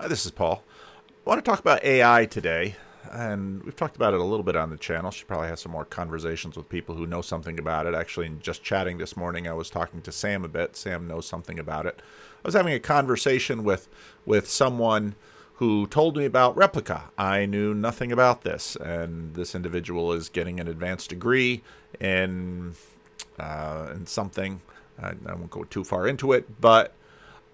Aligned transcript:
Hi, 0.00 0.06
this 0.06 0.24
is 0.24 0.30
Paul. 0.30 0.62
I 1.26 1.28
want 1.28 1.44
to 1.44 1.50
talk 1.50 1.58
about 1.58 1.82
AI 1.82 2.24
today, 2.26 2.76
and 3.10 3.64
we've 3.64 3.74
talked 3.74 3.96
about 3.96 4.14
it 4.14 4.20
a 4.20 4.24
little 4.24 4.44
bit 4.44 4.54
on 4.54 4.70
the 4.70 4.76
channel. 4.76 5.10
Should 5.10 5.26
probably 5.26 5.48
have 5.48 5.58
some 5.58 5.72
more 5.72 5.84
conversations 5.84 6.56
with 6.56 6.68
people 6.68 6.94
who 6.94 7.04
know 7.04 7.20
something 7.20 7.58
about 7.58 7.84
it. 7.84 7.94
Actually, 7.96 8.28
just 8.40 8.62
chatting 8.62 8.98
this 8.98 9.16
morning, 9.16 9.48
I 9.48 9.54
was 9.54 9.68
talking 9.68 10.00
to 10.02 10.12
Sam 10.12 10.44
a 10.44 10.48
bit. 10.48 10.76
Sam 10.76 11.08
knows 11.08 11.26
something 11.26 11.58
about 11.58 11.84
it. 11.84 12.00
I 12.44 12.46
was 12.46 12.54
having 12.54 12.74
a 12.74 12.78
conversation 12.78 13.64
with 13.64 13.88
with 14.24 14.48
someone 14.48 15.16
who 15.54 15.88
told 15.88 16.16
me 16.16 16.26
about 16.26 16.54
Replika. 16.54 17.10
I 17.18 17.46
knew 17.46 17.74
nothing 17.74 18.12
about 18.12 18.42
this, 18.42 18.76
and 18.76 19.34
this 19.34 19.52
individual 19.56 20.12
is 20.12 20.28
getting 20.28 20.60
an 20.60 20.68
advanced 20.68 21.10
degree 21.10 21.64
in 21.98 22.76
uh, 23.40 23.88
in 23.96 24.06
something. 24.06 24.60
I, 25.02 25.14
I 25.26 25.34
won't 25.34 25.50
go 25.50 25.64
too 25.64 25.82
far 25.82 26.06
into 26.06 26.32
it, 26.32 26.60
but 26.60 26.94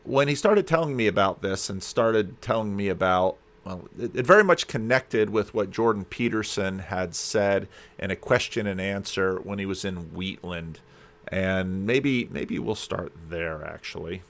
when 0.04 0.28
he 0.28 0.34
started 0.34 0.66
telling 0.66 0.96
me 0.96 1.06
about 1.06 1.42
this 1.42 1.68
and 1.68 1.82
started 1.82 2.40
telling 2.40 2.76
me 2.76 2.88
about 2.88 3.36
well, 3.64 3.88
it, 3.98 4.14
it, 4.14 4.26
very 4.26 4.44
much 4.44 4.66
connected 4.66 5.30
with 5.30 5.54
what 5.54 5.70
Jordan 5.70 6.04
Peterson 6.04 6.80
had 6.80 7.14
said 7.14 7.66
in 7.98 8.10
a 8.10 8.16
question 8.16 8.66
and 8.66 8.78
answer 8.78 9.40
when 9.40 9.58
he 9.58 9.64
was 9.64 9.86
in 9.86 10.12
Wheatland, 10.14 10.80
and 11.28 11.86
maybe 11.86 12.28
maybe 12.30 12.58
we'll 12.58 12.74
start 12.74 13.12
there 13.30 13.64
actually. 13.64 14.22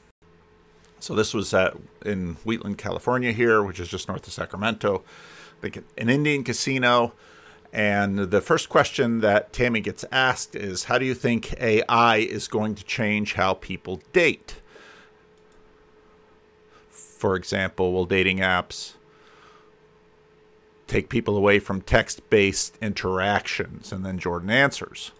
So 1.01 1.15
this 1.15 1.35
was 1.35 1.53
at 1.53 1.77
in 2.07 2.37
Wheatland, 2.45 2.79
California, 2.79 3.33
here, 3.33 3.63
which 3.63 3.81
is 3.81 3.89
just 3.89 4.09
north 4.09 4.27
of 4.27 4.33
Sacramento, 4.33 5.03
I 5.59 5.69
think 5.69 5.85
an 5.99 6.09
Indian 6.09 6.45
casino. 6.45 7.13
And 7.73 8.31
the 8.31 8.41
first 8.41 8.69
question 8.69 9.21
that 9.21 9.53
Tammy 9.53 9.81
gets 9.81 10.05
asked 10.13 10.55
is, 10.55 10.85
"How 10.85 10.97
do 10.97 11.05
you 11.05 11.15
think 11.15 11.61
AI 11.61 12.19
is 12.19 12.47
going 12.47 12.77
to 12.77 12.85
change 12.85 13.35
how 13.35 13.55
people 13.55 14.01
date?" 14.13 14.61
For 17.25 17.37
example, 17.37 17.95
will 17.95 18.05
dating 18.05 18.41
apps 18.41 18.97
take 20.87 21.09
people 21.09 21.39
away 21.39 21.59
from 21.59 21.81
text 21.81 22.29
based 22.29 22.77
interactions? 22.83 23.93
And 23.93 24.05
then 24.05 24.19
Jordan 24.19 24.51
answers. 24.51 25.11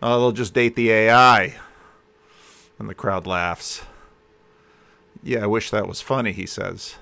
Oh, 0.00 0.18
they'll 0.18 0.32
just 0.32 0.54
date 0.54 0.76
the 0.76 0.90
AI. 0.90 1.56
And 2.78 2.88
the 2.88 2.94
crowd 2.94 3.26
laughs. 3.26 3.82
Yeah, 5.22 5.44
I 5.44 5.46
wish 5.46 5.68
that 5.68 5.86
was 5.86 6.00
funny, 6.00 6.32
he 6.32 6.46
says. 6.46 6.94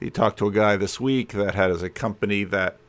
He 0.00 0.10
talked 0.10 0.40
to 0.40 0.48
a 0.48 0.52
guy 0.52 0.74
this 0.74 0.98
week 0.98 1.30
that 1.30 1.54
had 1.54 1.70
as 1.70 1.84
a 1.84 1.88
company 1.88 2.42
that 2.42 2.80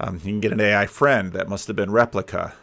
um, 0.00 0.14
you 0.14 0.32
can 0.32 0.40
get 0.40 0.52
an 0.52 0.60
AI 0.62 0.86
friend 0.86 1.34
that 1.34 1.50
must 1.50 1.66
have 1.66 1.76
been 1.76 1.90
Replika. 1.90 2.54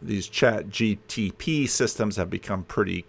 These 0.00 0.28
chat 0.28 0.68
GTP 0.68 1.68
systems 1.68 2.16
have 2.16 2.30
become 2.30 2.64
pretty 2.64 3.04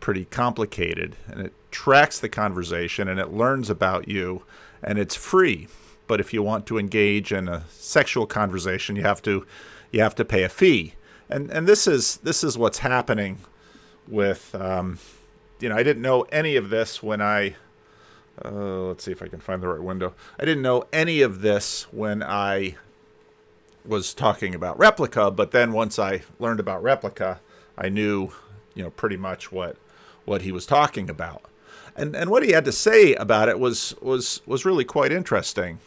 pretty 0.00 0.24
complicated 0.26 1.16
and 1.26 1.40
it 1.40 1.52
tracks 1.72 2.20
the 2.20 2.28
conversation 2.28 3.08
and 3.08 3.18
it 3.18 3.32
learns 3.32 3.68
about 3.68 4.06
you 4.06 4.44
and 4.82 4.96
it's 4.96 5.16
free. 5.16 5.66
But 6.06 6.20
if 6.20 6.32
you 6.32 6.42
want 6.42 6.66
to 6.66 6.78
engage 6.78 7.32
in 7.32 7.48
a 7.48 7.64
sexual 7.68 8.26
conversation 8.26 8.96
you 8.96 9.02
have 9.02 9.20
to 9.22 9.46
you 9.90 10.00
have 10.00 10.14
to 10.16 10.24
pay 10.24 10.44
a 10.44 10.48
fee. 10.48 10.94
And 11.28 11.50
and 11.50 11.66
this 11.66 11.86
is 11.86 12.18
this 12.18 12.44
is 12.44 12.56
what's 12.56 12.78
happening 12.78 13.38
with 14.06 14.54
um, 14.54 14.98
you 15.60 15.68
know 15.68 15.76
I 15.76 15.82
didn't 15.82 16.02
know 16.02 16.22
any 16.32 16.56
of 16.56 16.70
this 16.70 17.02
when 17.02 17.20
I 17.20 17.56
uh, 18.44 18.50
let's 18.50 19.04
see 19.04 19.12
if 19.12 19.22
I 19.22 19.28
can 19.28 19.40
find 19.40 19.62
the 19.62 19.68
right 19.68 19.82
window. 19.82 20.14
I 20.38 20.44
didn't 20.44 20.62
know 20.62 20.84
any 20.92 21.22
of 21.22 21.40
this 21.40 21.92
when 21.92 22.22
I 22.22 22.76
was 23.88 24.12
talking 24.12 24.54
about 24.54 24.78
Replika, 24.78 25.34
but 25.34 25.50
then 25.50 25.72
once 25.72 25.98
I 25.98 26.22
learned 26.38 26.60
about 26.60 26.82
Replika, 26.82 27.38
I 27.76 27.88
knew, 27.88 28.32
you 28.74 28.84
know, 28.84 28.90
pretty 28.90 29.16
much 29.16 29.50
what 29.50 29.76
what 30.24 30.42
he 30.42 30.52
was 30.52 30.66
talking 30.66 31.08
about. 31.08 31.42
And 31.96 32.14
and 32.14 32.30
what 32.30 32.44
he 32.44 32.52
had 32.52 32.66
to 32.66 32.72
say 32.72 33.14
about 33.14 33.48
it 33.48 33.58
was 33.58 33.94
was 34.00 34.42
was 34.46 34.64
really 34.64 34.84
quite 34.84 35.10
interesting. 35.10 35.78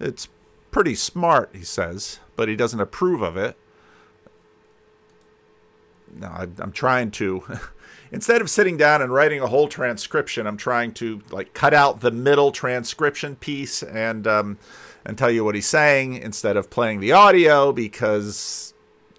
It's 0.00 0.28
pretty 0.70 0.94
smart, 0.94 1.50
he 1.52 1.64
says, 1.64 2.20
but 2.36 2.48
he 2.48 2.56
doesn't 2.56 2.80
approve 2.80 3.22
of 3.22 3.36
it. 3.36 3.56
No, 6.16 6.28
I, 6.28 6.46
I'm 6.58 6.72
trying 6.72 7.10
to 7.12 7.44
instead 8.12 8.40
of 8.40 8.48
sitting 8.48 8.76
down 8.76 9.02
and 9.02 9.12
writing 9.12 9.40
a 9.40 9.48
whole 9.48 9.68
transcription, 9.68 10.46
I'm 10.46 10.56
trying 10.56 10.92
to 10.94 11.20
like 11.30 11.52
cut 11.52 11.74
out 11.74 12.00
the 12.00 12.12
middle 12.12 12.52
transcription 12.52 13.36
piece 13.36 13.82
and 13.82 14.26
um, 14.26 14.58
and 15.04 15.18
tell 15.18 15.30
you 15.30 15.44
what 15.44 15.54
he's 15.54 15.66
saying 15.66 16.14
instead 16.14 16.56
of 16.56 16.70
playing 16.70 17.00
the 17.00 17.12
audio 17.12 17.72
because 17.72 18.74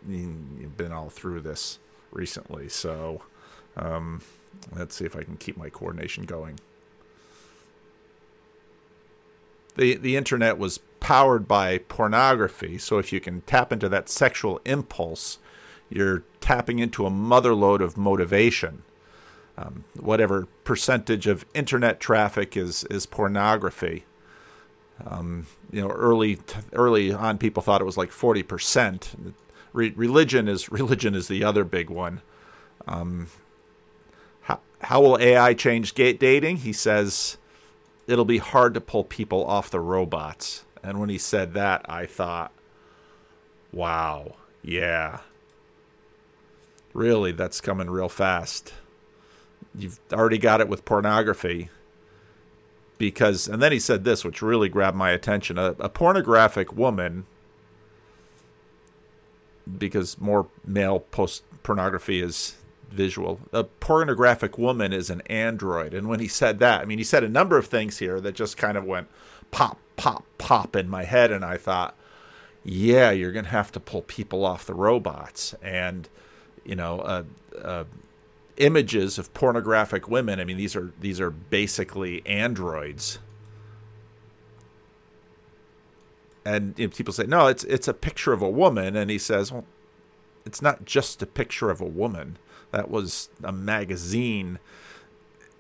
you've 0.08 0.78
been 0.78 0.92
all 0.92 1.10
through 1.10 1.42
this 1.42 1.80
recently. 2.12 2.70
So 2.70 3.22
um, 3.78 4.22
let's 4.76 4.96
see 4.96 5.06
if 5.06 5.16
I 5.16 5.24
can 5.24 5.38
keep 5.38 5.58
my 5.58 5.70
coordination 5.70 6.26
going. 6.26 6.60
The, 9.76 9.96
the 9.96 10.16
internet 10.16 10.58
was 10.58 10.80
powered 11.02 11.48
by 11.48 11.80
pornography, 11.80 12.78
so 12.78 12.98
if 12.98 13.12
you 13.12 13.20
can 13.20 13.42
tap 13.42 13.74
into 13.74 13.90
that 13.90 14.08
sexual 14.10 14.62
impulse, 14.66 15.38
you're 15.90 16.24
tapping 16.40 16.80
into 16.80 17.06
a 17.06 17.12
motherload 17.12 17.82
of 17.82 17.98
motivation. 17.98 18.84
Um, 19.58 19.84
whatever 20.00 20.48
percentage 20.64 21.28
of 21.28 21.46
internet 21.54 22.00
traffic 22.00 22.58
is 22.58 22.84
is 22.86 23.06
pornography. 23.06 24.06
Um, 25.06 25.48
you 25.72 25.82
know, 25.82 25.90
early 25.90 26.40
early 26.74 27.12
on, 27.12 27.38
people 27.38 27.62
thought 27.62 27.82
it 27.82 27.86
was 27.86 27.98
like 27.98 28.12
forty 28.12 28.44
percent. 28.44 29.14
Re- 29.74 29.94
religion 29.96 30.48
is 30.48 30.70
religion 30.72 31.16
is 31.16 31.28
the 31.28 31.44
other 31.44 31.64
big 31.64 31.90
one. 31.90 32.22
Um, 32.88 33.28
how 34.42 34.60
how 34.82 35.02
will 35.02 35.20
AI 35.20 35.54
change 35.54 35.96
gate 35.96 36.20
dating? 36.20 36.58
He 36.58 36.74
says 36.74 37.38
it'll 38.08 38.26
be 38.26 38.38
hard 38.38 38.74
to 38.74 38.82
pull 38.82 39.04
people 39.04 39.46
off 39.46 39.70
the 39.70 39.80
robots. 39.80 40.64
And 40.84 41.00
when 41.00 41.10
he 41.10 41.18
said 41.18 41.54
that, 41.56 41.84
I 41.90 42.06
thought, 42.06 42.52
wow, 43.74 44.36
yeah, 44.62 45.22
really, 46.94 47.32
that's 47.32 47.60
coming 47.60 47.90
real 47.90 48.10
fast. 48.10 48.72
You've 49.74 50.00
already 50.14 50.38
got 50.38 50.62
it 50.62 50.70
with 50.70 50.86
pornography 50.86 51.70
because 52.98 53.48
and 53.48 53.62
then 53.62 53.72
he 53.72 53.80
said 53.80 54.04
this 54.04 54.24
which 54.24 54.42
really 54.42 54.70
grabbed 54.70 54.98
my 54.98 55.12
attention 55.12 55.58
a, 55.58 55.76
a 55.80 55.90
pornographic 55.90 56.74
woman 56.74 57.26
because 59.78 60.20
more 60.20 60.48
male 60.66 61.00
post 61.00 61.44
pornography 61.64 62.22
is 62.22 62.56
visual 62.90 63.40
a 63.52 63.64
pornographic 63.64 64.58
woman 64.58 64.94
is 64.94 65.10
an 65.10 65.22
android. 65.22 65.94
And 65.94 66.08
when 66.08 66.20
he 66.20 66.28
said 66.28 66.60
that 66.60 66.82
i 66.82 66.86
mean 66.86 66.98
he 66.98 67.04
said 67.04 67.24
a 67.24 67.30
number 67.30 67.58
of 67.58 67.68
things 67.68 67.98
here 67.98 68.22
that 68.22 68.36
just 68.36 68.58
kind 68.58 68.78
of 68.78 68.86
went 68.86 69.08
pop 69.52 69.78
pop 69.96 70.24
pop 70.38 70.76
in 70.76 70.90
my 70.90 71.04
head. 71.04 71.32
And 71.32 71.44
i 71.44 71.58
thought 71.58 71.96
yeah 72.64 73.12
you're 73.12 73.32
going 73.32 73.46
to 73.46 73.52
have 73.52 73.72
to 73.74 73.80
pull 73.80 74.02
people 74.04 74.46
off 74.46 74.66
the 74.66 74.74
robots. 74.74 75.54
And 75.62 76.08
you 76.64 76.76
know 76.76 77.00
uh, 77.02 77.24
uh, 77.62 77.84
images 78.58 79.18
of 79.18 79.34
pornographic 79.34 80.08
women. 80.08 80.40
I 80.40 80.44
mean, 80.44 80.58
these 80.58 80.76
are 80.76 80.94
these 81.00 81.20
are 81.20 81.32
basically 81.32 82.26
androids. 82.26 83.20
And 86.46 86.78
you 86.78 86.88
know, 86.88 86.94
people 86.94 87.14
say, 87.14 87.26
"No, 87.26 87.48
it's 87.48 87.64
it's 87.64 87.88
a 87.88 87.94
picture 87.94 88.34
of 88.34 88.42
a 88.42 88.50
woman," 88.50 88.96
and 88.96 89.10
he 89.10 89.18
says, 89.18 89.52
"Well, 89.52 89.66
it's 90.46 90.62
not 90.62 90.86
just 90.86 91.22
a 91.22 91.26
picture 91.26 91.70
of 91.70 91.82
a 91.82 91.86
woman. 91.86 92.38
That 92.72 92.90
was 92.90 93.30
a 93.44 93.52
magazine. 93.52 94.60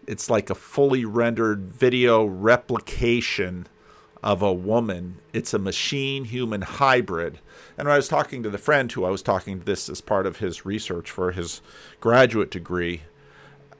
It's 0.07 0.29
like 0.29 0.50
a 0.50 0.56
fully 0.56 1.06
rendered 1.06 1.72
video 1.72 2.23
replication 2.23 3.67
of 4.25 4.41
a 4.41 4.52
woman. 4.52 5.19
It's 5.33 5.54
a 5.54 5.60
machine 5.60 6.25
human 6.25 6.63
hybrid. 6.63 7.38
And 7.77 7.88
when 7.88 7.94
I 7.94 7.98
was 7.98 8.07
talking 8.07 8.42
to 8.42 8.50
the 8.50 8.57
friend 8.57 8.92
who 8.92 9.06
I 9.06 9.12
was 9.12 9.22
talking 9.22 9.60
to 9.60 9.66
this 9.66 9.88
as 9.88 10.01
part 10.01 10.25
of 10.25 10.38
his 10.38 10.66
research 10.66 11.12
for 11.12 11.31
his 11.31 11.62
graduate 12.01 12.50
degree, 12.50 13.04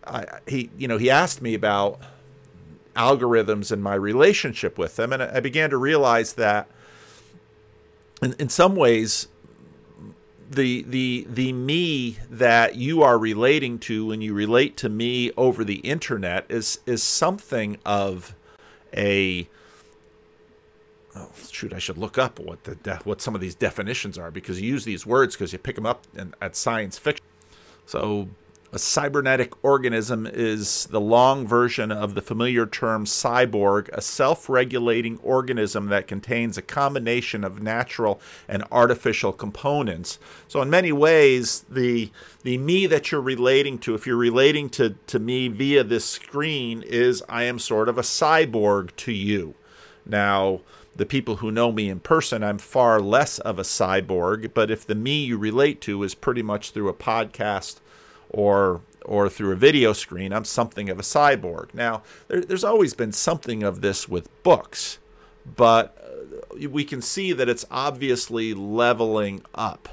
I, 0.06 0.26
he 0.48 0.70
you 0.78 0.88
know 0.88 1.00
he 1.00 1.10
asked 1.10 1.42
me 1.42 1.56
about 1.56 2.00
algorithms 2.96 3.72
and 3.72 3.82
my 3.82 3.96
relationship 3.96 4.78
with 4.78 4.98
them, 4.98 5.12
and 5.12 5.24
I 5.24 5.40
began 5.40 5.72
to 5.72 5.78
realize 5.78 6.34
that 6.34 6.68
in, 8.22 8.36
in 8.38 8.50
some 8.50 8.76
ways 8.76 9.28
the 10.48 10.84
the 10.84 11.26
the 11.28 11.54
me 11.54 12.20
that 12.30 12.76
you 12.76 13.02
are 13.02 13.18
relating 13.18 13.80
to 13.80 14.06
when 14.06 14.22
you 14.22 14.36
relate 14.36 14.78
to 14.78 14.90
me 14.90 15.32
over 15.38 15.64
the 15.64 15.78
internet 15.78 16.46
is 16.50 16.82
is 16.86 17.02
something 17.02 17.80
of 17.84 18.36
a 18.96 19.50
oh, 21.16 21.30
shoot, 21.50 21.74
I 21.74 21.80
should 21.80 21.98
look 21.98 22.18
up 22.18 22.40
what 22.40 22.64
the 22.66 22.76
de- 22.76 23.00
what 23.04 23.22
some 23.22 23.36
of 23.36 23.42
these 23.42 23.56
definitions 23.56 24.18
are 24.18 24.32
because 24.32 24.62
you 24.62 24.70
use 24.70 24.86
these 24.86 25.06
words 25.06 25.36
because 25.36 25.54
you 25.54 25.60
pick 25.60 25.76
them 25.76 25.86
up 25.86 26.06
in, 26.16 26.34
at 26.42 26.56
science 26.56 26.98
fiction. 26.98 27.26
So 27.86 28.30
A 28.74 28.80
cybernetic 28.80 29.54
organism 29.64 30.28
is 30.28 30.88
the 30.88 31.00
long 31.00 31.48
version 31.48 31.94
of 31.94 32.14
the 32.14 32.22
familiar 32.22 32.66
term 32.66 33.06
cyborg, 33.06 33.88
a 33.94 34.02
self 34.02 34.50
regulating 34.50 35.18
organism 35.20 35.88
that 35.88 36.08
contains 36.08 36.58
a 36.58 36.62
combination 36.62 37.46
of 37.46 37.62
natural 37.64 38.20
and 38.50 38.66
artificial 38.74 39.32
components. 39.32 40.20
So, 40.50 40.62
in 40.62 40.70
many 40.70 40.92
ways, 40.92 41.64
the, 41.70 42.12
the 42.44 42.58
me 42.58 42.86
that 42.88 43.14
you're 43.14 43.22
relating 43.22 43.78
to, 43.80 43.96
if 43.96 44.06
you're 44.06 44.18
relating 44.18 44.70
to, 44.72 44.96
to 45.08 45.20
me 45.20 45.48
via 45.48 45.86
this 45.86 46.04
screen, 46.04 46.84
is 46.86 47.24
I 47.30 47.44
am 47.44 47.60
sort 47.60 47.88
of 47.88 47.98
a 47.98 48.02
cyborg 48.02 48.94
to 48.98 49.14
you. 49.14 49.54
Now, 50.06 50.60
the 50.96 51.06
people 51.06 51.38
who 51.38 51.52
know 51.52 51.72
me 51.72 51.90
in 51.90 52.00
person, 52.00 52.44
I'm 52.44 52.58
far 52.58 53.02
less 53.02 53.40
of 53.40 53.60
a 53.60 53.64
cyborg, 53.64 54.54
but 54.54 54.72
if 54.72 54.86
the 54.86 54.96
me 54.96 55.26
you 55.26 55.38
relate 55.38 55.82
to 55.82 56.04
is 56.04 56.16
pretty 56.16 56.42
much 56.42 56.72
through 56.72 56.90
a 56.90 56.94
podcast 56.94 57.80
or 58.30 58.82
or 59.04 59.30
through 59.30 59.52
a 59.52 59.56
video 59.56 59.94
screen, 59.94 60.34
I'm 60.34 60.46
something 60.46 60.90
of 60.90 60.98
a 60.98 61.04
cyborg. 61.04 61.76
Now, 61.76 62.02
there, 62.28 62.42
there's 62.42 62.64
always 62.64 62.96
been 62.96 63.12
something 63.12 63.62
of 63.62 63.82
this 63.82 64.10
with 64.10 64.30
books, 64.42 64.98
but 65.46 65.96
uh, 66.02 66.70
we 66.70 66.84
can 66.84 67.04
see 67.04 67.32
that 67.32 67.48
it's 67.48 67.66
obviously 67.70 68.56
leveling 68.56 69.44
up. 69.54 69.90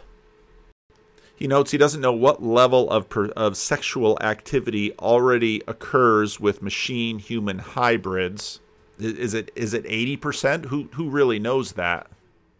He 1.36 1.46
notes 1.46 1.72
he 1.72 1.78
doesn't 1.78 2.00
know 2.00 2.12
what 2.12 2.42
level 2.42 2.88
of, 2.88 3.10
per, 3.10 3.26
of 3.30 3.58
sexual 3.58 4.16
activity 4.22 4.96
already 4.98 5.62
occurs 5.68 6.40
with 6.40 6.62
machine 6.62 7.18
human 7.18 7.58
hybrids. 7.58 8.60
Is 9.04 9.34
it 9.34 9.50
is 9.56 9.74
it 9.74 9.84
80%? 9.84 10.66
Who 10.66 10.88
who 10.92 11.08
really 11.10 11.38
knows 11.38 11.72
that? 11.72 12.08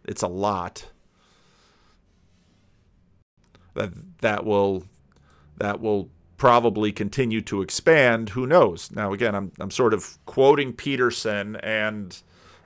It's 0.05 0.21
a 0.21 0.27
lot. 0.27 0.89
That 3.75 3.91
that 4.21 4.45
will 4.45 4.85
that 5.57 5.79
will 5.79 6.09
probably 6.37 6.91
continue 6.91 7.41
to 7.41 7.61
expand. 7.61 8.29
Who 8.29 8.45
knows? 8.45 8.91
Now, 8.91 9.13
again, 9.13 9.35
I'm 9.35 9.51
I'm 9.59 9.71
sort 9.71 9.93
of 9.93 10.17
quoting 10.25 10.73
Peterson 10.73 11.55
and 11.57 12.21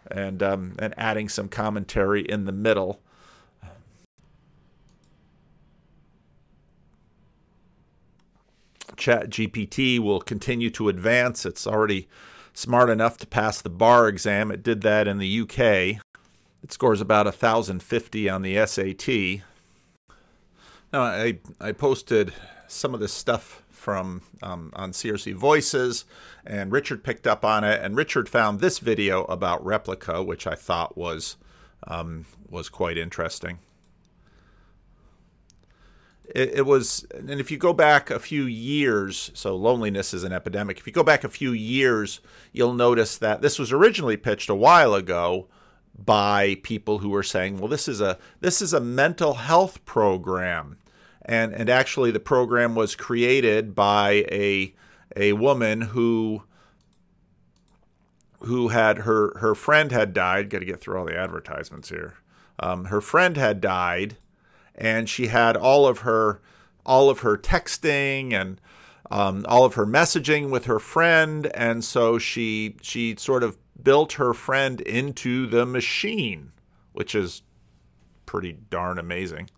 and 0.09 0.41
um, 0.41 0.75
and 0.79 0.93
adding 0.97 1.29
some 1.29 1.47
commentary 1.47 2.21
in 2.21 2.45
the 2.45 2.51
middle. 2.51 3.01
Chat 8.95 9.29
GPT 9.29 9.99
will 9.99 10.21
continue 10.21 10.71
to 10.71 10.89
advance. 10.89 11.45
It's 11.45 11.67
already 11.67 12.07
smart 12.57 12.89
enough 12.89 13.17
to 13.17 13.27
pass 13.27 13.61
the 13.61 13.69
bar 13.69 14.07
exam. 14.07 14.49
It 14.49 14.63
did 14.63 14.81
that 14.81 15.07
in 15.07 15.19
the 15.19 15.41
UK. 15.41 16.01
It 16.63 16.71
scores 16.71 16.99
about 16.99 17.27
1050 17.27 18.27
on 18.27 18.41
the 18.41 18.65
SAT. 18.65 19.43
Now, 20.91 21.03
I, 21.03 21.37
I 21.61 21.71
posted 21.71 22.33
some 22.67 22.95
of 22.95 22.99
this 22.99 23.13
stuff 23.13 23.63
from 23.69 24.23
um, 24.41 24.71
on 24.75 24.91
CRC 24.91 25.35
Voices, 25.35 26.05
and 26.47 26.71
Richard 26.71 27.03
picked 27.03 27.27
up 27.27 27.45
on 27.45 27.63
it. 27.63 27.79
And 27.83 27.95
Richard 27.95 28.27
found 28.27 28.59
this 28.59 28.79
video 28.79 29.25
about 29.25 29.63
Replika, 29.63 30.25
which 30.25 30.47
I 30.47 30.55
thought 30.55 30.97
was 30.97 31.37
um, 31.85 32.25
was 32.49 32.69
quite 32.69 32.97
interesting. 32.97 33.59
It, 36.35 36.55
it, 36.55 36.65
was, 36.65 37.05
and 37.15 37.31
if 37.31 37.51
you 37.51 37.57
go 37.57 37.73
back 37.73 38.09
a 38.09 38.19
few 38.19 38.43
years, 38.43 39.31
so 39.33 39.55
loneliness 39.55 40.13
is 40.13 40.23
an 40.23 40.33
epidemic. 40.33 40.77
If 40.77 40.85
you 40.85 40.93
go 40.93 41.03
back 41.03 41.23
a 41.23 41.29
few 41.29 41.51
years, 41.53 42.19
you'll 42.51 42.73
notice 42.73 43.17
that 43.17 43.41
this 43.41 43.57
was 43.57 43.71
originally 43.71 44.17
pitched 44.17 44.49
a 44.49 44.55
while 44.55 44.93
ago 44.93 45.47
by 45.97 46.55
people 46.63 46.99
who 46.99 47.09
were 47.09 47.23
saying, 47.23 47.59
"Well, 47.59 47.69
this 47.69 47.87
is 47.87 48.01
a 48.01 48.17
this 48.41 48.61
is 48.61 48.73
a 48.73 48.79
mental 48.79 49.35
health 49.35 49.83
program." 49.85 50.77
and 51.27 51.53
and 51.53 51.69
actually 51.69 52.11
the 52.11 52.19
program 52.19 52.73
was 52.73 52.95
created 52.95 53.75
by 53.75 54.25
a 54.31 54.73
a 55.15 55.33
woman 55.33 55.81
who 55.81 56.43
who 58.39 58.69
had 58.69 58.99
her 58.99 59.37
her 59.39 59.53
friend 59.53 59.91
had 59.91 60.13
died. 60.13 60.49
Got 60.49 60.59
to 60.59 60.65
get 60.65 60.79
through 60.79 60.97
all 60.97 61.05
the 61.05 61.17
advertisements 61.17 61.89
here. 61.89 62.15
Um, 62.59 62.85
her 62.85 63.01
friend 63.01 63.37
had 63.37 63.61
died, 63.61 64.17
and 64.77 65.09
she 65.09 65.27
had 65.27 65.57
all 65.57 65.87
of 65.87 65.99
her 65.99 66.41
all 66.85 67.09
of 67.09 67.19
her 67.19 67.37
texting 67.37 68.33
and 68.33 68.61
um, 69.11 69.45
all 69.47 69.65
of 69.65 69.73
her 69.75 69.85
messaging 69.85 70.49
with 70.49 70.65
her 70.65 70.79
friend, 70.79 71.47
and 71.53 71.83
so 71.83 72.17
she 72.17 72.75
she 72.81 73.15
sort 73.17 73.43
of 73.43 73.57
built 73.81 74.13
her 74.13 74.33
friend 74.33 74.81
into 74.81 75.47
the 75.47 75.65
machine, 75.65 76.51
which 76.93 77.15
is 77.15 77.41
pretty 78.25 78.57
darn 78.69 78.97
amazing. 78.97 79.49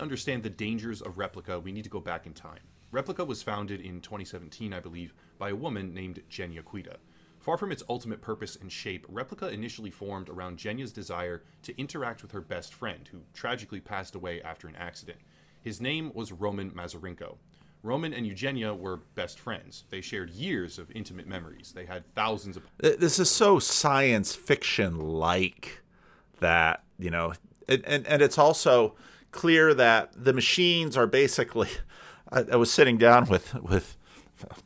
understand 0.00 0.42
the 0.42 0.50
dangers 0.50 1.00
of 1.00 1.16
Replika. 1.16 1.62
we 1.62 1.72
need 1.72 1.84
to 1.84 1.90
go 1.90 2.00
back 2.00 2.26
in 2.26 2.32
time. 2.32 2.60
Replika 2.92 3.26
was 3.26 3.42
founded 3.42 3.80
in 3.80 4.00
2017, 4.00 4.72
I 4.72 4.80
believe, 4.80 5.14
by 5.38 5.50
a 5.50 5.54
woman 5.54 5.94
named 5.94 6.22
Genya 6.28 6.62
Kuyda. 6.62 6.96
Far 7.40 7.56
from 7.56 7.72
its 7.72 7.82
ultimate 7.88 8.20
purpose 8.20 8.54
and 8.54 8.70
shape, 8.70 9.06
Replika 9.08 9.50
initially 9.50 9.90
formed 9.90 10.28
around 10.28 10.58
Genya's 10.58 10.92
desire 10.92 11.42
to 11.62 11.78
interact 11.80 12.20
with 12.20 12.32
her 12.32 12.42
best 12.42 12.74
friend, 12.74 13.08
who 13.10 13.22
tragically 13.32 13.80
passed 13.80 14.14
away 14.14 14.42
after 14.42 14.68
an 14.68 14.76
accident. 14.76 15.18
His 15.62 15.80
name 15.80 16.12
was 16.14 16.32
Roman 16.32 16.70
Mazurenko. 16.70 17.38
Roman 17.82 18.12
and 18.12 18.26
Eugenia 18.26 18.74
were 18.74 18.98
best 19.14 19.38
friends. 19.38 19.84
They 19.88 20.02
shared 20.02 20.30
years 20.30 20.78
of 20.78 20.90
intimate 20.90 21.26
memories. 21.26 21.72
They 21.74 21.86
had 21.86 22.14
thousands 22.14 22.58
of. 22.58 22.64
This 22.76 23.18
is 23.18 23.30
so 23.30 23.58
science 23.58 24.34
fiction 24.34 24.98
like 24.98 25.82
that, 26.40 26.84
you 26.98 27.10
know, 27.10 27.32
and, 27.66 27.82
and, 27.86 28.06
and 28.06 28.20
it's 28.20 28.36
also 28.36 28.96
clear 29.30 29.72
that 29.72 30.12
the 30.14 30.34
machines 30.34 30.94
are 30.96 31.06
basically. 31.06 31.68
I, 32.32 32.44
I 32.52 32.56
was 32.56 32.70
sitting 32.70 32.98
down 32.98 33.26
with 33.26 33.54
with 33.54 33.96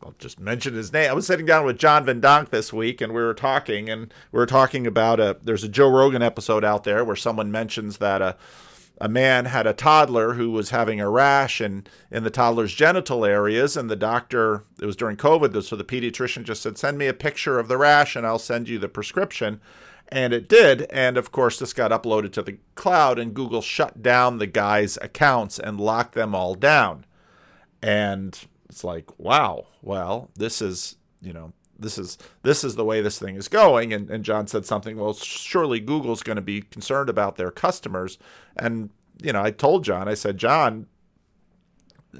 I'll 0.02 0.14
just 0.18 0.40
mention 0.40 0.74
his 0.74 0.92
name. 0.92 1.10
I 1.10 1.14
was 1.14 1.26
sitting 1.26 1.46
down 1.46 1.64
with 1.64 1.78
John 1.78 2.04
Van 2.04 2.20
Donk 2.20 2.50
this 2.50 2.72
week, 2.72 3.00
and 3.00 3.12
we 3.12 3.22
were 3.22 3.34
talking, 3.34 3.88
and 3.88 4.12
we 4.32 4.38
were 4.38 4.46
talking 4.46 4.86
about 4.86 5.20
a. 5.20 5.38
There's 5.42 5.64
a 5.64 5.68
Joe 5.68 5.88
Rogan 5.88 6.22
episode 6.22 6.64
out 6.64 6.84
there 6.84 7.04
where 7.04 7.16
someone 7.16 7.50
mentions 7.50 7.98
that 7.98 8.22
a 8.22 8.36
a 9.00 9.08
man 9.08 9.46
had 9.46 9.66
a 9.66 9.72
toddler 9.72 10.34
who 10.34 10.50
was 10.50 10.70
having 10.70 11.00
a 11.00 11.10
rash 11.10 11.60
in 11.60 11.84
in 12.10 12.22
the 12.22 12.30
toddler's 12.30 12.72
genital 12.72 13.24
areas, 13.24 13.76
and 13.76 13.90
the 13.90 13.96
doctor. 13.96 14.64
It 14.80 14.86
was 14.86 14.96
during 14.96 15.16
COVID, 15.16 15.62
so 15.64 15.76
the 15.76 15.84
pediatrician 15.84 16.44
just 16.44 16.62
said, 16.62 16.78
"Send 16.78 16.98
me 16.98 17.06
a 17.06 17.14
picture 17.14 17.58
of 17.58 17.68
the 17.68 17.76
rash, 17.76 18.16
and 18.16 18.26
I'll 18.26 18.38
send 18.38 18.68
you 18.68 18.78
the 18.78 18.88
prescription." 18.88 19.60
And 20.08 20.32
it 20.32 20.48
did. 20.48 20.82
And 20.90 21.16
of 21.16 21.32
course, 21.32 21.58
this 21.58 21.72
got 21.72 21.90
uploaded 21.90 22.32
to 22.32 22.42
the 22.42 22.58
cloud, 22.74 23.18
and 23.18 23.34
Google 23.34 23.62
shut 23.62 24.02
down 24.02 24.38
the 24.38 24.46
guy's 24.46 24.98
accounts 24.98 25.58
and 25.58 25.80
locked 25.80 26.14
them 26.14 26.34
all 26.34 26.54
down. 26.54 27.04
And 27.82 28.38
it's 28.68 28.84
like, 28.84 29.18
wow, 29.18 29.66
well, 29.82 30.30
this 30.36 30.62
is, 30.62 30.96
you 31.20 31.32
know, 31.32 31.52
this 31.78 31.98
is 31.98 32.18
this 32.42 32.62
is 32.62 32.76
the 32.76 32.84
way 32.84 33.00
this 33.00 33.18
thing 33.18 33.34
is 33.34 33.48
going 33.48 33.92
and, 33.92 34.08
and 34.08 34.24
john 34.24 34.46
said 34.46 34.64
something 34.64 34.96
well 34.96 35.12
surely 35.12 35.80
google's 35.80 36.22
going 36.22 36.36
to 36.36 36.40
be 36.40 36.62
concerned 36.62 37.10
about 37.10 37.34
their 37.34 37.50
customers 37.50 38.16
and 38.56 38.90
you 39.20 39.32
know 39.32 39.42
i 39.42 39.50
told 39.50 39.82
john 39.82 40.06
i 40.06 40.14
said 40.14 40.38
john 40.38 40.86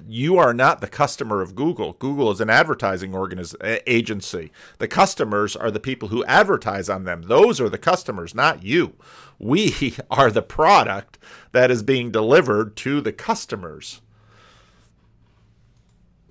you 0.08 0.38
are 0.38 0.54
not 0.54 0.80
the 0.80 0.88
customer 0.88 1.40
of 1.40 1.54
Google. 1.54 1.94
Google 1.94 2.30
is 2.30 2.40
an 2.40 2.50
advertising 2.50 3.12
organiz- 3.12 3.54
agency. 3.86 4.50
The 4.78 4.88
customers 4.88 5.54
are 5.56 5.70
the 5.70 5.80
people 5.80 6.08
who 6.08 6.24
advertise 6.24 6.88
on 6.88 7.04
them. 7.04 7.22
Those 7.22 7.60
are 7.60 7.68
the 7.68 7.78
customers, 7.78 8.34
not 8.34 8.62
you. 8.62 8.94
We 9.38 9.94
are 10.10 10.30
the 10.30 10.42
product 10.42 11.18
that 11.52 11.70
is 11.70 11.82
being 11.82 12.10
delivered 12.10 12.76
to 12.78 13.00
the 13.00 13.12
customers. 13.12 14.00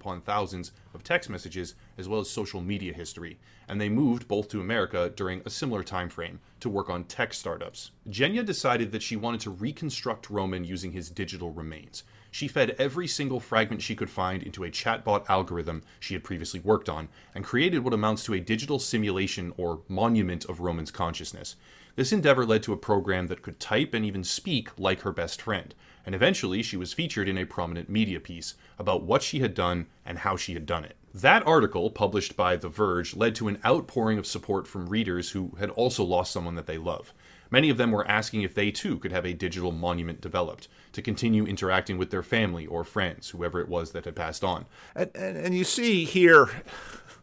Upon 0.03 0.19
thousands 0.19 0.73
of 0.93 1.01
text 1.01 1.29
messages 1.29 1.75
as 1.97 2.09
well 2.09 2.19
as 2.19 2.29
social 2.29 2.59
media 2.59 2.91
history, 2.91 3.39
and 3.69 3.79
they 3.79 3.87
moved 3.87 4.27
both 4.27 4.49
to 4.49 4.59
America 4.59 5.09
during 5.15 5.41
a 5.45 5.49
similar 5.49 5.81
time 5.81 6.09
frame 6.09 6.41
to 6.59 6.67
work 6.67 6.89
on 6.89 7.05
tech 7.05 7.33
startups. 7.33 7.91
Genya 8.09 8.45
decided 8.45 8.91
that 8.91 9.01
she 9.01 9.15
wanted 9.15 9.39
to 9.39 9.49
reconstruct 9.49 10.29
Roman 10.29 10.65
using 10.65 10.91
his 10.91 11.09
digital 11.09 11.51
remains 11.51 12.03
she 12.33 12.47
fed 12.47 12.75
every 12.79 13.07
single 13.07 13.39
fragment 13.39 13.79
she 13.83 13.95
could 13.95 14.09
find 14.09 14.41
into 14.41 14.63
a 14.63 14.71
chatbot 14.71 15.29
algorithm 15.29 15.83
she 15.99 16.15
had 16.15 16.23
previously 16.23 16.59
worked 16.59 16.89
on, 16.89 17.07
and 17.35 17.45
created 17.45 17.83
what 17.83 17.93
amounts 17.93 18.23
to 18.23 18.33
a 18.33 18.39
digital 18.39 18.79
simulation 18.79 19.53
or 19.55 19.81
monument 19.87 20.43
of 20.45 20.59
Roman's 20.59 20.89
consciousness. 20.89 21.55
This 21.95 22.11
endeavor 22.11 22.43
led 22.43 22.63
to 22.63 22.73
a 22.73 22.77
program 22.77 23.27
that 23.27 23.43
could 23.43 23.59
type 23.59 23.93
and 23.93 24.03
even 24.03 24.23
speak 24.23 24.69
like 24.79 25.01
her 25.01 25.11
best 25.11 25.43
friend, 25.43 25.75
and 26.05 26.13
eventually 26.13 26.61
she 26.61 26.77
was 26.77 26.93
featured 26.93 27.29
in 27.29 27.37
a 27.37 27.45
prominent 27.45 27.89
media 27.89 28.19
piece 28.19 28.55
about 28.77 29.03
what 29.03 29.23
she 29.23 29.39
had 29.39 29.53
done 29.53 29.87
and 30.05 30.19
how 30.19 30.35
she 30.35 30.53
had 30.53 30.65
done 30.65 30.83
it. 30.83 30.95
That 31.13 31.45
article, 31.45 31.91
published 31.91 32.35
by 32.35 32.55
The 32.55 32.69
Verge, 32.69 33.15
led 33.15 33.35
to 33.35 33.47
an 33.47 33.59
outpouring 33.63 34.17
of 34.17 34.25
support 34.25 34.67
from 34.67 34.89
readers 34.89 35.31
who 35.31 35.51
had 35.59 35.69
also 35.69 36.03
lost 36.03 36.31
someone 36.31 36.55
that 36.55 36.65
they 36.65 36.77
love. 36.77 37.13
Many 37.51 37.69
of 37.69 37.77
them 37.77 37.91
were 37.91 38.07
asking 38.07 38.41
if 38.41 38.55
they 38.55 38.71
too 38.71 38.97
could 38.97 39.11
have 39.11 39.27
a 39.27 39.33
digital 39.33 39.71
monument 39.71 40.21
developed 40.21 40.67
to 40.93 41.03
continue 41.03 41.45
interacting 41.45 41.99
with 41.99 42.09
their 42.09 42.23
family 42.23 42.65
or 42.65 42.83
friends, 42.83 43.29
whoever 43.29 43.59
it 43.59 43.69
was 43.69 43.91
that 43.91 44.05
had 44.05 44.15
passed 44.15 44.43
on. 44.43 44.65
And, 44.95 45.11
and, 45.13 45.37
and 45.37 45.55
you 45.55 45.63
see 45.63 46.03
here, 46.03 46.49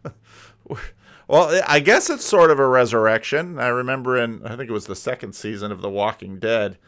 well, 1.26 1.60
I 1.66 1.80
guess 1.80 2.10
it's 2.10 2.24
sort 2.24 2.52
of 2.52 2.60
a 2.60 2.68
resurrection. 2.68 3.58
I 3.58 3.68
remember 3.68 4.16
in, 4.16 4.46
I 4.46 4.54
think 4.54 4.70
it 4.70 4.72
was 4.72 4.86
the 4.86 4.94
second 4.94 5.34
season 5.34 5.72
of 5.72 5.82
The 5.82 5.90
Walking 5.90 6.38
Dead, 6.38 6.78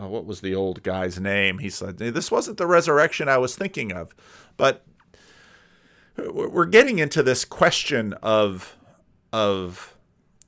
uh, 0.00 0.06
what 0.06 0.24
was 0.24 0.40
the 0.40 0.54
old 0.54 0.82
guy's 0.82 1.20
name? 1.20 1.58
He 1.58 1.70
said, 1.70 1.98
This 1.98 2.30
wasn't 2.30 2.58
the 2.58 2.66
resurrection 2.66 3.28
I 3.28 3.38
was 3.38 3.56
thinking 3.56 3.92
of. 3.92 4.14
But 4.56 4.84
we're 6.16 6.66
getting 6.66 6.98
into 6.98 7.22
this 7.22 7.44
question 7.44 8.14
of, 8.22 8.76
of, 9.32 9.94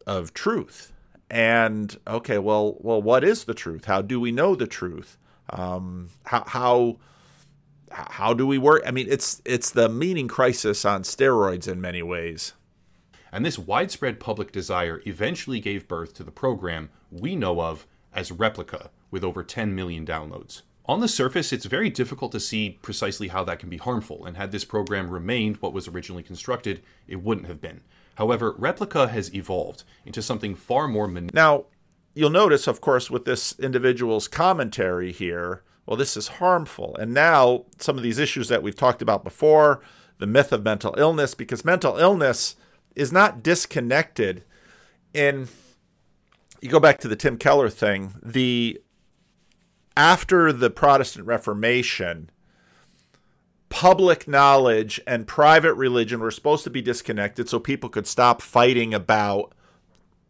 of 0.07 0.35
truth. 0.35 0.93
And 1.31 1.97
okay, 2.07 2.39
well, 2.39 2.77
well, 2.81 3.01
what 3.01 3.25
is 3.25 3.45
the 3.45 3.55
truth? 3.55 3.87
How 3.87 4.03
do 4.03 4.21
we 4.21 4.31
know 4.31 4.55
the 4.55 4.67
truth? 4.67 5.19
Um, 5.51 6.11
how, 6.25 6.45
how, 6.47 6.99
how 7.91 8.35
do 8.35 8.47
we 8.47 8.59
work? 8.59 8.83
I 8.87 8.91
mean, 8.91 9.07
it's 9.09 9.41
it's 9.45 9.71
the 9.71 9.89
meaning 9.89 10.29
crisis 10.29 10.85
on 10.85 11.03
steroids 11.03 11.69
in 11.69 11.81
many 11.81 12.03
ways. 12.03 12.53
And 13.33 13.45
this 13.45 13.59
widespread 13.59 14.21
public 14.21 14.53
desire 14.53 15.03
eventually 15.07 15.61
gave 15.61 15.89
birth 15.89 16.15
to 16.15 16.25
the 16.25 16.31
program 16.31 16.91
we 17.11 17.35
know 17.35 17.61
of 17.61 17.87
as 18.13 18.31
Replika, 18.31 18.91
with 19.15 19.23
over 19.23 19.45
10 19.45 19.77
million 19.77 20.05
downloads. 20.05 20.63
On 20.87 20.99
the 20.99 21.07
surface, 21.07 21.53
it's 21.53 21.67
very 21.67 21.89
difficult 21.89 22.33
to 22.33 22.41
see 22.41 22.79
precisely 22.83 23.29
how 23.29 23.45
that 23.45 23.61
can 23.61 23.69
be 23.71 23.77
harmful, 23.77 24.27
and 24.27 24.37
had 24.37 24.51
this 24.51 24.65
program 24.65 25.09
remained 25.09 25.59
what 25.59 25.73
was 25.73 25.87
originally 25.87 26.25
constructed, 26.25 26.83
it 27.07 27.23
wouldn't 27.23 27.47
have 27.47 27.61
been. 27.61 27.83
However, 28.17 28.55
Replika 28.55 29.09
has 29.09 29.33
evolved 29.33 29.85
into 30.05 30.21
something 30.21 30.57
far 30.57 30.89
more. 30.89 31.07
Man- 31.07 31.31
now, 31.33 31.67
you'll 32.13 32.29
notice, 32.29 32.67
of 32.67 32.81
course, 32.81 33.09
with 33.09 33.25
this 33.25 33.57
individual's 33.61 34.27
commentary 34.27 35.13
here, 35.13 35.63
well, 35.87 35.97
this 35.97 36.17
is 36.17 36.27
harmful. 36.27 36.97
And 36.97 37.15
now, 37.15 37.67
some 37.79 37.97
of 37.97 38.03
these 38.03 38.19
issues 38.19 38.49
that 38.49 38.65
we've 38.65 38.75
talked 38.75 39.01
about 39.01 39.23
before, 39.23 39.81
the 40.19 40.27
myth 40.27 40.53
of 40.53 40.65
mental 40.65 40.97
illness, 40.99 41.35
because 41.35 41.65
mental 41.65 41.99
illness 41.99 42.57
is 42.97 43.13
not 43.13 43.45
disconnected 43.45 44.43
in 45.13 45.47
you 46.65 46.71
go 46.71 46.81
back 46.81 46.99
to 47.01 47.09
the 47.09 47.15
Tim 47.15 47.37
Keller 47.37 47.69
thing, 47.69 48.15
the 48.23 48.81
after 49.97 50.53
the 50.53 50.71
Protestant 50.71 51.27
Reformation, 51.27 52.31
public 53.69 54.29
knowledge 54.29 55.01
and 55.07 55.27
private 55.27 55.75
religion 55.75 56.21
were 56.21 56.31
supposed 56.31 56.65
to 56.65 56.71
be 56.71 56.83
disconnected 56.83 57.49
so 57.49 57.59
people 57.59 57.89
could 57.89 58.07
stop 58.07 58.41
fighting 58.41 58.95
about 58.95 59.53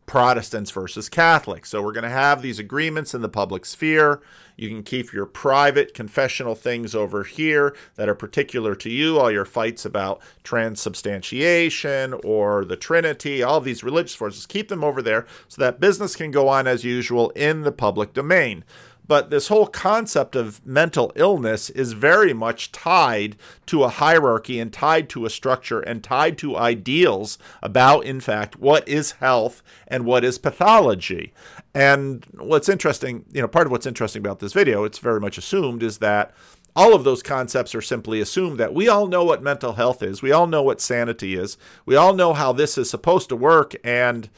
Protestants 0.07 0.71
versus 0.71 1.09
Catholics. 1.09 1.71
So 1.71 1.83
we're 1.83 1.93
going 1.93 2.05
to 2.05 2.11
have 2.11 2.43
these 2.43 2.59
agreements 2.59 3.15
in 3.15 3.23
the 3.23 3.29
public 3.29 3.65
sphere. 3.65 4.21
You 4.57 4.69
can 4.69 4.83
keep 4.83 5.13
your 5.13 5.27
private 5.27 5.95
confessional 5.95 6.55
things 6.55 6.95
over 6.95 7.25
here 7.25 7.75
that 7.97 8.09
are 8.09 8.15
particular 8.15 8.75
to 8.77 8.91
you, 8.91 9.19
all 9.19 9.31
your 9.31 9.47
fights 9.47 9.85
about 9.85 10.21
transubstantiation 10.43 12.15
or 12.23 12.65
the 12.65 12.77
Trinity, 12.77 13.43
all 13.43 13.61
these 13.61 13.83
religious 13.83 14.15
forces, 14.15 14.47
keep 14.47 14.69
them 14.69 14.85
over 14.85 15.01
there 15.01 15.27
so 15.49 15.61
that 15.61 15.81
business 15.81 16.15
can 16.15 16.31
go 16.31 16.49
on 16.49 16.67
as 16.67 16.85
usual 16.85 17.31
in 17.31 17.63
the 17.63 17.73
public 17.73 18.13
domain. 18.13 18.63
But 19.07 19.31
this 19.31 19.49
whole 19.49 19.67
concept 19.67 20.35
of 20.35 20.65
mental 20.67 21.13
illness 21.15 21.69
is 21.71 21.93
very 21.93 22.33
much 22.33 22.73
tied 22.73 23.37
to 23.67 23.85
a 23.85 23.89
hierarchy 23.89 24.59
and 24.59 24.73
tied 24.73 25.09
to 25.11 25.27
a 25.27 25.31
structure 25.31 25.81
and 25.81 26.03
tied 26.03 26.39
to 26.39 26.57
ideals 26.57 27.39
about, 27.63 28.05
in 28.07 28.21
fact, 28.21 28.57
what 28.57 28.89
is 28.89 29.13
health 29.13 29.63
and 29.87 30.07
what 30.07 30.25
is 30.25 30.39
pathology. 30.39 31.35
And 31.75 32.25
what's 32.39 32.69
interesting, 32.69 33.27
you 33.33 33.43
know, 33.43 33.49
part 33.49 33.67
of 33.67 33.73
what's 33.73 33.87
interesting 33.87 34.21
about 34.21 34.39
this 34.39 34.53
video, 34.55 34.85
it's 34.85 34.99
very 34.99 35.21
much 35.21 35.37
assumed, 35.37 35.83
is 35.83 35.99
that 35.99 36.33
all 36.77 36.95
of 36.95 37.05
those 37.05 37.23
concepts 37.23 37.75
are 37.75 37.83
simply 37.83 38.21
assumed 38.21 38.59
that 38.59 38.75
we 38.75 38.89
all 38.89 39.07
know 39.07 39.23
what 39.23 39.43
mental 39.43 39.75
health 39.75 40.03
is, 40.03 40.23
we 40.23 40.33
all 40.33 40.47
know 40.47 40.63
what 40.63 40.81
sanity 40.81 41.37
is, 41.37 41.57
we 41.87 41.95
all 41.95 42.15
know 42.15 42.33
how 42.33 42.53
this 42.53 42.77
is 42.77 42.91
supposed 42.91 43.29
to 43.29 43.37
work, 43.37 43.75
and 43.85 44.29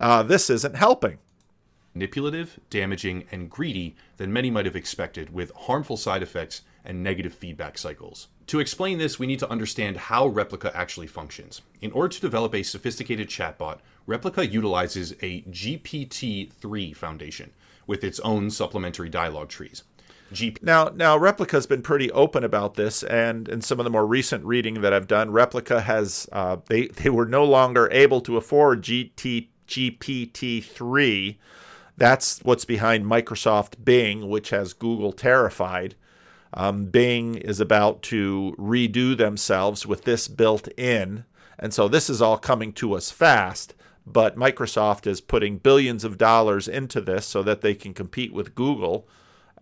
uh, 0.00 0.22
this 0.22 0.50
isn't 0.50 0.76
helping 0.76 1.18
manipulative, 1.98 2.60
damaging, 2.70 3.24
and 3.32 3.50
greedy 3.50 3.96
than 4.18 4.32
many 4.32 4.52
might 4.52 4.66
have 4.66 4.76
expected, 4.76 5.34
with 5.34 5.50
harmful 5.66 5.96
side 5.96 6.22
effects 6.22 6.62
and 6.84 7.02
negative 7.02 7.34
feedback 7.34 7.76
cycles. 7.76 8.28
To 8.46 8.60
explain 8.60 8.98
this, 8.98 9.18
we 9.18 9.26
need 9.26 9.40
to 9.40 9.50
understand 9.50 9.96
how 9.96 10.28
Replika 10.28 10.70
actually 10.74 11.08
functions. 11.08 11.60
In 11.80 11.90
order 11.90 12.14
to 12.14 12.20
develop 12.20 12.54
a 12.54 12.62
sophisticated 12.62 13.28
chatbot, 13.28 13.80
Replika 14.06 14.48
utilizes 14.48 15.12
a 15.20 15.42
GPT 15.42 16.52
3 16.52 16.92
foundation 16.92 17.50
with 17.88 18.04
its 18.04 18.20
own 18.20 18.50
supplementary 18.50 19.08
dialogue 19.08 19.48
trees. 19.48 19.82
GP- 20.32 20.62
now, 20.62 20.92
now 20.94 21.18
Replika's 21.18 21.66
been 21.66 21.82
pretty 21.82 22.12
open 22.12 22.44
about 22.44 22.74
this, 22.74 23.02
and 23.02 23.48
in 23.48 23.60
some 23.60 23.80
of 23.80 23.84
the 23.84 23.90
more 23.90 24.06
recent 24.06 24.44
reading 24.44 24.82
that 24.82 24.92
I've 24.92 25.08
done, 25.08 25.30
Replika 25.30 25.82
has 25.82 26.28
uh, 26.30 26.58
they 26.66 26.86
they 26.86 27.10
were 27.10 27.26
no 27.26 27.44
longer 27.44 27.88
able 27.90 28.20
to 28.20 28.36
afford 28.36 28.82
GT, 28.82 29.48
GPT 29.66 30.62
three 30.62 31.38
that's 31.98 32.40
what's 32.44 32.64
behind 32.64 33.04
Microsoft 33.04 33.84
Bing, 33.84 34.28
which 34.28 34.50
has 34.50 34.72
Google 34.72 35.12
terrified. 35.12 35.96
Um, 36.54 36.86
Bing 36.86 37.34
is 37.34 37.60
about 37.60 38.02
to 38.04 38.54
redo 38.58 39.16
themselves 39.16 39.84
with 39.86 40.04
this 40.04 40.28
built 40.28 40.68
in. 40.78 41.24
And 41.58 41.74
so 41.74 41.88
this 41.88 42.08
is 42.08 42.22
all 42.22 42.38
coming 42.38 42.72
to 42.74 42.94
us 42.94 43.10
fast. 43.10 43.74
But 44.06 44.36
Microsoft 44.36 45.06
is 45.06 45.20
putting 45.20 45.58
billions 45.58 46.04
of 46.04 46.16
dollars 46.16 46.66
into 46.66 47.00
this 47.00 47.26
so 47.26 47.42
that 47.42 47.60
they 47.60 47.74
can 47.74 47.92
compete 47.92 48.32
with 48.32 48.54
Google. 48.54 49.06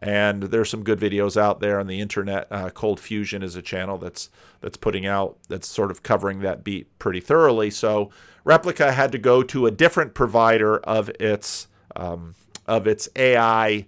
And 0.01 0.45
there's 0.45 0.71
some 0.71 0.85
good 0.85 1.01
videos 1.01 1.37
out 1.37 1.61
there 1.61 1.81
on 1.81 1.87
the 1.87 2.01
internet. 2.01 2.47
Uh, 2.51 2.71
Cold 2.71 3.01
Fusion 3.01 3.43
is 3.43 3.57
a 3.57 3.63
channel 3.63 3.99
that's 3.99 4.29
that's 4.61 4.77
putting 4.77 5.07
out 5.07 5.39
that's 5.49 5.67
sort 5.67 5.91
of 5.91 6.03
covering 6.03 6.41
that 6.41 6.63
beat 6.63 6.97
pretty 6.99 7.21
thoroughly. 7.21 7.71
So 7.71 8.11
Replika 8.45 8.93
had 8.93 9.11
to 9.13 9.19
go 9.19 9.43
to 9.45 9.67
a 9.67 9.71
different 9.71 10.15
provider 10.15 10.79
of 10.79 11.09
its 11.19 11.67
um, 11.97 12.35
of 12.67 12.87
its 12.87 13.09
AI 13.17 13.87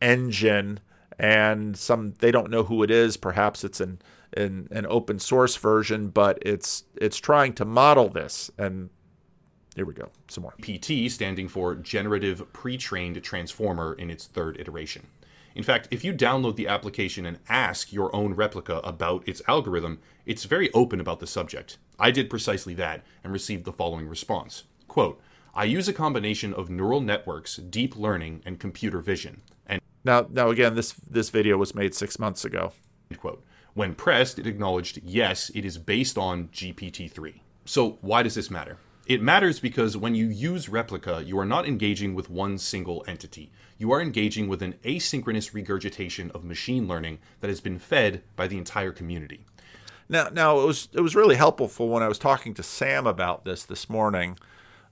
engine, 0.00 0.80
and 1.18 1.76
some 1.76 2.14
they 2.18 2.30
don't 2.30 2.50
know 2.50 2.64
who 2.64 2.82
it 2.82 2.90
is. 2.90 3.16
Perhaps 3.16 3.64
it's 3.64 3.80
an, 3.80 4.00
an 4.36 4.68
an 4.70 4.86
open 4.88 5.18
source 5.18 5.56
version, 5.56 6.08
but 6.08 6.38
it's 6.42 6.84
it's 6.96 7.18
trying 7.18 7.54
to 7.54 7.64
model 7.64 8.08
this. 8.08 8.50
And 8.58 8.90
here 9.74 9.86
we 9.86 9.94
go, 9.94 10.08
some 10.28 10.42
more. 10.42 10.54
PT 10.60 11.10
standing 11.10 11.46
for 11.46 11.76
Generative 11.76 12.52
Pre-trained 12.52 13.22
Transformer 13.22 13.94
in 13.94 14.10
its 14.10 14.26
third 14.26 14.58
iteration. 14.58 15.06
In 15.54 15.62
fact, 15.62 15.88
if 15.90 16.04
you 16.04 16.12
download 16.12 16.56
the 16.56 16.68
application 16.68 17.26
and 17.26 17.38
ask 17.48 17.92
your 17.92 18.14
own 18.14 18.34
replica 18.34 18.76
about 18.78 19.26
its 19.26 19.42
algorithm, 19.48 20.00
it's 20.26 20.44
very 20.44 20.72
open 20.72 21.00
about 21.00 21.20
the 21.20 21.26
subject. 21.26 21.78
I 21.98 22.10
did 22.10 22.30
precisely 22.30 22.74
that 22.74 23.02
and 23.24 23.32
received 23.32 23.64
the 23.64 23.72
following 23.72 24.08
response. 24.08 24.64
Quote, 24.86 25.20
I 25.58 25.64
use 25.64 25.88
a 25.88 25.92
combination 25.92 26.54
of 26.54 26.70
neural 26.70 27.00
networks, 27.00 27.56
deep 27.56 27.96
learning, 27.96 28.42
and 28.46 28.60
computer 28.60 29.00
vision. 29.00 29.42
And 29.66 29.80
now, 30.04 30.28
now 30.30 30.50
again, 30.50 30.76
this 30.76 30.92
this 30.92 31.30
video 31.30 31.56
was 31.56 31.74
made 31.74 31.96
six 31.96 32.16
months 32.16 32.44
ago. 32.44 32.72
Quote. 33.16 33.44
When 33.74 33.96
pressed, 33.96 34.38
it 34.38 34.46
acknowledged 34.46 35.00
yes, 35.02 35.50
it 35.56 35.64
is 35.64 35.76
based 35.76 36.16
on 36.16 36.46
GPT-3. 36.48 37.40
So 37.64 37.98
why 38.02 38.22
does 38.22 38.36
this 38.36 38.52
matter? 38.52 38.78
It 39.08 39.20
matters 39.20 39.58
because 39.58 39.96
when 39.96 40.14
you 40.14 40.26
use 40.26 40.66
Replika, 40.66 41.26
you 41.26 41.36
are 41.40 41.44
not 41.44 41.66
engaging 41.66 42.14
with 42.14 42.30
one 42.30 42.58
single 42.58 43.04
entity. 43.08 43.50
You 43.78 43.90
are 43.90 44.00
engaging 44.00 44.46
with 44.46 44.62
an 44.62 44.74
asynchronous 44.84 45.54
regurgitation 45.54 46.30
of 46.36 46.44
machine 46.44 46.86
learning 46.86 47.18
that 47.40 47.50
has 47.50 47.60
been 47.60 47.80
fed 47.80 48.22
by 48.36 48.46
the 48.46 48.58
entire 48.58 48.92
community. 48.92 49.44
Now, 50.08 50.28
now 50.28 50.60
it 50.60 50.66
was 50.66 50.88
it 50.92 51.00
was 51.00 51.16
really 51.16 51.34
helpful 51.34 51.88
when 51.88 52.04
I 52.04 52.08
was 52.08 52.18
talking 52.20 52.54
to 52.54 52.62
Sam 52.62 53.08
about 53.08 53.44
this 53.44 53.64
this 53.64 53.90
morning 53.90 54.38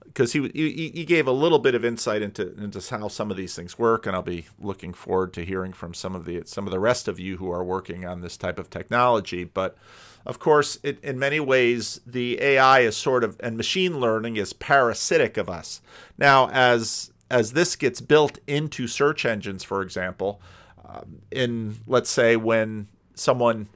because 0.06 0.32
he, 0.32 0.50
he 0.54 0.90
he 0.94 1.04
gave 1.04 1.26
a 1.26 1.32
little 1.32 1.58
bit 1.58 1.75
of 1.75 1.84
insight 1.84 2.22
into 2.22 2.54
into 2.56 2.80
how 2.90 3.08
some 3.08 3.30
of 3.30 3.36
these 3.36 3.54
things 3.54 3.78
work, 3.78 4.06
and 4.06 4.16
I'll 4.16 4.22
be 4.22 4.46
looking 4.58 4.92
forward 4.92 5.32
to 5.34 5.44
hearing 5.44 5.72
from 5.72 5.94
some 5.94 6.14
of 6.14 6.25
the 6.25 6.42
some 6.46 6.66
of 6.66 6.70
the 6.70 6.80
rest 6.80 7.08
of 7.08 7.18
you 7.20 7.36
who 7.36 7.50
are 7.50 7.64
working 7.64 8.06
on 8.06 8.20
this 8.20 8.36
type 8.36 8.58
of 8.58 8.70
technology. 8.70 9.44
But 9.44 9.76
of 10.25 10.38
course, 10.38 10.78
it, 10.82 10.98
in 11.02 11.18
many 11.18 11.40
ways, 11.40 12.00
the 12.06 12.40
AI 12.40 12.80
is 12.80 12.96
sort 12.96 13.25
of 13.25 13.36
and 13.40 13.56
machine 13.56 14.00
learning 14.00 14.36
is 14.36 14.52
parasitic 14.52 15.36
of 15.36 15.48
us. 15.48 15.80
Now, 16.18 16.48
as 16.50 17.12
as 17.30 17.52
this 17.52 17.76
gets 17.76 18.00
built 18.00 18.38
into 18.46 18.86
search 18.86 19.25
engines, 19.25 19.64
for 19.64 19.82
example, 19.82 20.40
um, 20.84 21.22
in 21.30 21.76
let's 21.86 22.10
say 22.10 22.36
when 22.36 22.88
someone 23.14 23.68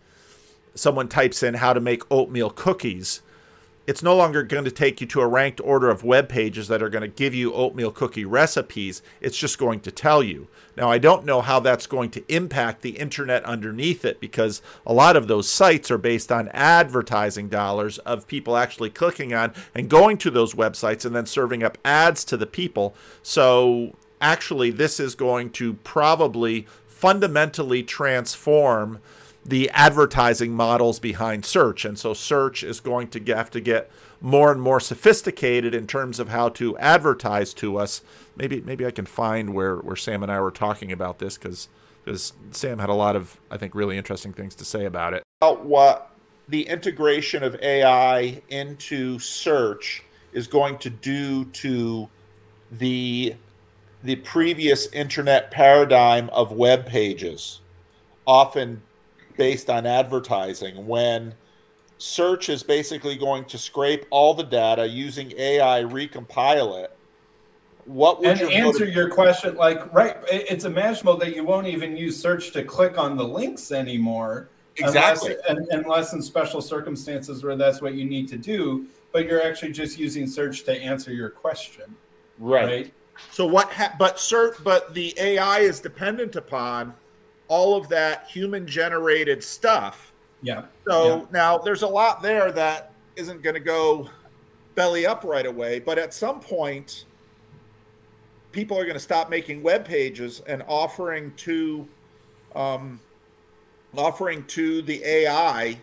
someone 0.74 1.08
types 1.08 1.42
in 1.42 1.54
how 1.54 1.72
to 1.72 1.80
make 1.80 2.02
oatmeal 2.10 2.50
cookies 2.50 3.22
it's 3.90 4.04
no 4.04 4.14
longer 4.14 4.44
going 4.44 4.64
to 4.64 4.70
take 4.70 5.00
you 5.00 5.06
to 5.08 5.20
a 5.20 5.26
ranked 5.26 5.60
order 5.64 5.90
of 5.90 6.04
web 6.04 6.28
pages 6.28 6.68
that 6.68 6.80
are 6.80 6.88
going 6.88 7.02
to 7.02 7.08
give 7.08 7.34
you 7.34 7.52
oatmeal 7.52 7.90
cookie 7.90 8.24
recipes. 8.24 9.02
It's 9.20 9.36
just 9.36 9.58
going 9.58 9.80
to 9.80 9.90
tell 9.90 10.22
you. 10.22 10.46
Now, 10.76 10.88
I 10.92 10.98
don't 10.98 11.24
know 11.24 11.40
how 11.40 11.58
that's 11.58 11.88
going 11.88 12.10
to 12.10 12.22
impact 12.32 12.82
the 12.82 12.90
internet 12.90 13.44
underneath 13.44 14.04
it 14.04 14.20
because 14.20 14.62
a 14.86 14.92
lot 14.92 15.16
of 15.16 15.26
those 15.26 15.48
sites 15.48 15.90
are 15.90 15.98
based 15.98 16.30
on 16.30 16.50
advertising 16.50 17.48
dollars 17.48 17.98
of 17.98 18.28
people 18.28 18.56
actually 18.56 18.90
clicking 18.90 19.34
on 19.34 19.52
and 19.74 19.90
going 19.90 20.18
to 20.18 20.30
those 20.30 20.54
websites 20.54 21.04
and 21.04 21.16
then 21.16 21.26
serving 21.26 21.64
up 21.64 21.76
ads 21.84 22.24
to 22.26 22.36
the 22.36 22.46
people. 22.46 22.94
So, 23.24 23.96
actually, 24.20 24.70
this 24.70 25.00
is 25.00 25.16
going 25.16 25.50
to 25.54 25.74
probably 25.82 26.68
fundamentally 26.86 27.82
transform 27.82 29.00
the 29.50 29.68
advertising 29.70 30.52
models 30.52 31.00
behind 31.00 31.44
search. 31.44 31.84
And 31.84 31.98
so 31.98 32.14
search 32.14 32.62
is 32.62 32.78
going 32.80 33.08
to 33.08 33.34
have 33.34 33.50
to 33.50 33.60
get 33.60 33.90
more 34.20 34.52
and 34.52 34.62
more 34.62 34.78
sophisticated 34.78 35.74
in 35.74 35.86
terms 35.86 36.20
of 36.20 36.28
how 36.28 36.50
to 36.50 36.78
advertise 36.78 37.52
to 37.54 37.76
us. 37.76 38.00
Maybe 38.36 38.60
maybe 38.60 38.86
I 38.86 38.92
can 38.92 39.06
find 39.06 39.52
where, 39.52 39.76
where 39.76 39.96
Sam 39.96 40.22
and 40.22 40.30
I 40.30 40.40
were 40.40 40.52
talking 40.52 40.92
about 40.92 41.18
this 41.18 41.36
because 41.36 41.68
because 42.04 42.32
Sam 42.52 42.78
had 42.78 42.88
a 42.88 42.94
lot 42.94 43.16
of 43.16 43.40
I 43.50 43.56
think 43.56 43.74
really 43.74 43.98
interesting 43.98 44.32
things 44.32 44.54
to 44.56 44.64
say 44.64 44.84
about 44.84 45.14
it. 45.14 45.24
About 45.42 45.64
what 45.64 46.12
the 46.48 46.62
integration 46.68 47.42
of 47.42 47.56
AI 47.60 48.42
into 48.48 49.18
search 49.18 50.04
is 50.32 50.46
going 50.46 50.78
to 50.78 50.90
do 50.90 51.44
to 51.46 52.08
the 52.70 53.34
the 54.02 54.16
previous 54.16 54.86
internet 54.92 55.50
paradigm 55.50 56.30
of 56.30 56.52
web 56.52 56.86
pages, 56.86 57.60
often 58.26 58.82
based 59.40 59.70
on 59.70 59.86
advertising, 59.86 60.86
when 60.86 61.34
search 61.96 62.48
is 62.48 62.62
basically 62.62 63.16
going 63.16 63.44
to 63.46 63.56
scrape 63.56 64.04
all 64.10 64.34
the 64.34 64.44
data 64.44 64.86
using 64.86 65.32
AI, 65.36 65.82
recompile 65.82 66.84
it. 66.84 66.94
What 67.86 68.20
would 68.20 68.28
and 68.28 68.40
your 68.40 68.50
answer 68.50 68.80
motive- 68.80 68.94
your 68.94 69.08
question 69.08 69.56
like 69.56 69.92
right? 69.92 70.16
It's 70.30 70.64
imaginable 70.64 71.16
that 71.16 71.34
you 71.34 71.42
won't 71.42 71.66
even 71.66 71.96
use 71.96 72.20
search 72.20 72.52
to 72.52 72.62
click 72.62 72.98
on 72.98 73.16
the 73.16 73.24
links 73.24 73.72
anymore, 73.72 74.50
exactly, 74.76 75.36
unless, 75.48 75.68
unless 75.72 76.12
in 76.12 76.22
special 76.22 76.60
circumstances 76.60 77.42
where 77.42 77.56
that's 77.56 77.80
what 77.80 77.94
you 77.94 78.04
need 78.04 78.28
to 78.28 78.36
do. 78.36 78.86
But 79.12 79.24
you're 79.26 79.42
actually 79.42 79.72
just 79.72 79.98
using 79.98 80.26
search 80.26 80.64
to 80.64 80.72
answer 80.72 81.12
your 81.12 81.30
question, 81.30 81.96
right? 82.38 82.64
right? 82.64 82.94
So 83.32 83.46
what? 83.46 83.72
Ha- 83.72 83.96
but 83.98 84.16
cert, 84.16 84.62
but 84.62 84.94
the 84.94 85.14
AI 85.18 85.60
is 85.60 85.80
dependent 85.80 86.36
upon 86.36 86.94
all 87.50 87.76
of 87.76 87.88
that 87.88 88.28
human 88.28 88.64
generated 88.64 89.42
stuff. 89.42 90.12
Yeah. 90.40 90.62
So 90.88 91.16
yeah. 91.16 91.24
now 91.32 91.58
there's 91.58 91.82
a 91.82 91.88
lot 91.88 92.22
there 92.22 92.52
that 92.52 92.92
isn't 93.16 93.42
going 93.42 93.54
to 93.54 93.60
go 93.60 94.08
belly 94.76 95.04
up 95.04 95.24
right 95.24 95.44
away, 95.44 95.80
but 95.80 95.98
at 95.98 96.14
some 96.14 96.40
point, 96.40 97.06
people 98.52 98.78
are 98.78 98.84
going 98.84 98.94
to 98.94 99.00
stop 99.00 99.28
making 99.28 99.62
web 99.64 99.84
pages 99.84 100.40
and 100.46 100.62
offering 100.68 101.32
to, 101.38 101.88
um, 102.54 103.00
offering 103.96 104.44
to 104.44 104.80
the 104.82 105.02
AI 105.04 105.76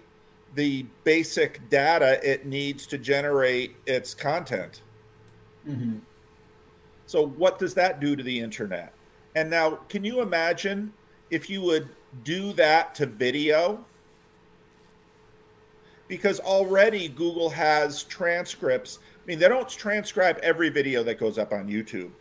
the 0.56 0.86
basic 1.04 1.70
data 1.70 2.18
it 2.28 2.46
needs 2.46 2.88
to 2.88 2.98
generate 2.98 3.76
its 3.86 4.14
content. 4.14 4.82
Mm-hmm. 5.68 5.98
So, 7.06 7.28
what 7.28 7.60
does 7.60 7.74
that 7.74 8.00
do 8.00 8.16
to 8.16 8.24
the 8.24 8.40
internet? 8.40 8.94
And 9.36 9.50
now, 9.50 9.72
can 9.90 10.06
you 10.06 10.22
imagine 10.22 10.94
if 11.30 11.50
you 11.50 11.62
would 11.62 11.90
do 12.24 12.54
that 12.54 12.96
to 12.96 13.06
video? 13.06 13.84
Because 16.08 16.40
already 16.40 17.10
Google 17.10 17.50
has 17.50 18.04
transcripts. 18.04 19.00
I 19.16 19.26
mean, 19.28 19.40
they 19.40 19.50
don't 19.50 19.68
transcribe 19.68 20.38
every 20.42 20.70
video 20.70 21.04
that 21.04 21.20
goes 21.20 21.38
up 21.38 21.52
on 21.52 21.68
YouTube, 21.68 22.12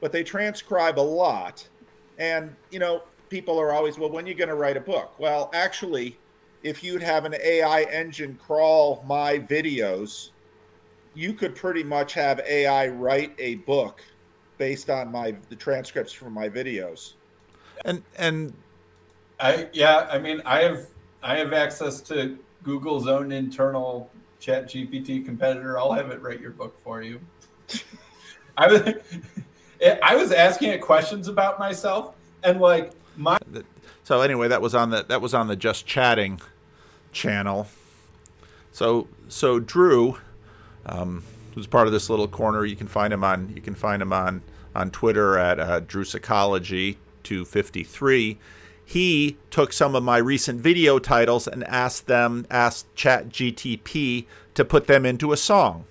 but 0.00 0.10
they 0.10 0.24
transcribe 0.24 0.98
a 0.98 1.00
lot. 1.00 1.68
And, 2.18 2.54
you 2.70 2.78
know, 2.78 3.02
people 3.28 3.60
are 3.60 3.72
always, 3.72 3.98
well, 3.98 4.10
when 4.10 4.24
are 4.24 4.28
you 4.28 4.34
going 4.34 4.48
to 4.48 4.54
write 4.54 4.76
a 4.76 4.80
book? 4.80 5.18
Well, 5.18 5.50
actually, 5.54 6.18
if 6.62 6.82
you'd 6.82 7.02
have 7.02 7.24
an 7.24 7.34
AI 7.42 7.82
engine 7.82 8.38
crawl 8.42 9.04
my 9.06 9.38
videos, 9.38 10.30
you 11.14 11.32
could 11.32 11.54
pretty 11.54 11.82
much 11.82 12.14
have 12.14 12.40
AI 12.40 12.88
write 12.88 13.34
a 13.38 13.56
book 13.56 14.02
based 14.58 14.90
on 14.90 15.10
my 15.10 15.34
the 15.48 15.56
transcripts 15.56 16.12
from 16.12 16.32
my 16.32 16.48
videos. 16.48 17.14
And 17.86 18.02
and 18.18 18.52
I 19.40 19.68
yeah, 19.72 20.08
I 20.10 20.18
mean 20.18 20.42
I 20.44 20.62
have 20.62 20.86
I 21.22 21.36
have 21.36 21.52
access 21.52 22.00
to 22.02 22.36
Google's 22.64 23.06
own 23.06 23.32
internal 23.32 24.10
Chat 24.40 24.68
GPT 24.68 25.24
competitor. 25.24 25.78
I'll 25.78 25.92
have 25.92 26.10
it 26.10 26.20
write 26.20 26.40
your 26.40 26.50
book 26.50 26.76
for 26.82 27.00
you. 27.00 27.20
I 28.58 28.66
was 28.66 28.82
I 30.02 30.16
was 30.16 30.32
asking 30.32 30.70
it 30.70 30.80
questions 30.80 31.28
about 31.28 31.58
myself 31.60 32.14
and 32.42 32.60
like 32.60 32.92
my 33.16 33.38
so 34.02 34.20
anyway 34.20 34.48
that 34.48 34.60
was 34.60 34.74
on 34.74 34.90
the 34.90 35.04
that 35.04 35.22
was 35.22 35.32
on 35.32 35.46
the 35.46 35.56
just 35.56 35.86
chatting 35.86 36.40
channel. 37.12 37.68
So 38.72 39.06
so 39.28 39.60
Drew 39.60 40.18
um, 40.86 41.22
who's 41.54 41.68
part 41.68 41.86
of 41.86 41.92
this 41.92 42.10
little 42.10 42.28
corner. 42.28 42.64
You 42.64 42.76
can 42.76 42.88
find 42.88 43.12
him 43.12 43.22
on 43.22 43.52
you 43.54 43.62
can 43.62 43.76
find 43.76 44.02
him 44.02 44.12
on 44.12 44.42
on 44.74 44.90
Twitter 44.90 45.38
at 45.38 45.60
uh, 45.60 45.80
Drew 45.80 46.02
Psychology 46.02 46.98
253. 47.26 48.38
He 48.84 49.36
took 49.50 49.72
some 49.72 49.96
of 49.96 50.04
my 50.04 50.18
recent 50.18 50.60
video 50.60 51.00
titles 51.00 51.48
and 51.48 51.64
asked 51.64 52.06
them 52.06 52.46
asked 52.50 52.94
ChatGTP 52.94 54.26
to 54.54 54.64
put 54.64 54.86
them 54.86 55.04
into 55.04 55.32
a 55.32 55.36
song. 55.36 55.86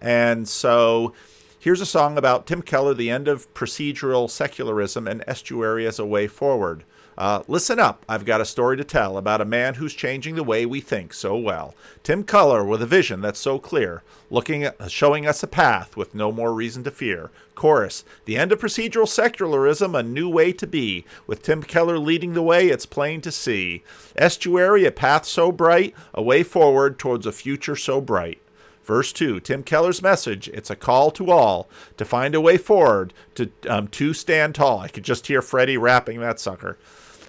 And 0.00 0.48
so 0.48 1.14
here's 1.60 1.80
a 1.80 1.86
song 1.86 2.18
about 2.18 2.48
Tim 2.48 2.60
Keller, 2.60 2.92
the 2.92 3.08
end 3.08 3.28
of 3.28 3.52
procedural 3.54 4.28
secularism 4.28 5.06
and 5.06 5.22
estuary 5.28 5.86
as 5.86 6.00
a 6.00 6.04
way 6.04 6.26
forward. 6.26 6.82
Uh, 7.16 7.42
listen 7.46 7.78
up, 7.78 8.04
I've 8.08 8.24
got 8.24 8.40
a 8.40 8.44
story 8.44 8.76
to 8.76 8.84
tell 8.84 9.16
about 9.16 9.40
a 9.40 9.44
man 9.44 9.74
who's 9.74 9.94
changing 9.94 10.34
the 10.34 10.42
way 10.42 10.66
we 10.66 10.80
think 10.80 11.14
so 11.14 11.36
well. 11.36 11.74
Tim 12.02 12.24
Keller 12.24 12.64
with 12.64 12.82
a 12.82 12.86
vision 12.86 13.20
that's 13.20 13.38
so 13.38 13.58
clear, 13.58 14.02
looking 14.30 14.64
at, 14.64 14.90
showing 14.90 15.26
us 15.26 15.42
a 15.42 15.46
path 15.46 15.96
with 15.96 16.14
no 16.14 16.32
more 16.32 16.52
reason 16.52 16.82
to 16.84 16.90
fear. 16.90 17.30
Chorus: 17.54 18.04
The 18.24 18.36
end 18.36 18.50
of 18.50 18.58
procedural 18.58 19.06
secularism, 19.06 19.94
a 19.94 20.02
new 20.02 20.28
way 20.28 20.52
to 20.54 20.66
be. 20.66 21.04
With 21.26 21.42
Tim 21.42 21.62
Keller 21.62 21.98
leading 21.98 22.34
the 22.34 22.42
way, 22.42 22.68
it's 22.68 22.86
plain 22.86 23.20
to 23.20 23.30
see. 23.30 23.84
Estuary, 24.16 24.84
a 24.84 24.90
path 24.90 25.24
so 25.24 25.52
bright, 25.52 25.94
a 26.12 26.22
way 26.22 26.42
forward 26.42 26.98
towards 26.98 27.26
a 27.26 27.32
future 27.32 27.76
so 27.76 28.00
bright. 28.00 28.40
Verse 28.84 29.14
2, 29.14 29.40
Tim 29.40 29.62
Keller's 29.62 30.02
message, 30.02 30.48
it's 30.48 30.68
a 30.68 30.76
call 30.76 31.10
to 31.12 31.30
all 31.30 31.70
to 31.96 32.04
find 32.04 32.34
a 32.34 32.40
way 32.40 32.58
forward, 32.58 33.14
to, 33.34 33.50
um, 33.66 33.88
to 33.88 34.12
stand 34.12 34.54
tall. 34.54 34.80
I 34.80 34.88
could 34.88 35.04
just 35.04 35.26
hear 35.26 35.40
Freddie 35.40 35.78
rapping 35.78 36.20
that 36.20 36.38
sucker. 36.38 36.76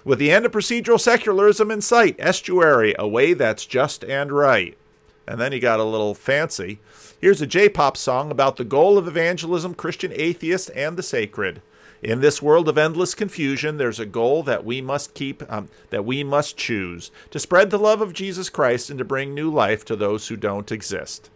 With 0.06 0.20
the 0.20 0.30
end 0.30 0.46
of 0.46 0.52
procedural 0.52 1.00
secularism 1.00 1.68
in 1.68 1.80
sight, 1.80 2.14
estuary, 2.20 2.94
a 2.96 3.08
way 3.08 3.34
that's 3.34 3.66
just 3.66 4.04
and 4.04 4.30
right. 4.30 4.78
And 5.26 5.40
then 5.40 5.50
he 5.50 5.58
got 5.58 5.80
a 5.80 5.84
little 5.84 6.14
fancy. 6.14 6.78
Here's 7.20 7.42
a 7.42 7.46
J 7.46 7.68
pop 7.68 7.96
song 7.96 8.30
about 8.30 8.54
the 8.54 8.62
goal 8.62 8.98
of 8.98 9.08
evangelism, 9.08 9.74
Christian 9.74 10.12
atheists, 10.14 10.68
and 10.68 10.96
the 10.96 11.02
sacred. 11.02 11.60
In 12.04 12.20
this 12.20 12.40
world 12.40 12.68
of 12.68 12.78
endless 12.78 13.16
confusion, 13.16 13.78
there's 13.78 13.98
a 13.98 14.06
goal 14.06 14.44
that 14.44 14.64
we 14.64 14.80
must 14.80 15.12
keep, 15.12 15.42
um, 15.52 15.68
that 15.90 16.04
we 16.04 16.22
must 16.22 16.56
choose 16.56 17.10
to 17.32 17.40
spread 17.40 17.70
the 17.70 17.78
love 17.78 18.00
of 18.00 18.12
Jesus 18.12 18.48
Christ 18.48 18.90
and 18.90 19.00
to 19.00 19.04
bring 19.04 19.34
new 19.34 19.50
life 19.50 19.84
to 19.86 19.96
those 19.96 20.28
who 20.28 20.36
don't 20.36 20.70
exist. 20.70 21.30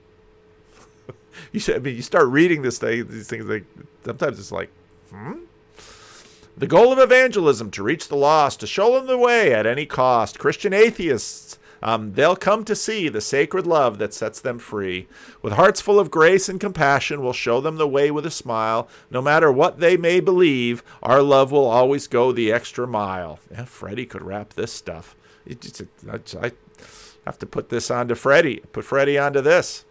you, 1.50 1.60
I 1.74 1.80
mean, 1.80 1.96
you 1.96 2.02
start 2.02 2.28
reading 2.28 2.62
this 2.62 2.78
thing, 2.78 3.08
these 3.08 3.26
things, 3.26 3.46
like 3.46 3.64
sometimes 4.04 4.38
it's 4.38 4.52
like, 4.52 4.70
hmm. 5.10 5.40
The 6.60 6.66
goal 6.66 6.92
of 6.92 6.98
evangelism 6.98 7.70
to 7.70 7.82
reach 7.82 8.08
the 8.08 8.16
lost, 8.16 8.60
to 8.60 8.66
show 8.66 8.92
them 8.92 9.06
the 9.06 9.16
way 9.16 9.54
at 9.54 9.64
any 9.64 9.86
cost. 9.86 10.38
Christian 10.38 10.74
atheists, 10.74 11.58
um, 11.82 12.12
they'll 12.12 12.36
come 12.36 12.66
to 12.66 12.76
see 12.76 13.08
the 13.08 13.22
sacred 13.22 13.66
love 13.66 13.96
that 13.96 14.12
sets 14.12 14.42
them 14.42 14.58
free. 14.58 15.08
With 15.40 15.54
hearts 15.54 15.80
full 15.80 15.98
of 15.98 16.10
grace 16.10 16.50
and 16.50 16.60
compassion, 16.60 17.22
we'll 17.22 17.32
show 17.32 17.62
them 17.62 17.78
the 17.78 17.88
way 17.88 18.10
with 18.10 18.26
a 18.26 18.30
smile. 18.30 18.88
No 19.10 19.22
matter 19.22 19.50
what 19.50 19.80
they 19.80 19.96
may 19.96 20.20
believe, 20.20 20.82
our 21.02 21.22
love 21.22 21.50
will 21.50 21.66
always 21.66 22.06
go 22.06 22.30
the 22.30 22.52
extra 22.52 22.86
mile. 22.86 23.38
Yeah, 23.50 23.64
Freddie 23.64 24.04
could 24.04 24.20
rap 24.20 24.52
this 24.52 24.70
stuff. 24.70 25.16
I 25.48 26.52
have 27.24 27.38
to 27.38 27.46
put 27.46 27.70
this 27.70 27.90
onto 27.90 28.14
Freddie. 28.14 28.60
Put 28.72 28.84
Freddie 28.84 29.16
onto 29.16 29.40
this. 29.40 29.86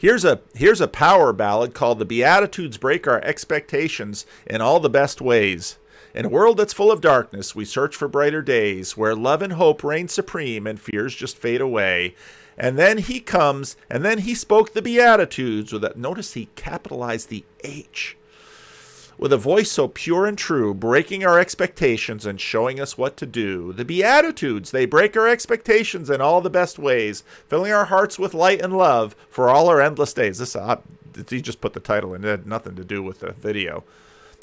Here's 0.00 0.24
a 0.24 0.40
here's 0.54 0.80
a 0.80 0.88
power 0.88 1.30
ballad 1.30 1.74
called 1.74 1.98
The 1.98 2.06
Beatitudes 2.06 2.78
Break 2.78 3.06
Our 3.06 3.20
Expectations 3.20 4.24
in 4.46 4.62
All 4.62 4.80
the 4.80 4.88
Best 4.88 5.20
Ways. 5.20 5.76
In 6.14 6.24
a 6.24 6.30
world 6.30 6.56
that's 6.56 6.72
full 6.72 6.90
of 6.90 7.02
darkness, 7.02 7.54
we 7.54 7.66
search 7.66 7.94
for 7.94 8.08
brighter 8.08 8.40
days 8.40 8.96
where 8.96 9.14
love 9.14 9.42
and 9.42 9.52
hope 9.52 9.84
reign 9.84 10.08
supreme 10.08 10.66
and 10.66 10.80
fears 10.80 11.14
just 11.14 11.36
fade 11.36 11.60
away. 11.60 12.14
And 12.56 12.78
then 12.78 12.96
he 12.96 13.20
comes, 13.20 13.76
and 13.90 14.02
then 14.02 14.20
he 14.20 14.34
spoke 14.34 14.72
the 14.72 14.80
Beatitudes 14.80 15.70
with 15.70 15.82
that. 15.82 15.98
Notice 15.98 16.32
he 16.32 16.48
capitalized 16.56 17.28
the 17.28 17.44
H 17.62 18.16
with 19.20 19.34
a 19.34 19.36
voice 19.36 19.70
so 19.70 19.86
pure 19.86 20.24
and 20.24 20.38
true, 20.38 20.72
breaking 20.72 21.22
our 21.22 21.38
expectations 21.38 22.24
and 22.24 22.40
showing 22.40 22.80
us 22.80 22.96
what 22.96 23.18
to 23.18 23.26
do. 23.26 23.70
The 23.70 23.84
Beatitudes, 23.84 24.70
they 24.70 24.86
break 24.86 25.14
our 25.14 25.28
expectations 25.28 26.08
in 26.08 26.22
all 26.22 26.40
the 26.40 26.48
best 26.48 26.78
ways, 26.78 27.22
filling 27.46 27.70
our 27.70 27.84
hearts 27.84 28.18
with 28.18 28.32
light 28.32 28.62
and 28.62 28.74
love 28.74 29.14
for 29.28 29.50
all 29.50 29.68
our 29.68 29.78
endless 29.78 30.14
days. 30.14 30.38
This, 30.38 30.56
uh, 30.56 30.80
he 31.28 31.42
just 31.42 31.60
put 31.60 31.74
the 31.74 31.80
title 31.80 32.14
in, 32.14 32.24
it 32.24 32.28
had 32.28 32.46
nothing 32.46 32.76
to 32.76 32.84
do 32.84 33.02
with 33.02 33.20
the 33.20 33.32
video. 33.32 33.84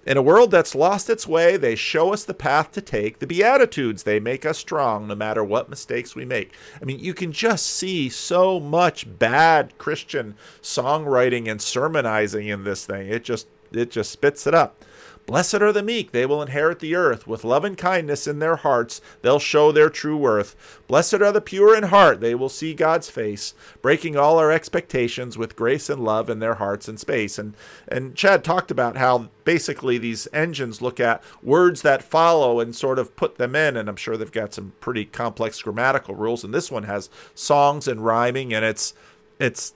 In 0.05 0.15
a 0.15 0.21
world 0.21 0.51
that's 0.51 0.75
lost 0.75 1.09
its 1.09 1.27
way, 1.27 1.57
they 1.57 1.75
show 1.75 2.13
us 2.13 2.23
the 2.23 2.35
path 2.35 2.71
to 2.73 2.81
take. 2.81 3.17
The 3.17 3.27
Beatitudes, 3.27 4.03
they 4.03 4.19
make 4.19 4.45
us 4.45 4.59
strong 4.59 5.07
no 5.07 5.15
matter 5.15 5.43
what 5.43 5.71
mistakes 5.71 6.15
we 6.15 6.23
make. 6.23 6.53
I 6.79 6.85
mean, 6.85 6.99
you 6.99 7.15
can 7.15 7.31
just 7.31 7.65
see 7.65 8.09
so 8.09 8.59
much 8.59 9.07
bad 9.17 9.75
Christian 9.79 10.35
songwriting 10.61 11.49
and 11.49 11.59
sermonizing 11.59 12.47
in 12.47 12.63
this 12.63 12.85
thing. 12.85 13.09
It 13.09 13.23
just 13.25 13.47
it 13.71 13.91
just 13.91 14.12
spits 14.12 14.47
it 14.47 14.53
up. 14.53 14.84
Blessed 15.27 15.56
are 15.56 15.73
the 15.73 15.84
meek, 15.84 16.13
they 16.13 16.25
will 16.25 16.41
inherit 16.41 16.80
the 16.80 16.95
earth. 16.95 17.27
With 17.27 17.43
love 17.43 17.65
and 17.65 17.77
kindness 17.77 18.27
in 18.27 18.39
their 18.39 18.56
hearts, 18.56 19.01
they'll 19.21 19.39
show 19.39 19.73
their 19.73 19.89
true 19.89 20.15
worth. 20.15 20.80
Blessed 20.88 21.15
are 21.15 21.34
the 21.34 21.41
pure 21.41 21.75
in 21.75 21.84
heart, 21.84 22.21
they 22.21 22.34
will 22.34 22.47
see 22.47 22.73
God's 22.73 23.10
face, 23.10 23.53
breaking 23.82 24.15
all 24.15 24.39
our 24.39 24.53
expectations 24.53 25.38
with 25.38 25.58
grace 25.58 25.89
and 25.89 26.01
love 26.01 26.30
in 26.30 26.39
their 26.39 26.56
hearts 26.56 26.88
and 26.88 26.97
space. 26.97 27.38
And 27.38 27.58
and 27.89 28.15
Chad 28.15 28.45
talked 28.45 28.71
about 28.71 28.95
how 28.95 29.27
basically 29.43 29.97
these 29.97 30.30
engines 30.32 30.82
look 30.82 30.97
at 30.97 31.21
words 31.43 31.82
that 31.82 32.03
follow 32.03 32.62
and 32.62 32.73
sort 32.73 32.97
of 32.97 33.17
put 33.17 33.36
them 33.38 33.53
in, 33.53 33.75
and 33.75 33.89
I'm 33.89 33.97
sure 33.97 34.15
they've 34.15 34.32
got 34.32 34.53
some 34.53 34.71
pretty 34.80 35.03
complex 35.03 35.62
grammatical 35.62 36.15
rules. 36.15 36.45
And 36.45 36.53
this 36.53 36.71
one 36.71 36.84
has 36.84 37.10
songs 37.36 37.86
and 37.89 38.06
rhyming, 38.06 38.53
and 38.53 38.63
it's 38.63 38.93
it's 39.39 39.73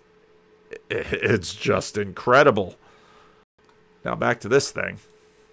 it's 0.89 1.54
just 1.54 1.97
incredible. 1.97 2.77
Now 4.03 4.15
back 4.15 4.39
to 4.41 4.49
this 4.49 4.71
thing. 4.71 4.99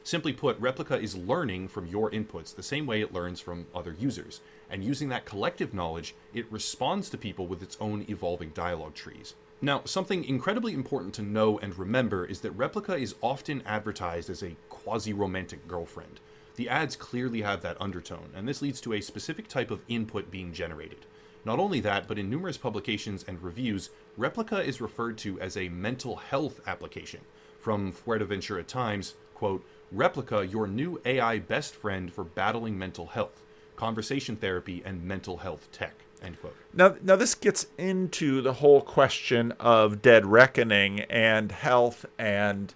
Simply 0.03 0.33
put, 0.33 0.59
Replika 0.59 1.03
is 1.03 1.17
learning 1.17 1.69
from 1.69 1.87
your 1.87 2.11
inputs 2.11 2.55
the 2.55 2.63
same 2.63 2.87
way 2.87 3.03
it 3.03 3.13
learns 3.13 3.41
from 3.41 3.67
other 3.75 3.95
users. 3.99 4.41
And 4.71 4.83
using 4.83 5.11
that 5.11 5.27
collective 5.27 5.75
knowledge, 5.75 6.15
it 6.33 6.51
responds 6.51 7.11
to 7.11 7.19
people 7.19 7.47
with 7.47 7.63
its 7.63 7.77
own 7.79 8.07
evolving 8.09 8.51
dialogue 8.51 8.95
trees. 8.95 9.35
Now, 9.61 9.83
something 9.85 10.25
incredibly 10.25 10.73
important 10.73 11.15
to 11.15 11.23
know 11.23 11.59
and 11.59 11.77
remember 11.77 12.25
is 12.25 12.41
that 12.41 12.57
Replika 12.57 12.99
is 12.99 13.17
often 13.21 13.63
advertised 13.67 14.31
as 14.31 14.43
a 14.43 14.57
quasi 14.71 15.13
romantic 15.13 15.69
girlfriend. 15.69 16.21
The 16.57 16.69
ads 16.69 16.97
clearly 16.97 17.43
have 17.43 17.61
that 17.63 17.81
undertone, 17.81 18.31
and 18.35 18.49
this 18.49 18.63
leads 18.63 18.81
to 18.83 18.95
a 18.95 19.01
specific 19.01 19.47
type 19.47 19.71
of 19.71 19.83
input 19.89 20.31
being 20.31 20.53
generated. 20.53 21.05
Not 21.45 21.59
only 21.59 21.81
that, 21.81 22.07
but 22.09 22.19
in 22.19 22.31
numerous 22.31 22.57
publications 22.57 23.25
and 23.27 23.43
reviews, 23.43 23.91
Replika 24.19 24.65
is 24.65 24.81
referred 24.81 25.19
to 25.19 25.41
as 25.41 25.57
a 25.57 25.69
mental 25.69 26.17
health 26.17 26.61
application. 26.67 27.21
From 27.59 27.93
Fuerteventura 27.93 28.67
Times, 28.67 29.15
quote, 29.35 29.65
Replika, 29.95 30.51
your 30.51 30.67
new 30.67 31.01
AI 31.05 31.39
best 31.39 31.75
friend 31.75 32.13
for 32.13 32.25
battling 32.25 32.79
mental 32.79 33.07
health, 33.07 33.43
conversation 33.77 34.37
therapy, 34.37 34.83
and 34.85 35.03
mental 35.03 35.39
health 35.39 35.69
tech. 35.73 35.95
End 36.23 36.41
quote. 36.41 36.55
Now, 36.75 36.97
now 37.03 37.17
this 37.17 37.35
gets 37.35 37.69
into 37.79 38.43
the 38.43 38.55
whole 38.55 38.81
question 38.81 39.53
of 39.61 40.03
dead 40.03 40.27
reckoning 40.27 41.01
and 41.03 41.53
health 41.53 42.05
and 42.19 42.75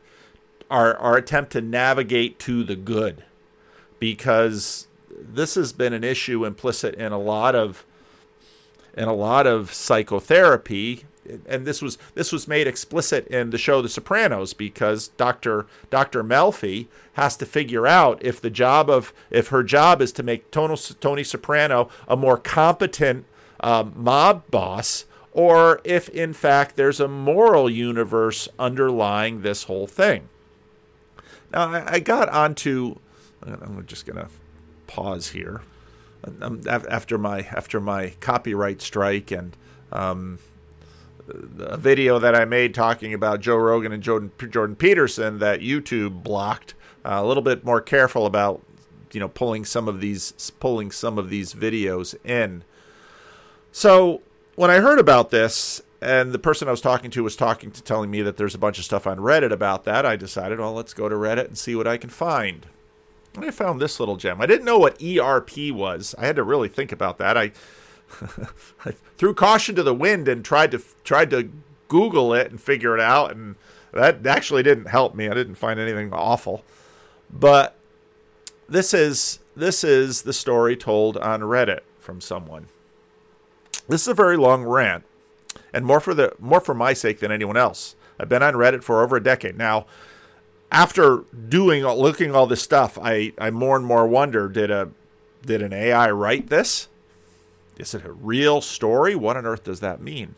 our 0.70 0.96
our 0.96 1.16
attempt 1.16 1.53
to 1.53 1.61
navigate 1.61 2.38
to 2.40 2.64
the 2.64 2.77
good, 2.77 3.25
because 3.98 4.87
this 5.11 5.57
has 5.57 5.72
been 5.72 5.92
an 5.92 6.05
issue 6.05 6.44
implicit 6.44 6.94
in 6.94 7.12
a 7.12 7.18
lot 7.18 7.55
of 7.55 7.85
in 8.96 9.09
a 9.09 9.14
lot 9.14 9.46
of 9.46 9.72
psychotherapy 9.72 11.05
and 11.46 11.66
this 11.66 11.81
was 11.81 11.98
this 12.14 12.33
was 12.33 12.48
made 12.48 12.66
explicit 12.66 13.26
in 13.28 13.50
the 13.50 13.59
show 13.59 13.81
The 13.81 13.88
Sopranos 13.88 14.55
because 14.55 15.09
Dr. 15.09 15.66
Dr. 15.90 16.24
Melfi 16.24 16.88
has 17.14 17.37
to 17.37 17.46
figure 17.46 17.87
out 17.87 18.24
if 18.24 18.40
the 18.40 18.50
job 18.50 18.90
of 18.90 19.12
if 19.31 19.48
her 19.48 19.62
job 19.62 20.02
is 20.02 20.12
to 20.12 20.22
make 20.22 20.50
Tony, 20.50 20.76
Tony 21.00 21.24
Soprano 21.24 21.88
a 22.09 22.16
more 22.16 22.37
competent 22.37 23.24
um, 23.61 23.92
mob 23.96 24.50
boss 24.50 25.05
or 25.33 25.81
if 25.85 26.09
in 26.09 26.33
fact 26.33 26.76
there's 26.76 27.00
a 27.00 27.09
moral 27.09 27.70
universe 27.70 28.48
underlying 28.59 29.42
this 29.42 29.64
whole 29.64 29.87
thing. 29.87 30.28
Now 31.52 31.70
I, 31.70 31.94
I 31.94 31.98
got 32.00 32.28
onto 32.28 32.96
I'm 33.42 33.85
just 33.87 34.07
gonna 34.07 34.28
pause 34.87 35.28
here 35.28 35.62
um, 36.40 36.62
after 36.68 37.18
my 37.18 37.40
after 37.40 37.80
my 37.80 38.11
copyright 38.20 38.80
strike 38.80 39.30
and 39.30 39.56
um, 39.90 40.38
a 41.58 41.76
video 41.76 42.18
that 42.18 42.35
I 42.35 42.44
made 42.44 42.74
talking 42.74 43.14
about 43.14 43.40
Joe 43.40 43.56
Rogan 43.56 43.92
and 43.92 44.02
Jordan, 44.02 44.32
Jordan 44.50 44.76
Peterson 44.76 45.38
that 45.38 45.61
YouTube 45.61 46.22
blocked. 46.22 46.74
Uh, 47.04 47.20
a 47.22 47.26
little 47.26 47.42
bit 47.42 47.64
more 47.64 47.80
careful 47.80 48.26
about 48.26 48.62
you 49.12 49.20
know 49.20 49.28
pulling 49.28 49.64
some 49.64 49.88
of 49.88 50.00
these 50.00 50.52
pulling 50.61 50.90
some 50.90 51.18
of 51.18 51.30
these 51.30 51.54
videos 51.54 52.14
in. 52.24 52.64
So 53.72 54.22
when 54.54 54.70
I 54.70 54.78
heard 54.80 54.98
about 54.98 55.30
this 55.30 55.82
and 56.00 56.32
the 56.32 56.38
person 56.38 56.68
I 56.68 56.72
was 56.72 56.80
talking 56.80 57.11
to 57.12 57.22
was 57.22 57.37
talking 57.37 57.70
to 57.70 57.82
telling 57.82 58.11
me 58.11 58.22
that 58.22 58.37
there's 58.37 58.54
a 58.54 58.58
bunch 58.58 58.78
of 58.78 58.85
stuff 58.85 59.06
on 59.06 59.18
Reddit 59.18 59.52
about 59.52 59.85
that, 59.85 60.04
I 60.04 60.16
decided, 60.16 60.58
well, 60.58 60.72
let's 60.72 60.94
go 60.94 61.08
to 61.08 61.14
Reddit 61.14 61.46
and 61.46 61.56
see 61.56 61.74
what 61.74 61.87
I 61.87 61.96
can 61.96 62.11
find. 62.11 62.66
I 63.37 63.51
found 63.51 63.81
this 63.81 63.99
little 63.99 64.16
gem. 64.16 64.40
I 64.40 64.47
didn't 64.47 64.66
know 64.66 64.79
what 64.79 65.03
ERP 65.03 65.73
was. 65.73 66.14
I 66.18 66.27
had 66.27 66.37
to 66.37 66.42
really 66.42 66.68
think 66.68 66.92
about 66.92 67.18
that. 67.18 67.37
I 67.37 67.53
I 68.85 68.92
threw 69.16 69.35
caution 69.35 69.75
to 69.77 69.83
the 69.83 69.95
wind 69.95 70.29
and 70.29 70.45
tried 70.45 70.71
to 70.73 70.83
tried 71.05 71.31
to 71.31 71.51
Google 71.88 72.35
it 72.35 72.51
and 72.51 72.61
figure 72.61 72.95
it 72.95 73.01
out, 73.01 73.33
and 73.33 73.57
that 73.92 74.27
actually 74.27 74.62
didn't 74.62 74.87
help 74.87 75.14
me. 75.14 75.29
I 75.29 75.35
didn't 75.35 75.55
find 75.57 75.81
anything 75.81 76.12
awful, 76.12 76.64
but 77.31 77.77
this 78.68 78.95
is 78.95 79.40
this 79.57 79.85
is 79.85 80.23
the 80.23 80.33
story 80.33 80.77
told 80.77 81.16
on 81.18 81.40
Reddit 81.40 81.81
from 82.01 82.21
someone. 82.21 82.68
This 83.88 84.03
is 84.03 84.09
a 84.09 84.14
very 84.14 84.37
long 84.37 84.64
rant, 84.64 85.05
and 85.73 85.85
more 85.85 86.01
for 86.01 86.14
the 86.14 86.35
more 86.38 86.61
for 86.61 86.75
my 86.75 86.92
sake 86.92 87.21
than 87.21 87.33
anyone 87.33 87.57
else. 87.57 87.97
I've 88.18 88.29
been 88.29 88.42
on 88.42 88.55
Reddit 88.55 88.83
for 88.83 89.03
over 89.03 89.16
a 89.16 89.23
decade 89.23 89.57
now. 89.57 89.87
After 90.72 91.24
doing 91.50 91.85
looking 91.85 92.35
all 92.35 92.46
this 92.46 92.62
stuff, 92.62 92.98
I 93.00 93.35
I 93.38 93.50
more 93.50 93.76
and 93.76 93.85
more 93.85 94.06
wonder 94.06 94.48
did 94.48 94.70
a 94.70 94.88
did 95.44 95.61
an 95.61 95.74
AI 95.74 96.11
write 96.11 96.48
this? 96.48 96.88
Is 97.76 97.94
it 97.94 98.06
a 98.06 98.12
real 98.12 98.62
story? 98.62 99.14
What 99.14 99.37
on 99.37 99.44
earth 99.44 99.64
does 99.64 99.80
that 99.80 100.00
mean? 100.00 100.35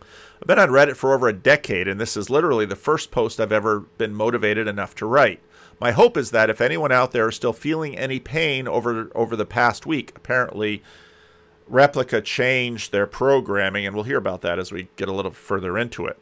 I've 0.00 0.46
been 0.46 0.58
on 0.58 0.68
Reddit 0.68 0.96
for 0.96 1.14
over 1.14 1.28
a 1.28 1.32
decade, 1.32 1.88
and 1.88 1.98
this 1.98 2.14
is 2.14 2.28
literally 2.28 2.66
the 2.66 2.76
first 2.76 3.10
post 3.10 3.40
I've 3.40 3.52
ever 3.52 3.80
been 3.80 4.14
motivated 4.14 4.68
enough 4.68 4.94
to 4.96 5.06
write. 5.06 5.40
My 5.80 5.92
hope 5.92 6.18
is 6.18 6.30
that 6.32 6.50
if 6.50 6.60
anyone 6.60 6.92
out 6.92 7.12
there 7.12 7.28
is 7.28 7.36
still 7.36 7.54
feeling 7.54 7.96
any 7.96 8.20
pain 8.20 8.68
over 8.68 9.10
over 9.14 9.34
the 9.34 9.46
past 9.46 9.86
week, 9.86 10.12
apparently 10.14 10.82
Replika 11.70 12.22
changed 12.22 12.92
their 12.92 13.06
programming, 13.06 13.86
and 13.86 13.94
we'll 13.94 14.04
hear 14.04 14.18
about 14.18 14.42
that 14.42 14.58
as 14.58 14.70
we 14.70 14.88
get 14.96 15.08
a 15.08 15.12
little 15.12 15.32
further 15.32 15.78
into 15.78 16.06
it. 16.06 16.18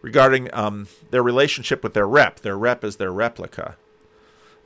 Regarding 0.00 0.48
um, 0.54 0.86
their 1.10 1.22
relationship 1.22 1.82
with 1.82 1.94
their 1.94 2.06
rep, 2.06 2.40
their 2.40 2.56
rep 2.56 2.84
is 2.84 2.96
their 2.96 3.12
replica 3.12 3.76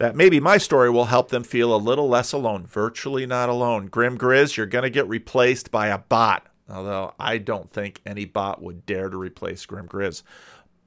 that 0.03 0.17
maybe 0.17 0.41
my 0.41 0.59
story 0.59 0.91
will 0.91 1.05
help 1.05 1.29
them 1.29 1.45
feel 1.45 1.73
a 1.73 1.77
little 1.77 2.09
less 2.09 2.33
alone, 2.33 2.67
virtually 2.67 3.25
not 3.25 3.49
alone. 3.49 3.87
Grim 3.87 4.19
Grizz, 4.19 4.57
you're 4.57 4.67
going 4.67 4.83
to 4.83 4.91
get 4.91 5.09
replaced 5.09 5.71
by 5.71 5.87
a 5.87 5.99
bot, 5.99 6.47
although 6.69 7.15
I 7.21 7.39
don't 7.39 7.71
think 7.73 8.01
any 8.05 8.25
bot 8.25 8.61
would 8.61 8.85
dare 8.85 9.09
to 9.09 9.17
replace 9.17 9.65
Grim 9.65 9.87
Grizz. 9.87 10.25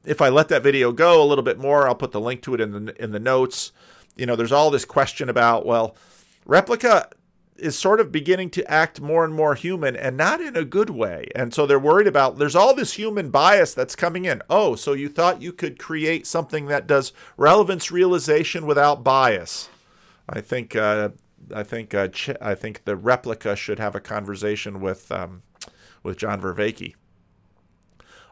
If 0.03 0.21
I 0.21 0.27
let 0.27 0.49
that 0.49 0.63
video 0.63 0.91
go 0.91 1.23
a 1.23 1.25
little 1.25 1.45
bit 1.45 1.57
more, 1.57 1.87
I'll 1.87 1.95
put 1.95 2.11
the 2.11 2.19
link 2.19 2.41
to 2.41 2.55
it 2.55 2.59
in 2.59 2.71
the 2.87 3.03
in 3.03 3.11
the 3.11 3.19
notes. 3.19 3.71
You 4.17 4.25
know, 4.25 4.35
there's 4.35 4.51
all 4.51 4.69
this 4.69 4.83
question 4.83 5.29
about, 5.29 5.65
well, 5.65 5.95
Replika 6.45 7.09
is 7.57 7.77
sort 7.77 7.99
of 7.99 8.11
beginning 8.11 8.49
to 8.51 8.69
act 8.69 8.99
more 8.99 9.23
and 9.23 9.33
more 9.33 9.55
human 9.55 9.95
and 9.95 10.17
not 10.17 10.41
in 10.41 10.55
a 10.57 10.65
good 10.65 10.89
way. 10.89 11.27
And 11.35 11.53
so 11.53 11.65
they're 11.65 11.79
worried 11.79 12.07
about 12.07 12.37
there's 12.37 12.55
all 12.55 12.75
this 12.75 12.93
human 12.93 13.29
bias 13.29 13.73
that's 13.73 13.95
coming 13.95 14.25
in. 14.25 14.41
Oh, 14.49 14.75
so 14.75 14.93
you 14.93 15.07
thought 15.09 15.41
you 15.41 15.53
could 15.53 15.79
create 15.79 16.27
something 16.27 16.65
that 16.67 16.87
does 16.87 17.13
relevance 17.37 17.91
realization 17.91 18.65
without 18.65 19.03
bias. 19.03 19.69
I 20.27 20.41
think 20.41 20.75
uh, 20.75 21.09
I 21.53 21.63
think 21.63 21.93
uh, 21.93 22.07
Ch- 22.09 22.41
I 22.41 22.55
think 22.55 22.83
the 22.85 22.95
replica 22.95 23.55
should 23.55 23.79
have 23.79 23.95
a 23.95 23.99
conversation 23.99 24.81
with 24.81 25.11
um, 25.11 25.43
with 26.03 26.17
John 26.17 26.41
Vervaeke. 26.41 26.95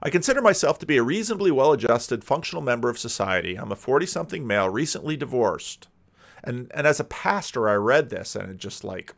I 0.01 0.09
consider 0.09 0.41
myself 0.41 0.79
to 0.79 0.85
be 0.85 0.97
a 0.97 1.03
reasonably 1.03 1.49
well-adjusted, 1.49 2.25
functional 2.25 2.61
member 2.61 2.89
of 2.89 2.99
society. 2.99 3.55
I'm 3.55 3.71
a 3.71 3.75
40-something 3.77 4.45
male, 4.45 4.67
recently 4.67 5.15
divorced. 5.15 5.87
And 6.43 6.71
and 6.73 6.85
as 6.85 6.99
a 6.99 7.05
pastor, 7.05 7.69
I 7.69 7.75
read 7.75 8.09
this 8.09 8.35
and 8.35 8.51
it 8.51 8.57
just 8.57 8.83
like, 8.83 9.13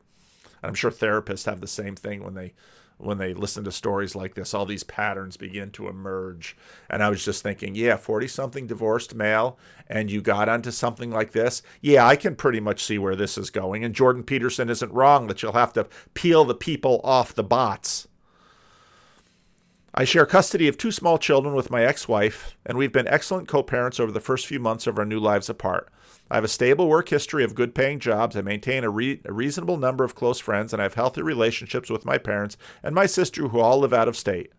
I'm 0.64 0.74
sure 0.74 0.92
therapists 0.92 1.46
have 1.46 1.62
the 1.62 1.68
same 1.68 1.96
thing 1.96 2.24
when 2.24 2.34
they 2.34 2.54
when 2.98 3.18
they 3.18 3.34
listen 3.34 3.64
to 3.66 3.72
stories 3.72 4.16
like 4.16 4.36
this, 4.36 4.54
all 4.54 4.66
these 4.66 4.84
patterns 4.84 5.38
begin 5.38 5.70
to 5.72 5.88
emerge. 5.88 6.56
And 6.90 7.04
I 7.04 7.10
was 7.10 7.24
just 7.26 7.44
thinking, 7.44 7.76
yeah, 7.76 7.98
40 7.98 8.28
something 8.28 8.68
divorced 8.68 9.14
male, 9.14 9.58
and 9.88 10.10
you 10.10 10.22
got 10.22 10.48
onto 10.48 10.72
something 10.72 11.12
like 11.12 11.32
this. 11.32 11.62
Yeah, 11.82 12.06
I 12.08 12.16
can 12.16 12.36
pretty 12.36 12.60
much 12.60 12.84
see 12.84 12.98
where 12.98 13.16
this 13.16 13.38
is 13.38 13.50
going. 13.50 13.84
And 13.84 13.94
Jordan 13.94 14.24
Peterson 14.24 14.70
isn't 14.70 14.94
wrong 14.94 15.28
that 15.28 15.44
you'll 15.44 15.54
have 15.54 15.74
to 15.74 15.88
peel 16.14 16.46
the 16.46 16.56
people 16.56 17.02
off 17.04 17.36
the 17.36 17.44
bots. 17.44 18.08
I 19.94 20.04
share 20.04 20.26
custody 20.26 20.68
of 20.68 20.78
two 20.78 20.92
small 20.92 21.18
children 21.18 21.56
with 21.56 21.72
my 21.72 21.84
ex 21.84 22.08
wife, 22.08 22.58
and 22.66 22.78
we've 22.78 22.92
been 22.92 23.08
excellent 23.08 23.48
co 23.48 23.64
parents 23.64 24.00
over 24.00 24.12
the 24.12 24.20
first 24.20 24.46
few 24.46 24.60
months 24.60 24.88
of 24.88 25.00
our 25.00 25.06
new 25.06 25.20
lives 25.20 25.50
apart. 25.50 25.90
I 26.30 26.36
have 26.36 26.44
a 26.44 26.50
stable 26.50 26.88
work 26.88 27.10
history 27.10 27.44
of 27.44 27.54
good 27.54 27.76
paying 27.76 28.00
jobs. 28.00 28.36
I 28.36 28.42
maintain 28.42 28.84
a, 28.84 28.90
re- 28.90 29.22
a, 29.26 29.32
reasonable 29.32 29.78
number 29.78 30.04
of 30.04 30.16
close 30.16 30.40
friends, 30.40 30.74
and 30.74 30.82
I 30.82 30.84
have 30.84 30.96
healthy 30.96 31.22
relationships 31.22 31.90
with 31.90 32.06
my 32.06 32.18
parents 32.18 32.58
and 32.82 32.96
my 32.96 33.06
sister, 33.06 33.50
who 33.50 33.60
all 33.60 33.80
live 33.80 33.94
out 33.94 34.08
of 34.08 34.18
state. 34.18 34.52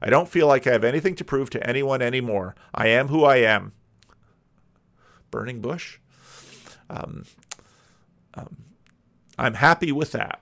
I 0.00 0.08
don't 0.08 0.28
feel 0.28 0.46
like 0.46 0.66
I 0.66 0.72
have 0.72 0.84
anything 0.84 1.14
to 1.16 1.24
prove 1.24 1.50
to 1.50 1.66
anyone 1.66 2.00
anymore. 2.00 2.54
I 2.74 2.88
am 2.88 3.08
who 3.08 3.24
I 3.24 3.36
am. 3.36 3.72
Burning 5.30 5.60
bush? 5.60 5.98
Um, 6.88 7.24
um, 8.34 8.56
I'm 9.38 9.54
happy 9.54 9.92
with 9.92 10.12
that. 10.12 10.40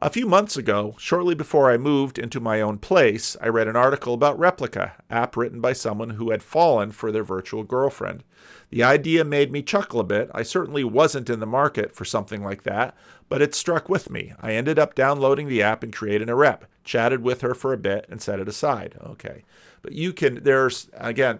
A 0.00 0.10
few 0.10 0.26
months 0.26 0.56
ago, 0.56 0.96
shortly 0.98 1.36
before 1.36 1.70
I 1.70 1.76
moved 1.76 2.18
into 2.18 2.40
my 2.40 2.60
own 2.60 2.78
place, 2.78 3.36
I 3.40 3.46
read 3.46 3.68
an 3.68 3.76
article 3.76 4.12
about 4.12 4.38
Replika, 4.38 4.92
app 5.08 5.36
written 5.36 5.60
by 5.60 5.72
someone 5.72 6.10
who 6.10 6.32
had 6.32 6.42
fallen 6.42 6.90
for 6.90 7.12
their 7.12 7.22
virtual 7.22 7.62
girlfriend. 7.62 8.24
The 8.70 8.82
idea 8.82 9.24
made 9.24 9.52
me 9.52 9.62
chuckle 9.62 10.00
a 10.00 10.04
bit. 10.04 10.30
I 10.34 10.42
certainly 10.42 10.82
wasn't 10.82 11.30
in 11.30 11.38
the 11.38 11.46
market 11.46 11.94
for 11.94 12.04
something 12.04 12.42
like 12.42 12.64
that, 12.64 12.96
but 13.28 13.40
it 13.40 13.54
struck 13.54 13.88
with 13.88 14.10
me. 14.10 14.32
I 14.40 14.54
ended 14.54 14.80
up 14.80 14.96
downloading 14.96 15.46
the 15.46 15.62
app 15.62 15.84
and 15.84 15.92
creating 15.92 16.28
a 16.28 16.34
rep, 16.34 16.64
chatted 16.82 17.22
with 17.22 17.42
her 17.42 17.54
for 17.54 17.72
a 17.72 17.78
bit, 17.78 18.04
and 18.10 18.20
set 18.20 18.40
it 18.40 18.48
aside. 18.48 18.96
Okay. 19.00 19.44
But 19.80 19.92
you 19.92 20.12
can, 20.12 20.42
there's, 20.42 20.90
again, 20.94 21.38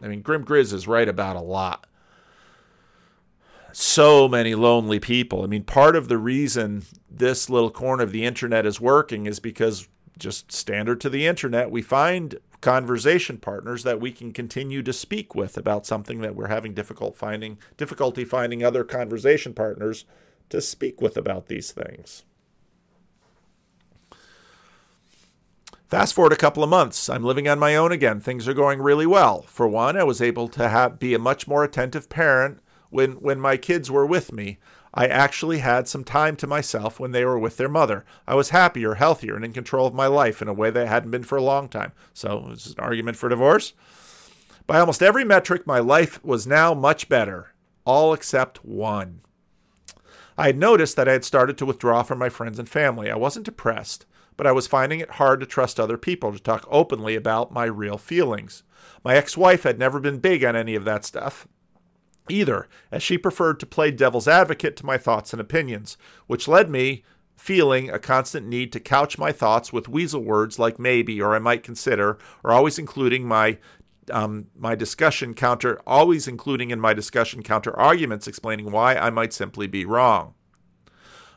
I 0.00 0.06
mean, 0.06 0.22
Grim 0.22 0.44
Grizz 0.44 0.72
is 0.72 0.86
right 0.86 1.08
about 1.08 1.34
a 1.34 1.40
lot 1.40 1.88
so 3.72 4.28
many 4.28 4.54
lonely 4.54 5.00
people. 5.00 5.42
I 5.42 5.46
mean, 5.46 5.64
part 5.64 5.96
of 5.96 6.08
the 6.08 6.18
reason 6.18 6.84
this 7.10 7.50
little 7.50 7.70
corner 7.70 8.02
of 8.02 8.12
the 8.12 8.24
internet 8.24 8.66
is 8.66 8.80
working 8.80 9.26
is 9.26 9.40
because 9.40 9.88
just 10.18 10.52
standard 10.52 11.00
to 11.00 11.10
the 11.10 11.26
internet, 11.26 11.70
we 11.70 11.82
find 11.82 12.38
conversation 12.60 13.38
partners 13.38 13.82
that 13.82 14.00
we 14.00 14.12
can 14.12 14.32
continue 14.32 14.82
to 14.82 14.92
speak 14.92 15.34
with 15.34 15.58
about 15.58 15.84
something 15.84 16.20
that 16.20 16.36
we're 16.36 16.46
having 16.46 16.72
difficult 16.72 17.16
finding 17.16 17.58
difficulty 17.76 18.24
finding 18.24 18.62
other 18.62 18.84
conversation 18.84 19.52
partners 19.52 20.04
to 20.48 20.60
speak 20.60 21.00
with 21.00 21.16
about 21.16 21.48
these 21.48 21.72
things. 21.72 22.22
Fast 25.88 26.14
forward 26.14 26.32
a 26.32 26.36
couple 26.36 26.62
of 26.62 26.70
months, 26.70 27.10
I'm 27.10 27.24
living 27.24 27.48
on 27.48 27.58
my 27.58 27.76
own 27.76 27.92
again. 27.92 28.20
Things 28.20 28.48
are 28.48 28.54
going 28.54 28.80
really 28.80 29.06
well. 29.06 29.42
For 29.42 29.68
one, 29.68 29.96
I 29.96 30.04
was 30.04 30.22
able 30.22 30.48
to 30.48 30.68
have 30.68 30.98
be 30.98 31.12
a 31.12 31.18
much 31.18 31.46
more 31.46 31.64
attentive 31.64 32.08
parent 32.08 32.60
when 32.92 33.12
when 33.12 33.40
my 33.40 33.56
kids 33.56 33.90
were 33.90 34.06
with 34.06 34.32
me, 34.32 34.58
I 34.94 35.06
actually 35.06 35.58
had 35.58 35.88
some 35.88 36.04
time 36.04 36.36
to 36.36 36.46
myself 36.46 37.00
when 37.00 37.12
they 37.12 37.24
were 37.24 37.38
with 37.38 37.56
their 37.56 37.68
mother. 37.68 38.04
I 38.26 38.34
was 38.34 38.50
happier, 38.50 38.94
healthier, 38.94 39.34
and 39.34 39.44
in 39.44 39.52
control 39.52 39.86
of 39.86 39.94
my 39.94 40.06
life 40.06 40.42
in 40.42 40.48
a 40.48 40.52
way 40.52 40.70
that 40.70 40.86
I 40.86 40.88
hadn't 40.88 41.10
been 41.10 41.24
for 41.24 41.38
a 41.38 41.42
long 41.42 41.68
time. 41.68 41.92
So, 42.12 42.48
it's 42.52 42.66
an 42.66 42.74
argument 42.78 43.16
for 43.16 43.28
divorce. 43.28 43.72
By 44.66 44.78
almost 44.78 45.02
every 45.02 45.24
metric, 45.24 45.66
my 45.66 45.78
life 45.78 46.22
was 46.22 46.46
now 46.46 46.74
much 46.74 47.08
better, 47.08 47.54
all 47.84 48.12
except 48.12 48.64
one. 48.64 49.22
I 50.36 50.46
had 50.46 50.58
noticed 50.58 50.96
that 50.96 51.08
I 51.08 51.12
had 51.12 51.24
started 51.24 51.58
to 51.58 51.66
withdraw 51.66 52.02
from 52.02 52.18
my 52.18 52.28
friends 52.28 52.58
and 52.58 52.68
family. 52.68 53.10
I 53.10 53.16
wasn't 53.16 53.46
depressed, 53.46 54.06
but 54.36 54.46
I 54.46 54.52
was 54.52 54.66
finding 54.66 55.00
it 55.00 55.12
hard 55.12 55.40
to 55.40 55.46
trust 55.46 55.80
other 55.80 55.98
people 55.98 56.32
to 56.32 56.38
talk 56.38 56.66
openly 56.70 57.16
about 57.16 57.52
my 57.52 57.64
real 57.64 57.98
feelings. 57.98 58.62
My 59.04 59.16
ex 59.16 59.36
wife 59.36 59.64
had 59.64 59.78
never 59.78 60.00
been 60.00 60.18
big 60.18 60.44
on 60.44 60.56
any 60.56 60.74
of 60.74 60.84
that 60.84 61.04
stuff, 61.04 61.46
either, 62.28 62.68
as 62.90 63.02
she 63.02 63.18
preferred 63.18 63.58
to 63.60 63.66
play 63.66 63.90
devil's 63.90 64.28
advocate 64.28 64.76
to 64.76 64.86
my 64.86 64.98
thoughts 64.98 65.32
and 65.32 65.40
opinions, 65.40 65.96
which 66.26 66.48
led 66.48 66.70
me 66.70 67.04
feeling 67.36 67.90
a 67.90 67.98
constant 67.98 68.46
need 68.46 68.72
to 68.72 68.78
couch 68.78 69.18
my 69.18 69.32
thoughts 69.32 69.72
with 69.72 69.88
weasel 69.88 70.22
words 70.22 70.58
like 70.58 70.78
maybe 70.78 71.20
or 71.20 71.34
I 71.34 71.40
might 71.40 71.62
consider, 71.62 72.18
or 72.44 72.52
always 72.52 72.78
including 72.78 73.26
my 73.26 73.58
um, 74.10 74.46
my 74.56 74.74
discussion 74.74 75.32
counter, 75.34 75.80
always 75.86 76.26
including 76.26 76.70
in 76.70 76.80
my 76.80 76.92
discussion 76.92 77.42
counter 77.42 77.76
arguments 77.78 78.26
explaining 78.26 78.70
why 78.70 78.96
I 78.96 79.10
might 79.10 79.32
simply 79.32 79.66
be 79.66 79.84
wrong. 79.84 80.34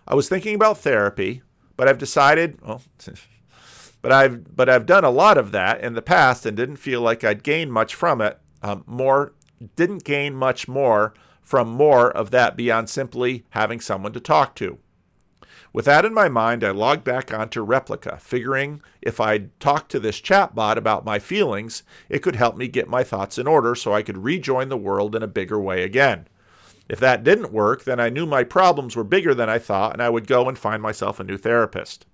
I 0.07 0.15
was 0.15 0.29
thinking 0.29 0.55
about 0.55 0.79
therapy, 0.79 1.41
but 1.77 1.87
I've 1.87 1.97
decided, 1.97 2.59
well, 2.61 2.81
but 4.01 4.11
I've 4.11 4.55
but 4.55 4.69
I've 4.69 4.85
done 4.85 5.03
a 5.03 5.09
lot 5.09 5.37
of 5.37 5.51
that 5.51 5.81
in 5.81 5.93
the 5.93 6.01
past 6.01 6.45
and 6.45 6.55
didn't 6.55 6.77
feel 6.77 7.01
like 7.01 7.23
I'd 7.23 7.43
gain 7.43 7.71
much 7.71 7.95
from 7.95 8.21
it. 8.21 8.39
Um, 8.61 8.83
more 8.87 9.33
didn't 9.75 10.03
gain 10.03 10.35
much 10.35 10.67
more 10.67 11.13
from 11.41 11.69
more 11.69 12.11
of 12.11 12.31
that 12.31 12.57
beyond 12.57 12.89
simply 12.89 13.45
having 13.51 13.79
someone 13.79 14.13
to 14.13 14.19
talk 14.19 14.55
to. 14.55 14.79
With 15.71 15.85
that 15.85 16.05
in 16.05 16.13
my 16.13 16.29
mind, 16.29 16.63
I 16.63 16.71
logged 16.71 17.03
back 17.03 17.33
onto 17.33 17.65
Replika, 17.65 18.19
figuring 18.21 18.81
if 19.01 19.19
I'd 19.19 19.57
talk 19.59 19.89
to 19.89 19.99
this 19.99 20.21
chatbot 20.21 20.77
about 20.77 21.03
my 21.03 21.19
feelings, 21.19 21.83
it 22.07 22.19
could 22.19 22.37
help 22.37 22.55
me 22.55 22.69
get 22.69 22.87
my 22.87 23.03
thoughts 23.03 23.37
in 23.37 23.45
order 23.45 23.75
so 23.75 23.93
I 23.93 24.01
could 24.01 24.23
rejoin 24.23 24.69
the 24.69 24.77
world 24.77 25.15
in 25.15 25.21
a 25.21 25.27
bigger 25.27 25.59
way 25.59 25.83
again. 25.83 26.27
If 26.87 26.99
that 27.01 27.23
didn't 27.23 27.51
work, 27.51 27.83
then 27.83 27.99
I 27.99 28.09
knew 28.09 28.25
my 28.25 28.43
problems 28.43 28.95
were 28.95 29.03
bigger 29.03 29.33
than 29.33 29.49
I 29.49 29.59
thought, 29.59 29.93
and 29.93 30.01
I 30.01 30.09
would 30.09 30.27
go 30.27 30.47
and 30.47 30.57
find 30.57 30.81
myself 30.81 31.19
a 31.19 31.23
new 31.23 31.37
therapist. 31.37 32.05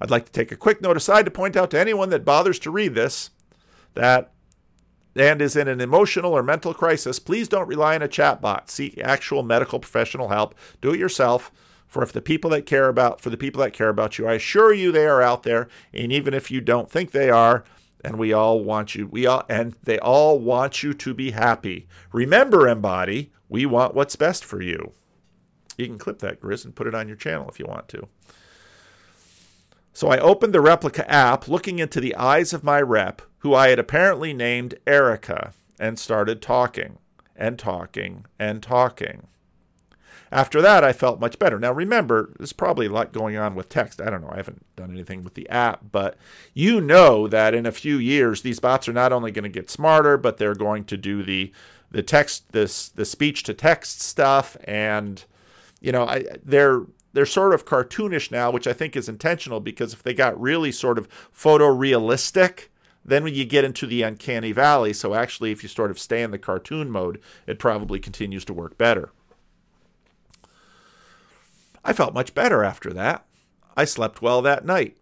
I'd 0.00 0.10
like 0.10 0.24
to 0.24 0.32
take 0.32 0.50
a 0.50 0.56
quick 0.56 0.80
note 0.80 0.96
aside 0.96 1.26
to 1.26 1.30
point 1.30 1.56
out 1.56 1.70
to 1.72 1.78
anyone 1.78 2.10
that 2.10 2.24
bothers 2.24 2.58
to 2.60 2.70
read 2.70 2.94
this 2.94 3.30
that 3.94 4.32
and 5.16 5.42
is 5.42 5.56
in 5.56 5.68
an 5.68 5.80
emotional 5.80 6.32
or 6.32 6.42
mental 6.42 6.74
crisis, 6.74 7.18
please 7.18 7.48
don't 7.48 7.68
rely 7.68 7.94
on 7.94 8.02
a 8.02 8.08
chatbot. 8.08 8.70
Seek 8.70 8.98
actual 8.98 9.42
medical 9.42 9.80
professional 9.80 10.28
help. 10.28 10.54
Do 10.80 10.92
it 10.92 11.00
yourself. 11.00 11.50
For 11.86 12.04
if 12.04 12.12
the 12.12 12.22
people 12.22 12.50
that 12.50 12.66
care 12.66 12.88
about 12.88 13.20
for 13.20 13.30
the 13.30 13.36
people 13.36 13.60
that 13.62 13.72
care 13.72 13.88
about 13.88 14.16
you, 14.16 14.28
I 14.28 14.34
assure 14.34 14.72
you 14.72 14.92
they 14.92 15.06
are 15.06 15.22
out 15.22 15.42
there. 15.42 15.68
And 15.92 16.12
even 16.12 16.34
if 16.34 16.50
you 16.50 16.60
don't 16.60 16.88
think 16.88 17.10
they 17.10 17.30
are, 17.30 17.64
and 18.02 18.18
we 18.18 18.32
all 18.32 18.62
want 18.62 18.94
you, 18.94 19.06
we 19.06 19.26
all 19.26 19.44
and 19.48 19.74
they 19.82 19.98
all 19.98 20.38
want 20.38 20.82
you 20.82 20.94
to 20.94 21.14
be 21.14 21.32
happy. 21.32 21.86
Remember, 22.12 22.68
embody, 22.68 23.32
we 23.48 23.66
want 23.66 23.94
what's 23.94 24.16
best 24.16 24.44
for 24.44 24.62
you. 24.62 24.92
You 25.76 25.86
can 25.86 25.98
clip 25.98 26.18
that, 26.20 26.40
Grizz, 26.40 26.64
and 26.64 26.74
put 26.74 26.86
it 26.86 26.94
on 26.94 27.08
your 27.08 27.16
channel 27.16 27.48
if 27.48 27.58
you 27.58 27.66
want 27.66 27.88
to. 27.88 28.06
So 29.92 30.08
I 30.08 30.18
opened 30.18 30.54
the 30.54 30.58
Replika 30.58 31.04
app, 31.08 31.48
looking 31.48 31.78
into 31.78 32.00
the 32.00 32.14
eyes 32.14 32.52
of 32.52 32.64
my 32.64 32.80
rep, 32.80 33.22
who 33.38 33.54
I 33.54 33.68
had 33.68 33.78
apparently 33.78 34.32
named 34.32 34.76
Erica, 34.86 35.52
and 35.78 35.98
started 35.98 36.40
talking 36.40 36.98
and 37.36 37.58
talking 37.58 38.26
and 38.38 38.62
talking. 38.62 39.26
After 40.32 40.62
that, 40.62 40.84
I 40.84 40.92
felt 40.92 41.18
much 41.18 41.40
better. 41.40 41.58
Now, 41.58 41.72
remember, 41.72 42.32
there's 42.38 42.52
probably 42.52 42.86
a 42.86 42.92
lot 42.92 43.12
going 43.12 43.36
on 43.36 43.56
with 43.56 43.68
text. 43.68 44.00
I 44.00 44.10
don't 44.10 44.20
know. 44.20 44.30
I 44.30 44.36
haven't 44.36 44.64
done 44.76 44.92
anything 44.92 45.24
with 45.24 45.34
the 45.34 45.48
app, 45.48 45.80
but 45.90 46.16
you 46.54 46.80
know 46.80 47.26
that 47.26 47.52
in 47.52 47.66
a 47.66 47.72
few 47.72 47.96
years, 47.96 48.42
these 48.42 48.60
bots 48.60 48.88
are 48.88 48.92
not 48.92 49.12
only 49.12 49.32
going 49.32 49.42
to 49.42 49.48
get 49.48 49.70
smarter, 49.70 50.16
but 50.16 50.36
they're 50.36 50.54
going 50.54 50.84
to 50.84 50.96
do 50.96 51.22
the 51.22 51.52
the 51.92 52.02
text, 52.04 52.52
this 52.52 52.88
the 52.88 53.04
speech 53.04 53.42
to 53.42 53.54
text 53.54 54.00
stuff, 54.00 54.56
and 54.62 55.24
you 55.80 55.90
know, 55.90 56.04
I, 56.04 56.24
they're 56.44 56.82
they're 57.12 57.26
sort 57.26 57.54
of 57.54 57.64
cartoonish 57.64 58.30
now, 58.30 58.50
which 58.50 58.66
I 58.66 58.72
think 58.72 58.96
is 58.96 59.08
intentional 59.08 59.60
because 59.60 59.92
if 59.92 60.02
they 60.02 60.14
got 60.14 60.40
really 60.40 60.72
sort 60.72 60.98
of 60.98 61.08
photorealistic, 61.32 62.68
then 63.04 63.26
you 63.26 63.44
get 63.44 63.64
into 63.64 63.86
the 63.86 64.02
uncanny 64.02 64.52
valley, 64.52 64.92
so 64.92 65.14
actually 65.14 65.50
if 65.50 65.62
you 65.62 65.68
sort 65.68 65.90
of 65.90 65.98
stay 65.98 66.22
in 66.22 66.30
the 66.30 66.38
cartoon 66.38 66.90
mode, 66.90 67.20
it 67.46 67.58
probably 67.58 67.98
continues 67.98 68.44
to 68.44 68.52
work 68.52 68.76
better. 68.78 69.10
I 71.84 71.92
felt 71.92 72.14
much 72.14 72.34
better 72.34 72.62
after 72.62 72.92
that. 72.92 73.24
I 73.76 73.84
slept 73.84 74.20
well 74.20 74.42
that 74.42 74.66
night, 74.66 74.98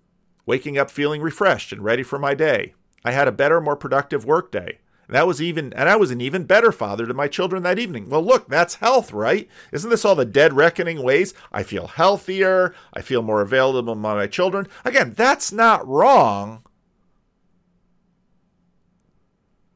waking 0.46 0.78
up 0.78 0.90
feeling 0.90 1.20
refreshed 1.20 1.72
and 1.72 1.82
ready 1.82 2.02
for 2.02 2.18
my 2.18 2.34
day. 2.34 2.74
I 3.04 3.12
had 3.12 3.28
a 3.28 3.32
better, 3.32 3.60
more 3.60 3.76
productive 3.76 4.24
work 4.24 4.52
day. 4.52 4.78
That 5.08 5.26
was 5.26 5.40
even 5.40 5.72
and 5.72 5.88
I 5.88 5.96
was 5.96 6.10
an 6.10 6.20
even 6.20 6.44
better 6.44 6.70
father 6.70 7.06
to 7.06 7.14
my 7.14 7.28
children 7.28 7.62
that 7.62 7.78
evening. 7.78 8.10
Well, 8.10 8.22
look, 8.22 8.48
that's 8.48 8.76
health, 8.76 9.12
right? 9.12 9.48
Isn't 9.72 9.88
this 9.90 10.04
all 10.04 10.14
the 10.14 10.24
dead 10.24 10.52
reckoning 10.52 11.02
ways? 11.02 11.32
I 11.50 11.62
feel 11.62 11.86
healthier, 11.86 12.74
I 12.92 13.00
feel 13.00 13.22
more 13.22 13.40
available 13.40 13.94
to 13.94 13.98
my 13.98 14.26
children. 14.26 14.68
Again, 14.84 15.14
that's 15.16 15.50
not 15.50 15.86
wrong. 15.88 16.62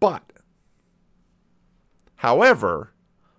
But 0.01 0.33
however, 2.17 2.93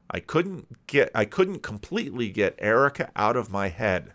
I 0.10 0.19
couldn't 0.19 0.88
get 0.88 1.12
I 1.13 1.25
couldn't 1.25 1.62
completely 1.62 2.29
get 2.29 2.56
Erica 2.58 3.12
out 3.15 3.36
of 3.38 3.51
my 3.51 3.69
head. 3.69 4.13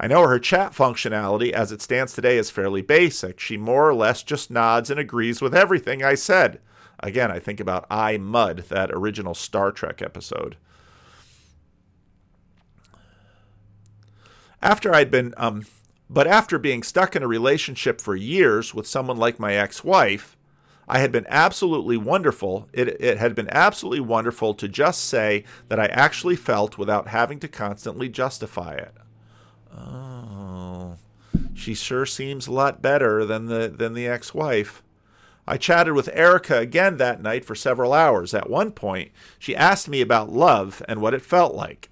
I 0.00 0.06
know 0.06 0.26
her 0.26 0.38
chat 0.38 0.72
functionality 0.72 1.50
as 1.50 1.72
it 1.72 1.82
stands 1.82 2.12
today 2.12 2.38
is 2.38 2.50
fairly 2.50 2.82
basic. 2.82 3.38
She 3.40 3.56
more 3.56 3.88
or 3.88 3.94
less 3.94 4.22
just 4.22 4.50
nods 4.50 4.90
and 4.90 4.98
agrees 4.98 5.40
with 5.40 5.54
everything 5.54 6.04
I 6.04 6.14
said. 6.14 6.60
Again, 7.00 7.30
I 7.30 7.38
think 7.38 7.60
about 7.60 7.86
I 7.90 8.18
Mudd, 8.18 8.64
that 8.68 8.90
original 8.92 9.34
Star 9.34 9.70
Trek 9.70 10.02
episode. 10.02 10.56
After 14.60 14.92
I'd 14.92 15.10
been, 15.10 15.34
um, 15.36 15.66
but 16.10 16.26
after 16.26 16.58
being 16.58 16.82
stuck 16.82 17.14
in 17.14 17.22
a 17.22 17.28
relationship 17.28 18.00
for 18.00 18.16
years 18.16 18.74
with 18.74 18.86
someone 18.86 19.16
like 19.16 19.38
my 19.38 19.54
ex 19.54 19.84
wife, 19.84 20.36
I 20.88 20.98
had 20.98 21.12
been 21.12 21.26
absolutely 21.28 21.96
wonderful. 21.96 22.68
It, 22.72 22.88
it 23.00 23.18
had 23.18 23.34
been 23.34 23.48
absolutely 23.52 24.00
wonderful 24.00 24.54
to 24.54 24.66
just 24.66 25.04
say 25.04 25.44
that 25.68 25.78
I 25.78 25.86
actually 25.86 26.34
felt 26.34 26.78
without 26.78 27.08
having 27.08 27.38
to 27.40 27.48
constantly 27.48 28.08
justify 28.08 28.74
it. 28.74 28.94
Oh, 29.76 30.96
she 31.54 31.74
sure 31.74 32.06
seems 32.06 32.46
a 32.46 32.52
lot 32.52 32.80
better 32.80 33.24
than 33.24 33.46
the 33.46 33.68
than 33.68 33.92
the 33.92 34.08
ex-wife. 34.08 34.82
I 35.50 35.56
chatted 35.56 35.94
with 35.94 36.10
Erica 36.12 36.58
again 36.58 36.98
that 36.98 37.22
night 37.22 37.42
for 37.42 37.54
several 37.54 37.94
hours. 37.94 38.34
At 38.34 38.50
one 38.50 38.70
point, 38.70 39.12
she 39.38 39.56
asked 39.56 39.88
me 39.88 40.02
about 40.02 40.30
love 40.30 40.82
and 40.86 41.00
what 41.00 41.14
it 41.14 41.22
felt 41.22 41.54
like. 41.54 41.88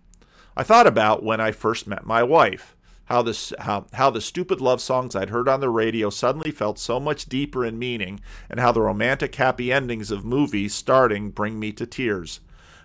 I 0.55 0.63
thought 0.63 0.87
about 0.87 1.23
when 1.23 1.41
I 1.41 1.53
first 1.53 1.87
met 1.87 2.05
my 2.05 2.23
wife, 2.23 2.77
how 3.07 3.23
the, 3.23 3.57
how, 3.61 3.87
how 3.95 4.11
the 4.11 4.21
stupid 4.21 4.61
love 4.61 4.83
songs 4.83 5.17
I'd 5.17 5.31
heard 5.31 5.49
on 5.49 5.61
the 5.61 5.71
radio 5.71 6.11
suddenly 6.11 6.51
felt 6.51 6.79
so 6.79 7.01
much 7.01 7.31
deeper 7.31 7.65
in 7.65 7.79
meaning, 7.79 8.21
and 8.51 8.61
how 8.61 8.73
the 8.73 8.83
romantic 8.83 9.35
happy 9.37 9.73
endings 9.73 10.11
of 10.11 10.23
movies 10.23 10.75
starting 10.75 11.31
bring 11.31 11.59
me 11.59 11.73
to 11.73 11.87
tears. 11.87 12.41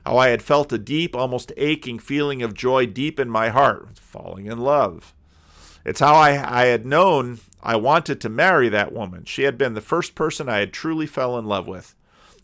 How 0.06 0.18
I 0.18 0.30
had 0.30 0.42
felt 0.42 0.72
a 0.72 0.78
deep, 0.78 1.18
almost 1.18 1.52
aching 1.58 2.00
feeling 2.00 2.42
of 2.42 2.54
joy 2.54 2.86
deep 2.86 3.20
in 3.20 3.30
my 3.30 3.50
heart, 3.50 4.00
falling 4.00 4.46
in 4.46 4.58
love. 4.58 5.14
It's 5.84 6.00
how 6.00 6.16
I, 6.16 6.62
I 6.62 6.68
had 6.68 6.86
known 6.86 7.40
I 7.64 7.76
wanted 7.76 8.20
to 8.22 8.30
marry 8.30 8.70
that 8.70 8.92
woman. 8.92 9.26
She 9.26 9.44
had 9.44 9.58
been 9.58 9.74
the 9.74 9.82
first 9.82 10.16
person 10.16 10.50
I 10.50 10.58
had 10.58 10.74
truly 10.74 11.06
fell 11.06 11.38
in 11.38 11.46
love 11.46 11.68
with. 11.68 11.96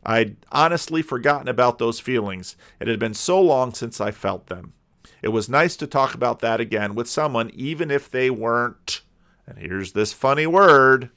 I'd 0.06 0.38
honestly 0.51 1.01
forgotten 1.01 1.47
about 1.47 1.80
those 1.80 1.99
feelings. 1.99 2.56
It 2.80 2.88
had 2.88 2.99
been 2.99 3.13
so 3.13 3.41
long 3.41 3.73
since 3.73 3.99
I 3.99 4.12
felt 4.12 4.47
them. 4.47 4.73
It 5.21 5.30
was 5.30 5.49
nice 5.49 5.75
to 5.77 5.88
talk 5.88 6.13
about 6.13 6.39
that 6.39 6.62
again 6.62 6.95
with 6.95 7.10
someone, 7.10 7.49
even 7.53 7.89
if 7.89 8.10
they 8.10 8.30
weren't, 8.30 9.01
and 9.47 9.58
here's 9.58 9.93
this 9.93 10.13
funny 10.13 10.45
word, 10.45 11.10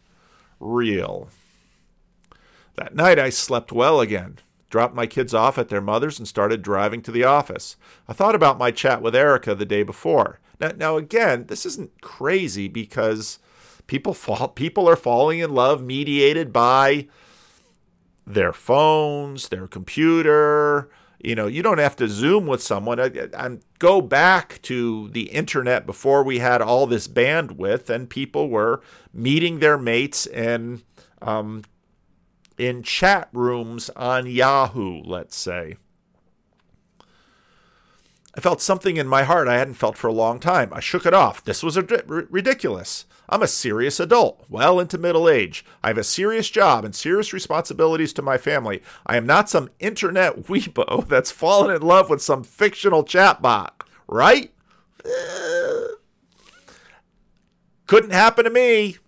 real. 0.58 1.28
That 2.76 2.94
night 2.94 3.18
I 3.18 3.28
slept 3.28 3.72
well 3.72 4.00
again, 4.00 4.38
dropped 4.70 4.94
my 4.94 5.06
kids 5.06 5.34
off 5.34 5.58
at 5.58 5.68
their 5.68 5.82
mother's, 5.82 6.18
and 6.18 6.26
started 6.26 6.62
driving 6.62 7.02
to 7.02 7.12
the 7.12 7.24
office. 7.24 7.76
I 8.08 8.14
thought 8.14 8.34
about 8.34 8.58
my 8.58 8.70
chat 8.70 9.02
with 9.02 9.14
Erica 9.14 9.54
the 9.54 9.66
day 9.66 9.82
before. 9.82 10.40
Now, 10.58 10.72
now 10.76 10.96
again, 10.96 11.44
this 11.46 11.66
isn't 11.66 12.00
crazy 12.00 12.68
because 12.68 13.38
people 13.90 14.14
fall, 14.14 14.46
people 14.48 14.88
are 14.88 14.94
falling 14.94 15.40
in 15.40 15.52
love 15.52 15.82
mediated 15.82 16.52
by 16.52 17.08
their 18.24 18.52
phones, 18.52 19.48
their 19.48 19.66
computer. 19.66 20.88
You 21.18 21.34
know, 21.34 21.48
you 21.48 21.60
don't 21.60 21.78
have 21.78 21.96
to 21.96 22.08
Zoom 22.08 22.46
with 22.46 22.62
someone. 22.62 23.00
I, 23.00 23.58
go 23.80 24.00
back 24.00 24.62
to 24.62 25.08
the 25.08 25.24
internet 25.30 25.86
before 25.86 26.22
we 26.22 26.38
had 26.38 26.62
all 26.62 26.86
this 26.86 27.08
bandwidth, 27.08 27.90
and 27.90 28.08
people 28.08 28.48
were 28.48 28.80
meeting 29.12 29.58
their 29.58 29.76
mates 29.76 30.24
in 30.24 30.82
um, 31.20 31.64
in 32.56 32.84
chat 32.84 33.28
rooms 33.32 33.90
on 33.96 34.26
Yahoo, 34.26 35.02
let's 35.02 35.36
say. 35.36 35.76
I 38.36 38.40
felt 38.40 38.62
something 38.62 38.96
in 38.96 39.08
my 39.08 39.24
heart 39.24 39.48
I 39.48 39.58
hadn't 39.58 39.74
felt 39.74 39.98
for 39.98 40.06
a 40.06 40.12
long 40.12 40.38
time. 40.38 40.70
I 40.72 40.78
shook 40.78 41.04
it 41.04 41.12
off. 41.12 41.42
This 41.42 41.64
was 41.64 41.76
ridiculous. 41.76 43.04
I'm 43.30 43.42
a 43.42 43.48
serious 43.48 44.00
adult, 44.00 44.44
well 44.48 44.80
into 44.80 44.98
middle 44.98 45.28
age. 45.28 45.64
I 45.84 45.88
have 45.88 45.98
a 45.98 46.04
serious 46.04 46.50
job 46.50 46.84
and 46.84 46.94
serious 46.94 47.32
responsibilities 47.32 48.12
to 48.14 48.22
my 48.22 48.36
family. 48.36 48.82
I 49.06 49.16
am 49.16 49.24
not 49.24 49.48
some 49.48 49.70
internet 49.78 50.42
weepo 50.48 51.06
that's 51.06 51.30
fallen 51.30 51.74
in 51.74 51.80
love 51.80 52.10
with 52.10 52.20
some 52.20 52.42
fictional 52.42 53.04
chatbot, 53.04 53.70
right? 54.08 54.52
Couldn't 57.86 58.10
happen 58.10 58.44
to 58.44 58.50
me 58.50 58.98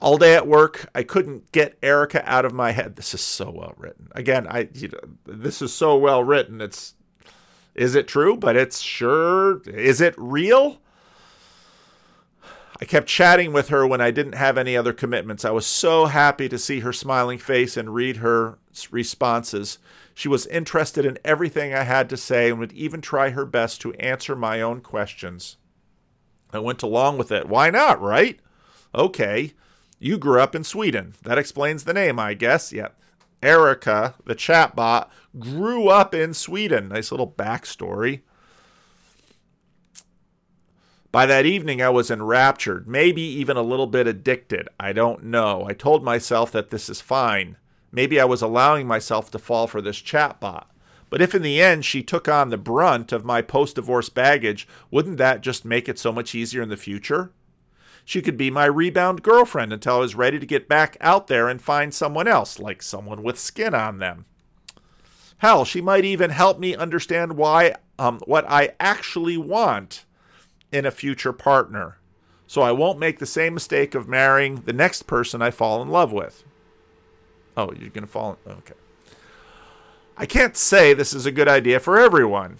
all 0.00 0.18
day 0.18 0.34
at 0.34 0.48
work. 0.48 0.88
I 0.94 1.04
couldn't 1.04 1.52
get 1.52 1.78
Erica 1.80 2.28
out 2.30 2.44
of 2.44 2.52
my 2.52 2.72
head. 2.72 2.96
This 2.96 3.14
is 3.14 3.20
so 3.20 3.50
well 3.50 3.74
written. 3.76 4.08
Again, 4.12 4.48
I 4.48 4.68
you 4.74 4.88
know, 4.88 4.98
this 5.24 5.62
is 5.62 5.72
so 5.72 5.96
well 5.96 6.24
written. 6.24 6.60
It's 6.60 6.94
is 7.74 7.94
it 7.94 8.08
true? 8.08 8.36
But 8.36 8.56
it's 8.56 8.80
sure 8.80 9.62
is 9.62 10.00
it 10.00 10.14
real? 10.18 10.80
I 12.82 12.84
kept 12.84 13.06
chatting 13.06 13.52
with 13.52 13.68
her 13.68 13.86
when 13.86 14.00
I 14.00 14.10
didn't 14.10 14.34
have 14.34 14.58
any 14.58 14.76
other 14.76 14.92
commitments. 14.92 15.44
I 15.44 15.52
was 15.52 15.66
so 15.66 16.06
happy 16.06 16.48
to 16.48 16.58
see 16.58 16.80
her 16.80 16.92
smiling 16.92 17.38
face 17.38 17.76
and 17.76 17.94
read 17.94 18.16
her 18.16 18.58
responses. 18.90 19.78
She 20.14 20.26
was 20.26 20.48
interested 20.48 21.06
in 21.06 21.16
everything 21.24 21.72
I 21.72 21.84
had 21.84 22.10
to 22.10 22.16
say 22.16 22.50
and 22.50 22.58
would 22.58 22.72
even 22.72 23.00
try 23.00 23.30
her 23.30 23.46
best 23.46 23.80
to 23.82 23.94
answer 23.94 24.34
my 24.34 24.60
own 24.60 24.80
questions. 24.80 25.58
I 26.52 26.58
went 26.58 26.82
along 26.82 27.18
with 27.18 27.30
it. 27.30 27.46
Why 27.46 27.70
not, 27.70 28.02
right? 28.02 28.40
Okay. 28.92 29.52
You 30.00 30.18
grew 30.18 30.40
up 30.40 30.56
in 30.56 30.64
Sweden. 30.64 31.14
That 31.22 31.38
explains 31.38 31.84
the 31.84 31.94
name, 31.94 32.18
I 32.18 32.34
guess. 32.34 32.72
Yeah. 32.72 32.88
Erica, 33.44 34.16
the 34.24 34.34
chatbot, 34.34 35.08
grew 35.38 35.86
up 35.86 36.16
in 36.16 36.34
Sweden. 36.34 36.88
Nice 36.88 37.12
little 37.12 37.30
backstory. 37.30 38.22
By 41.12 41.26
that 41.26 41.44
evening, 41.44 41.82
I 41.82 41.90
was 41.90 42.10
enraptured, 42.10 42.88
maybe 42.88 43.20
even 43.20 43.58
a 43.58 43.62
little 43.62 43.86
bit 43.86 44.06
addicted. 44.06 44.66
I 44.80 44.94
don't 44.94 45.24
know. 45.24 45.66
I 45.68 45.74
told 45.74 46.02
myself 46.02 46.50
that 46.52 46.70
this 46.70 46.88
is 46.88 47.02
fine. 47.02 47.58
Maybe 47.92 48.18
I 48.18 48.24
was 48.24 48.40
allowing 48.40 48.86
myself 48.86 49.30
to 49.32 49.38
fall 49.38 49.66
for 49.66 49.82
this 49.82 50.00
chatbot. 50.00 50.64
But 51.10 51.20
if 51.20 51.34
in 51.34 51.42
the 51.42 51.60
end 51.60 51.84
she 51.84 52.02
took 52.02 52.28
on 52.28 52.48
the 52.48 52.56
brunt 52.56 53.12
of 53.12 53.26
my 53.26 53.42
post 53.42 53.76
divorce 53.76 54.08
baggage, 54.08 54.66
wouldn't 54.90 55.18
that 55.18 55.42
just 55.42 55.66
make 55.66 55.86
it 55.86 55.98
so 55.98 56.12
much 56.12 56.34
easier 56.34 56.62
in 56.62 56.70
the 56.70 56.78
future? 56.78 57.30
She 58.06 58.22
could 58.22 58.38
be 58.38 58.50
my 58.50 58.64
rebound 58.64 59.22
girlfriend 59.22 59.74
until 59.74 59.96
I 59.96 59.98
was 59.98 60.14
ready 60.14 60.38
to 60.38 60.46
get 60.46 60.66
back 60.66 60.96
out 61.02 61.26
there 61.26 61.46
and 61.46 61.60
find 61.60 61.92
someone 61.92 62.26
else, 62.26 62.58
like 62.58 62.82
someone 62.82 63.22
with 63.22 63.38
skin 63.38 63.74
on 63.74 63.98
them. 63.98 64.24
Hell, 65.36 65.66
she 65.66 65.82
might 65.82 66.06
even 66.06 66.30
help 66.30 66.58
me 66.58 66.74
understand 66.74 67.36
why 67.36 67.74
um, 67.98 68.18
what 68.24 68.46
I 68.48 68.70
actually 68.80 69.36
want 69.36 70.06
in 70.72 70.86
a 70.86 70.90
future 70.90 71.32
partner. 71.32 71.98
So 72.46 72.62
I 72.62 72.72
won't 72.72 72.98
make 72.98 73.18
the 73.18 73.26
same 73.26 73.54
mistake 73.54 73.94
of 73.94 74.08
marrying 74.08 74.62
the 74.62 74.72
next 74.72 75.04
person 75.04 75.40
I 75.40 75.50
fall 75.50 75.80
in 75.80 75.88
love 75.88 76.12
with. 76.12 76.44
Oh, 77.56 77.72
you're 77.72 77.90
going 77.90 78.04
to 78.04 78.10
fall 78.10 78.38
in 78.44 78.52
okay. 78.52 78.74
I 80.16 80.26
can't 80.26 80.56
say 80.56 80.92
this 80.92 81.14
is 81.14 81.26
a 81.26 81.32
good 81.32 81.48
idea 81.48 81.80
for 81.80 81.98
everyone. 81.98 82.58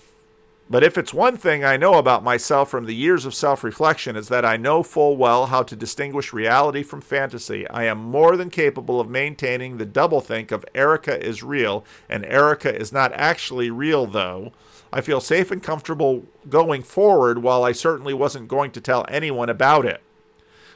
But 0.70 0.82
if 0.82 0.96
it's 0.96 1.12
one 1.12 1.36
thing 1.36 1.62
I 1.62 1.76
know 1.76 1.94
about 1.94 2.24
myself 2.24 2.70
from 2.70 2.86
the 2.86 2.94
years 2.94 3.26
of 3.26 3.34
self 3.34 3.62
reflection, 3.62 4.16
is 4.16 4.28
that 4.28 4.44
I 4.44 4.56
know 4.56 4.82
full 4.82 5.18
well 5.18 5.46
how 5.46 5.62
to 5.64 5.76
distinguish 5.76 6.32
reality 6.32 6.82
from 6.82 7.02
fantasy. 7.02 7.68
I 7.68 7.84
am 7.84 7.98
more 7.98 8.38
than 8.38 8.48
capable 8.48 8.98
of 8.98 9.10
maintaining 9.10 9.76
the 9.76 9.84
doublethink 9.84 10.50
of 10.50 10.64
Erica 10.74 11.22
is 11.22 11.42
real 11.42 11.84
and 12.08 12.24
Erica 12.24 12.74
is 12.74 12.90
not 12.90 13.12
actually 13.12 13.70
real, 13.70 14.06
though. 14.06 14.52
I 14.92 15.00
feel 15.00 15.20
safe 15.20 15.50
and 15.50 15.62
comfortable 15.62 16.26
going 16.48 16.82
forward 16.82 17.42
while 17.42 17.64
I 17.64 17.72
certainly 17.72 18.12
wasn't 18.12 18.48
going 18.48 18.72
to 18.72 18.80
tell 18.80 19.06
anyone 19.08 19.48
about 19.48 19.86
it. 19.86 20.02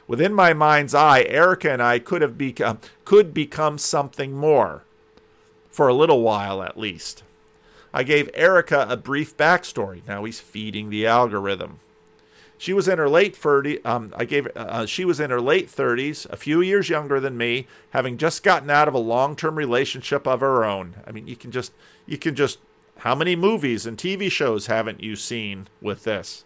Within 0.07 0.33
my 0.33 0.53
mind's 0.53 0.95
eye, 0.95 1.23
Erica 1.23 1.71
and 1.71 1.83
I 1.83 1.99
could 1.99 2.21
have 2.21 2.37
become 2.37 2.79
could 3.05 3.33
become 3.33 3.77
something 3.77 4.31
more. 4.33 4.83
For 5.69 5.87
a 5.87 5.93
little 5.93 6.21
while 6.21 6.63
at 6.63 6.79
least. 6.79 7.23
I 7.93 8.03
gave 8.03 8.29
Erica 8.33 8.87
a 8.89 8.97
brief 8.97 9.37
backstory. 9.37 10.05
Now 10.07 10.23
he's 10.23 10.39
feeding 10.39 10.89
the 10.89 11.05
algorithm. 11.05 11.79
She 12.57 12.73
was 12.73 12.87
in 12.87 12.97
her 12.97 13.09
late 13.09 13.35
30s. 13.35 13.85
Um, 13.85 14.13
I 14.15 14.25
gave. 14.25 14.47
Uh, 14.47 14.59
uh, 14.59 14.85
she 14.85 15.05
was 15.05 15.19
in 15.19 15.29
her 15.29 15.41
late 15.41 15.69
30s, 15.69 16.27
a 16.31 16.37
few 16.37 16.61
years 16.61 16.89
younger 16.89 17.19
than 17.19 17.37
me, 17.37 17.67
having 17.91 18.17
just 18.17 18.43
gotten 18.43 18.69
out 18.69 18.87
of 18.87 18.93
a 18.93 18.99
long-term 18.99 19.55
relationship 19.55 20.25
of 20.25 20.39
her 20.39 20.65
own. 20.65 20.95
I 21.05 21.11
mean, 21.11 21.27
you 21.27 21.35
can 21.35 21.51
just, 21.51 21.71
you 22.05 22.17
can 22.17 22.33
just. 22.33 22.59
How 23.01 23.13
many 23.13 23.35
movies 23.35 23.85
and 23.85 23.95
TV 23.95 24.31
shows 24.31 24.65
haven't 24.65 25.03
you 25.03 25.15
seen 25.15 25.67
with 25.81 26.03
this? 26.03 26.45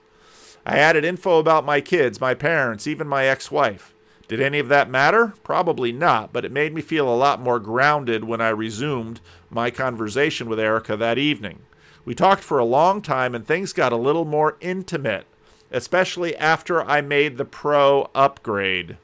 I 0.66 0.78
added 0.78 1.06
info 1.06 1.40
about 1.40 1.66
my 1.66 1.80
kids, 1.80 2.20
my 2.20 2.34
parents, 2.34 2.86
even 2.88 3.08
my 3.08 3.26
ex-wife. 3.26 3.94
Did 4.28 4.42
any 4.42 4.60
of 4.60 4.68
that 4.68 4.90
matter? 4.90 5.34
Probably 5.44 5.92
not, 5.92 6.34
but 6.34 6.44
it 6.44 6.52
made 6.52 6.74
me 6.74 6.82
feel 6.82 7.08
a 7.08 7.16
lot 7.16 7.42
more 7.42 7.60
grounded 7.60 8.26
when 8.26 8.42
I 8.42 8.50
resumed 8.50 9.22
my 9.50 9.72
conversation 9.72 10.50
with 10.50 10.60
Erica 10.60 10.98
that 10.98 11.18
evening. 11.18 11.60
We 12.04 12.16
talked 12.16 12.44
for 12.44 12.60
a 12.60 12.66
long 12.66 13.02
time 13.02 13.34
and 13.34 13.48
things 13.48 13.74
got 13.74 13.94
a 13.94 13.98
little 13.98 14.26
more 14.26 14.58
intimate, 14.60 15.26
especially 15.72 16.36
after 16.36 16.84
I 16.84 17.00
made 17.02 17.38
the 17.38 17.46
Pro 17.46 18.10
upgrade. 18.14 18.98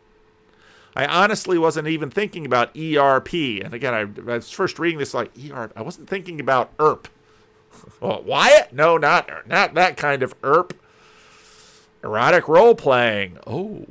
I 0.95 1.05
honestly 1.05 1.57
wasn't 1.57 1.87
even 1.87 2.09
thinking 2.09 2.45
about 2.45 2.75
ERP. 2.77 3.33
And 3.33 3.73
again, 3.73 3.93
I, 3.93 4.01
I 4.31 4.35
was 4.35 4.51
first 4.51 4.79
reading 4.79 4.99
this 4.99 5.13
like 5.13 5.31
ERP. 5.37 5.71
I 5.75 5.81
wasn't 5.81 6.09
thinking 6.09 6.39
about 6.39 6.71
ERP. 6.79 7.07
Well, 7.99 8.21
Wyatt? 8.23 8.73
No, 8.73 8.97
not 8.97 9.47
not 9.47 9.73
that 9.73 9.97
kind 9.97 10.23
of 10.23 10.33
ERP. 10.43 10.73
Erotic 12.03 12.47
role 12.47 12.75
playing. 12.75 13.37
Oh. 13.47 13.85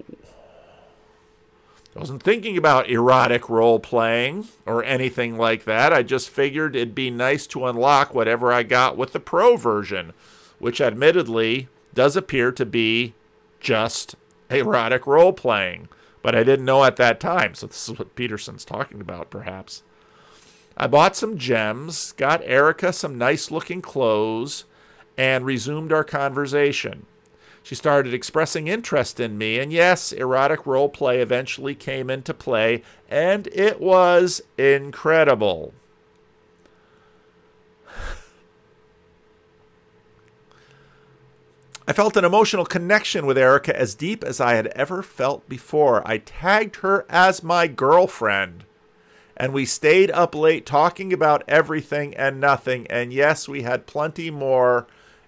I 1.95 1.99
wasn't 1.99 2.23
thinking 2.23 2.59
about 2.59 2.91
erotic 2.91 3.49
role 3.49 3.81
playing 3.81 4.49
or 4.67 4.85
anything 4.85 5.39
like 5.39 5.65
that. 5.65 5.95
I 5.95 6.03
just 6.03 6.29
figured 6.29 6.77
it'd 6.77 6.95
be 6.95 7.11
nice 7.11 7.47
to 7.49 7.65
unlock 7.65 8.15
whatever 8.15 8.53
I 8.53 8.65
got 8.65 8.99
with 8.99 9.13
the 9.13 9.21
pro 9.21 9.57
version, 9.57 10.13
which 10.59 10.81
admittedly 10.81 11.69
does 11.95 12.15
appear 12.15 12.53
to 12.53 12.67
be 12.67 13.15
just 13.61 14.15
erotic 14.51 15.07
role 15.07 15.33
playing. 15.33 15.89
But 16.21 16.35
I 16.35 16.45
didn't 16.45 16.67
know 16.67 16.85
at 16.85 16.97
that 16.97 17.19
time, 17.19 17.55
so 17.55 17.67
this 17.67 17.89
is 17.89 17.99
what 17.99 18.15
Peterson's 18.15 18.65
talking 18.65 19.01
about, 19.01 19.31
perhaps. 19.31 19.83
I 20.77 20.87
bought 20.87 21.17
some 21.17 21.39
gems, 21.39 22.13
got 22.13 22.43
Erica 22.45 22.93
some 22.93 23.17
nice 23.17 23.51
looking 23.51 23.81
clothes, 23.81 24.65
and 25.17 25.47
resumed 25.47 25.91
our 25.91 26.05
conversation. 26.05 27.07
She 27.63 27.75
started 27.75 28.13
expressing 28.13 28.69
interest 28.69 29.19
in 29.19 29.39
me, 29.39 29.59
and 29.59 29.73
yes, 29.73 30.13
erotic 30.13 30.67
role 30.67 30.89
play 30.91 31.21
eventually 31.21 31.75
came 31.75 32.11
into 32.11 32.35
play, 32.35 32.83
and 33.09 33.49
it 33.49 33.81
was 33.81 34.43
incredible. 34.59 35.73
I 41.89 41.93
felt 41.93 42.17
an 42.17 42.25
emotional 42.25 42.67
connection 42.67 43.25
with 43.25 43.39
Erica 43.39 43.75
as 43.77 43.95
deep 43.95 44.23
as 44.25 44.41
I 44.41 44.55
had 44.55 44.67
ever 44.69 45.03
felt 45.03 45.49
before. 45.49 46.07
I 46.07 46.19
tagged 46.19 46.77
her 46.77 47.07
as 47.09 47.43
my 47.43 47.67
girlfriend, 47.67 48.66
and 49.37 49.53
we 49.53 49.65
stayed 49.65 50.11
up 50.11 50.35
late 50.35 50.65
talking 50.65 51.13
about 51.13 51.45
everything 51.47 52.15
and 52.17 52.41
nothing, 52.41 52.87
and 52.89 53.13
yes, 53.13 53.49
we 53.49 53.63
had 53.63 53.87
plenty 53.87 54.31
more 54.31 54.87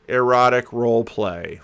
erotic 0.09 0.73
role 0.73 1.05
play. 1.05 1.61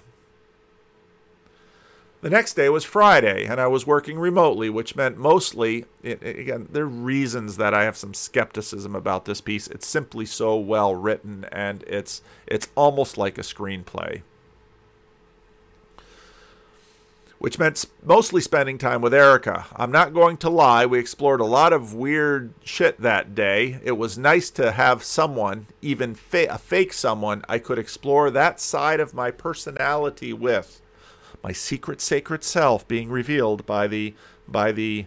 The 2.24 2.30
next 2.30 2.54
day 2.54 2.70
was 2.70 2.84
Friday, 2.84 3.44
and 3.44 3.60
I 3.60 3.66
was 3.66 3.86
working 3.86 4.18
remotely, 4.18 4.70
which 4.70 4.96
meant 4.96 5.18
mostly, 5.18 5.84
again, 6.02 6.68
there 6.72 6.84
are 6.84 6.86
reasons 6.86 7.58
that 7.58 7.74
I 7.74 7.84
have 7.84 7.98
some 7.98 8.14
skepticism 8.14 8.96
about 8.96 9.26
this 9.26 9.42
piece. 9.42 9.66
It's 9.66 9.86
simply 9.86 10.24
so 10.24 10.56
well 10.56 10.94
written, 10.94 11.44
and 11.52 11.82
it's 11.86 12.22
it's 12.46 12.68
almost 12.76 13.18
like 13.18 13.36
a 13.36 13.42
screenplay. 13.42 14.22
Which 17.44 17.58
meant 17.58 17.84
mostly 18.02 18.40
spending 18.40 18.78
time 18.78 19.02
with 19.02 19.12
Erica. 19.12 19.66
I'm 19.76 19.92
not 19.92 20.14
going 20.14 20.38
to 20.38 20.48
lie, 20.48 20.86
we 20.86 20.98
explored 20.98 21.40
a 21.42 21.44
lot 21.44 21.74
of 21.74 21.92
weird 21.92 22.54
shit 22.64 22.98
that 23.02 23.34
day. 23.34 23.80
It 23.84 23.98
was 23.98 24.16
nice 24.16 24.48
to 24.52 24.72
have 24.72 25.04
someone, 25.04 25.66
even 25.82 26.14
fa- 26.14 26.46
a 26.48 26.56
fake 26.56 26.94
someone, 26.94 27.44
I 27.46 27.58
could 27.58 27.78
explore 27.78 28.30
that 28.30 28.60
side 28.60 28.98
of 28.98 29.12
my 29.12 29.30
personality 29.30 30.32
with 30.32 30.80
my 31.42 31.52
secret 31.52 32.00
sacred 32.00 32.44
self 32.44 32.88
being 32.88 33.10
revealed 33.10 33.66
by 33.66 33.88
the 33.88 34.14
by 34.48 34.72
the 34.72 35.04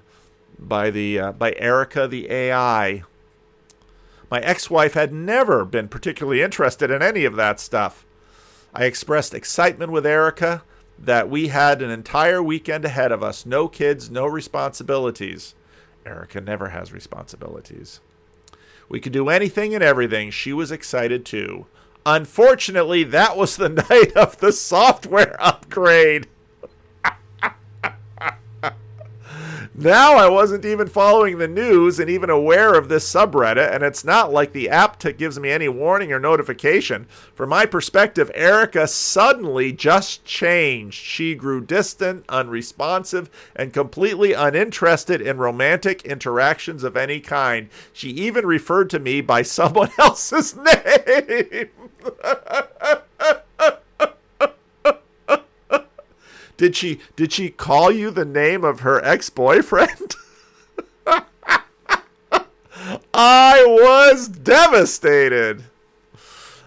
by 0.60 0.92
the 0.92 1.20
uh, 1.20 1.32
by 1.32 1.56
Erica 1.58 2.08
the 2.08 2.30
AI. 2.30 3.02
My 4.30 4.42
ex-wife 4.42 4.94
had 4.94 5.12
never 5.12 5.66
been 5.66 5.88
particularly 5.88 6.44
interested 6.44 6.92
in 6.92 7.02
any 7.02 7.26
of 7.26 7.36
that 7.36 7.60
stuff. 7.60 8.06
I 8.76 8.86
expressed 8.86 9.34
excitement 9.34 9.92
with 9.92 10.06
Erica 10.06 10.62
that 11.00 11.30
we 11.30 11.50
had 11.50 11.82
an 11.82 11.90
entire 11.90 12.42
weekend 12.42 12.86
ahead 12.86 13.12
of 13.12 13.24
us, 13.24 13.46
no 13.46 13.68
kids, 13.68 14.10
no 14.10 14.26
responsibilities. 14.26 15.56
Erica 16.06 16.42
never 16.42 16.70
has 16.70 16.92
responsibilities. 16.94 18.00
We 18.90 19.00
could 19.00 19.12
do 19.14 19.30
anything 19.30 19.76
and 19.76 19.84
everything. 19.84 20.32
She 20.32 20.54
was 20.54 20.72
excited 20.72 21.26
too. 21.26 21.68
Unfortunately, 22.06 23.04
that 23.04 23.36
was 23.36 23.58
the 23.58 23.70
night 23.90 24.16
of 24.16 24.38
the 24.38 24.52
software 24.52 25.36
upgrade. 25.40 26.28
Now 29.76 30.16
I 30.16 30.30
wasn't 30.30 30.66
even 30.66 30.88
following 30.88 31.38
the 31.38 31.48
news 31.48 32.00
and 32.00 32.10
even 32.10 32.30
aware 32.30 32.74
of 32.74 32.90
this 32.90 33.12
subreddit, 33.12 33.74
and 33.74 33.84
it's 33.84 34.04
not 34.04 34.32
like 34.32 34.54
the 34.54 34.70
app 34.70 35.00
t- 35.00 35.14
gives 35.14 35.40
me 35.40 35.50
any 35.50 35.68
warning 35.68 36.12
or 36.12 36.20
notification. 36.20 37.08
From 37.34 37.50
my 37.50 37.66
perspective, 37.66 38.32
Erica 38.36 38.88
suddenly 38.88 39.72
just 39.72 40.26
changed. 40.26 40.98
She 40.98 41.36
grew 41.36 41.62
distant, 41.62 42.26
unresponsive, 42.30 43.30
and 43.56 43.74
completely 43.74 44.34
uninterested 44.34 45.22
in 45.22 45.38
romantic 45.38 46.04
interactions 46.04 46.84
of 46.84 46.98
any 46.98 47.20
kind. 47.20 47.70
She 47.94 48.10
even 48.10 48.46
referred 48.46 48.90
to 48.92 49.00
me 49.00 49.22
by 49.22 49.42
someone 49.44 49.92
else's 49.98 50.56
name. 50.58 51.70
did 56.58 56.76
she 56.76 57.00
did 57.16 57.32
she 57.32 57.50
call 57.50 57.92
you 57.92 58.12
the 58.12 58.26
name 58.26 58.64
of 58.64 58.82
her 58.82 59.04
ex-boyfriend? 59.06 60.16
I 63.14 63.64
was 63.66 64.28
devastated. 64.28 65.64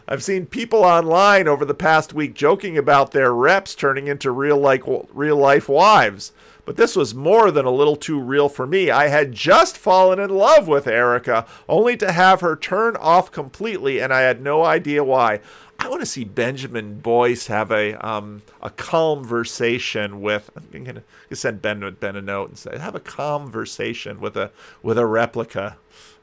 I've 0.08 0.24
seen 0.24 0.46
people 0.46 0.82
online 0.84 1.46
over 1.46 1.64
the 1.64 1.74
past 1.74 2.12
week 2.12 2.34
joking 2.34 2.76
about 2.76 3.12
their 3.12 3.32
reps 3.32 3.74
turning 3.76 4.08
into 4.08 4.30
real 4.30 4.58
like 4.58 4.82
real 5.12 5.36
life 5.36 5.68
wives. 5.68 6.32
But 6.64 6.76
this 6.76 6.94
was 6.94 7.14
more 7.14 7.50
than 7.50 7.64
a 7.64 7.70
little 7.70 7.96
too 7.96 8.20
real 8.20 8.48
for 8.48 8.66
me. 8.66 8.90
I 8.90 9.08
had 9.08 9.32
just 9.32 9.78
fallen 9.78 10.18
in 10.18 10.30
love 10.30 10.68
with 10.68 10.86
Erica, 10.86 11.46
only 11.68 11.96
to 11.96 12.12
have 12.12 12.42
her 12.42 12.54
turn 12.54 12.96
off 12.96 13.32
completely, 13.32 14.00
and 14.00 14.12
I 14.12 14.20
had 14.20 14.40
no 14.42 14.64
idea 14.64 15.02
why. 15.02 15.40
I 15.80 15.88
want 15.88 16.00
to 16.00 16.06
see 16.06 16.24
Benjamin 16.24 17.00
Boyce 17.00 17.46
have 17.46 17.70
a 17.72 17.94
um, 18.06 18.42
a 18.60 18.68
conversation 18.68 20.20
with. 20.20 20.50
I'm 20.54 20.84
gonna 20.84 21.02
send 21.32 21.62
Ben 21.62 21.96
Ben 21.98 22.16
a 22.16 22.20
note 22.20 22.50
and 22.50 22.58
say 22.58 22.78
have 22.78 22.94
a 22.94 23.00
conversation 23.00 24.20
with 24.20 24.36
a 24.36 24.50
with 24.82 24.98
a 24.98 25.02
Replika. 25.02 25.76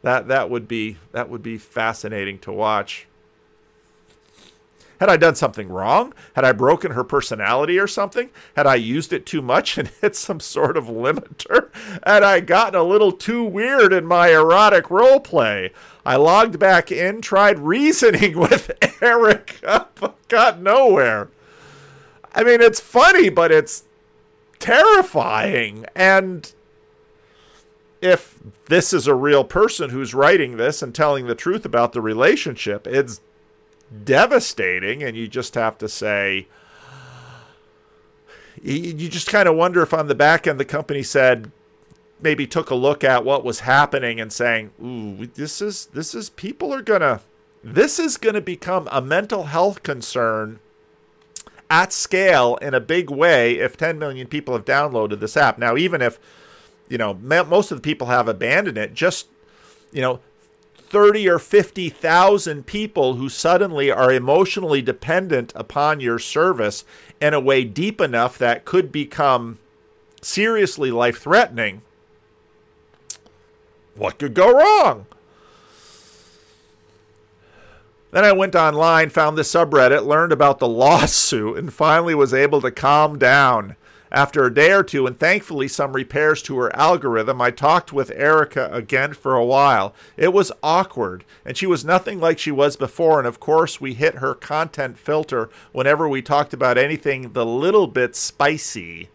That 0.03 0.28
that 0.28 0.51
would 0.51 0.68
be 0.68 0.97
that 1.12 1.30
would 1.30 1.41
be 1.41 1.58
fascinating 1.58 2.38
to 2.39 2.51
watch. 2.51 3.08
Had 5.00 5.10
I 5.10 5.18
done 5.18 5.36
something 5.36 5.70
wrong? 5.70 6.14
Had 6.34 6.43
I 6.43 6.52
broken 6.52 6.91
her 6.91 7.04
personality 7.04 7.78
or 7.80 7.88
something? 7.88 8.30
Had 8.56 8.66
I 8.66 8.76
used 8.76 9.14
it 9.14 9.26
too 9.26 9.41
much 9.41 9.78
and 9.78 9.88
hit 10.02 10.16
some 10.16 10.39
sort 10.39 10.78
of 10.78 10.86
limiter? 10.86 11.70
Had 12.06 12.24
I 12.24 12.39
gotten 12.39 12.76
a 12.76 12.84
little 12.84 13.12
too 13.12 13.43
weird 13.43 13.93
in 13.93 14.06
my 14.06 14.30
erotic 14.30 14.89
role 14.89 15.20
play? 15.20 15.72
I 16.06 16.16
logged 16.16 16.58
back 16.58 16.91
in, 16.91 17.22
tried 17.22 17.60
reasoning 17.60 18.38
with 18.39 18.72
Eric, 19.02 19.60
but 19.62 20.16
got 20.28 20.60
nowhere. 20.62 21.30
I 22.34 22.43
mean, 22.43 22.62
it's 22.62 22.80
funny, 22.80 23.30
but 23.30 23.52
it's 23.52 23.84
terrifying. 24.60 25.86
And 25.95 26.52
if 28.02 28.36
this 28.66 28.93
is 28.93 29.08
a 29.08 29.16
real 29.16 29.43
person 29.43 29.89
who's 29.89 30.14
writing 30.14 30.58
this 30.58 30.82
and 30.82 30.93
telling 30.93 31.28
the 31.28 31.36
truth 31.36 31.66
about 31.66 31.93
the 31.93 32.02
relationship, 32.02 32.88
it's 32.88 33.22
devastating. 34.03 35.03
And 35.03 35.15
you 35.15 35.27
just 35.27 35.55
have 35.55 35.77
to 35.79 35.88
say, 35.88 36.47
you 38.61 39.09
just 39.09 39.27
kind 39.27 39.47
of 39.47 39.55
wonder 39.55 39.81
if 39.81 39.93
on 39.93 40.07
the 40.07 40.15
back 40.15 40.47
end 40.47 40.59
the 40.59 40.65
company 40.65 41.03
said, 41.03 41.51
maybe 42.21 42.47
took 42.47 42.69
a 42.69 42.75
look 42.75 43.03
at 43.03 43.23
what 43.23 43.43
was 43.43 43.61
happening 43.61 44.19
and 44.19 44.33
saying, 44.33 44.71
"Ooh, 44.83 45.27
this 45.27 45.61
is 45.61 45.88
this 45.93 46.15
is 46.15 46.29
people 46.29 46.73
are 46.73 46.81
gonna 46.81 47.21
this 47.63 47.99
is 47.99 48.17
gonna 48.17 48.41
become 48.41 48.88
a 48.91 49.01
mental 49.01 49.43
health 49.43 49.83
concern 49.83 50.59
at 51.69 51.93
scale 51.93 52.57
in 52.61 52.73
a 52.73 52.79
big 52.79 53.09
way 53.09 53.59
if 53.59 53.77
10 53.77 53.99
million 53.99 54.27
people 54.27 54.55
have 54.55 54.65
downloaded 54.65 55.19
this 55.19 55.38
app." 55.38 55.57
Now, 55.57 55.77
even 55.77 56.01
if 56.01 56.19
you 56.89 56.97
know 56.97 57.13
most 57.13 57.71
of 57.71 57.77
the 57.77 57.81
people 57.81 58.07
have 58.07 58.27
abandoned 58.27 58.77
it, 58.77 58.93
just 58.93 59.27
you 59.91 60.01
know. 60.01 60.19
30 60.89 61.29
or 61.29 61.39
50,000 61.39 62.65
people 62.65 63.15
who 63.15 63.29
suddenly 63.29 63.91
are 63.91 64.11
emotionally 64.11 64.81
dependent 64.81 65.51
upon 65.55 65.99
your 65.99 66.19
service 66.19 66.85
in 67.21 67.33
a 67.33 67.39
way 67.39 67.63
deep 67.63 67.99
enough 68.01 68.38
that 68.38 68.65
could 68.65 68.91
become 68.91 69.59
seriously 70.21 70.91
life 70.91 71.19
threatening 71.19 71.81
what 73.97 74.19
could 74.19 74.33
go 74.33 74.51
wrong? 74.51 75.07
Then 78.11 78.23
I 78.23 78.31
went 78.31 78.55
online, 78.55 79.09
found 79.09 79.38
the 79.38 79.41
subreddit, 79.41 80.05
learned 80.05 80.31
about 80.31 80.59
the 80.59 80.67
lawsuit, 80.83 81.57
and 81.57 81.73
finally 81.73 82.15
was 82.15 82.33
able 82.33 82.61
to 82.61 82.71
calm 82.71 83.17
down. 83.17 83.75
After 84.12 84.45
a 84.45 84.53
day 84.53 84.72
or 84.72 84.84
two, 84.84 85.05
and 85.05 85.20
thankfully 85.20 85.68
some 85.68 85.93
repairs 85.93 86.41
to 86.43 86.58
her 86.60 86.76
algorithm, 86.76 87.41
I 87.41 87.51
talked 87.51 87.91
with 87.91 88.12
Erica 88.12 88.70
again 88.72 89.14
for 89.14 89.36
a 89.36 89.45
while. 89.45 89.93
It 90.16 90.32
was 90.34 90.51
awkward, 90.62 91.26
and 91.45 91.58
she 91.58 91.66
was 91.66 91.86
nothing 91.86 92.20
like 92.20 92.39
she 92.39 92.51
was 92.51 92.76
before, 92.76 93.20
and 93.20 93.28
of 93.28 93.39
course, 93.39 93.82
we 93.82 93.93
hit 93.93 94.16
her 94.16 94.34
content 94.34 94.97
filter 94.97 95.49
whenever 95.72 96.08
we 96.08 96.22
talked 96.22 96.53
about 96.53 96.78
anything 96.78 97.34
the 97.34 97.45
little 97.45 97.88
bit 97.88 98.16
spicy. 98.16 99.10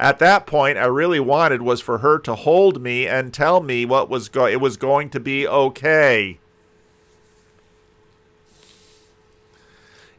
At 0.00 0.18
that 0.20 0.46
point, 0.46 0.78
I 0.78 0.86
really 0.86 1.20
wanted 1.20 1.60
was 1.60 1.82
for 1.82 1.98
her 1.98 2.18
to 2.20 2.34
hold 2.34 2.80
me 2.80 3.06
and 3.06 3.34
tell 3.34 3.60
me 3.60 3.84
what 3.84 4.08
was 4.08 4.28
go- 4.28 4.46
it 4.46 4.60
was 4.60 4.78
going 4.78 5.10
to 5.10 5.20
be 5.20 5.46
okay. 5.46 6.39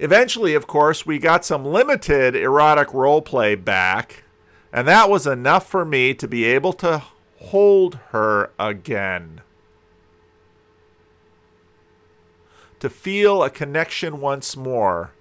Eventually, 0.02 0.56
of 0.56 0.68
course, 0.68 1.06
we 1.06 1.20
got 1.20 1.46
some 1.46 1.64
limited 1.64 2.36
erotic 2.36 2.90
roleplay 2.90 3.64
back, 3.64 4.24
and 4.74 4.88
that 4.88 5.10
was 5.10 5.28
enough 5.28 5.68
for 5.68 5.86
me 5.86 6.14
to 6.16 6.28
be 6.28 6.44
able 6.44 6.74
to 6.74 7.04
hold 7.38 8.00
her 8.10 8.52
again. 8.60 9.42
To 12.80 12.90
feel 12.90 13.44
a 13.44 13.50
connection 13.50 14.20
once 14.20 14.58
more 14.58 15.12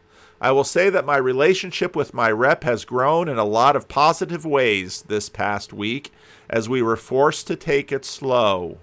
I 0.43 0.53
will 0.53 0.65
say 0.65 0.89
that 0.89 1.05
my 1.05 1.19
relationship 1.19 1.95
with 1.95 2.15
my 2.15 2.31
rep 2.31 2.65
has 2.65 2.87
grown 2.87 3.29
in 3.29 3.37
a 3.37 3.45
lot 3.45 3.77
of 3.77 3.89
positive 3.89 4.47
ways 4.47 5.03
this 5.03 5.29
past 5.29 5.71
week 5.71 6.11
as 6.49 6.67
we 6.67 6.81
were 6.81 6.97
forced 6.97 7.47
to 7.49 7.57
take 7.57 7.93
it 7.93 8.07
slow. 8.07 8.79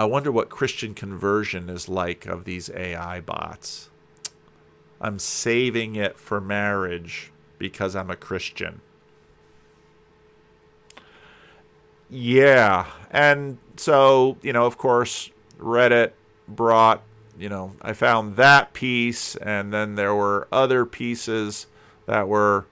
I 0.00 0.04
wonder 0.04 0.32
what 0.32 0.48
Christian 0.48 0.94
conversion 0.94 1.68
is 1.68 1.86
like 1.86 2.24
of 2.24 2.44
these 2.46 2.70
AI 2.70 3.20
bots. 3.20 3.90
I'm 4.98 5.18
saving 5.18 5.94
it 5.94 6.18
for 6.18 6.40
marriage 6.40 7.30
because 7.58 7.94
I'm 7.94 8.08
a 8.08 8.16
Christian. 8.16 8.80
Yeah. 12.08 12.86
And 13.10 13.58
so, 13.76 14.38
you 14.40 14.54
know, 14.54 14.64
of 14.64 14.78
course, 14.78 15.28
Reddit 15.58 16.12
brought 16.48 17.02
you 17.38 17.50
know, 17.50 17.72
I 17.82 17.92
found 17.92 18.36
that 18.36 18.72
piece, 18.72 19.36
and 19.36 19.70
then 19.70 19.96
there 19.96 20.14
were 20.14 20.48
other 20.50 20.86
pieces 20.86 21.66
that 22.06 22.26
were 22.26 22.64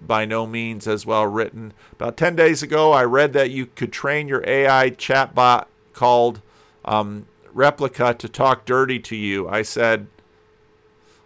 by 0.00 0.24
no 0.24 0.46
means 0.46 0.88
as 0.88 1.04
well 1.04 1.26
written. 1.26 1.74
About 1.92 2.16
10 2.16 2.34
days 2.34 2.62
ago, 2.62 2.92
I 2.92 3.04
read 3.04 3.34
that 3.34 3.50
you 3.50 3.66
could 3.66 3.92
train 3.92 4.26
your 4.26 4.42
AI 4.46 4.88
chatbot 4.88 5.66
called 5.92 6.40
um, 6.84 7.26
Replika 7.54 8.16
to 8.18 8.28
talk 8.28 8.64
dirty 8.64 8.98
to 9.00 9.16
you. 9.16 9.48
I 9.48 9.62
said, 9.62 10.06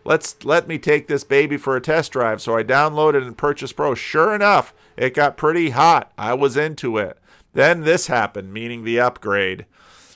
let's 0.05 0.45
let 0.45 0.69
me 0.69 0.79
take 0.79 1.09
this 1.09 1.25
baby 1.25 1.57
for 1.57 1.77
a 1.77 1.81
test 1.81 2.13
drive. 2.13 2.41
So 2.41 2.57
I 2.57 2.63
downloaded 2.63 3.27
and 3.27 3.37
purchased 3.37 3.77
Pro. 3.77 3.95
Sure 3.95 4.35
enough, 4.35 4.75
it 4.97 5.15
got 5.15 5.37
pretty 5.37 5.71
hot. 5.71 6.13
I 6.17 6.35
was 6.35 6.57
into 6.57 6.99
it. 6.99 7.19
Then 7.53 7.83
this 7.83 8.07
happened, 8.07 8.53
meaning 8.53 8.85
the 8.85 9.01
upgrade. 9.01 9.67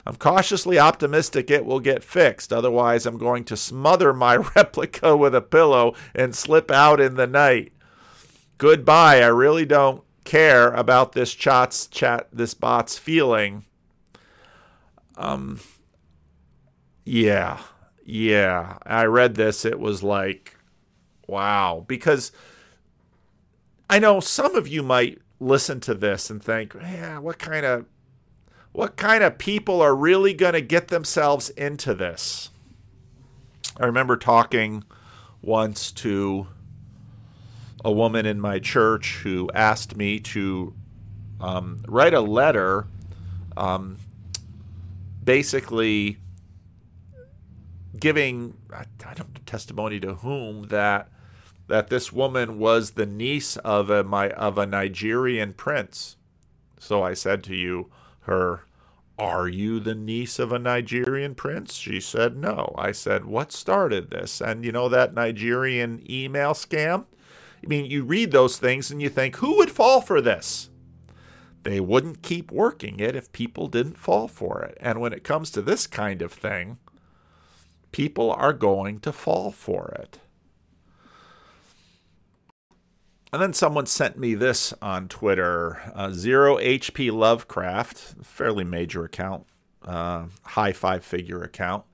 I'm 0.07 0.17
cautiously 0.17 0.79
optimistic 0.79 1.51
it 1.51 1.65
will 1.65 1.81
get 1.81 2.03
fixed. 2.03 2.53
Otherwise, 2.53 3.07
I'm 3.07 3.19
going 3.19 3.45
to 3.45 3.57
smother 3.57 4.13
my 4.13 4.37
Replika 4.39 5.19
with 5.19 5.35
a 5.35 5.41
pillow 5.41 5.95
and 6.15 6.35
slip 6.35 6.71
out 6.71 7.01
in 7.01 7.17
the 7.17 7.27
night. 7.27 7.73
Goodbye. 8.59 9.21
I 9.23 9.27
really 9.27 9.67
don't 9.67 10.03
care 10.25 10.69
about 10.73 11.13
this 11.13 11.35
chat's 11.35 11.87
chat 11.87 12.29
this 12.33 12.55
bot's 12.55 12.99
feeling. 12.99 13.65
Um 15.21 15.61
yeah. 17.05 17.61
Yeah. 18.05 18.79
I 18.85 19.05
read 19.05 19.35
this 19.37 19.65
it 19.65 19.79
was 19.79 20.03
like 20.03 20.57
wow 21.29 21.85
because 21.87 22.33
I 23.89 23.99
know 23.99 24.21
some 24.21 24.55
of 24.55 24.69
you 24.69 24.83
might 24.83 25.19
listen 25.41 25.81
to 25.81 25.95
this 25.95 26.31
and 26.31 26.43
think, 26.43 26.75
"Yeah, 26.81 27.19
what 27.19 27.39
kind 27.39 27.67
of 27.67 27.87
what 28.73 28.97
kind 28.97 29.25
of 29.25 29.37
people 29.37 29.81
are 29.81 29.97
really 29.97 30.33
going 30.33 30.53
to 30.53 30.61
get 30.61 30.89
themselves 30.89 31.51
into 31.51 31.95
this?" 31.95 32.51
I 33.79 33.87
remember 33.87 34.17
talking 34.17 34.85
once 35.43 35.91
to 35.93 36.47
a 37.85 37.91
woman 37.91 38.27
in 38.27 38.41
my 38.41 38.61
church 38.61 39.21
who 39.23 39.51
asked 39.55 39.97
me 39.97 40.21
to 40.21 40.75
um, 41.41 41.83
write 41.89 42.15
a 42.15 42.21
letter, 42.21 42.87
um, 43.57 43.97
basically 45.23 46.19
giving 47.99 48.57
I, 48.73 48.85
I 49.07 49.15
don't 49.15 49.47
testimony 49.47 50.01
to 50.01 50.15
whom 50.15 50.69
that 50.69 51.11
that 51.69 51.89
this 51.89 52.13
woman 52.13 52.59
was 52.59 52.93
the 52.93 53.07
niece 53.07 53.57
of 53.59 53.91
a 53.91 54.03
my 54.03 54.31
of 54.31 54.59
a 54.59 54.67
Nigerian 54.67 55.53
prince. 55.53 56.17
So 56.79 57.03
I 57.03 57.15
said 57.15 57.45
to 57.45 57.55
you, 57.55 57.91
her, 58.21 58.65
are 59.19 59.49
you 59.49 59.81
the 59.81 59.95
niece 59.95 60.39
of 60.39 60.51
a 60.51 60.59
Nigerian 60.59 61.35
prince? 61.35 61.75
She 61.75 62.01
said 62.01 62.37
no. 62.37 62.75
I 62.79 62.93
said, 62.93 63.27
what 63.27 63.53
started 63.53 64.11
this? 64.11 64.41
And 64.41 64.65
you 64.65 64.73
know 64.73 64.89
that 64.89 65.13
Nigerian 65.13 66.03
email 66.11 66.55
scam? 66.55 67.05
I 67.63 67.67
mean, 67.67 67.85
you 67.85 68.03
read 68.03 68.33
those 68.33 68.57
things 68.57 68.91
and 68.91 69.03
you 69.03 69.11
think, 69.11 69.37
who 69.37 69.59
would 69.59 69.71
fall 69.71 70.01
for 70.01 70.23
this? 70.23 70.70
They 71.63 71.81
wouldn't 71.81 72.23
keep 72.23 72.51
working 72.51 73.01
it 73.01 73.15
if 73.15 73.33
people 73.33 73.67
didn't 73.67 73.99
fall 73.99 74.29
for 74.29 74.63
it. 74.63 74.79
And 74.81 75.01
when 75.01 75.13
it 75.13 75.25
comes 75.25 75.51
to 75.51 75.63
this 75.63 75.87
kind 75.87 76.23
of 76.23 76.33
thing, 76.33 76.79
people 77.93 78.33
are 78.33 78.53
going 78.53 79.01
to 79.01 79.13
fall 79.13 79.51
for 79.51 79.95
it. 79.99 80.21
And 83.33 83.41
then 83.41 83.53
someone 83.53 83.87
sent 83.87 84.19
me 84.19 84.35
this 84.35 84.75
on 84.83 85.09
Twitter 85.09 85.81
uh, 85.95 86.11
Zero 86.11 86.57
HP 86.57 87.13
Lovecraft, 87.13 88.25
fairly 88.25 88.65
major 88.65 89.05
account, 89.05 89.47
uh, 89.83 90.25
high 90.43 90.73
five 90.73 91.05
figure 91.05 91.43
account. 91.43 91.85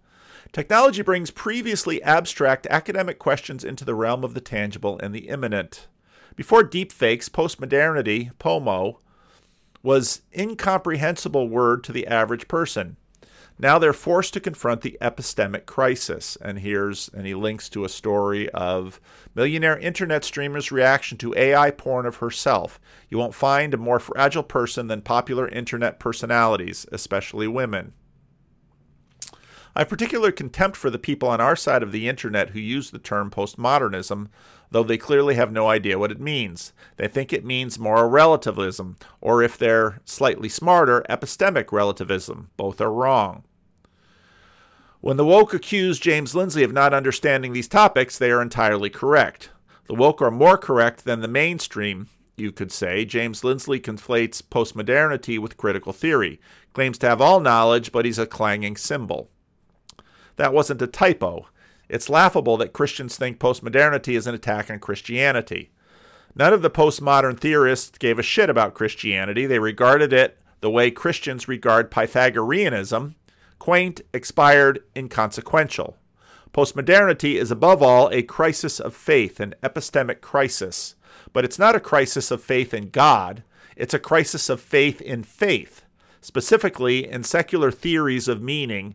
Technology 0.53 1.03
brings 1.03 1.31
previously 1.31 2.03
abstract 2.03 2.67
academic 2.71 3.19
questions 3.19 3.65
into 3.65 3.85
the 3.85 3.95
realm 3.95 4.25
of 4.25 4.33
the 4.33 4.41
tangible 4.41 4.99
and 5.01 5.15
the 5.15 5.29
imminent. 5.29 5.89
Before 6.37 6.63
deepfakes, 6.63 7.29
postmodernity, 7.29 8.33
POMO, 8.39 8.99
was 9.87 10.23
incomprehensible 10.37 11.49
word 11.49 11.85
to 11.85 11.93
the 11.93 12.09
average 12.09 12.49
person. 12.49 12.97
Now 13.57 13.79
they're 13.79 13.93
forced 13.93 14.35
to 14.35 14.41
confront 14.41 14.81
the 14.81 14.99
epistemic 15.01 15.65
crisis. 15.65 16.37
And 16.43 16.59
here's, 16.59 17.09
and 17.15 17.25
he 17.25 17.37
links 17.37 17.69
to 17.69 17.85
a 17.85 17.89
story 17.89 18.51
of 18.51 19.01
millionaire 19.37 19.79
internet 19.79 20.25
streamer's 20.25 20.73
reaction 20.73 21.19
to 21.19 21.37
AI 21.37 21.71
porn 21.71 22.05
of 22.05 22.17
herself. 22.17 22.81
You 23.09 23.19
won't 23.19 23.33
find 23.33 23.73
a 23.73 23.77
more 23.77 24.01
fragile 24.01 24.43
person 24.43 24.89
than 24.89 25.03
popular 25.03 25.49
internet 25.49 26.01
personalities, 26.01 26.85
especially 26.91 27.47
women. 27.47 27.93
I 29.77 29.81
have 29.81 29.89
particular 29.89 30.33
contempt 30.33 30.77
for 30.77 30.91
the 30.91 30.99
people 30.99 31.29
on 31.29 31.41
our 31.41 31.55
side 31.55 31.85
of 31.85 31.93
the 31.93 32.09
internet 32.09 32.51
who 32.51 32.59
use 32.59 32.91
the 32.91 32.99
term 32.99 33.31
postmodernism, 33.31 34.31
though 34.71 34.83
they 34.83 34.99
clearly 34.99 35.35
have 35.35 35.53
no 35.53 35.69
idea 35.69 35.99
what 35.99 36.11
it 36.11 36.21
means. 36.21 36.73
They 36.97 37.09
think 37.09 37.33
it 37.33 37.45
means 37.45 37.79
moral 37.79 38.09
relativism, 38.09 38.97
or 39.21 39.43
if 39.43 39.57
they're 39.57 40.01
slightly 40.05 40.49
smarter, 40.49 41.05
epistemic 41.09 41.73
relativism. 41.73 42.51
Both 42.57 42.81
are 42.81 42.93
wrong. 42.93 43.45
When 45.01 45.17
the 45.17 45.25
woke 45.25 45.55
accuse 45.55 45.99
James 45.99 46.35
Lindsay 46.35 46.63
of 46.63 46.73
not 46.73 46.93
understanding 46.93 47.53
these 47.53 47.69
topics, 47.69 48.19
they 48.19 48.31
are 48.31 48.43
entirely 48.43 48.91
correct. 48.91 49.51
The 49.87 49.95
woke 49.95 50.21
are 50.21 50.31
more 50.31 50.59
correct 50.59 51.05
than 51.05 51.21
the 51.21 51.29
mainstream, 51.29 52.09
you 52.37 52.51
could 52.51 52.73
say. 52.73 53.05
James 53.05 53.45
Lindsay 53.45 53.79
conflates 53.79 54.43
postmodernity 54.43 55.39
with 55.39 55.57
critical 55.57 55.93
theory, 55.93 56.41
claims 56.73 56.99
to 56.99 57.09
have 57.09 57.21
all 57.21 57.41
knowledge, 57.41 57.93
but 57.93 58.05
he's 58.05 58.19
a 58.19 58.27
clanging 58.27 58.77
cymbal. 58.77 59.31
That 60.37 60.53
wasn't 60.53 60.83
a 60.83 60.87
typo. 60.87 61.47
It's 61.89 62.09
laughable 62.09 62.57
that 62.57 62.73
Christians 62.73 63.17
think 63.17 63.39
postmodernity 63.39 64.17
is 64.17 64.27
an 64.27 64.35
attack 64.35 64.71
on 64.71 64.79
Christianity. 64.79 65.71
None 66.35 66.53
of 66.53 66.63
the 66.63 66.71
postmodern 66.71 67.39
theorists 67.39 67.97
gave 67.99 68.19
a 68.19 68.23
shit 68.23 68.51
about 68.51 68.75
Christianity. 68.75 69.47
They 69.47 69.59
regarded 69.59 70.13
it 70.13 70.39
the 70.61 70.71
way 70.71 70.91
Christians 70.91 71.49
regard 71.49 71.91
Pythagoreanism 71.91 73.15
quaint, 73.59 74.01
expired, 74.13 74.81
inconsequential. 74.95 75.97
Postmodernity 76.53 77.35
is 77.35 77.51
above 77.51 77.83
all 77.83 78.09
a 78.11 78.23
crisis 78.23 78.81
of 78.81 78.95
faith, 78.95 79.41
an 79.41 79.55
epistemic 79.63 80.21
crisis. 80.21 80.95
But 81.33 81.45
it's 81.45 81.59
not 81.59 81.75
a 81.75 81.81
crisis 81.81 82.31
of 82.31 82.43
faith 82.43 82.73
in 82.73 82.91
God, 82.91 83.43
it's 83.77 83.95
a 83.95 83.99
crisis 83.99 84.49
of 84.49 84.61
faith 84.61 85.01
in 85.03 85.23
faith, 85.23 85.85
specifically 86.21 87.11
in 87.11 87.25
secular 87.25 87.71
theories 87.71 88.29
of 88.29 88.41
meaning, 88.41 88.95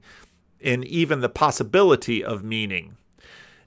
in 0.62 0.84
even 0.84 1.22
the 1.22 1.30
possibility 1.30 2.24
of 2.24 2.44
meaning. 2.44 2.98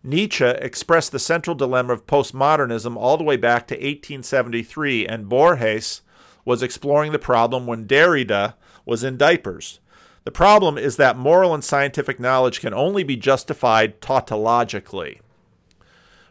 Nietzsche 0.03 0.45
expressed 0.45 1.13
the 1.13 1.19
central 1.19 1.57
dilemma 1.57 1.93
of 1.93 2.07
postmodernism 2.07 2.97
all 2.97 3.17
the 3.17 3.25
way 3.25 3.37
back 3.37 3.67
to 3.69 3.75
1873, 3.75 5.07
and 5.07 5.29
Borges 5.29 6.03
was 6.45 6.63
exploring 6.63 7.13
the 7.13 7.19
problem 7.19 7.67
when 7.67 7.87
Derrida 7.87 8.55
was 8.85 9.03
in 9.03 9.17
diapers. 9.17 9.81
The 10.25 10.31
problem 10.31 10.77
is 10.77 10.97
that 10.97 11.17
moral 11.17 11.55
and 11.55 11.65
scientific 11.65 12.21
knowledge 12.21 12.61
can 12.61 12.75
only 12.75 13.03
be 13.03 13.17
justified 13.17 14.01
tautologically. 14.01 15.21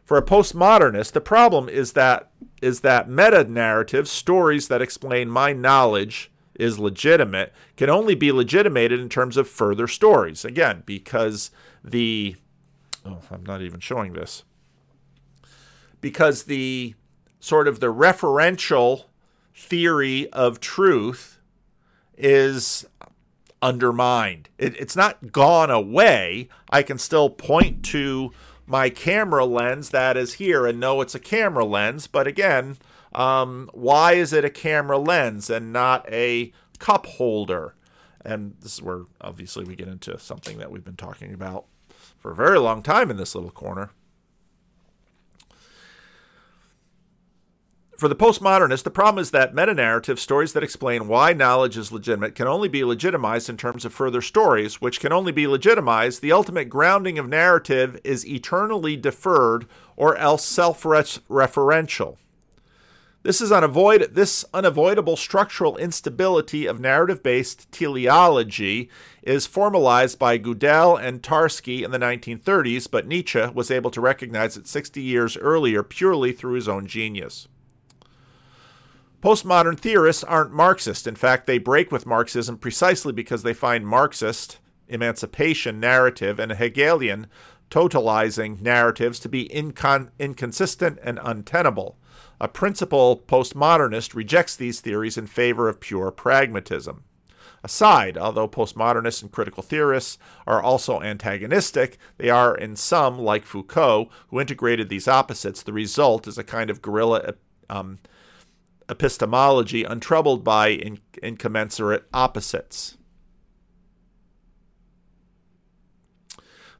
For 0.03 0.17
a 0.17 0.25
postmodernist, 0.25 1.13
the 1.13 1.21
problem 1.21 1.69
is 1.69 1.93
that 1.93 2.29
is 2.61 2.81
that 2.81 3.09
meta 3.09 3.43
narratives, 3.43 4.09
stories 4.09 4.67
that 4.67 4.81
explain 4.81 5.29
my 5.29 5.51
knowledge 5.51 6.31
is 6.55 6.79
legitimate, 6.79 7.53
can 7.77 7.89
only 7.89 8.15
be 8.15 8.31
legitimated 8.31 8.99
in 8.99 9.09
terms 9.09 9.37
of 9.37 9.47
further 9.47 9.87
stories. 9.87 10.45
Again, 10.45 10.83
because 10.85 11.51
the 11.83 12.35
oh, 13.05 13.19
I'm 13.31 13.43
not 13.43 13.61
even 13.61 13.79
showing 13.79 14.13
this. 14.13 14.43
Because 16.01 16.43
the 16.43 16.95
sort 17.39 17.67
of 17.67 17.79
the 17.79 17.93
referential 17.93 19.05
theory 19.55 20.29
of 20.31 20.59
truth 20.59 21.39
is 22.17 22.85
undermined. 23.61 24.49
It, 24.57 24.79
it's 24.79 24.95
not 24.95 25.31
gone 25.31 25.71
away. 25.71 26.49
I 26.69 26.83
can 26.83 26.97
still 26.97 27.29
point 27.29 27.83
to 27.85 28.31
my 28.65 28.89
camera 28.89 29.45
lens 29.45 29.89
that 29.89 30.17
is 30.17 30.33
here 30.33 30.65
and 30.65 30.79
know 30.79 31.01
it's 31.01 31.15
a 31.15 31.19
camera 31.19 31.65
lens. 31.65 32.07
But 32.07 32.27
again, 32.27 32.77
um, 33.15 33.69
why 33.73 34.13
is 34.13 34.33
it 34.33 34.45
a 34.45 34.49
camera 34.49 34.97
lens 34.97 35.49
and 35.49 35.71
not 35.71 36.05
a 36.11 36.51
cup 36.79 37.05
holder? 37.05 37.75
And 38.25 38.55
this 38.61 38.75
is 38.75 38.81
where 38.81 39.03
obviously 39.21 39.65
we 39.65 39.75
get 39.75 39.87
into 39.87 40.17
something 40.19 40.57
that 40.57 40.71
we've 40.71 40.83
been 40.83 40.95
talking 40.95 41.33
about 41.33 41.65
for 42.17 42.31
a 42.31 42.35
very 42.35 42.59
long 42.59 42.81
time 42.81 43.11
in 43.11 43.17
this 43.17 43.35
little 43.35 43.51
corner. 43.51 43.91
For 47.97 48.07
the 48.09 48.15
postmodernist, 48.15 48.83
the 48.83 48.91
problem 48.91 49.21
is 49.21 49.31
that 49.31 49.55
meta 49.55 49.73
narrative 49.73 50.19
stories 50.19 50.51
that 50.53 50.63
explain 50.63 51.07
why 51.07 51.31
knowledge 51.31 51.77
is 51.77 51.91
legitimate 51.91 52.35
can 52.35 52.47
only 52.47 52.67
be 52.67 52.83
legitimized 52.83 53.49
in 53.49 53.55
terms 53.55 53.85
of 53.85 53.93
further 53.93 54.19
stories, 54.19 54.81
which 54.81 54.99
can 54.99 55.13
only 55.13 55.31
be 55.31 55.47
legitimized. 55.47 56.21
The 56.21 56.31
ultimate 56.31 56.65
grounding 56.65 57.17
of 57.19 57.29
narrative 57.29 57.97
is 58.03 58.27
eternally 58.27 58.97
deferred 58.97 59.67
or 59.95 60.17
else 60.17 60.43
self 60.43 60.83
referential. 60.83 62.17
This 63.23 63.39
is 63.39 63.53
unavoid- 63.53 64.15
this 64.15 64.43
unavoidable 64.53 65.15
structural 65.15 65.77
instability 65.77 66.65
of 66.65 66.81
narrative-based 66.81 67.71
teleology 67.71 68.89
is 69.21 69.47
formalized 69.47 70.19
by 70.19 70.37
Gödel 70.37 71.01
and 71.01 71.23
Tarski 71.23 71.83
in 71.83 71.91
the 71.91 71.97
1930s, 71.97 72.87
but 72.87 73.07
Nietzsche 73.07 73.45
was 73.53 73.71
able 73.71 73.91
to 73.91 74.01
recognize 74.01 74.57
it 74.57 74.67
60 74.67 75.01
years 75.01 75.37
earlier 75.37 75.83
purely 75.83 76.33
through 76.33 76.55
his 76.55 76.67
own 76.67 76.85
genius. 76.85 77.47
Postmodern 79.21 79.79
theorists 79.79 80.25
aren't 80.25 80.51
Marxist. 80.51 81.07
In 81.07 81.15
fact, 81.15 81.47
they 81.47 81.57
break 81.57 81.93
with 81.93 82.05
Marxism 82.05 82.57
precisely 82.57 83.13
because 83.13 83.43
they 83.43 83.53
find 83.53 83.87
Marxist 83.87 84.59
emancipation 84.89 85.79
narrative 85.79 86.39
and 86.39 86.51
Hegelian 86.51 87.27
totalizing 87.71 88.59
narratives 88.59 89.19
to 89.19 89.29
be 89.29 89.47
incon- 89.47 90.09
inconsistent 90.19 90.99
and 91.01 91.21
untenable. 91.23 91.97
A 92.43 92.49
principal 92.49 93.23
postmodernist 93.25 94.13
rejects 94.13 94.57
these 94.57 94.81
theories 94.81 95.17
in 95.17 95.27
favor 95.27 95.69
of 95.69 95.79
pure 95.79 96.11
pragmatism. 96.11 97.05
Aside, 97.63 98.17
although 98.17 98.49
postmodernists 98.49 99.21
and 99.21 99.31
critical 99.31 99.63
theorists 99.63 100.17
are 100.45 100.61
also 100.61 100.99
antagonistic, 100.99 101.97
they 102.17 102.29
are 102.29 102.53
in 102.53 102.75
some, 102.75 103.17
like 103.17 103.45
Foucault, 103.45 104.09
who 104.27 104.41
integrated 104.41 104.89
these 104.89 105.07
opposites. 105.07 105.63
The 105.63 105.71
result 105.71 106.27
is 106.27 106.37
a 106.37 106.43
kind 106.43 106.69
of 106.69 106.81
guerrilla 106.81 107.35
um, 107.69 107.99
epistemology 108.89 109.85
untroubled 109.85 110.43
by 110.43 110.67
in- 110.67 110.99
incommensurate 111.21 112.09
opposites. 112.13 112.97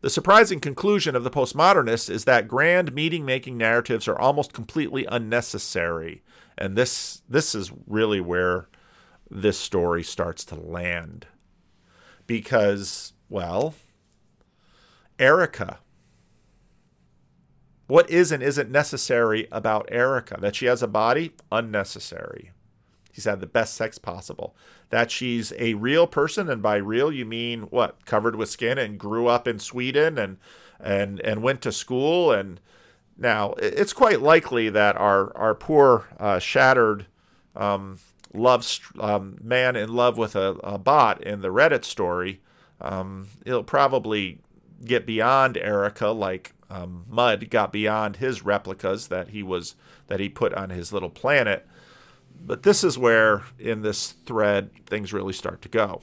The 0.04 0.10
surprising 0.10 0.60
conclusion 0.60 1.16
of 1.16 1.24
the 1.24 1.32
postmodernists 1.32 2.10
is 2.10 2.26
that 2.26 2.50
grand 2.50 2.94
meaning 2.94 3.24
making 3.26 3.58
narratives 3.58 4.06
are 4.10 4.20
almost 4.20 4.52
completely 4.52 5.06
unnecessary. 5.06 6.22
And 6.58 6.76
this 6.76 7.22
this 7.30 7.56
is 7.56 7.72
really 7.88 8.20
where 8.20 8.68
this 9.32 9.58
story 9.58 10.04
starts 10.04 10.44
to 10.46 10.56
land. 10.56 11.28
Because, 12.28 13.14
well, 13.30 13.76
Erica. 15.18 15.80
What 17.88 18.10
is 18.10 18.34
and 18.34 18.44
isn't 18.44 18.70
necessary 18.70 19.48
about 19.54 19.88
Erica? 19.90 20.38
That 20.38 20.58
she 20.58 20.66
has 20.66 20.84
a 20.84 20.88
body? 20.88 21.32
Unnecessary. 21.50 22.52
She's 23.14 23.26
had 23.26 23.40
the 23.40 23.48
best 23.48 23.76
sex 23.76 23.98
possible. 23.98 24.56
That 24.90 25.10
she's 25.12 25.54
a 25.58 25.76
real 25.76 26.08
person, 26.08 26.50
and 26.50 26.62
by 26.62 26.76
real 26.78 27.12
you 27.12 27.26
mean 27.26 27.64
what? 27.64 28.06
Covered 28.06 28.36
with 28.36 28.50
skin 28.50 28.78
and 28.78 29.00
grew 29.00 29.28
up 29.28 29.48
in 29.48 29.60
Sweden 29.60 30.18
and 30.18 30.38
and 30.80 31.22
and 31.22 31.42
went 31.42 31.62
to 31.62 31.72
school 31.72 32.32
and 32.32 32.60
now 33.18 33.54
it's 33.60 33.94
quite 33.94 34.22
likely 34.22 34.70
that 34.70 34.98
our 34.98 35.36
our 35.38 35.56
poor 35.56 36.08
uh, 36.20 36.40
shattered 36.40 37.06
um, 37.56 38.00
love 38.34 38.68
um, 39.00 39.38
man 39.42 39.76
in 39.76 39.94
love 39.94 40.18
with 40.18 40.36
a, 40.36 40.58
a, 40.64 40.78
bot 40.78 41.24
in 41.24 41.42
the 41.42 41.50
Reddit 41.50 41.86
story, 41.86 42.42
um, 42.82 43.28
he'll 43.46 43.64
probably 43.64 44.40
get 44.84 45.06
beyond 45.06 45.58
Erica 45.58 46.08
like 46.08 46.54
um, 46.70 47.06
Mudd 47.08 47.50
got 47.52 47.72
beyond 47.72 48.18
his 48.18 48.44
replicas 48.44 49.08
that 49.08 49.30
he 49.30 49.44
was 49.44 49.76
that 50.08 50.20
he 50.20 50.30
put 50.30 50.54
on 50.56 50.72
his 50.72 50.92
little 50.92 51.12
planet 51.12 51.68
but 52.40 52.64
this 52.64 52.84
is 52.84 52.98
where, 52.98 53.44
in 53.60 53.82
this 53.82 54.12
thread, 54.26 54.72
things 54.86 55.14
really 55.14 55.34
start 55.34 55.62
to 55.64 55.70
go. 55.70 56.02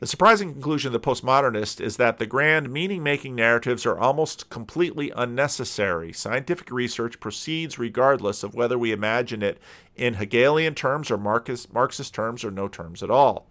The 0.00 0.08
surprising 0.08 0.52
conclusion 0.52 0.88
of 0.88 0.92
the 1.00 1.08
postmodernist 1.08 1.80
is 1.80 1.96
that 1.96 2.18
the 2.18 2.26
grand 2.26 2.72
meaning 2.72 3.04
making 3.04 3.36
narratives 3.36 3.86
are 3.86 3.96
almost 3.96 4.50
completely 4.50 5.12
unnecessary. 5.14 6.12
Scientific 6.12 6.72
research 6.72 7.20
proceeds 7.20 7.78
regardless 7.78 8.42
of 8.42 8.54
whether 8.54 8.76
we 8.76 8.90
imagine 8.90 9.44
it 9.44 9.60
in 9.94 10.14
Hegelian 10.14 10.74
terms 10.74 11.08
or 11.08 11.18
Marxist, 11.18 12.14
terms 12.14 12.44
or 12.44 12.50
no 12.50 12.66
terms 12.66 13.04
at 13.04 13.12
all. 13.12 13.46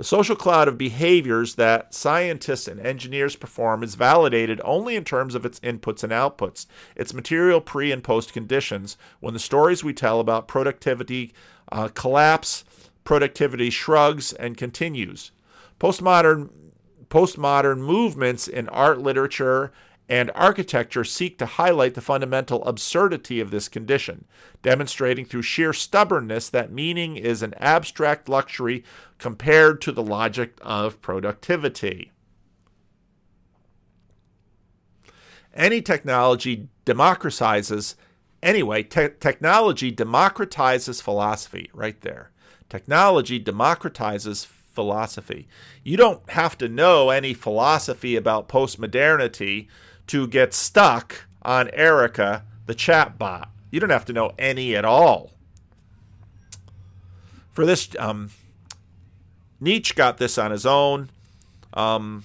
The 0.00 0.04
social 0.04 0.34
cloud 0.34 0.66
of 0.66 0.78
behaviors 0.78 1.56
that 1.56 1.92
scientists 1.92 2.66
and 2.66 2.80
engineers 2.80 3.36
perform 3.36 3.82
is 3.82 3.96
validated 3.96 4.58
only 4.64 4.96
in 4.96 5.04
terms 5.04 5.34
of 5.34 5.44
its 5.44 5.60
inputs 5.60 6.02
and 6.02 6.10
outputs, 6.10 6.64
its 6.96 7.12
material 7.12 7.60
pre 7.60 7.92
and 7.92 8.02
post 8.02 8.32
conditions, 8.32 8.96
when 9.20 9.34
the 9.34 9.38
stories 9.38 9.84
we 9.84 9.92
tell 9.92 10.18
about 10.18 10.48
productivity 10.48 11.34
uh, 11.70 11.88
collapse, 11.88 12.64
productivity 13.04 13.68
shrugs 13.68 14.32
and 14.32 14.56
continues. 14.56 15.32
Postmodern, 15.78 16.48
postmodern 17.10 17.80
movements 17.80 18.48
in 18.48 18.70
art, 18.70 19.02
literature, 19.02 19.70
and 20.10 20.32
architecture 20.34 21.04
seek 21.04 21.38
to 21.38 21.46
highlight 21.46 21.94
the 21.94 22.00
fundamental 22.00 22.64
absurdity 22.64 23.38
of 23.38 23.52
this 23.52 23.68
condition, 23.68 24.24
demonstrating 24.60 25.24
through 25.24 25.42
sheer 25.42 25.72
stubbornness 25.72 26.50
that 26.50 26.72
meaning 26.72 27.16
is 27.16 27.42
an 27.42 27.54
abstract 27.58 28.28
luxury 28.28 28.82
compared 29.18 29.80
to 29.80 29.92
the 29.92 30.02
logic 30.02 30.58
of 30.62 31.00
productivity. 31.00 32.10
Any 35.54 35.80
technology 35.80 36.68
democratizes, 36.84 37.94
anyway, 38.42 38.82
te- 38.82 39.10
technology 39.20 39.92
democratizes 39.92 41.00
philosophy 41.00 41.70
right 41.72 42.00
there. 42.00 42.32
Technology 42.68 43.38
democratizes 43.38 44.44
philosophy. 44.44 45.46
You 45.84 45.96
don't 45.96 46.28
have 46.30 46.58
to 46.58 46.68
know 46.68 47.10
any 47.10 47.32
philosophy 47.32 48.16
about 48.16 48.48
postmodernity 48.48 49.68
to 50.10 50.26
get 50.26 50.52
stuck 50.52 51.26
on 51.42 51.70
Erica, 51.72 52.44
the 52.66 52.74
chatbot. 52.74 53.46
You 53.70 53.78
don't 53.78 53.90
have 53.90 54.04
to 54.06 54.12
know 54.12 54.32
any 54.40 54.74
at 54.74 54.84
all. 54.84 55.30
For 57.52 57.64
this, 57.64 57.88
um, 57.96 58.30
Nietzsche 59.60 59.94
got 59.94 60.18
this 60.18 60.36
on 60.36 60.50
his 60.50 60.66
own. 60.66 61.10
Um, 61.74 62.24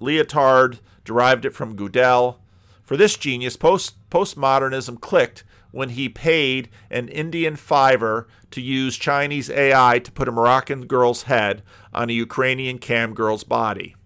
Lyotard 0.00 0.78
derived 1.04 1.44
it 1.44 1.54
from 1.54 1.76
Gödel. 1.76 2.36
For 2.82 2.96
this 2.96 3.18
genius, 3.18 3.58
post 3.58 3.96
postmodernism 4.08 4.98
clicked 4.98 5.44
when 5.72 5.90
he 5.90 6.08
paid 6.08 6.70
an 6.90 7.08
Indian 7.08 7.56
fiver 7.56 8.26
to 8.52 8.62
use 8.62 8.96
Chinese 8.96 9.50
AI 9.50 9.98
to 9.98 10.12
put 10.12 10.28
a 10.28 10.32
Moroccan 10.32 10.86
girl's 10.86 11.24
head 11.24 11.62
on 11.92 12.08
a 12.08 12.14
Ukrainian 12.14 12.78
cam 12.78 13.12
girl's 13.12 13.44
body. 13.44 13.96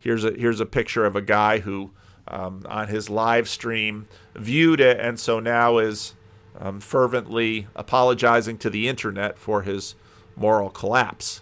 Here's 0.00 0.24
a 0.24 0.32
here's 0.32 0.58
a 0.58 0.66
picture 0.66 1.04
of 1.04 1.14
a 1.14 1.22
guy 1.22 1.60
who 1.60 1.92
um, 2.28 2.64
on 2.68 2.88
his 2.88 3.10
live 3.10 3.48
stream, 3.48 4.06
viewed 4.34 4.80
it, 4.80 4.98
and 5.00 5.18
so 5.18 5.40
now 5.40 5.78
is 5.78 6.14
um, 6.58 6.80
fervently 6.80 7.66
apologizing 7.74 8.58
to 8.58 8.70
the 8.70 8.88
internet 8.88 9.38
for 9.38 9.62
his 9.62 9.94
moral 10.36 10.70
collapse. 10.70 11.40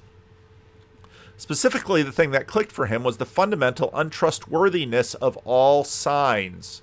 Specifically, 1.36 2.02
the 2.02 2.12
thing 2.12 2.32
that 2.32 2.48
clicked 2.48 2.72
for 2.72 2.86
him 2.86 3.04
was 3.04 3.18
the 3.18 3.24
fundamental 3.24 3.90
untrustworthiness 3.94 5.14
of 5.14 5.36
all 5.38 5.84
signs. 5.84 6.82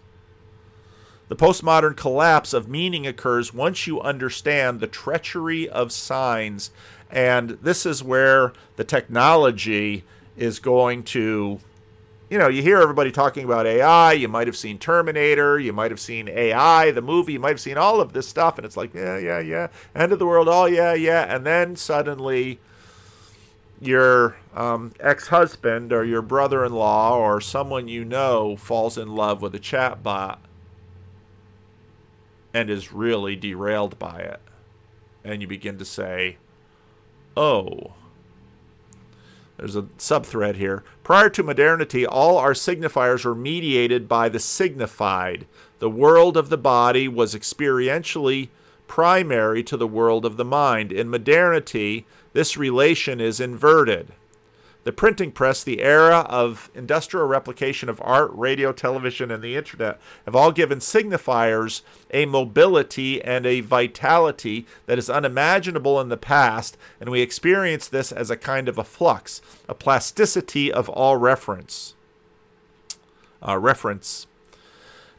The 1.28 1.36
postmodern 1.36 1.98
collapse 1.98 2.54
of 2.54 2.70
meaning 2.70 3.06
occurs 3.06 3.54
once 3.54 3.88
you 3.88 4.00
understand 4.00 4.80
the 4.80 4.88
treachery 4.88 5.68
of 5.68 5.92
signs, 5.92 6.72
and 7.10 7.52
this 7.62 7.86
is 7.86 8.04
where 8.04 8.54
the 8.76 8.84
technology 8.84 10.04
is 10.38 10.60
going 10.60 11.04
to 11.04 11.60
you 12.30 12.40
know, 12.40 12.48
you 12.48 12.62
hear 12.62 12.78
everybody 12.80 13.12
talking 13.12 13.46
about 13.46 13.68
AI. 13.68 14.14
You 14.14 14.28
might 14.28 14.48
have 14.48 14.58
seen 14.58 14.80
Terminator. 14.80 15.60
You 15.60 15.74
might 15.74 15.92
have 15.92 16.00
seen 16.00 16.28
AI, 16.28 16.92
the 16.92 17.02
movie. 17.02 17.34
You 17.34 17.40
might 17.40 17.50
have 17.50 17.62
seen 17.62 17.78
all 17.78 18.02
of 18.02 18.14
this 18.14 18.28
stuff. 18.28 18.58
And 18.58 18.66
it's 18.66 18.76
like, 18.76 18.94
yeah, 18.94 19.18
yeah, 19.18 19.40
yeah. 19.40 19.68
End 19.94 20.12
of 20.12 20.20
the 20.20 20.26
world. 20.26 20.48
Oh, 20.50 20.66
yeah, 20.66 20.94
yeah. 20.94 21.34
And 21.34 21.46
then 21.46 21.76
suddenly 21.76 22.60
your 23.80 24.38
um, 24.56 24.94
ex 25.00 25.28
husband 25.28 25.94
or 25.94 26.04
your 26.04 26.22
brother 26.22 26.66
in 26.66 26.74
law 26.74 27.18
or 27.18 27.40
someone 27.42 27.88
you 27.88 28.04
know 28.04 28.56
falls 28.56 28.98
in 28.98 29.16
love 29.16 29.42
with 29.42 29.54
a 29.54 29.60
chatbot 29.60 30.38
and 32.54 32.70
is 32.70 32.92
really 32.92 33.36
derailed 33.36 34.00
by 34.00 34.20
it. 34.20 34.40
And 35.24 35.42
you 35.42 35.48
begin 35.48 35.78
to 35.78 35.86
say, 35.86 36.38
oh, 37.36 37.94
there's 39.58 39.76
a 39.76 39.84
subthread 39.98 40.56
here. 40.56 40.84
Prior 41.04 41.30
to 41.30 41.44
modernity, 41.44 42.06
all 42.06 42.38
our 42.38 42.54
signifiers 42.54 43.24
were 43.24 43.36
mediated 43.36 44.08
by 44.08 44.28
the 44.28 44.40
signified. 44.40 45.46
The 45.80 45.90
world 45.90 46.36
of 46.36 46.50
the 46.50 46.58
body 46.58 47.08
was 47.08 47.36
experientially 47.36 48.50
primary 48.88 49.64
to 49.64 49.78
the 49.78 49.88
world 49.88 50.26
of 50.26 50.38
the 50.38 50.46
mind. 50.46 50.92
In 50.92 51.10
modernity, 51.10 52.06
this 52.34 52.58
relation 52.58 53.22
is 53.22 53.40
inverted 53.40 54.12
the 54.86 54.92
printing 54.92 55.32
press, 55.32 55.64
the 55.64 55.82
era 55.82 56.20
of 56.30 56.70
industrial 56.76 57.26
replication 57.26 57.90
of 57.90 58.00
art, 58.04 58.32
radio, 58.34 58.72
television, 58.72 59.32
and 59.32 59.44
the 59.44 59.56
internet 59.56 60.00
have 60.26 60.36
all 60.36 60.52
given 60.52 60.78
signifiers 60.78 61.82
a 62.12 62.28
mobility 62.28 63.22
and 63.24 63.48
a 63.48 63.62
vitality 63.62 64.68
that 64.86 65.00
is 65.00 65.10
unimaginable 65.10 66.00
in 66.00 66.10
the 66.10 66.18
past, 66.18 66.78
and 67.00 67.10
we 67.10 67.22
experience 67.22 67.88
this 67.88 68.12
as 68.12 68.30
a 68.30 68.38
kind 68.38 68.70
of 68.70 68.78
a 68.78 68.84
flux, 68.84 69.42
a 69.68 69.74
plasticity 69.74 70.72
of 70.72 70.88
all 70.90 71.18
reference. 71.18 71.96
Uh, 73.46 73.58
reference. 73.58 74.28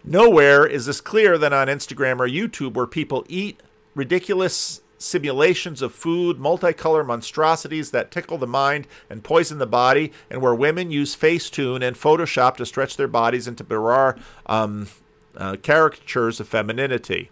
Nowhere 0.04 0.64
is 0.64 0.86
this 0.86 1.00
clearer 1.00 1.36
than 1.36 1.52
on 1.52 1.66
Instagram 1.66 2.20
or 2.20 2.28
YouTube, 2.28 2.74
where 2.74 2.86
people 2.86 3.26
eat 3.28 3.60
ridiculous 3.96 4.80
simulations 4.99 5.82
of 5.82 5.94
food, 5.94 6.38
multicolor 6.38 7.05
monstrosities 7.05 7.90
that 7.90 8.11
tickle 8.11 8.38
the 8.38 8.47
mind 8.47 8.86
and 9.11 9.24
poison 9.24 9.59
the 9.59 9.66
body, 9.66 10.12
and 10.30 10.40
where 10.40 10.55
women 10.55 10.90
use 10.90 11.16
Facetune 11.16 11.86
and 11.86 11.97
Photoshop 11.97 12.57
to 12.57 12.66
stretch 12.66 12.97
their 12.97 13.09
bodies 13.09 13.47
into 13.47 13.64
bizarre 13.64 14.16
um, 14.47 14.88
uh, 15.36 15.57
caricatures 15.62 16.40
of 16.40 16.49
femininity. 16.49 17.30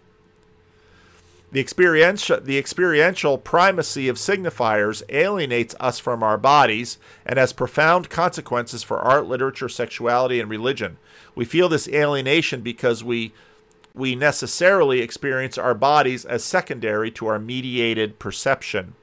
The 1.51 1.61
experiential, 1.61 2.41
the 2.41 2.57
experiential 2.57 3.37
primacy 3.37 4.09
of 4.09 4.17
signifiers 4.17 5.03
alienates 5.07 5.73
us 5.79 5.99
from 5.99 6.21
our 6.21 6.37
bodies 6.37 6.97
and 7.25 7.39
has 7.39 7.53
profound 7.53 8.09
consequences 8.09 8.83
for 8.83 8.99
art, 8.99 9.27
literature, 9.27 9.69
sexuality, 9.69 10.41
and 10.41 10.49
religion. 10.49 10.97
We 11.33 11.45
feel 11.45 11.69
this 11.69 11.87
alienation 11.87 12.59
because 12.61 13.05
we 13.05 13.31
we 13.95 14.13
necessarily 14.13 14.99
experience 14.99 15.57
our 15.57 15.73
bodies 15.73 16.25
as 16.25 16.43
secondary 16.43 17.09
to 17.11 17.27
our 17.27 17.39
mediated 17.39 18.19
perception. 18.19 18.93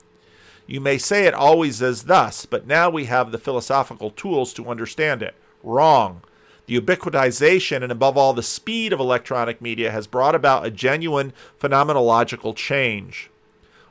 You 0.66 0.80
may 0.80 0.98
say 0.98 1.24
it 1.26 1.34
always 1.34 1.82
is 1.82 2.04
thus, 2.04 2.46
but 2.46 2.66
now 2.66 2.90
we 2.90 3.06
have 3.06 3.32
the 3.32 3.38
philosophical 3.38 4.10
tools 4.10 4.52
to 4.54 4.68
understand 4.68 5.22
it. 5.22 5.34
Wrong. 5.62 6.22
The 6.66 6.80
ubiquitization 6.80 7.82
and, 7.82 7.90
above 7.90 8.16
all, 8.16 8.32
the 8.32 8.42
speed 8.42 8.92
of 8.92 9.00
electronic 9.00 9.60
media 9.60 9.90
has 9.90 10.06
brought 10.06 10.34
about 10.34 10.66
a 10.66 10.70
genuine 10.70 11.32
phenomenological 11.58 12.54
change. 12.54 13.30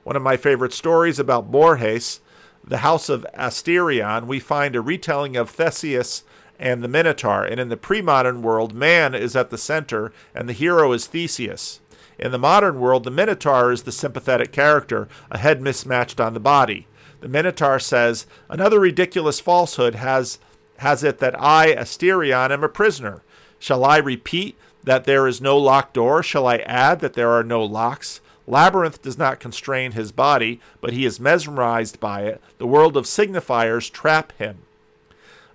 One 0.03 0.15
of 0.15 0.21
my 0.21 0.37
favorite 0.37 0.73
stories 0.73 1.19
about 1.19 1.51
Borges, 1.51 2.21
the 2.63 2.77
House 2.77 3.09
of 3.09 3.25
Asterion, 3.35 4.25
we 4.25 4.39
find 4.39 4.75
a 4.75 4.81
retelling 4.81 5.35
of 5.35 5.49
Theseus 5.49 6.23
and 6.61 6.83
the 6.83 6.87
Minotaur, 6.87 7.43
and 7.43 7.59
in 7.59 7.69
the 7.69 7.75
pre 7.75 8.01
modern 8.01 8.43
world, 8.43 8.73
man 8.73 9.15
is 9.15 9.35
at 9.35 9.49
the 9.49 9.57
center 9.57 10.13
and 10.35 10.47
the 10.47 10.53
hero 10.53 10.93
is 10.93 11.07
Theseus. 11.07 11.81
In 12.19 12.31
the 12.31 12.37
modern 12.37 12.79
world, 12.79 13.03
the 13.03 13.11
Minotaur 13.11 13.71
is 13.71 13.81
the 13.81 13.91
sympathetic 13.91 14.51
character, 14.51 15.09
a 15.31 15.39
head 15.39 15.59
mismatched 15.59 16.21
on 16.21 16.35
the 16.35 16.39
body. 16.39 16.85
The 17.19 17.27
Minotaur 17.27 17.79
says, 17.79 18.27
Another 18.47 18.79
ridiculous 18.79 19.39
falsehood 19.39 19.95
has 19.95 20.37
has 20.77 21.03
it 21.03 21.19
that 21.19 21.39
I, 21.39 21.75
Asterion, 21.75 22.51
am 22.51 22.63
a 22.63 22.69
prisoner. 22.69 23.21
Shall 23.59 23.83
I 23.85 23.97
repeat 23.97 24.57
that 24.83 25.03
there 25.03 25.27
is 25.27 25.39
no 25.39 25.57
locked 25.57 25.93
door? 25.93 26.23
Shall 26.23 26.47
I 26.47 26.57
add 26.57 27.01
that 27.01 27.13
there 27.13 27.29
are 27.31 27.43
no 27.43 27.63
locks? 27.63 28.19
Labyrinth 28.47 29.01
does 29.01 29.17
not 29.17 29.39
constrain 29.39 29.91
his 29.91 30.11
body, 30.11 30.59
but 30.79 30.93
he 30.93 31.05
is 31.05 31.19
mesmerized 31.19 31.99
by 31.99 32.23
it. 32.23 32.41
The 32.57 32.65
world 32.65 32.97
of 32.97 33.05
signifiers 33.05 33.91
trap 33.91 34.33
him. 34.39 34.63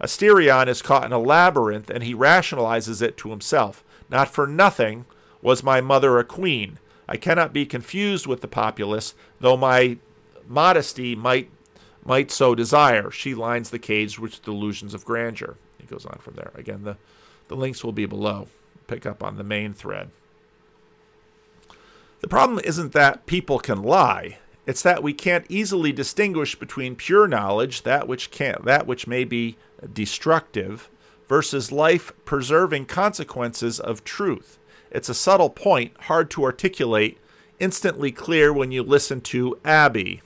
Asterion 0.01 0.68
is 0.68 0.82
caught 0.82 1.05
in 1.05 1.12
a 1.12 1.18
labyrinth, 1.18 1.90
and 1.90 2.03
he 2.03 2.14
rationalizes 2.14 3.01
it 3.01 3.16
to 3.18 3.30
himself. 3.30 3.82
Not 4.11 4.28
for 4.28 4.47
nothing 4.47 5.07
was 5.42 5.62
my 5.62 5.80
mother 5.80 6.18
a 6.18 6.24
queen. 6.24 6.78
I 7.09 7.16
cannot 7.16 7.53
be 7.53 7.66
confused 7.66 8.26
with 8.26 8.40
the 8.40 8.49
populace, 8.49 9.14
though 9.40 9.57
my 9.57 9.99
modesty 10.47 11.14
might 11.14 11.51
might 12.05 12.30
so 12.30 12.55
desire. 12.55 13.11
She 13.11 13.34
lines 13.34 13.70
the 13.70 13.80
cage 13.80 14.18
with 14.18 14.42
delusions 14.42 14.94
of 14.94 15.05
grandeur. 15.05 15.57
He 15.78 15.86
goes 15.86 16.07
on 16.07 16.18
from 16.20 16.34
there. 16.34 16.53
Again, 16.55 16.84
the, 16.84 16.97
the 17.49 17.57
links 17.57 17.82
will 17.82 17.92
be 17.92 18.07
below. 18.07 18.47
Pick 18.86 19.05
up 19.05 19.24
on 19.24 19.36
the 19.36 19.42
main 19.42 19.74
thread. 19.74 20.11
The 22.20 22.28
problem 22.28 22.61
isn't 22.64 22.92
that 22.92 23.26
people 23.26 23.59
can 23.59 23.82
lie. 23.82 24.38
It's 24.67 24.83
that 24.83 25.03
we 25.03 25.12
can't 25.12 25.47
easily 25.49 25.93
distinguish 25.93 26.57
between 26.57 26.97
pure 26.97 27.29
knowledge, 27.29 27.83
that 27.83 28.09
which 28.09 28.31
can 28.31 28.61
that 28.64 28.87
which 28.87 29.07
may 29.07 29.25
be 29.25 29.57
destructive, 29.93 30.91
versus 31.29 31.73
life-preserving 31.73 32.87
consequences 32.87 33.81
of 33.81 34.05
truth. 34.05 34.59
It's 34.91 35.09
a 35.09 35.14
subtle 35.14 35.51
point, 35.51 35.93
hard 36.03 36.31
to 36.33 36.45
articulate, 36.45 37.19
instantly 37.59 38.12
clear 38.12 38.53
when 38.53 38.73
you 38.73 38.83
listen 38.83 39.21
to 39.23 39.59
Abby, 39.64 40.23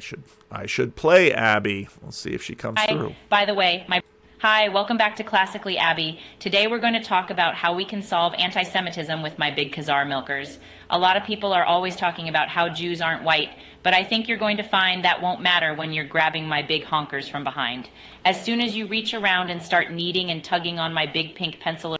I 0.00 0.02
should 0.02 0.22
I 0.50 0.66
should 0.66 0.96
play 0.96 1.30
Abby. 1.32 1.88
Let's 2.02 2.16
see 2.16 2.30
if 2.30 2.42
she 2.42 2.54
comes 2.54 2.78
Hi, 2.80 2.86
through. 2.86 3.14
By 3.28 3.44
the 3.44 3.52
way, 3.54 3.84
my 3.86 4.02
Hi, 4.42 4.68
welcome 4.68 4.96
back 4.96 5.16
to 5.16 5.22
Classically 5.22 5.76
Abby. 5.76 6.18
Today 6.38 6.66
we're 6.66 6.78
going 6.78 6.94
to 6.94 7.02
talk 7.02 7.28
about 7.28 7.56
how 7.56 7.74
we 7.74 7.84
can 7.84 8.00
solve 8.00 8.32
anti 8.38 8.62
Semitism 8.62 9.20
with 9.20 9.38
my 9.38 9.50
big 9.50 9.70
Khazar 9.70 10.08
milkers. 10.08 10.58
A 10.88 10.98
lot 10.98 11.18
of 11.18 11.24
people 11.24 11.52
are 11.52 11.66
always 11.66 11.94
talking 11.94 12.26
about 12.26 12.48
how 12.48 12.70
Jews 12.70 13.02
aren't 13.02 13.22
white, 13.22 13.50
but 13.82 13.92
I 13.92 14.02
think 14.02 14.28
you're 14.28 14.38
going 14.38 14.56
to 14.56 14.62
find 14.62 15.04
that 15.04 15.20
won't 15.20 15.42
matter 15.42 15.74
when 15.74 15.92
you're 15.92 16.06
grabbing 16.06 16.48
my 16.48 16.62
big 16.62 16.84
honkers 16.84 17.30
from 17.30 17.44
behind. 17.44 17.90
As 18.24 18.42
soon 18.42 18.62
as 18.62 18.74
you 18.74 18.86
reach 18.86 19.12
around 19.12 19.50
and 19.50 19.60
start 19.60 19.90
kneading 19.90 20.30
and 20.30 20.42
tugging 20.42 20.78
on 20.78 20.94
my 20.94 21.04
big 21.04 21.34
pink 21.34 21.60
pencil. 21.60 21.98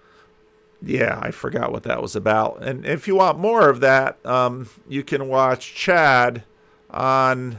Yeah, 0.81 1.19
I 1.21 1.33
forgot 1.33 1.73
what 1.73 1.83
that 1.83 2.01
was 2.01 2.17
about. 2.17 2.63
And 2.63 2.87
if 2.87 3.07
you 3.07 3.17
want 3.17 3.39
more 3.39 3.69
of 3.69 3.81
that, 3.81 4.25
um, 4.25 4.67
you 4.89 5.05
can 5.05 5.29
watch 5.29 5.75
Chad 5.75 6.45
on 6.89 7.59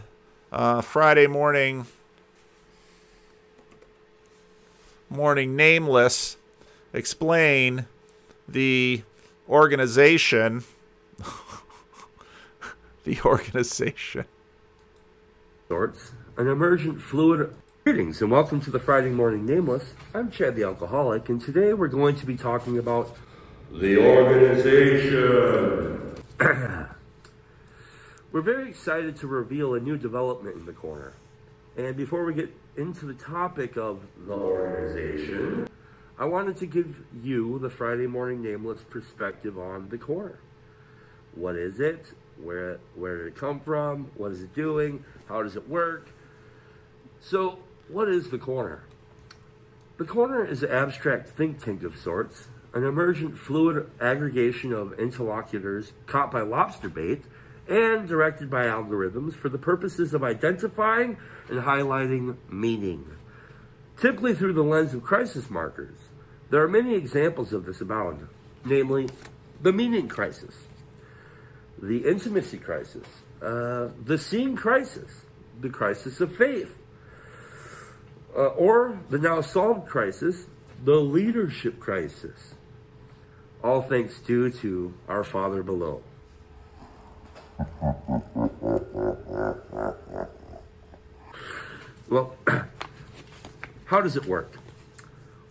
uh, 0.52 0.82
Friday 0.82 1.28
morning 1.28 1.86
morning 5.12 5.56
nameless 5.58 6.38
explain 6.94 7.86
the 8.48 9.02
organization 9.50 10.64
the 13.04 13.20
organization. 13.26 14.24
Sorts. 15.68 16.14
An 16.38 16.48
emergent 16.48 17.02
fluid 17.02 17.54
greetings 17.84 18.22
and 18.22 18.32
welcome 18.32 18.62
to 18.62 18.72
the 18.72 18.80
friday 18.80 19.10
morning 19.10 19.46
nameless. 19.46 19.94
I'm 20.14 20.32
chad 20.32 20.56
the 20.56 20.64
alcoholic 20.64 21.28
and 21.28 21.42
today 21.42 21.74
we're 21.74 21.90
going 21.90 22.16
to 22.16 22.26
be 22.26 22.38
talking 22.38 22.78
about 22.78 23.18
the 23.70 23.98
organization. 23.98 26.16
We're 28.32 28.40
very 28.40 28.70
excited 28.70 29.18
to 29.18 29.28
reveal 29.28 29.74
a 29.74 29.82
new 29.82 29.98
development 29.98 30.56
in 30.56 30.66
the 30.66 30.72
corner. 30.72 31.12
And 31.76 31.98
before 31.98 32.24
we 32.24 32.34
get 32.34 32.61
into 32.78 33.06
the 33.06 33.14
topic 33.14 33.78
of 33.78 34.02
the 34.26 34.34
organization, 34.34 35.68
I 36.18 36.26
wanted 36.26 36.58
to 36.58 36.66
give 36.66 36.96
you 37.22 37.60
the 37.60 37.70
Friday 37.70 38.08
Morning 38.08 38.42
Nameless 38.42 38.82
perspective 38.90 39.58
on 39.58 39.90
the 39.90 39.98
corner. 39.98 40.40
What 41.36 41.56
is 41.56 41.80
it? 41.80 42.14
Where, 42.42 42.80
where 42.96 43.18
did 43.18 43.28
it 43.28 43.36
come 43.36 43.60
from? 43.60 44.12
What 44.16 44.32
is 44.32 44.42
it 44.42 44.54
doing? 44.56 45.04
How 45.28 45.44
does 45.44 45.56
it 45.56 45.68
work? 45.68 46.10
So, 47.20 47.60
what 47.88 48.08
is 48.08 48.30
the 48.30 48.38
corner? 48.38 48.84
The 49.98 50.06
corner 50.06 50.46
is 50.46 50.64
an 50.64 50.72
abstract 50.72 51.30
think 51.30 51.64
tank 51.64 51.84
of 51.84 51.98
sorts, 51.98 52.48
an 52.74 52.84
emergent 52.84 53.38
fluid 53.38 53.92
aggregation 54.00 54.74
of 54.74 54.98
interlocutors 55.00 55.92
caught 56.08 56.32
by 56.32 56.42
lobster 56.42 56.90
bait 56.90 57.24
and 57.72 58.06
directed 58.06 58.50
by 58.50 58.66
algorithms 58.66 59.34
for 59.34 59.48
the 59.48 59.58
purposes 59.58 60.14
of 60.14 60.24
identifying 60.24 61.16
and 61.50 61.62
highlighting 61.62 62.36
meaning, 62.50 63.06
typically 63.98 64.36
through 64.36 64.52
the 64.52 64.62
lens 64.62 64.94
of 64.94 65.02
crisis 65.02 65.50
markers. 65.50 65.96
There 66.50 66.62
are 66.62 66.68
many 66.68 66.96
examples 66.96 67.54
of 67.54 67.66
this 67.66 67.80
abound, 67.80 68.28
namely 68.66 69.08
the 69.62 69.72
meaning 69.72 70.10
crisis, 70.10 70.54
the 71.82 72.06
intimacy 72.06 72.58
crisis, 72.58 73.08
uh, 73.42 73.88
the 74.04 74.18
seeing 74.18 74.58
crisis, 74.58 75.22
the 75.62 75.70
crisis 75.70 76.20
of 76.20 76.36
faith, 76.36 76.78
uh, 78.36 78.48
or 78.48 79.00
the 79.10 79.18
now 79.18 79.40
solved 79.40 79.88
crisis, 79.88 80.48
the 80.84 80.96
leadership 80.96 81.80
crisis. 81.80 82.56
All 83.64 83.82
thanks 83.82 84.20
due 84.20 84.50
to 84.50 84.94
our 85.08 85.24
Father 85.24 85.64
below. 85.64 86.04
Well, 92.10 92.36
how 93.86 94.02
does 94.02 94.16
it 94.16 94.26
work? 94.26 94.54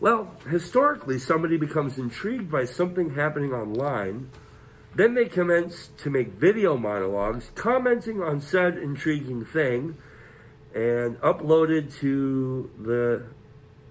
Well, 0.00 0.30
historically, 0.48 1.18
somebody 1.18 1.56
becomes 1.56 1.98
intrigued 1.98 2.50
by 2.50 2.64
something 2.64 3.14
happening 3.14 3.52
online. 3.52 4.30
Then 4.94 5.14
they 5.14 5.26
commence 5.26 5.90
to 5.98 6.11
make 6.11 6.32
video 6.32 6.76
monologues 6.76 7.50
commenting 7.54 8.22
on 8.22 8.40
said 8.40 8.76
intriguing 8.76 9.44
thing 9.44 9.96
and 10.74 11.20
uploaded 11.20 11.94
to 12.00 12.70
the 12.78 13.24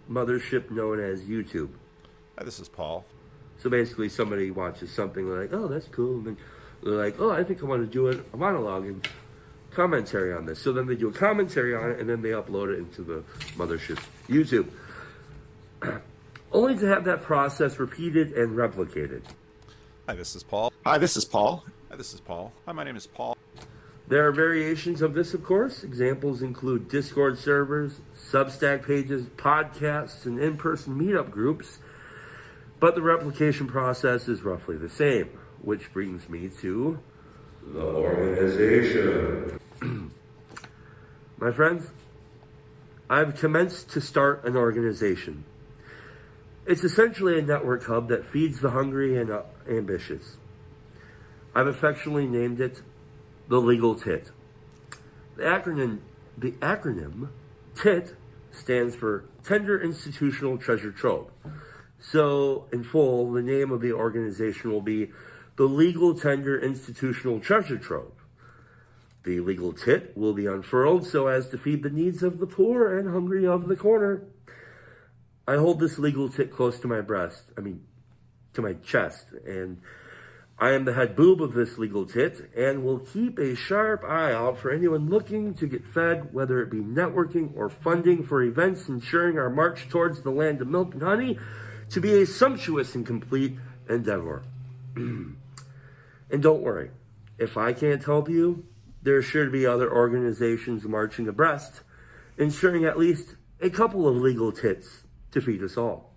mothership 0.10 0.72
known 0.72 1.00
as 1.00 1.24
YouTube. 1.24 1.70
Hi, 2.38 2.44
this 2.44 2.60
is 2.60 2.68
Paul. 2.70 3.06
So 3.58 3.70
basically, 3.70 4.10
somebody 4.10 4.52
watches 4.52 4.92
something 4.92 5.28
like, 5.30 5.54
oh, 5.54 5.68
that's 5.68 5.88
cool. 5.88 6.18
And 6.18 6.26
then 6.26 6.38
they're 6.84 6.94
like, 6.94 7.20
oh, 7.20 7.32
I 7.32 7.44
think 7.44 7.62
I 7.62 7.66
want 7.66 7.82
to 7.82 7.88
do 7.88 8.08
a 8.08 8.38
monologue 8.38 8.86
and 8.86 9.08
commentary 9.72 10.34
on 10.34 10.46
this. 10.46 10.60
So 10.60 10.72
then 10.72 10.88
they 10.88 10.96
do 10.96 11.10
a 11.10 11.14
commentary 11.14 11.76
on 11.76 11.92
it 11.92 12.00
and 12.00 12.10
then 12.10 12.22
they 12.22 12.30
upload 12.30 12.74
it 12.74 12.80
into 12.80 13.04
the 13.04 13.24
mothership 13.56 14.00
YouTube. 14.28 14.70
Only 16.52 16.78
to 16.78 16.86
have 16.88 17.04
that 17.06 17.22
process 17.22 17.80
repeated 17.80 18.34
and 18.34 18.58
replicated. 18.58 19.22
Hi, 20.08 20.16
this 20.16 20.36
is 20.36 20.44
Paul. 20.44 20.74
Hi, 20.86 20.98
this 20.98 21.16
is 21.16 21.26
Paul. 21.26 21.64
Hi, 21.90 21.96
this 21.96 22.14
is 22.14 22.20
Paul. 22.20 22.52
Hi, 22.66 22.72
my 22.72 22.84
name 22.84 22.96
is 22.96 23.06
Paul. 23.06 23.38
There 24.08 24.26
are 24.26 24.32
variations 24.32 25.04
of 25.04 25.14
this, 25.14 25.36
of 25.36 25.44
course. 25.44 25.84
Examples 25.84 26.42
include 26.42 26.90
Discord 26.90 27.38
servers, 27.38 28.02
Substack 28.32 28.88
pages, 28.88 29.28
podcasts, 29.38 30.26
and 30.26 30.40
in 30.40 30.58
person 30.58 31.00
meetup 31.00 31.30
groups. 31.30 31.78
But 32.80 32.96
the 32.96 33.04
replication 33.04 33.68
process 33.68 34.28
is 34.28 34.42
roughly 34.42 34.78
the 34.78 34.90
same, 34.90 35.30
which 35.62 35.92
brings 35.94 36.30
me 36.30 36.50
to 36.62 37.00
the 37.74 37.82
organization. 37.82 39.60
My 41.38 41.52
friends, 41.52 41.88
I've 43.10 43.36
commenced 43.36 43.90
to 43.92 44.02
start 44.02 44.46
an 44.46 44.56
organization. 44.56 45.46
It's 46.66 46.84
essentially 46.84 47.40
a 47.40 47.42
network 47.42 47.86
hub 47.86 48.10
that 48.10 48.26
feeds 48.26 48.60
the 48.60 48.72
hungry 48.72 49.18
and 49.18 49.32
uh, 49.32 49.44
ambitious. 49.68 50.38
I've 51.56 51.68
affectionately 51.68 52.28
named 52.28 52.62
it 52.62 52.82
the 53.48 53.60
Legal 53.60 53.96
TIT. 53.96 54.32
The 55.36 55.44
acronym, 55.44 56.00
the 56.38 56.52
acronym 56.54 57.30
TIT 57.76 58.16
stands 58.52 58.96
for 58.96 59.26
Tender 59.44 59.82
Institutional 59.82 60.58
Treasure 60.58 60.92
Trove. 60.92 61.32
So, 62.00 62.66
in 62.72 62.84
full, 62.84 63.32
the 63.32 63.42
name 63.42 63.72
of 63.72 63.82
the 63.82 63.92
organization 63.92 64.72
will 64.72 64.82
be 64.82 65.10
the 65.60 65.66
Legal 65.66 66.16
Tender 66.16 66.58
Institutional 66.58 67.42
Treasure 67.42 67.78
Trove. 67.78 68.14
The 69.26 69.42
legal 69.42 69.74
tit 69.74 70.16
will 70.16 70.34
be 70.34 70.46
unfurled 70.46 71.06
so 71.06 71.28
as 71.28 71.50
to 71.50 71.58
feed 71.58 71.84
the 71.84 71.90
needs 71.90 72.24
of 72.24 72.40
the 72.40 72.48
poor 72.48 72.98
and 72.98 73.10
hungry 73.10 73.46
of 73.46 73.68
the 73.68 73.76
corner. 73.76 74.24
I 75.46 75.58
hold 75.58 75.82
this 75.82 76.00
legal 76.00 76.30
tit 76.30 76.50
close 76.50 76.80
to 76.80 76.88
my 76.88 77.02
breast, 77.02 77.44
I 77.58 77.60
mean, 77.60 77.84
to 78.54 78.62
my 78.62 78.76
chest, 78.76 79.34
and 79.46 79.82
I 80.58 80.70
am 80.70 80.86
the 80.86 80.94
head 80.94 81.18
boob 81.18 81.42
of 81.42 81.52
this 81.52 81.78
legal 81.78 82.06
tit 82.06 82.50
and 82.56 82.86
will 82.86 83.00
keep 83.00 83.38
a 83.38 83.54
sharp 83.54 84.06
eye 84.06 84.32
out 84.32 84.60
for 84.60 84.72
anyone 84.72 85.10
looking 85.10 85.56
to 85.56 85.68
get 85.68 85.86
fed, 85.86 86.34
whether 86.34 86.62
it 86.62 86.72
be 86.72 86.80
networking 86.80 87.52
or 87.58 87.68
funding 87.68 88.26
for 88.26 88.42
events 88.44 88.88
ensuring 88.88 89.38
our 89.38 89.50
march 89.50 89.90
towards 89.90 90.22
the 90.22 90.32
land 90.32 90.62
of 90.62 90.70
milk 90.70 90.94
and 90.94 91.04
honey 91.04 91.38
to 91.90 92.00
be 92.00 92.22
a 92.22 92.26
sumptuous 92.26 92.96
and 92.96 93.06
complete 93.06 93.58
endeavor. 93.90 94.42
and 96.30 96.42
don't 96.42 96.62
worry, 96.62 96.92
if 97.38 97.58
I 97.58 97.74
can't 97.74 98.04
help 98.04 98.30
you, 98.30 98.66
there 99.02 99.18
to 99.46 99.52
be 99.52 99.66
other 99.66 99.92
organizations 99.92 100.84
marching 100.84 101.28
abreast, 101.28 101.82
ensuring 102.38 102.86
at 102.86 103.00
least 103.00 103.36
a 103.62 103.70
couple 103.70 104.08
of 104.08 104.16
legal 104.16 104.52
tits 104.52 105.04
to 105.32 105.42
feed 105.42 105.64
us 105.64 105.78
all. 105.78 106.14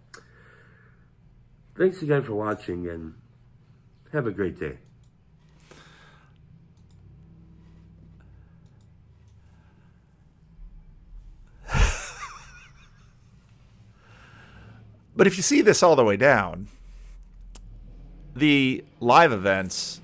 Thanks 1.76 2.02
again 2.02 2.22
for 2.22 2.34
watching 2.34 2.88
and 2.88 3.14
have 4.12 4.26
a 4.26 4.32
great 4.32 4.58
day. 4.58 4.78
But 15.14 15.26
if 15.26 15.36
you 15.36 15.42
see 15.42 15.60
this 15.60 15.82
all 15.82 15.94
the 15.94 16.04
way 16.04 16.16
down, 16.16 16.68
the 18.34 18.84
live 18.98 19.32
events, 19.32 20.00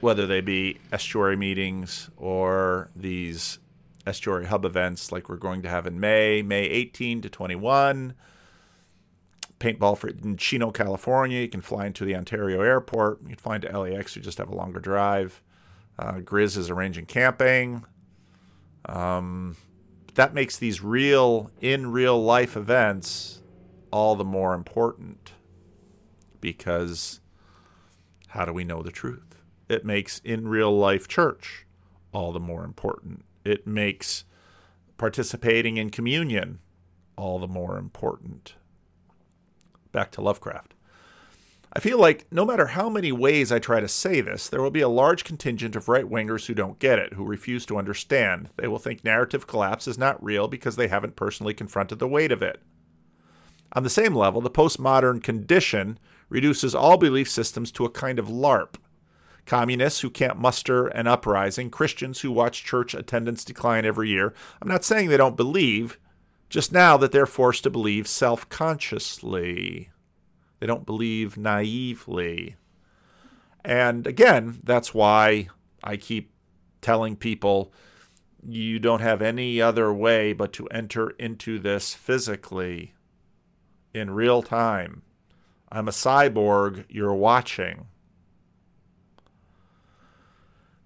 whether 0.00 0.26
they 0.26 0.40
be 0.40 0.78
estuary 0.92 1.36
meetings 1.36 2.10
or 2.16 2.90
these 2.96 3.58
estuary 4.06 4.46
hub 4.46 4.64
events 4.64 5.12
like 5.12 5.28
we're 5.28 5.36
going 5.36 5.62
to 5.62 5.68
have 5.68 5.86
in 5.86 6.00
May, 6.00 6.42
May 6.42 6.62
18 6.62 7.22
to 7.22 7.30
21, 7.30 8.14
paintball 9.58 9.96
for 9.96 10.08
in 10.08 10.36
Chino, 10.36 10.70
California. 10.70 11.40
You 11.40 11.48
can 11.48 11.60
fly 11.60 11.86
into 11.86 12.04
the 12.04 12.16
Ontario 12.16 12.62
airport. 12.62 13.20
You 13.22 13.28
can 13.28 13.36
fly 13.36 13.56
into 13.56 13.78
LAX. 13.78 14.16
You 14.16 14.22
just 14.22 14.38
have 14.38 14.48
a 14.48 14.54
longer 14.54 14.80
drive. 14.80 15.42
Uh, 15.98 16.14
Grizz 16.14 16.56
is 16.56 16.70
arranging 16.70 17.06
camping. 17.06 17.84
Um, 18.86 19.56
that 20.14 20.32
makes 20.34 20.56
these 20.56 20.82
real, 20.82 21.50
in 21.60 21.92
real 21.92 22.22
life 22.22 22.56
events 22.56 23.42
all 23.90 24.16
the 24.16 24.24
more 24.24 24.54
important 24.54 25.32
because 26.40 27.20
how 28.28 28.44
do 28.44 28.52
we 28.52 28.64
know 28.64 28.82
the 28.82 28.90
truth? 28.90 29.29
It 29.70 29.84
makes 29.84 30.18
in 30.24 30.48
real 30.48 30.76
life 30.76 31.06
church 31.06 31.64
all 32.12 32.32
the 32.32 32.40
more 32.40 32.64
important. 32.64 33.24
It 33.44 33.68
makes 33.68 34.24
participating 34.98 35.76
in 35.76 35.90
communion 35.90 36.58
all 37.16 37.38
the 37.38 37.46
more 37.46 37.78
important. 37.78 38.54
Back 39.92 40.10
to 40.12 40.20
Lovecraft. 40.20 40.74
I 41.72 41.78
feel 41.78 42.00
like 42.00 42.26
no 42.32 42.44
matter 42.44 42.66
how 42.66 42.90
many 42.90 43.12
ways 43.12 43.52
I 43.52 43.60
try 43.60 43.78
to 43.78 43.86
say 43.86 44.20
this, 44.20 44.48
there 44.48 44.60
will 44.60 44.72
be 44.72 44.80
a 44.80 44.88
large 44.88 45.22
contingent 45.22 45.76
of 45.76 45.88
right 45.88 46.04
wingers 46.04 46.46
who 46.46 46.54
don't 46.54 46.80
get 46.80 46.98
it, 46.98 47.12
who 47.12 47.24
refuse 47.24 47.64
to 47.66 47.78
understand. 47.78 48.50
They 48.56 48.66
will 48.66 48.80
think 48.80 49.04
narrative 49.04 49.46
collapse 49.46 49.86
is 49.86 49.96
not 49.96 50.20
real 50.20 50.48
because 50.48 50.74
they 50.74 50.88
haven't 50.88 51.14
personally 51.14 51.54
confronted 51.54 52.00
the 52.00 52.08
weight 52.08 52.32
of 52.32 52.42
it. 52.42 52.60
On 53.74 53.84
the 53.84 53.88
same 53.88 54.16
level, 54.16 54.40
the 54.40 54.50
postmodern 54.50 55.22
condition 55.22 55.96
reduces 56.28 56.74
all 56.74 56.96
belief 56.96 57.30
systems 57.30 57.70
to 57.70 57.84
a 57.84 57.90
kind 57.90 58.18
of 58.18 58.26
LARP. 58.26 58.74
Communists 59.46 60.00
who 60.00 60.10
can't 60.10 60.38
muster 60.38 60.86
an 60.88 61.06
uprising, 61.06 61.70
Christians 61.70 62.20
who 62.20 62.30
watch 62.30 62.64
church 62.64 62.94
attendance 62.94 63.44
decline 63.44 63.84
every 63.84 64.08
year. 64.08 64.34
I'm 64.60 64.68
not 64.68 64.84
saying 64.84 65.08
they 65.08 65.16
don't 65.16 65.36
believe, 65.36 65.98
just 66.48 66.72
now 66.72 66.96
that 66.96 67.12
they're 67.12 67.26
forced 67.26 67.64
to 67.64 67.70
believe 67.70 68.06
self 68.06 68.48
consciously. 68.48 69.90
They 70.58 70.66
don't 70.66 70.86
believe 70.86 71.36
naively. 71.36 72.56
And 73.64 74.06
again, 74.06 74.58
that's 74.62 74.94
why 74.94 75.48
I 75.82 75.96
keep 75.96 76.32
telling 76.80 77.16
people 77.16 77.72
you 78.46 78.78
don't 78.78 79.00
have 79.00 79.20
any 79.20 79.60
other 79.60 79.92
way 79.92 80.32
but 80.32 80.52
to 80.54 80.66
enter 80.68 81.10
into 81.10 81.58
this 81.58 81.94
physically 81.94 82.94
in 83.92 84.10
real 84.10 84.42
time. 84.42 85.02
I'm 85.70 85.88
a 85.88 85.92
cyborg 85.92 86.84
you're 86.88 87.14
watching. 87.14 87.86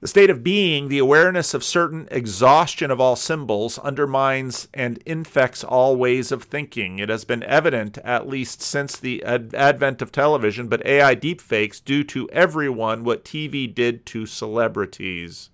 The 0.05 0.09
state 0.09 0.29
of 0.29 0.45
being, 0.45 0.89
the 0.89 0.99
awareness 0.99 1.55
of 1.55 1.65
certain 1.65 2.09
exhaustion 2.11 2.91
of 2.91 3.01
all 3.01 3.17
symbols, 3.17 3.79
undermines 3.79 4.69
and 4.75 4.99
infects 5.07 5.65
all 5.65 5.97
ways 5.97 6.31
of 6.31 6.43
thinking. 6.43 6.99
It 6.99 7.09
has 7.09 7.25
been 7.25 7.43
evident, 7.45 7.97
at 8.05 8.29
least 8.29 8.61
since 8.61 8.99
the 8.99 9.25
ad- 9.25 9.55
advent 9.55 10.03
of 10.03 10.13
television, 10.13 10.69
but 10.69 10.85
AI 10.85 11.17
deepfakes 11.17 11.83
do 11.83 12.05
to 12.05 12.29
everyone 12.29 13.03
what 13.03 13.25
TV 13.25 13.75
did 13.75 14.05
to 14.05 14.27
celebrities. 14.27 15.49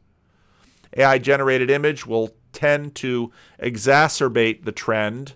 AI 0.97 1.19
generated 1.19 1.71
image 1.71 2.05
will 2.05 2.35
tend 2.53 2.97
to 2.97 3.31
exacerbate 3.63 4.65
the 4.65 4.73
trend 4.73 5.35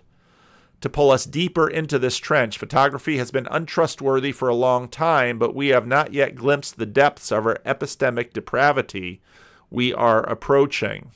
to 0.85 0.89
pull 0.91 1.09
us 1.09 1.25
deeper 1.25 1.67
into 1.67 1.97
this 1.97 2.17
trench. 2.17 2.59
Photography 2.59 3.17
has 3.17 3.31
been 3.31 3.47
untrustworthy 3.49 4.31
for 4.31 4.47
a 4.47 4.53
long 4.53 4.87
time, 4.87 5.39
but 5.39 5.55
we 5.55 5.69
have 5.69 5.87
not 5.87 6.13
yet 6.13 6.35
glimpsed 6.35 6.77
the 6.77 6.85
depths 6.85 7.31
of 7.31 7.47
our 7.47 7.57
epistemic 7.65 8.33
depravity 8.33 9.19
we 9.71 9.91
are 9.91 10.21
approaching. 10.29 11.09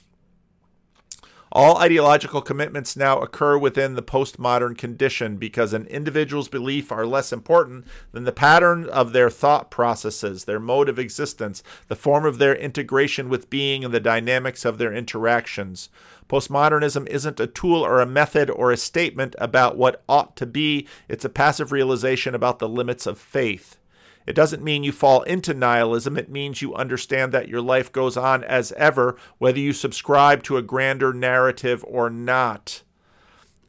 All 1.51 1.77
ideological 1.77 2.41
commitments 2.41 2.97
now 2.97 3.19
occur 3.19 3.59
within 3.59 3.93
the 3.93 4.01
postmodern 4.01 4.75
condition 4.75 5.37
because 5.37 5.71
an 5.73 5.85
individual's 5.85 6.47
beliefs 6.47 6.91
are 6.91 7.05
less 7.05 7.31
important 7.31 7.85
than 8.11 8.23
the 8.23 8.31
pattern 8.31 8.89
of 8.89 9.13
their 9.13 9.29
thought 9.29 9.69
processes, 9.69 10.45
their 10.45 10.59
mode 10.59 10.89
of 10.89 10.97
existence, 10.97 11.61
the 11.87 11.95
form 11.95 12.25
of 12.25 12.39
their 12.39 12.55
integration 12.55 13.29
with 13.29 13.51
being, 13.51 13.83
and 13.83 13.93
the 13.93 13.99
dynamics 13.99 14.65
of 14.65 14.79
their 14.79 14.93
interactions. 14.93 15.89
Postmodernism 16.29 17.07
isn't 17.07 17.39
a 17.39 17.47
tool 17.47 17.83
or 17.83 17.99
a 17.99 18.05
method 18.05 18.49
or 18.51 18.71
a 18.71 18.77
statement 18.77 19.35
about 19.39 19.77
what 19.77 20.03
ought 20.07 20.35
to 20.37 20.45
be, 20.45 20.87
it's 21.07 21.25
a 21.25 21.29
passive 21.29 21.71
realization 21.71 22.35
about 22.35 22.59
the 22.59 22.69
limits 22.69 23.07
of 23.07 23.17
faith. 23.17 23.77
It 24.27 24.35
doesn't 24.35 24.63
mean 24.63 24.83
you 24.83 24.91
fall 24.91 25.23
into 25.23 25.55
nihilism. 25.55 26.15
It 26.15 26.29
means 26.29 26.61
you 26.61 26.75
understand 26.75 27.31
that 27.31 27.47
your 27.47 27.61
life 27.61 27.91
goes 27.91 28.15
on 28.15 28.43
as 28.43 28.71
ever, 28.73 29.17
whether 29.39 29.57
you 29.57 29.73
subscribe 29.73 30.43
to 30.43 30.57
a 30.57 30.61
grander 30.61 31.13
narrative 31.13 31.83
or 31.87 32.11
not. 32.11 32.83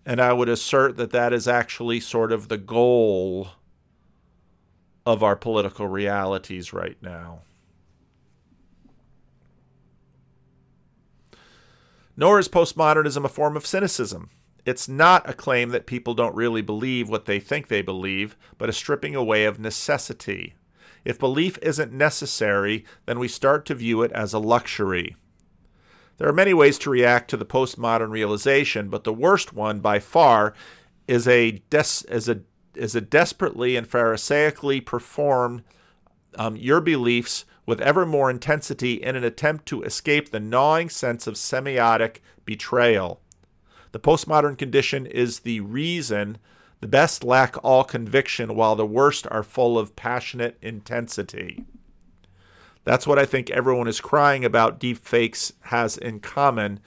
And 0.05 0.21
I 0.21 0.35
would 0.35 0.51
assert 0.51 0.99
that 0.99 1.13
that 1.13 1.33
is 1.33 1.49
actually 1.49 2.01
sort 2.01 2.31
of 2.31 2.49
the 2.49 2.59
goal 2.59 3.49
of 5.07 5.23
our 5.23 5.37
political 5.37 5.87
realities 5.87 6.75
right 6.75 6.99
now. 7.01 7.41
Nor 12.21 12.39
is 12.39 12.51
postmodernism 12.51 13.25
a 13.25 13.31
form 13.31 13.57
of 13.57 13.65
cynicism. 13.65 14.29
It's 14.67 14.87
not 14.87 15.27
a 15.27 15.33
claim 15.33 15.71
that 15.71 15.87
people 15.87 16.13
don't 16.13 16.35
really 16.35 16.61
believe 16.61 17.09
what 17.09 17.25
they 17.25 17.41
think 17.41 17.69
they 17.69 17.81
believe, 17.81 18.37
but 18.59 18.69
a 18.69 18.75
stripping 18.75 19.17
away 19.17 19.47
of 19.47 19.59
necessity. 19.59 20.53
If 21.03 21.19
belief 21.19 21.59
isn't 21.63 21.95
necessary, 21.95 22.85
then 23.07 23.19
we 23.19 23.27
start 23.27 23.65
to 23.65 23.75
view 23.75 24.03
it 24.03 24.13
as 24.13 24.35
a 24.35 24.39
luxury. 24.39 25.17
There 26.19 26.29
are 26.29 26.35
many 26.35 26.53
ways 26.53 26.79
to 26.81 26.91
react 26.91 27.31
to 27.31 27.39
the 27.39 27.47
postmodern 27.47 28.11
realization, 28.11 28.91
but 28.91 29.05
the 29.05 29.15
worst 29.15 29.55
one 29.55 29.81
by 29.81 29.99
far 29.99 30.53
is 31.09 31.27
a 31.27 31.63
des- 31.71 32.05
is 32.07 32.29
a 32.29 32.43
is 32.75 32.95
a 32.95 33.01
desperately 33.01 33.77
and 33.77 33.91
pharisaically 33.91 34.85
performed 34.85 35.63
um, 36.37 36.55
your 36.55 36.83
beliefs 36.83 37.47
with 37.71 37.81
ever 37.81 38.05
more 38.05 38.29
intensity 38.29 38.95
in 38.95 39.15
an 39.15 39.23
attempt 39.23 39.65
to 39.65 39.85
escape 39.85 40.31
the 40.31 40.41
gnawing 40.41 40.89
sense 40.89 41.29
of 41.29 41.35
semiotic 41.35 42.17
betrayal. 42.45 43.21
The 43.93 44.01
postmodern 44.01 44.59
condition 44.59 45.07
is 45.07 45.39
the 45.39 45.61
reason 45.61 46.39
the 46.81 46.89
best 46.89 47.23
lack 47.23 47.57
all 47.63 47.85
conviction 47.85 48.57
while 48.57 48.75
the 48.75 48.85
worst 48.85 49.25
are 49.31 49.45
full 49.45 49.79
of 49.79 49.95
passionate 49.95 50.59
intensity. 50.61 51.65
That's 52.83 53.07
what 53.07 53.21
I 53.21 53.25
think 53.25 53.51
everyone 53.51 53.87
is 53.87 54.01
crying 54.01 54.45
about 54.45 54.81
deepfakes 54.81 55.53
has 55.67 55.97
in 55.97 56.19
common. 56.19 56.81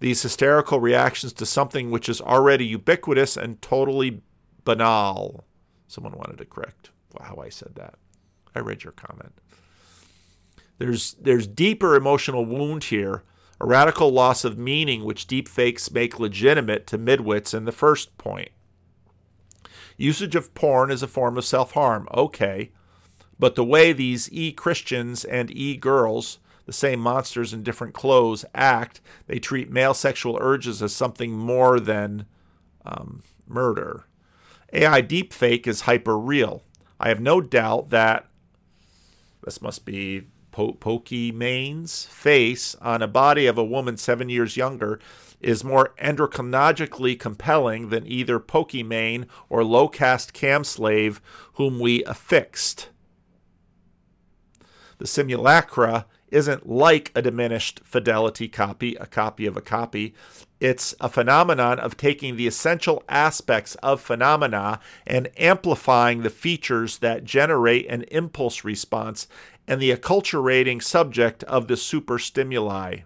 These 0.00 0.22
hysterical 0.22 0.80
reactions 0.80 1.34
to 1.34 1.44
something 1.44 1.90
which 1.90 2.08
is 2.08 2.22
already 2.22 2.64
ubiquitous 2.64 3.36
and 3.36 3.60
totally 3.60 4.22
banal. 4.64 5.44
Someone 5.88 6.16
wanted 6.16 6.38
to 6.38 6.46
correct 6.46 6.88
how 7.20 7.36
I 7.36 7.50
said 7.50 7.74
that. 7.74 7.96
I 8.54 8.60
read 8.60 8.82
your 8.82 8.94
comment. 8.94 9.34
There's 10.82 11.14
there's 11.14 11.46
deeper 11.46 11.94
emotional 11.94 12.44
wound 12.44 12.82
here, 12.82 13.22
a 13.60 13.66
radical 13.66 14.10
loss 14.10 14.44
of 14.44 14.58
meaning 14.58 15.04
which 15.04 15.28
deepfakes 15.28 15.92
make 15.92 16.18
legitimate 16.18 16.88
to 16.88 16.98
midwits 16.98 17.54
in 17.54 17.66
the 17.66 17.70
first 17.70 18.18
point. 18.18 18.48
Usage 19.96 20.34
of 20.34 20.52
porn 20.54 20.90
is 20.90 21.00
a 21.00 21.06
form 21.06 21.38
of 21.38 21.44
self-harm. 21.44 22.08
Okay. 22.12 22.72
But 23.38 23.54
the 23.54 23.64
way 23.64 23.92
these 23.92 24.28
e-Christians 24.32 25.24
and 25.24 25.56
e-girls, 25.56 26.40
the 26.66 26.72
same 26.72 26.98
monsters 26.98 27.52
in 27.52 27.62
different 27.62 27.94
clothes, 27.94 28.44
act, 28.52 29.00
they 29.28 29.38
treat 29.38 29.70
male 29.70 29.94
sexual 29.94 30.36
urges 30.40 30.82
as 30.82 30.92
something 30.92 31.30
more 31.30 31.78
than 31.78 32.26
um, 32.84 33.22
murder. 33.46 34.06
AI 34.72 35.00
deepfake 35.00 35.68
is 35.68 35.82
hyper 35.82 36.18
real. 36.18 36.64
I 36.98 37.08
have 37.08 37.20
no 37.20 37.40
doubt 37.40 37.90
that 37.90 38.26
this 39.44 39.62
must 39.62 39.84
be 39.84 40.24
po- 40.52 40.74
Pokimane 40.74 42.06
face 42.06 42.76
on 42.80 43.02
a 43.02 43.08
body 43.08 43.46
of 43.46 43.58
a 43.58 43.64
woman 43.64 43.96
seven 43.96 44.28
years 44.28 44.56
younger 44.56 45.00
is 45.40 45.64
more 45.64 45.92
endocrinologically 46.00 47.18
compelling 47.18 47.88
than 47.88 48.06
either 48.06 48.38
pokey 48.38 48.84
Pokimane 48.84 49.26
or 49.48 49.64
low 49.64 49.88
caste 49.88 50.32
cam 50.32 50.62
slave 50.62 51.20
whom 51.54 51.80
we 51.80 52.04
affixed. 52.04 52.90
The 54.98 55.06
simulacra 55.06 56.06
isn't 56.32 56.68
like 56.68 57.12
a 57.14 57.20
diminished 57.20 57.80
fidelity 57.84 58.48
copy, 58.48 58.94
a 58.94 59.06
copy 59.06 59.46
of 59.46 59.56
a 59.56 59.60
copy. 59.60 60.14
It's 60.60 60.94
a 61.00 61.08
phenomenon 61.08 61.78
of 61.78 61.96
taking 61.96 62.36
the 62.36 62.46
essential 62.46 63.02
aspects 63.08 63.74
of 63.76 64.00
phenomena 64.00 64.80
and 65.06 65.28
amplifying 65.36 66.22
the 66.22 66.30
features 66.30 66.98
that 66.98 67.24
generate 67.24 67.86
an 67.88 68.04
impulse 68.04 68.64
response 68.64 69.26
and 69.66 69.80
the 69.80 69.94
acculturating 69.94 70.82
subject 70.82 71.42
of 71.44 71.68
the 71.68 71.76
superstimuli. 71.76 72.98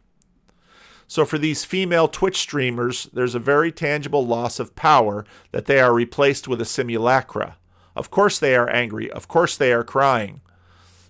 So, 1.09 1.25
for 1.25 1.39
these 1.39 1.65
female 1.65 2.09
Twitch 2.09 2.39
streamers, 2.39 3.09
there's 3.13 3.35
a 3.35 3.41
very 3.41 3.71
tangible 3.71 4.27
loss 4.27 4.59
of 4.59 4.75
power 4.75 5.25
that 5.53 5.67
they 5.67 5.79
are 5.81 5.95
replaced 5.95 6.49
with 6.49 6.61
a 6.61 6.65
simulacra. 6.65 7.57
Of 7.95 8.11
course, 8.11 8.39
they 8.39 8.57
are 8.57 8.69
angry. 8.69 9.11
Of 9.11 9.29
course, 9.29 9.57
they 9.57 9.73
are 9.73 9.85
crying. 9.85 10.41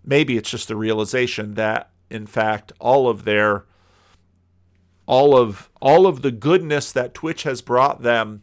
Maybe 0.04 0.36
it's 0.36 0.50
just 0.50 0.68
the 0.68 0.76
realization 0.76 1.54
that, 1.54 1.90
in 2.10 2.26
fact, 2.26 2.72
all 2.78 3.08
of 3.08 3.24
their 3.24 3.64
all 5.06 5.36
of 5.36 5.70
all 5.80 6.06
of 6.06 6.22
the 6.22 6.32
goodness 6.32 6.92
that 6.92 7.14
Twitch 7.14 7.44
has 7.44 7.62
brought 7.62 8.02
them 8.02 8.42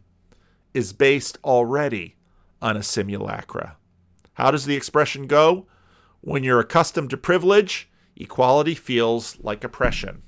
is 0.73 0.93
based 0.93 1.37
already 1.43 2.15
on 2.61 2.75
a 2.75 2.83
simulacra. 2.83 3.77
How 4.33 4.49
does 4.49 4.65
the 4.65 4.75
expression 4.75 5.27
go? 5.27 5.67
When 6.25 6.45
you're 6.45 6.61
accustomed 6.61 7.09
to 7.09 7.17
privilege, 7.17 7.89
equality 8.15 8.75
feels 8.75 9.37
like 9.41 9.65
oppression. 9.65 10.21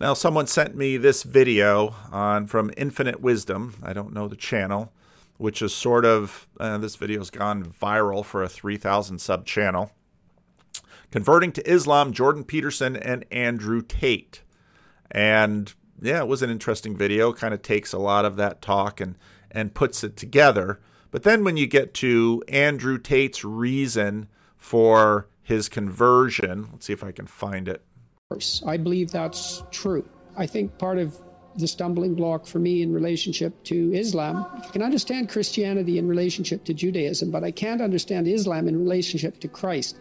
Now, 0.00 0.14
someone 0.14 0.46
sent 0.46 0.74
me 0.74 0.96
this 0.96 1.22
video 1.22 1.94
on 2.10 2.46
from 2.46 2.70
Infinite 2.78 3.20
Wisdom. 3.20 3.74
I 3.82 3.92
don't 3.92 4.14
know 4.14 4.26
the 4.26 4.34
channel, 4.34 4.90
which 5.36 5.60
is 5.60 5.74
sort 5.74 6.06
of 6.06 6.48
uh, 6.58 6.78
this 6.78 6.96
video's 6.96 7.28
gone 7.28 7.62
viral 7.66 8.24
for 8.24 8.42
a 8.42 8.48
3,000 8.48 9.18
sub 9.18 9.44
channel. 9.44 9.92
Converting 11.10 11.52
to 11.52 11.70
Islam, 11.70 12.14
Jordan 12.14 12.44
Peterson 12.44 12.96
and 12.96 13.26
Andrew 13.30 13.82
Tate. 13.82 14.40
And 15.10 15.74
yeah, 16.00 16.20
it 16.20 16.26
was 16.26 16.40
an 16.40 16.48
interesting 16.48 16.96
video. 16.96 17.34
Kind 17.34 17.52
of 17.52 17.60
takes 17.60 17.92
a 17.92 17.98
lot 17.98 18.24
of 18.24 18.36
that 18.36 18.62
talk 18.62 18.98
and 18.98 19.18
and 19.50 19.74
puts 19.74 20.02
it 20.02 20.16
together. 20.16 20.80
But 21.16 21.22
then 21.22 21.44
when 21.44 21.56
you 21.56 21.66
get 21.66 21.94
to 21.94 22.42
Andrew 22.46 22.98
Tate's 22.98 23.42
reason 23.42 24.28
for 24.58 25.26
his 25.42 25.66
conversion, 25.66 26.68
let's 26.72 26.84
see 26.84 26.92
if 26.92 27.02
I 27.02 27.10
can 27.10 27.26
find 27.26 27.68
it. 27.68 27.80
I 28.66 28.76
believe 28.76 29.12
that's 29.12 29.62
true. 29.70 30.06
I 30.36 30.44
think 30.44 30.76
part 30.76 30.98
of 30.98 31.16
the 31.54 31.66
stumbling 31.66 32.16
block 32.16 32.46
for 32.46 32.58
me 32.58 32.82
in 32.82 32.92
relationship 32.92 33.64
to 33.64 33.94
Islam. 33.94 34.44
I 34.62 34.68
can 34.68 34.82
understand 34.82 35.30
Christianity 35.30 35.96
in 35.96 36.06
relationship 36.06 36.64
to 36.64 36.74
Judaism, 36.74 37.30
but 37.30 37.44
I 37.44 37.50
can't 37.50 37.80
understand 37.80 38.28
Islam 38.28 38.68
in 38.68 38.78
relationship 38.78 39.40
to 39.40 39.48
Christ 39.48 39.96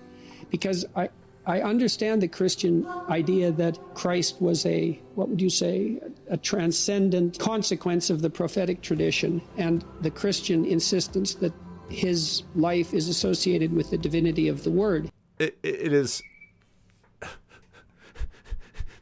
because 0.49 0.83
I, 0.97 1.07
I 1.47 1.61
understand 1.61 2.21
the 2.21 2.27
Christian 2.27 2.87
idea 3.09 3.51
that 3.51 3.77
Christ 3.93 4.41
was 4.41 4.65
a, 4.65 4.99
what 5.13 5.29
would 5.29 5.41
you 5.41 5.49
say, 5.49 5.99
a 6.29 6.37
transcendent 6.37 7.37
consequence 7.37 8.09
of 8.09 8.21
the 8.21 8.29
prophetic 8.29 8.81
tradition, 8.81 9.41
and 9.57 9.85
the 10.01 10.09
Christian 10.09 10.65
insistence 10.65 11.35
that 11.35 11.53
his 11.89 12.43
life 12.55 12.93
is 12.93 13.07
associated 13.07 13.71
with 13.71 13.91
the 13.91 13.97
divinity 13.97 14.47
of 14.47 14.63
the 14.63 14.71
Word. 14.71 15.11
it, 15.37 15.57
it 15.61 15.93
is 15.93 16.23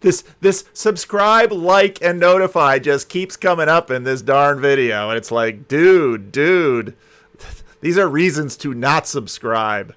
this 0.01 0.23
this 0.41 0.65
subscribe, 0.73 1.51
like, 1.51 2.01
and 2.01 2.19
notify 2.19 2.77
just 2.77 3.09
keeps 3.09 3.37
coming 3.37 3.69
up 3.69 3.89
in 3.89 4.03
this 4.03 4.21
darn 4.21 4.59
video, 4.59 5.09
and 5.09 5.17
it's 5.17 5.31
like, 5.31 5.69
dude, 5.69 6.31
dude, 6.31 6.95
these 7.81 7.97
are 7.97 8.07
reasons 8.07 8.57
to 8.57 8.73
not 8.73 9.07
subscribe 9.07 9.95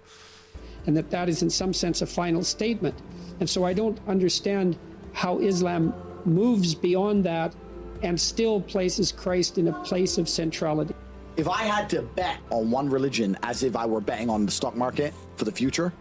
and 0.87 0.97
that 0.97 1.11
that 1.11 1.28
is 1.28 1.43
in 1.43 1.51
some 1.51 1.72
sense 1.72 2.03
a 2.03 2.07
final 2.07 2.43
statement. 2.43 2.95
And 3.41 3.49
so 3.49 3.64
I 3.64 3.72
don't 3.72 3.99
understand 4.07 4.78
how 5.12 5.39
Islam 5.39 5.95
moves 6.24 6.74
beyond 6.74 7.24
that 7.24 7.55
and 8.03 8.20
still 8.20 8.61
places 8.61 9.12
Christ 9.12 9.59
in 9.59 9.68
a 9.68 9.72
place 9.84 10.18
of 10.18 10.28
centrality. 10.28 10.95
If 11.37 11.49
I 11.49 11.62
had 11.64 11.89
to 11.91 12.03
bet 12.03 12.39
on 12.51 12.70
one 12.70 12.89
religion 12.89 13.37
as 13.43 13.62
if 13.62 13.76
I 13.76 13.87
were 13.87 14.01
betting 14.01 14.30
on 14.30 14.47
the 14.47 14.53
stock 14.53 14.74
market 14.74 15.12
for 15.37 15.45
the 15.45 15.53
future, 15.53 15.93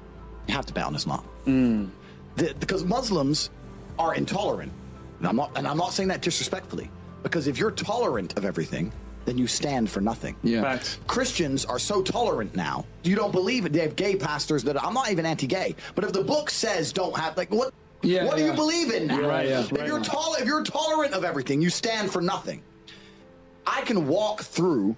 you 0.48 0.54
have 0.54 0.66
to 0.68 0.74
bet 0.74 0.86
on 0.86 0.96
Islam. 0.96 1.26
Mm. 1.46 1.90
The, 2.36 2.54
because 2.60 2.84
Muslims 2.84 3.50
are 4.00 4.16
intolerant. 4.16 4.72
And 5.20 5.28
I'm 5.28 5.36
not 5.36 5.52
and 5.58 5.68
I'm 5.68 5.78
not 5.78 5.94
saying 5.94 6.10
that 6.10 6.22
disrespectfully. 6.22 6.90
Because 7.24 7.48
if 7.48 7.58
you're 7.58 7.72
tolerant 7.72 8.38
of 8.38 8.46
everything, 8.46 8.92
then 9.26 9.38
you 9.38 9.48
stand 9.48 9.90
for 9.90 10.02
nothing. 10.02 10.36
Yeah. 10.44 10.80
Christians 11.08 11.66
are 11.66 11.80
so 11.80 12.02
tolerant 12.02 12.56
now. 12.56 12.86
You 13.04 13.16
don't 13.16 13.32
believe 13.32 13.66
it. 13.66 13.74
They 13.74 13.80
have 13.82 13.96
gay 13.96 14.16
pastors 14.16 14.64
that 14.64 14.82
I'm 14.82 14.94
not 14.94 15.12
even 15.12 15.26
anti-gay, 15.26 15.76
but 15.96 16.04
if 16.04 16.14
the 16.14 16.24
book 16.24 16.50
says 16.50 16.94
don't 16.94 17.18
have 17.18 17.36
like 17.36 17.52
what 17.52 17.74
yeah, 18.02 18.26
what 18.26 18.38
yeah. 18.38 18.44
do 18.46 18.50
you 18.52 18.56
believe 18.56 18.92
in 18.94 19.08
now? 19.08 19.22
Right, 19.28 19.48
yeah. 19.48 19.62
If 19.62 19.72
Right. 19.72 19.88
you're 19.88 20.02
tol- 20.02 20.36
if 20.36 20.46
you're 20.46 20.64
tolerant 20.64 21.14
of 21.14 21.24
everything, 21.24 21.62
you 21.62 21.70
stand 21.72 22.12
for 22.12 22.22
nothing. 22.22 22.62
I 23.66 23.82
can 23.82 24.08
walk 24.08 24.42
through 24.42 24.96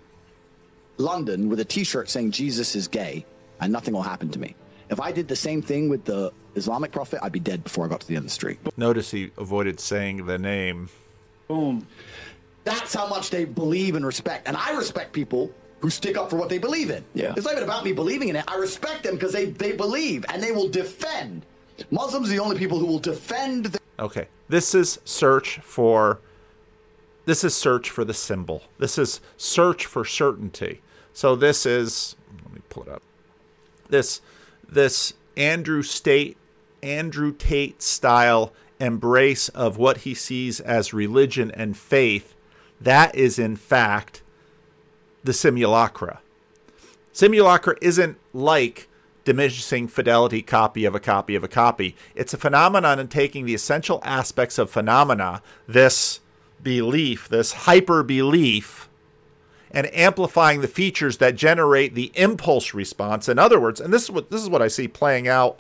London 0.98 1.48
with 1.48 1.60
a 1.62 1.66
t-shirt 1.66 2.10
saying 2.10 2.32
Jesus 2.32 2.76
is 2.76 2.88
gay 2.88 3.26
and 3.62 3.72
nothing 3.72 3.94
will 3.94 4.02
happen 4.02 4.30
to 4.32 4.40
me. 4.40 4.56
If 4.90 5.00
I 5.00 5.12
did 5.12 5.28
the 5.28 5.36
same 5.36 5.62
thing 5.62 5.90
with 5.90 6.04
the 6.06 6.32
Islamic 6.56 6.92
prophet, 6.92 7.20
I'd 7.22 7.32
be 7.32 7.40
dead 7.40 7.64
before 7.64 7.86
I 7.86 7.88
got 7.88 8.02
to 8.02 8.08
the 8.08 8.16
end 8.16 8.24
of 8.24 8.30
the 8.30 8.34
street. 8.34 8.60
Notice 8.78 9.12
he 9.12 9.32
avoided 9.38 9.80
saying 9.80 10.26
the 10.26 10.38
name. 10.38 10.90
Boom. 11.48 11.88
That's 12.68 12.94
how 12.94 13.08
much 13.08 13.30
they 13.30 13.46
believe 13.46 13.96
and 13.96 14.06
respect. 14.06 14.48
And 14.48 14.58
I 14.58 14.76
respect 14.76 15.14
people 15.14 15.52
who 15.80 15.90
stick 15.90 16.18
up 16.18 16.30
for 16.30 16.38
what 16.38 16.50
they 16.50 16.58
believe 16.58 16.90
in. 16.90 17.04
Yeah. 17.14 17.34
It's 17.36 17.46
not 17.46 17.54
even 17.54 17.64
about 17.64 17.86
me 17.86 17.94
believing 17.94 18.30
in 18.30 18.36
it. 18.36 18.46
I 18.48 18.56
respect 18.56 19.04
them 19.04 19.16
because 19.16 19.34
they, 19.34 19.46
they 19.46 19.74
believe 19.74 20.26
and 20.30 20.42
they 20.42 20.52
will 20.52 20.68
defend. 20.68 21.46
Muslims 21.92 22.30
are 22.30 22.32
the 22.32 22.40
only 22.40 22.58
people 22.58 22.80
who 22.80 22.88
will 22.88 23.00
defend 23.00 23.66
the 23.66 23.80
Okay, 24.00 24.28
this 24.48 24.76
is 24.76 25.00
search 25.06 25.60
for. 25.60 26.20
This 27.26 27.44
is 27.44 27.56
search 27.56 27.90
for 27.90 28.06
the 28.06 28.14
symbol. 28.14 28.64
This 28.78 28.98
is 28.98 29.22
search 29.38 29.86
for 29.86 30.06
certainty. 30.06 30.82
So 31.14 31.36
this 31.36 31.66
is. 31.66 32.16
Let 32.44 32.54
me 32.54 32.62
pull 32.70 32.84
it 32.84 32.90
up. 32.90 33.02
This, 33.90 34.22
this 34.68 35.14
Andrew 35.36 35.82
State, 35.82 36.38
Andrew 36.84 37.34
Tate 37.34 37.82
style 37.82 38.54
embrace 38.80 39.50
of 39.50 39.78
what 39.78 39.98
he 40.00 40.14
sees 40.14 40.60
as 40.60 40.94
religion 40.94 41.50
and 41.52 41.76
faith. 41.76 42.36
That 42.80 43.16
is 43.16 43.40
in 43.40 43.56
fact 43.56 44.22
the 45.24 45.34
simulacra. 45.34 46.20
Simulacra 47.12 47.76
isn't 47.82 48.18
like 48.34 48.88
diminishing 49.26 49.88
fidelity 49.88 50.42
copy 50.42 50.86
of 50.86 50.96
a 50.96 51.00
copy 51.00 51.36
of 51.36 51.44
a 51.44 51.50
copy. 51.50 51.96
It's 52.16 52.34
a 52.34 52.38
phenomenon 52.38 53.00
in 53.00 53.08
taking 53.10 53.46
the 53.46 53.56
essential 53.56 54.00
aspects 54.06 54.58
of 54.58 54.70
phenomena, 54.70 55.42
this 55.68 56.22
belief, 56.64 57.28
this 57.28 57.52
hyper 57.52 58.04
belief, 58.04 58.88
and 59.70 59.94
amplifying 59.94 60.62
the 60.62 60.68
features 60.68 61.18
that 61.18 61.36
generate 61.36 61.94
the 61.94 62.12
impulse 62.16 62.74
response. 62.74 63.28
In 63.28 63.38
other 63.38 63.60
words, 63.60 63.82
and 63.82 63.94
this 63.94 64.04
is 64.04 64.12
what 64.12 64.32
this 64.32 64.42
is 64.42 64.50
what 64.50 64.62
I 64.62 64.70
see 64.70 64.88
playing 64.88 65.28
out 65.28 65.60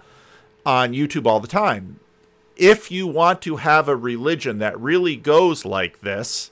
on 0.65 0.93
YouTube 0.93 1.25
all 1.25 1.39
the 1.39 1.47
time. 1.47 1.99
If 2.55 2.89
you 2.89 3.05
want 3.05 3.41
to 3.41 3.57
have 3.57 3.87
a 3.87 3.95
religion 3.95 4.59
that 4.59 4.79
really 4.79 5.15
goes 5.15 5.65
like 5.65 6.01
this, 6.01 6.51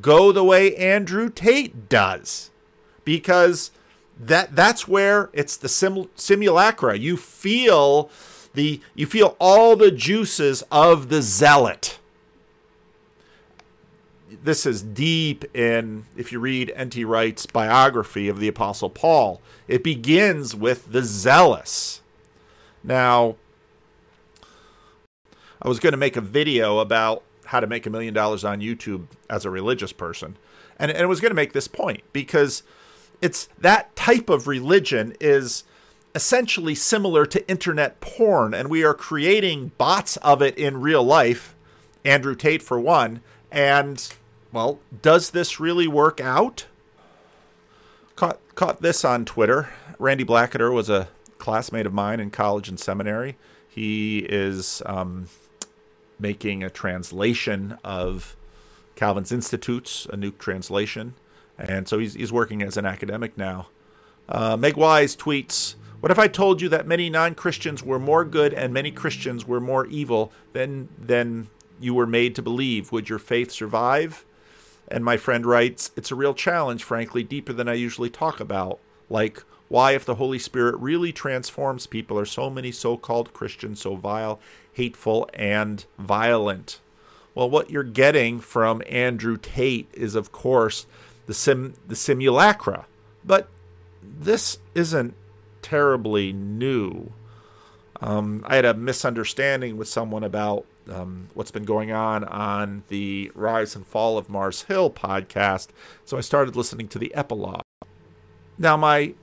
go 0.00 0.32
the 0.32 0.44
way 0.44 0.74
Andrew 0.76 1.30
Tate 1.30 1.88
does. 1.88 2.50
Because 3.04 3.70
that 4.18 4.54
that's 4.54 4.86
where 4.86 5.30
it's 5.32 5.56
the 5.56 5.68
sim- 5.68 6.10
simulacra. 6.14 6.98
You 6.98 7.16
feel 7.16 8.10
the 8.54 8.80
you 8.94 9.06
feel 9.06 9.36
all 9.38 9.76
the 9.76 9.90
juices 9.90 10.62
of 10.70 11.08
the 11.08 11.22
zealot. 11.22 11.98
this 14.42 14.66
is 14.66 14.82
deep 14.82 15.44
in, 15.56 16.04
if 16.16 16.32
you 16.32 16.40
read 16.40 16.72
N.T. 16.74 17.04
Wright's 17.04 17.46
biography 17.46 18.28
of 18.28 18.40
the 18.40 18.48
Apostle 18.48 18.90
Paul, 18.90 19.40
it 19.66 19.82
begins 19.82 20.54
with 20.54 20.92
the 20.92 21.02
zealous. 21.02 22.02
Now, 22.82 23.36
I 25.60 25.68
was 25.68 25.80
going 25.80 25.92
to 25.92 25.98
make 25.98 26.16
a 26.16 26.20
video 26.20 26.78
about 26.78 27.22
how 27.48 27.60
to 27.60 27.66
make 27.66 27.86
a 27.86 27.90
million 27.90 28.12
dollars 28.12 28.44
on 28.44 28.60
YouTube 28.60 29.06
as 29.30 29.46
a 29.46 29.50
religious 29.50 29.90
person. 29.90 30.36
And, 30.78 30.90
and 30.90 31.08
was 31.08 31.18
going 31.18 31.30
to 31.30 31.34
make 31.34 31.54
this 31.54 31.66
point 31.66 32.02
because 32.12 32.62
it's 33.22 33.48
that 33.58 33.96
type 33.96 34.28
of 34.28 34.46
religion 34.46 35.16
is 35.18 35.64
essentially 36.14 36.74
similar 36.74 37.24
to 37.24 37.48
internet 37.48 38.00
porn, 38.00 38.52
and 38.52 38.68
we 38.68 38.84
are 38.84 38.92
creating 38.92 39.72
bots 39.78 40.18
of 40.18 40.42
it 40.42 40.58
in 40.58 40.82
real 40.82 41.02
life. 41.02 41.54
Andrew 42.04 42.34
Tate, 42.34 42.62
for 42.62 42.78
one. 42.78 43.22
And, 43.50 44.06
well, 44.52 44.78
does 45.00 45.30
this 45.30 45.58
really 45.58 45.88
work 45.88 46.20
out? 46.20 46.66
Caught, 48.14 48.40
caught 48.56 48.82
this 48.82 49.06
on 49.06 49.24
Twitter. 49.24 49.70
Randy 49.98 50.24
Blacketer 50.24 50.70
was 50.70 50.90
a 50.90 51.08
classmate 51.38 51.86
of 51.86 51.94
mine 51.94 52.20
in 52.20 52.30
college 52.30 52.68
and 52.68 52.78
seminary. 52.78 53.38
He 53.66 54.18
is 54.28 54.82
um, 54.84 55.28
making 56.18 56.62
a 56.62 56.70
translation 56.70 57.78
of 57.84 58.36
Calvin's 58.96 59.32
Institutes, 59.32 60.06
a 60.12 60.16
new 60.16 60.32
translation. 60.32 61.14
And 61.56 61.88
so 61.88 61.98
he's, 61.98 62.14
he's 62.14 62.32
working 62.32 62.62
as 62.62 62.76
an 62.76 62.86
academic 62.86 63.36
now. 63.36 63.68
Uh, 64.28 64.56
Meg 64.56 64.76
Wise 64.76 65.16
tweets 65.16 65.74
What 66.00 66.12
if 66.12 66.18
I 66.18 66.28
told 66.28 66.60
you 66.60 66.68
that 66.68 66.86
many 66.86 67.08
non 67.08 67.34
Christians 67.34 67.82
were 67.82 67.98
more 67.98 68.24
good 68.24 68.52
and 68.52 68.72
many 68.72 68.90
Christians 68.90 69.46
were 69.46 69.60
more 69.60 69.86
evil 69.86 70.32
than, 70.52 70.88
than 70.98 71.48
you 71.80 71.94
were 71.94 72.06
made 72.06 72.34
to 72.36 72.42
believe? 72.42 72.92
Would 72.92 73.08
your 73.08 73.18
faith 73.18 73.50
survive? 73.50 74.24
And 74.88 75.04
my 75.04 75.16
friend 75.16 75.44
writes 75.46 75.90
It's 75.96 76.10
a 76.10 76.16
real 76.16 76.34
challenge, 76.34 76.84
frankly, 76.84 77.22
deeper 77.22 77.52
than 77.52 77.68
I 77.68 77.74
usually 77.74 78.10
talk 78.10 78.40
about. 78.40 78.78
Like, 79.10 79.42
why, 79.68 79.92
if 79.92 80.04
the 80.04 80.14
Holy 80.14 80.38
Spirit 80.38 80.76
really 80.78 81.12
transforms 81.12 81.86
people, 81.86 82.18
are 82.18 82.24
so 82.24 82.48
many 82.48 82.72
so 82.72 82.96
called 82.96 83.34
Christians 83.34 83.80
so 83.80 83.96
vile, 83.96 84.40
hateful, 84.78 85.28
and 85.34 85.84
violent? 85.98 86.80
Well, 87.34 87.50
what 87.50 87.68
you're 87.68 87.82
getting 87.82 88.40
from 88.40 88.80
Andrew 88.88 89.36
Tate 89.36 89.88
is, 89.92 90.14
of 90.14 90.32
course, 90.32 90.86
the 91.26 91.34
sim 91.34 91.74
the 91.86 91.96
simulacra. 91.96 92.86
But 93.24 93.48
this 94.02 94.58
isn't 94.74 95.14
terribly 95.60 96.32
new. 96.32 97.12
Um, 98.00 98.44
I 98.46 98.54
had 98.54 98.64
a 98.64 98.74
misunderstanding 98.74 99.76
with 99.76 99.88
someone 99.88 100.22
about 100.22 100.64
um, 100.88 101.28
what's 101.34 101.50
been 101.50 101.64
going 101.64 101.90
on 101.90 102.22
on 102.24 102.84
the 102.88 103.32
Rise 103.34 103.74
and 103.74 103.84
Fall 103.84 104.16
of 104.16 104.30
Mars 104.30 104.62
Hill 104.62 104.90
podcast, 104.90 105.68
so 106.04 106.16
I 106.16 106.20
started 106.20 106.54
listening 106.54 106.86
to 106.88 106.98
the 106.98 107.12
epilogue. 107.14 107.62
Now, 108.56 108.76
my 108.76 109.14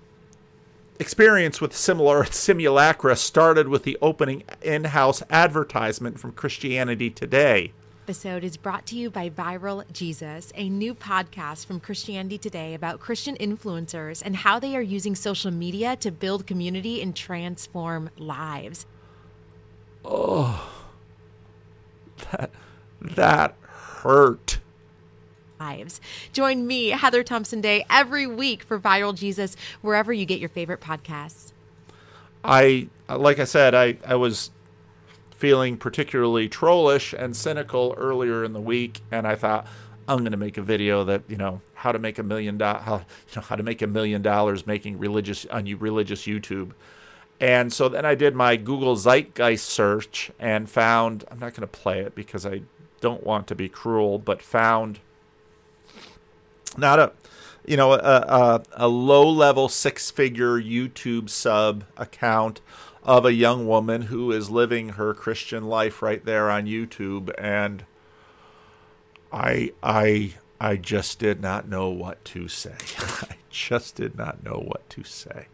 experience 1.00 1.62
with 1.62 1.76
similar 1.76 2.26
simulacra 2.32 3.16
started 3.16 3.68
with 3.68 3.84
the 3.84 3.98
opening 4.02 4.44
in 4.62 4.86
house 4.86 5.22
advertisement 5.30 6.20
from 6.20 6.32
Christianity 6.32 7.10
Today 7.10 7.74
episode 8.06 8.44
is 8.44 8.56
brought 8.56 8.86
to 8.86 8.96
you 8.96 9.10
by 9.10 9.28
Viral 9.32 9.84
Jesus, 9.92 10.52
a 10.54 10.70
new 10.70 10.94
podcast 10.94 11.66
from 11.66 11.80
Christianity 11.80 12.38
Today 12.38 12.76
about 12.76 13.00
Christian 13.00 13.36
influencers 13.38 14.22
and 14.24 14.36
how 14.36 14.60
they 14.60 14.76
are 14.76 14.82
using 14.82 15.16
social 15.16 15.50
media 15.50 15.96
to 15.96 16.12
build 16.12 16.46
community 16.46 17.02
and 17.02 17.16
transform 17.16 18.12
lives. 18.16 18.86
Oh, 20.04 20.72
that, 22.30 22.52
that 23.02 23.56
hurt. 23.64 24.60
Lives. 25.60 26.02
Join 26.34 26.68
me, 26.68 26.90
Heather 26.90 27.24
Thompson 27.24 27.62
Day, 27.62 27.86
every 27.90 28.28
week 28.28 28.64
for 28.64 28.80
Viral 28.80 29.16
Jesus, 29.16 29.56
wherever 29.82 30.12
you 30.12 30.26
get 30.26 30.40
your 30.40 30.50
favorite 30.50 30.82
podcasts. 30.82 31.52
I, 32.44 32.90
like 33.10 33.40
I 33.40 33.46
said, 33.46 33.74
I, 33.74 33.98
I 34.06 34.16
was 34.16 34.52
feeling 35.36 35.78
particularly 35.78 36.48
trollish 36.48 37.14
and 37.14 37.36
cynical 37.36 37.94
earlier 37.98 38.44
in 38.44 38.54
the 38.54 38.62
week, 38.62 39.02
and 39.12 39.28
I 39.28 39.36
thought 39.36 39.68
I'm 40.08 40.20
going 40.20 40.32
to 40.32 40.38
make 40.38 40.58
a 40.58 40.62
video 40.62 41.04
that 41.06 41.24
you 41.28 41.38
know 41.38 41.62
how 41.74 41.92
to 41.92 42.00
make 42.00 42.20
a 42.20 42.24
million 42.24 42.58
do- 42.58 42.66
how 42.66 42.98
you 43.30 43.36
know 43.36 43.42
how 43.42 43.56
to 43.56 43.64
make 43.64 43.82
a 43.82 43.88
million 43.88 44.22
dollars 44.22 44.68
making 44.68 45.00
religious 45.00 45.46
on 45.48 45.66
you 45.66 45.78
religious 45.78 46.24
YouTube. 46.26 46.72
And 47.42 47.74
so 47.74 47.90
then 47.90 48.06
I 48.06 48.16
did 48.16 48.34
my 48.34 48.56
Google 48.56 48.96
Zeitgeist 48.96 49.66
search 49.66 50.32
and 50.40 50.70
found 50.70 51.26
I'm 51.30 51.40
not 51.40 51.54
going 51.54 51.62
to 51.62 51.68
play 51.68 52.00
it 52.00 52.16
because 52.16 52.46
I 52.46 52.62
don't 53.02 53.24
want 53.24 53.48
to 53.48 53.56
be 53.56 53.68
cruel, 53.68 54.20
but 54.20 54.42
found 54.42 55.00
not 56.78 57.00
a 57.00 57.12
you 57.66 57.78
know 57.78 57.94
a, 57.94 57.98
a, 57.98 58.64
a 58.74 58.88
low 58.88 59.30
level 59.30 59.70
six 59.70 60.12
figure 60.12 60.62
YouTube 60.62 61.30
sub 61.30 61.84
account 61.98 62.62
of 63.04 63.26
a 63.26 63.34
young 63.34 63.68
woman 63.68 64.04
who 64.04 64.32
is 64.32 64.50
living 64.50 64.90
her 64.90 65.14
Christian 65.14 65.64
life 65.66 66.02
right 66.02 66.24
there 66.26 66.50
on 66.50 66.66
YouTube 66.66 67.32
and 67.38 67.86
I 69.32 69.72
I 69.84 70.34
I 70.60 70.78
just 70.78 71.20
did 71.20 71.42
not 71.42 71.68
know 71.68 71.90
what 71.90 72.24
to 72.26 72.48
say. 72.48 72.76
I 73.30 73.36
just 73.50 73.96
did 73.96 74.18
not 74.18 74.44
know 74.44 74.64
what 74.66 74.90
to 74.92 75.04
say. 75.04 75.48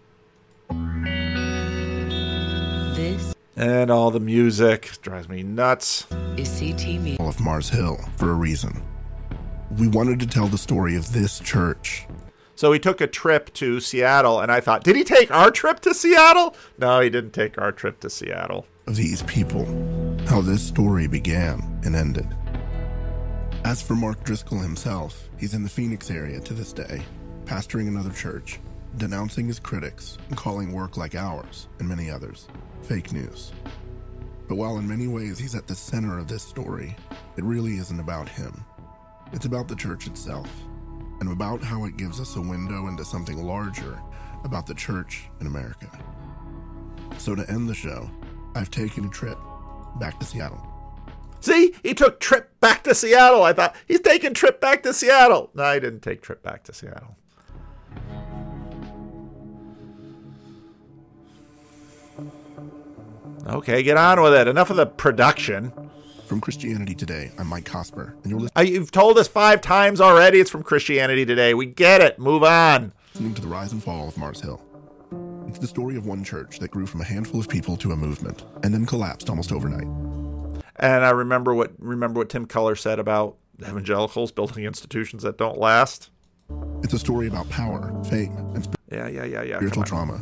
This 2.95 3.33
and 3.55 3.91
all 3.91 4.11
the 4.11 4.19
music 4.19 4.91
drives 5.01 5.27
me 5.27 5.43
nuts. 5.43 6.07
Is 6.37 6.49
CTV 6.49 7.19
all 7.19 7.29
of 7.29 7.39
Mars 7.39 7.69
Hill 7.69 7.97
for 8.17 8.29
a 8.29 8.33
reason. 8.33 8.81
We 9.77 9.87
wanted 9.87 10.19
to 10.19 10.27
tell 10.27 10.47
the 10.47 10.57
story 10.57 10.95
of 10.95 11.11
this 11.13 11.39
church 11.39 12.07
so 12.61 12.71
he 12.71 12.77
took 12.77 13.01
a 13.01 13.07
trip 13.07 13.51
to 13.55 13.79
Seattle, 13.79 14.39
and 14.39 14.51
I 14.51 14.59
thought, 14.59 14.83
did 14.83 14.95
he 14.95 15.03
take 15.03 15.31
our 15.31 15.49
trip 15.49 15.79
to 15.79 15.95
Seattle? 15.95 16.55
No, 16.77 16.99
he 16.99 17.09
didn't 17.09 17.31
take 17.31 17.59
our 17.59 17.71
trip 17.71 17.99
to 18.01 18.09
Seattle. 18.11 18.67
Of 18.85 18.95
these 18.95 19.23
people, 19.23 19.65
how 20.27 20.41
this 20.41 20.61
story 20.61 21.07
began 21.07 21.79
and 21.83 21.95
ended. 21.95 22.27
As 23.65 23.81
for 23.81 23.95
Mark 23.95 24.23
Driscoll 24.23 24.59
himself, 24.59 25.27
he's 25.39 25.55
in 25.55 25.63
the 25.63 25.69
Phoenix 25.69 26.11
area 26.11 26.39
to 26.41 26.53
this 26.53 26.71
day, 26.71 27.01
pastoring 27.45 27.87
another 27.87 28.11
church, 28.11 28.59
denouncing 28.97 29.47
his 29.47 29.59
critics, 29.59 30.19
and 30.27 30.37
calling 30.37 30.71
work 30.71 30.97
like 30.97 31.15
ours, 31.15 31.67
and 31.79 31.89
many 31.89 32.11
others, 32.11 32.47
fake 32.83 33.11
news. 33.11 33.53
But 34.47 34.57
while 34.57 34.77
in 34.77 34.87
many 34.87 35.07
ways 35.07 35.39
he's 35.39 35.55
at 35.55 35.65
the 35.65 35.73
center 35.73 36.19
of 36.19 36.27
this 36.27 36.43
story, 36.43 36.95
it 37.37 37.43
really 37.43 37.77
isn't 37.77 37.99
about 37.99 38.29
him. 38.29 38.63
It's 39.33 39.45
about 39.45 39.67
the 39.67 39.75
church 39.75 40.07
itself 40.07 40.49
and 41.19 41.31
about 41.31 41.63
how 41.63 41.85
it 41.85 41.97
gives 41.97 42.19
us 42.19 42.35
a 42.35 42.41
window 42.41 42.87
into 42.87 43.05
something 43.05 43.41
larger 43.41 44.01
about 44.43 44.65
the 44.65 44.73
church 44.73 45.29
in 45.39 45.47
America. 45.47 45.89
So, 47.17 47.35
to 47.35 47.49
end 47.49 47.69
the 47.69 47.75
show, 47.75 48.09
I've 48.55 48.71
taken 48.71 49.05
a 49.05 49.09
trip 49.09 49.37
back 49.99 50.19
to 50.19 50.25
Seattle. 50.25 50.65
See, 51.39 51.73
he 51.83 51.93
took 51.93 52.19
trip 52.19 52.59
back 52.59 52.83
to 52.83 52.93
Seattle. 52.93 53.43
I 53.43 53.53
thought 53.53 53.75
he's 53.87 53.99
taking 53.99 54.33
trip 54.33 54.61
back 54.61 54.83
to 54.83 54.93
Seattle. 54.93 55.49
No, 55.53 55.73
he 55.73 55.79
didn't 55.79 56.01
take 56.01 56.21
trip 56.21 56.43
back 56.43 56.63
to 56.65 56.73
Seattle. 56.73 57.15
Okay, 63.47 63.81
get 63.81 63.97
on 63.97 64.21
with 64.21 64.33
it. 64.33 64.47
Enough 64.47 64.69
of 64.69 64.77
the 64.77 64.85
production. 64.85 65.73
From 66.31 66.39
Christianity 66.39 66.95
Today, 66.95 67.29
I'm 67.37 67.47
Mike 67.47 67.65
Cosper, 67.65 68.13
and 68.23 68.31
you're 68.31 68.39
listening. 68.39 68.53
Uh, 68.55 68.61
you've 68.61 68.89
told 68.89 69.17
us 69.17 69.27
five 69.27 69.59
times 69.59 69.99
already. 69.99 70.39
It's 70.39 70.49
from 70.49 70.63
Christianity 70.63 71.25
Today. 71.25 71.53
We 71.53 71.65
get 71.65 71.99
it. 71.99 72.17
Move 72.17 72.41
on. 72.41 72.93
Listening 73.13 73.33
to 73.33 73.41
the 73.41 73.49
rise 73.49 73.73
and 73.73 73.83
fall 73.83 74.07
of 74.07 74.17
Mars 74.17 74.39
Hill. 74.39 74.61
It's 75.49 75.59
the 75.59 75.67
story 75.67 75.97
of 75.97 76.05
one 76.05 76.23
church 76.23 76.59
that 76.59 76.71
grew 76.71 76.87
from 76.87 77.01
a 77.01 77.03
handful 77.03 77.41
of 77.41 77.49
people 77.49 77.75
to 77.75 77.91
a 77.91 77.97
movement, 77.97 78.45
and 78.63 78.73
then 78.73 78.85
collapsed 78.85 79.29
almost 79.29 79.51
overnight. 79.51 79.89
And 80.77 81.03
I 81.03 81.09
remember 81.09 81.53
what 81.53 81.73
remember 81.79 82.21
what 82.21 82.29
Tim 82.29 82.45
Keller 82.45 82.77
said 82.77 82.97
about 82.97 83.35
evangelicals 83.61 84.31
building 84.31 84.63
institutions 84.63 85.23
that 85.23 85.37
don't 85.37 85.57
last. 85.57 86.11
It's 86.81 86.93
a 86.93 86.99
story 86.99 87.27
about 87.27 87.49
power, 87.49 87.93
fame, 88.09 88.37
and 88.55 88.63
sp- 88.63 88.79
yeah, 88.89 89.09
yeah, 89.09 89.25
yeah, 89.25 89.43
yeah. 89.43 89.57
spiritual 89.57 89.83
trauma, 89.83 90.21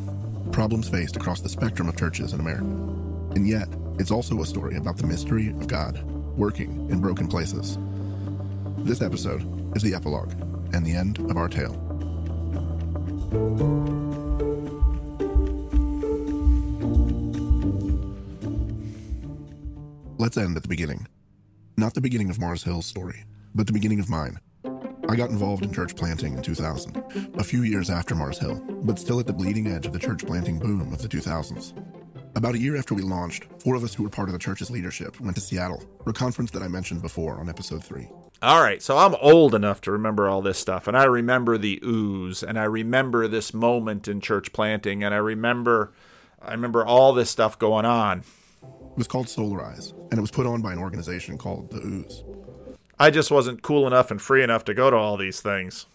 problems 0.52 0.90
faced 0.90 1.18
across 1.18 1.42
the 1.42 1.50
spectrum 1.50 1.88
of 1.88 1.96
churches 1.96 2.34
in 2.34 2.40
America. 2.40 2.66
And 3.36 3.48
yet, 3.48 3.68
it's 4.00 4.12
also 4.12 4.42
a 4.42 4.46
story 4.46 4.78
about 4.78 4.98
the 4.98 5.06
mystery 5.06 5.50
of 5.50 5.68
God 5.68 6.02
working 6.38 6.90
in 6.90 7.02
broken 7.02 7.28
places. 7.28 7.78
This 8.78 9.02
episode 9.02 9.76
is 9.76 9.84
the 9.84 9.94
epilogue 9.94 10.32
and 10.74 10.86
the 10.86 10.96
end 10.96 11.20
of 11.20 11.36
our 11.36 11.50
tale. 11.50 11.76
Let's 20.18 20.38
end 20.38 20.56
at 20.56 20.64
the 20.64 20.70
beginning. 20.70 21.06
Not 21.76 21.94
the 21.94 22.02
beginning 22.02 22.30
of 22.30 22.40
Mars 22.40 22.64
Hill's 22.64 22.86
story, 22.86 23.26
but 23.54 23.68
the 23.68 23.74
beginning 23.74 24.00
of 24.00 24.10
mine. 24.10 24.40
I 25.10 25.16
got 25.16 25.30
involved 25.30 25.64
in 25.64 25.74
church 25.74 25.96
planting 25.96 26.38
in 26.38 26.42
2000, 26.42 27.34
a 27.36 27.44
few 27.44 27.64
years 27.64 27.90
after 27.90 28.16
Mars 28.16 28.38
Hill, 28.38 28.62
but 28.84 29.00
still 29.00 29.20
at 29.20 29.28
the 29.28 29.34
bleeding 29.34 29.68
edge 29.68 29.86
of 29.86 29.92
the 29.92 30.00
church 30.00 30.26
planting 30.26 30.60
boom 30.60 30.94
of 30.94 31.02
the 31.02 31.08
2000s. 31.08 31.74
About 32.40 32.56
a 32.56 32.58
year 32.58 32.78
after 32.78 32.96
we 32.96 33.02
launched, 33.02 33.48
four 33.58 33.76
of 33.76 33.84
us 33.84 33.94
who 33.94 34.02
were 34.02 34.10
part 34.10 34.30
of 34.30 34.34
the 34.34 34.40
church's 34.40 34.72
leadership 34.72 35.20
went 35.20 35.36
to 35.36 35.42
Seattle 35.42 35.84
for 36.06 36.12
a 36.12 36.14
conference 36.14 36.52
that 36.52 36.62
I 36.62 36.70
mentioned 36.70 37.02
before 37.02 37.38
on 37.38 37.50
episode 37.50 37.84
three. 37.84 38.08
All 38.42 38.62
right, 38.62 38.82
so 38.82 38.98
I'm 38.98 39.14
old 39.16 39.54
enough 39.54 39.82
to 39.82 39.92
remember 39.92 40.30
all 40.30 40.42
this 40.42 40.58
stuff, 40.58 40.88
and 40.88 40.96
I 40.96 41.04
remember 41.04 41.58
the 41.58 41.82
ooze, 41.84 42.42
and 42.42 42.58
I 42.58 42.64
remember 42.64 43.28
this 43.28 43.54
moment 43.54 44.08
in 44.08 44.22
church 44.22 44.54
planting, 44.54 45.04
and 45.04 45.14
I 45.14 45.18
remember, 45.18 45.92
I 46.42 46.54
remember 46.54 46.86
all 46.86 47.12
this 47.12 47.30
stuff 47.30 47.60
going 47.60 47.84
on. 47.84 48.20
It 48.62 48.98
was 48.98 49.08
called 49.08 49.28
Soularize, 49.28 49.92
and 50.10 50.18
it 50.18 50.22
was 50.22 50.32
put 50.32 50.46
on 50.46 50.62
by 50.62 50.72
an 50.72 50.80
organization 50.80 51.38
called 51.38 51.70
the 51.72 51.86
Ooze. 51.86 52.24
I 52.98 53.10
just 53.10 53.32
wasn't 53.32 53.64
cool 53.64 53.86
enough 53.86 54.12
and 54.12 54.22
free 54.22 54.44
enough 54.44 54.64
to 54.64 54.74
go 54.74 54.90
to 54.90 54.96
all 54.96 55.18
these 55.18 55.42
things. 55.42 55.88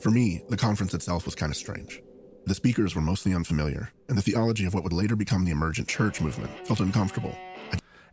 For 0.00 0.10
me, 0.10 0.44
the 0.48 0.56
conference 0.56 0.94
itself 0.94 1.26
was 1.26 1.34
kind 1.34 1.52
of 1.52 1.58
strange. 1.58 2.00
The 2.48 2.54
speakers 2.54 2.94
were 2.94 3.02
mostly 3.02 3.34
unfamiliar, 3.34 3.92
and 4.08 4.16
the 4.16 4.22
theology 4.22 4.64
of 4.64 4.72
what 4.72 4.82
would 4.82 4.92
later 4.94 5.14
become 5.14 5.44
the 5.44 5.50
emergent 5.50 5.86
church 5.86 6.22
movement 6.22 6.50
felt 6.66 6.80
uncomfortable. 6.80 7.36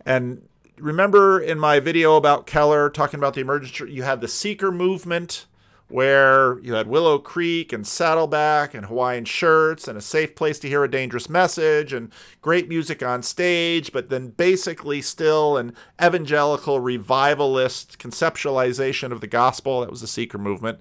And 0.06 0.46
remember 0.78 1.40
in 1.40 1.58
my 1.58 1.80
video 1.80 2.18
about 2.18 2.46
Keller 2.46 2.90
talking 2.90 3.18
about 3.18 3.36
the 3.36 3.40
emergent 3.40 3.72
church, 3.72 3.90
you 3.90 4.04
had 4.04 4.20
the 4.20 4.28
seeker 4.28 4.74
movement 4.74 5.46
where 5.88 6.60
you 6.60 6.74
had 6.74 6.88
Willow 6.88 7.18
Creek 7.18 7.72
and 7.72 7.88
Saddleback 7.88 8.74
and 8.74 8.88
Hawaiian 8.88 9.24
shirts 9.24 9.88
and 9.88 9.98
a 9.98 10.02
safe 10.02 10.36
place 10.36 10.60
to 10.60 10.68
hear 10.68 10.84
a 10.84 10.92
dangerous 10.92 11.30
message 11.30 11.94
and 11.94 12.12
great 12.42 12.68
music 12.68 13.02
on 13.02 13.24
stage, 13.24 13.94
but 13.94 14.10
then 14.10 14.32
basically 14.32 15.02
still 15.02 15.56
an 15.56 15.74
evangelical 16.04 16.82
revivalist 16.82 18.00
conceptualization 18.00 19.14
of 19.14 19.22
the 19.22 19.28
gospel. 19.28 19.80
That 19.80 19.92
was 19.92 20.02
the 20.02 20.08
seeker 20.08 20.38
movement. 20.38 20.80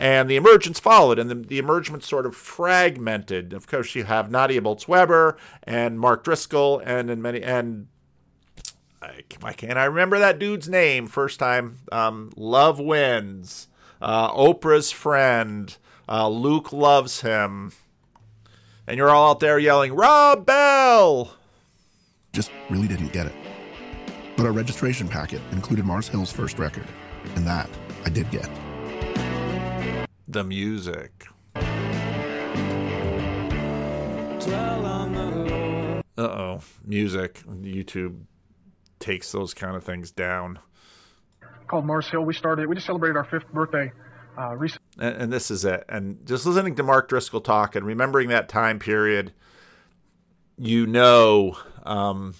And 0.00 0.30
the 0.30 0.36
emergence 0.36 0.80
followed, 0.80 1.18
and 1.18 1.28
the, 1.28 1.34
the 1.34 1.58
emergence 1.58 2.08
sort 2.08 2.24
of 2.24 2.34
fragmented. 2.34 3.52
Of 3.52 3.66
course, 3.66 3.94
you 3.94 4.04
have 4.04 4.30
Nadia 4.30 4.62
Bolz 4.62 4.88
Weber 4.88 5.36
and 5.64 6.00
Mark 6.00 6.24
Driscoll, 6.24 6.80
and 6.86 7.10
in 7.10 7.20
many 7.20 7.42
and 7.42 7.86
I, 9.02 9.24
why 9.40 9.52
can't 9.52 9.76
I 9.76 9.84
remember 9.84 10.18
that 10.18 10.38
dude's 10.38 10.70
name? 10.70 11.06
First 11.06 11.38
time, 11.38 11.80
um, 11.92 12.32
Love 12.34 12.80
wins. 12.80 13.68
Uh, 14.00 14.32
Oprah's 14.32 14.90
friend. 14.90 15.76
Uh, 16.08 16.30
Luke 16.30 16.72
loves 16.72 17.20
him. 17.20 17.72
And 18.86 18.96
you're 18.96 19.10
all 19.10 19.32
out 19.32 19.40
there 19.40 19.58
yelling, 19.58 19.92
Rob 19.92 20.46
Bell! 20.46 21.34
Just 22.32 22.50
really 22.70 22.88
didn't 22.88 23.12
get 23.12 23.26
it. 23.26 23.34
But 24.34 24.46
our 24.46 24.52
registration 24.52 25.08
packet 25.08 25.42
included 25.52 25.84
Mars 25.84 26.08
Hill's 26.08 26.32
first 26.32 26.58
record, 26.58 26.86
and 27.34 27.46
that 27.46 27.68
I 28.06 28.08
did 28.08 28.30
get. 28.30 28.48
The 30.30 30.44
music. 30.44 31.26
Uh 31.56 31.60
oh. 36.18 36.60
Music. 36.84 37.42
YouTube 37.48 38.20
takes 39.00 39.32
those 39.32 39.54
kind 39.54 39.74
of 39.74 39.82
things 39.82 40.12
down. 40.12 40.60
Called 41.66 41.84
Mars 41.84 42.08
Hill. 42.08 42.22
We 42.22 42.34
started, 42.34 42.68
we 42.68 42.76
just 42.76 42.86
celebrated 42.86 43.16
our 43.16 43.24
fifth 43.24 43.52
birthday 43.52 43.90
uh, 44.38 44.54
recently. 44.54 44.86
And, 45.00 45.22
and 45.22 45.32
this 45.32 45.50
is 45.50 45.64
it. 45.64 45.84
And 45.88 46.24
just 46.24 46.46
listening 46.46 46.76
to 46.76 46.84
Mark 46.84 47.08
Driscoll 47.08 47.40
talk 47.40 47.74
and 47.74 47.84
remembering 47.84 48.28
that 48.28 48.48
time 48.48 48.78
period, 48.78 49.32
you 50.56 50.86
know, 50.86 51.56
um, 51.82 52.36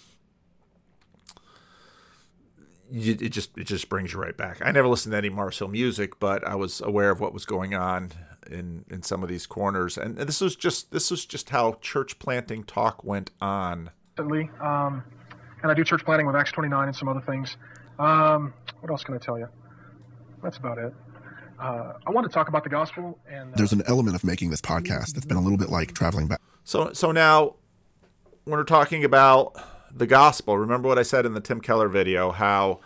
you, 2.90 3.16
it 3.20 3.30
just 3.30 3.56
it 3.56 3.64
just 3.64 3.88
brings 3.88 4.12
you 4.12 4.20
right 4.20 4.36
back. 4.36 4.60
I 4.64 4.72
never 4.72 4.88
listened 4.88 5.12
to 5.12 5.18
any 5.18 5.28
Mars 5.28 5.58
Hill 5.58 5.68
music, 5.68 6.18
but 6.18 6.46
I 6.46 6.54
was 6.54 6.80
aware 6.80 7.10
of 7.10 7.20
what 7.20 7.32
was 7.32 7.44
going 7.44 7.74
on 7.74 8.12
in 8.50 8.84
in 8.90 9.02
some 9.02 9.22
of 9.22 9.28
these 9.28 9.46
corners, 9.46 9.96
and, 9.96 10.18
and 10.18 10.28
this 10.28 10.40
was 10.40 10.56
just 10.56 10.90
this 10.90 11.10
was 11.10 11.24
just 11.24 11.50
how 11.50 11.74
church 11.80 12.18
planting 12.18 12.64
talk 12.64 13.04
went 13.04 13.30
on. 13.40 13.90
Um, 14.18 15.04
and 15.62 15.70
I 15.70 15.74
do 15.74 15.84
church 15.84 16.04
planting 16.04 16.26
with 16.26 16.36
Acts 16.36 16.52
29 16.52 16.88
and 16.88 16.96
some 16.96 17.08
other 17.08 17.20
things. 17.20 17.56
Um, 17.98 18.52
what 18.80 18.90
else 18.90 19.04
can 19.04 19.14
I 19.14 19.18
tell 19.18 19.38
you? 19.38 19.48
That's 20.42 20.56
about 20.56 20.78
it. 20.78 20.92
Uh, 21.58 21.92
I 22.06 22.10
want 22.10 22.26
to 22.26 22.32
talk 22.32 22.48
about 22.48 22.64
the 22.64 22.70
gospel. 22.70 23.18
And 23.30 23.52
uh, 23.52 23.56
There's 23.56 23.72
an 23.72 23.82
element 23.86 24.16
of 24.16 24.24
making 24.24 24.50
this 24.50 24.62
podcast 24.62 25.12
that's 25.12 25.26
been 25.26 25.36
a 25.36 25.42
little 25.42 25.58
bit 25.58 25.68
like 25.68 25.94
traveling 25.94 26.26
back. 26.26 26.40
So 26.64 26.92
so 26.92 27.12
now 27.12 27.56
when 28.44 28.58
we're 28.58 28.64
talking 28.64 29.04
about 29.04 29.54
the 29.94 30.06
gospel, 30.06 30.58
remember 30.58 30.88
what 30.88 30.98
I 30.98 31.02
said 31.02 31.26
in 31.26 31.34
the 31.34 31.40
Tim 31.40 31.60
Keller 31.60 31.88
video 31.88 32.30
how 32.30 32.80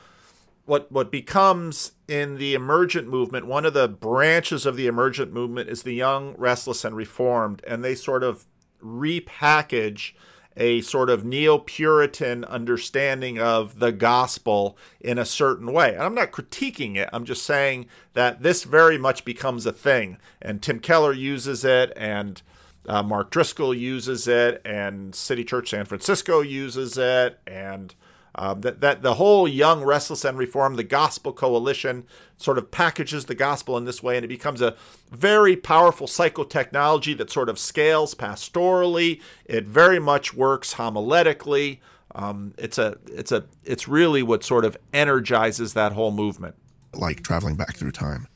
what 0.66 0.90
what 0.90 1.10
becomes 1.10 1.92
in 2.08 2.36
the 2.36 2.54
emergent 2.54 3.08
movement, 3.08 3.46
one 3.46 3.64
of 3.64 3.74
the 3.74 3.88
branches 3.88 4.64
of 4.66 4.76
the 4.76 4.86
emergent 4.86 5.32
movement 5.32 5.68
is 5.68 5.82
the 5.82 5.94
young, 5.94 6.34
restless 6.38 6.84
and 6.84 6.96
reformed 6.96 7.62
and 7.66 7.84
they 7.84 7.94
sort 7.94 8.22
of 8.22 8.46
repackage 8.82 10.12
a 10.56 10.80
sort 10.82 11.10
of 11.10 11.24
neo 11.24 11.58
Puritan 11.58 12.44
understanding 12.44 13.38
of 13.38 13.80
the 13.80 13.92
gospel 13.92 14.76
in 15.00 15.18
a 15.18 15.24
certain 15.24 15.72
way. 15.72 15.94
And 15.94 16.02
I'm 16.02 16.14
not 16.14 16.32
critiquing 16.32 16.96
it, 16.96 17.08
I'm 17.12 17.24
just 17.24 17.42
saying 17.42 17.86
that 18.12 18.42
this 18.42 18.64
very 18.64 18.98
much 18.98 19.24
becomes 19.24 19.66
a 19.66 19.72
thing. 19.72 20.18
And 20.40 20.62
Tim 20.62 20.78
Keller 20.78 21.12
uses 21.12 21.64
it, 21.64 21.92
and 21.96 22.40
uh, 22.88 23.02
Mark 23.02 23.30
Driscoll 23.30 23.74
uses 23.74 24.28
it, 24.28 24.60
and 24.64 25.14
City 25.14 25.44
Church 25.44 25.70
San 25.70 25.84
Francisco 25.84 26.40
uses 26.40 26.98
it, 26.98 27.38
and 27.46 27.94
um, 28.36 28.62
that, 28.62 28.80
that 28.80 29.02
the 29.02 29.14
whole 29.14 29.46
Young, 29.46 29.84
Restless, 29.84 30.24
and 30.24 30.36
Reformed, 30.36 30.76
the 30.76 30.84
Gospel 30.84 31.32
Coalition, 31.32 32.04
sort 32.36 32.58
of 32.58 32.70
packages 32.70 33.26
the 33.26 33.34
gospel 33.34 33.78
in 33.78 33.84
this 33.84 34.02
way, 34.02 34.16
and 34.16 34.24
it 34.24 34.28
becomes 34.28 34.60
a 34.60 34.76
very 35.10 35.56
powerful 35.56 36.06
psychotechnology 36.06 37.16
that 37.16 37.30
sort 37.30 37.48
of 37.48 37.58
scales 37.58 38.14
pastorally. 38.14 39.20
It 39.44 39.66
very 39.66 40.00
much 40.00 40.34
works 40.34 40.74
homiletically. 40.74 41.78
Um, 42.14 42.54
it's 42.58 42.78
a, 42.78 42.98
it's 43.06 43.32
a, 43.32 43.44
it's 43.64 43.86
really 43.86 44.22
what 44.22 44.42
sort 44.42 44.64
of 44.64 44.76
energizes 44.92 45.74
that 45.74 45.92
whole 45.92 46.10
movement. 46.10 46.56
Like 46.92 47.22
traveling 47.22 47.54
back 47.54 47.76
through 47.76 47.92
time, 47.92 48.26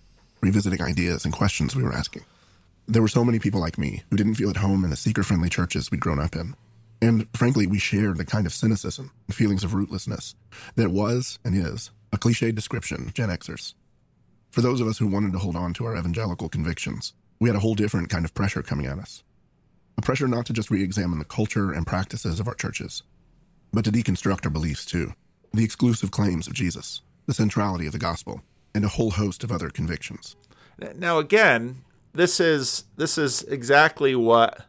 revisiting 0.41 0.81
ideas 0.81 1.25
and 1.25 1.35
questions 1.35 1.75
we 1.75 1.83
were 1.83 1.93
asking. 1.93 2.25
There 2.90 3.02
were 3.02 3.09
so 3.09 3.23
many 3.23 3.39
people 3.39 3.60
like 3.60 3.77
me 3.77 4.02
who 4.10 4.16
didn't 4.16 4.36
feel 4.36 4.48
at 4.48 4.56
home 4.56 4.82
in 4.82 4.89
the 4.89 4.97
seeker-friendly 4.97 5.51
churches 5.51 5.90
we'd 5.90 6.01
grown 6.01 6.19
up 6.19 6.35
in. 6.35 6.56
And 7.02 7.28
frankly, 7.35 7.66
we 7.66 7.78
shared 7.78 8.16
the 8.16 8.24
kind 8.24 8.47
of 8.47 8.55
cynicism 8.55 9.12
and 9.27 9.36
feelings 9.36 9.62
of 9.62 9.73
rootlessness 9.73 10.35
that 10.74 10.89
was 10.90 11.39
and 11.44 11.55
is 11.55 11.90
a 12.15 12.16
cliched 12.16 12.55
description 12.55 13.06
of 13.06 13.12
Gen 13.12 13.28
Xers. 13.28 13.74
For 14.51 14.62
those 14.62 14.81
of 14.81 14.89
us 14.89 14.97
who 14.97 15.06
wanted 15.06 15.32
to 15.32 15.39
hold 15.39 15.55
on 15.55 15.74
to 15.74 15.85
our 15.85 15.98
evangelical 15.98 16.48
convictions, 16.48 17.12
we 17.39 17.51
had 17.51 17.56
a 17.56 17.60
whole 17.60 17.74
different 17.74 18.09
kind 18.09 18.24
of 18.24 18.32
pressure 18.32 18.62
coming 18.62 18.86
at 18.86 18.98
us. 18.98 19.23
A 19.98 20.02
pressure 20.02 20.27
not 20.27 20.47
to 20.47 20.55
just 20.55 20.70
re 20.70 20.82
examine 20.82 21.19
the 21.19 21.27
culture 21.27 21.70
and 21.70 21.86
practices 21.86 22.40
of 22.40 22.48
our 22.48 22.55
churches, 22.55 23.02
but 23.70 23.85
to 23.85 23.93
deconstruct 23.93 24.47
our 24.47 24.51
beliefs 24.51 24.86
too. 24.86 25.12
The 25.52 25.62
exclusive 25.62 26.10
claims 26.10 26.47
of 26.47 26.55
Jesus, 26.55 27.02
the 27.27 27.35
centrality 27.35 27.85
of 27.85 27.93
the 27.93 27.98
gospel, 27.98 28.40
and 28.74 28.82
a 28.82 28.89
whole 28.89 29.10
host 29.10 29.44
of 29.44 29.52
other 29.52 29.69
convictions. 29.69 30.36
Now, 30.97 31.19
again, 31.19 31.82
this 32.19 32.40
is 32.40 32.85
this 32.97 33.16
is 33.16 33.43
exactly 33.45 34.16
what 34.16 34.66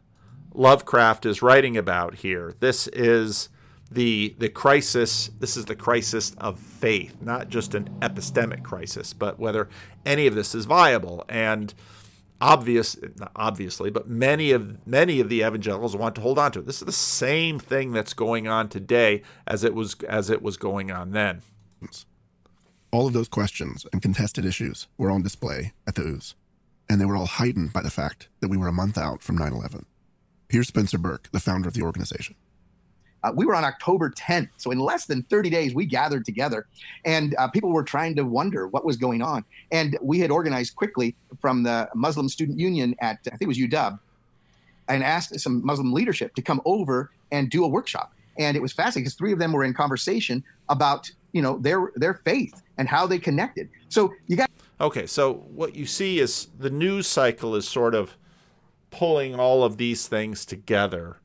Lovecraft 0.53 1.25
is 1.25 1.41
writing 1.41 1.77
about 1.77 2.15
here. 2.15 2.53
This 2.59 2.87
is 2.89 3.49
the 3.91 4.35
the 4.37 4.49
crisis. 4.49 5.31
This 5.39 5.57
is 5.57 5.65
the 5.65 5.75
crisis 5.75 6.35
of 6.37 6.59
faith, 6.59 7.15
not 7.21 7.49
just 7.49 7.73
an 7.73 7.89
epistemic 8.01 8.61
crisis, 8.63 9.13
but 9.13 9.39
whether 9.39 9.67
any 10.05 10.27
of 10.27 10.35
this 10.35 10.53
is 10.53 10.65
viable. 10.65 11.25
And 11.27 11.73
obvious, 12.39 12.95
obviously, 13.35 13.89
but 13.89 14.07
many 14.07 14.51
of 14.51 14.85
many 14.85 15.19
of 15.19 15.29
the 15.29 15.39
evangelicals 15.39 15.95
want 15.95 16.13
to 16.15 16.21
hold 16.21 16.37
on 16.37 16.51
to 16.51 16.59
it. 16.59 16.67
This 16.67 16.81
is 16.81 16.85
the 16.85 16.91
same 16.91 17.57
thing 17.57 17.93
that's 17.93 18.13
going 18.13 18.47
on 18.47 18.69
today 18.69 19.23
as 19.47 19.63
it 19.63 19.73
was 19.73 19.95
as 20.07 20.29
it 20.29 20.43
was 20.43 20.55
going 20.55 20.91
on 20.91 21.13
then. 21.13 21.41
All 22.91 23.07
of 23.07 23.13
those 23.13 23.27
questions 23.27 23.87
and 23.91 24.03
contested 24.03 24.45
issues 24.45 24.87
were 24.99 25.09
on 25.09 25.23
display 25.23 25.73
at 25.87 25.95
the 25.95 26.03
ooze, 26.03 26.35
and 26.89 26.99
they 26.99 27.05
were 27.05 27.15
all 27.15 27.27
heightened 27.27 27.71
by 27.71 27.81
the 27.81 27.91
fact 27.91 28.27
that 28.39 28.49
we 28.49 28.57
were 28.57 28.67
a 28.67 28.73
month 28.73 28.97
out 28.97 29.21
from 29.21 29.37
9 29.37 29.53
11. 29.53 29.85
Here's 30.49 30.67
Spencer 30.67 30.97
Burke, 30.97 31.29
the 31.31 31.39
founder 31.39 31.67
of 31.67 31.75
the 31.75 31.83
organization. 31.83 32.35
Uh, 33.23 33.31
we 33.35 33.45
were 33.45 33.53
on 33.53 33.65
October 33.65 34.09
10th. 34.09 34.49
So 34.57 34.71
in 34.71 34.79
less 34.79 35.05
than 35.05 35.23
30 35.23 35.49
days, 35.49 35.75
we 35.75 35.85
gathered 35.85 36.25
together 36.25 36.67
and 37.05 37.35
uh, 37.37 37.49
people 37.49 37.71
were 37.71 37.83
trying 37.83 38.15
to 38.15 38.23
wonder 38.23 38.67
what 38.67 38.85
was 38.85 38.97
going 38.97 39.21
on. 39.21 39.43
And 39.71 39.97
we 40.01 40.19
had 40.19 40.31
organized 40.31 40.75
quickly 40.75 41.15
from 41.39 41.63
the 41.63 41.89
Muslim 41.93 42.29
Student 42.29 42.59
Union 42.59 42.95
at, 42.99 43.19
I 43.27 43.31
think 43.31 43.43
it 43.43 43.47
was 43.47 43.57
UW, 43.57 43.99
and 44.87 45.03
asked 45.03 45.37
some 45.39 45.63
Muslim 45.65 45.93
leadership 45.93 46.33
to 46.35 46.41
come 46.41 46.61
over 46.65 47.11
and 47.31 47.49
do 47.49 47.63
a 47.63 47.67
workshop. 47.67 48.13
And 48.37 48.55
it 48.55 48.61
was 48.61 48.71
fascinating 48.71 49.03
because 49.03 49.15
three 49.15 49.33
of 49.33 49.39
them 49.39 49.51
were 49.51 49.65
in 49.65 49.73
conversation 49.73 50.43
about, 50.69 51.11
you 51.33 51.41
know, 51.41 51.59
their 51.59 51.91
their 51.95 52.13
faith 52.13 52.61
and 52.77 52.87
how 52.87 53.05
they 53.05 53.19
connected. 53.19 53.69
So 53.89 54.13
you 54.27 54.37
got 54.37 54.49
Okay, 54.81 55.05
so 55.05 55.33
what 55.33 55.75
you 55.75 55.85
see 55.85 56.19
is 56.19 56.47
the 56.57 56.69
news 56.69 57.05
cycle 57.05 57.55
is 57.55 57.67
sort 57.67 57.93
of 57.93 58.13
pulling 58.91 59.35
all 59.35 59.63
of 59.63 59.77
these 59.77 60.07
things 60.07 60.45
together. 60.45 61.17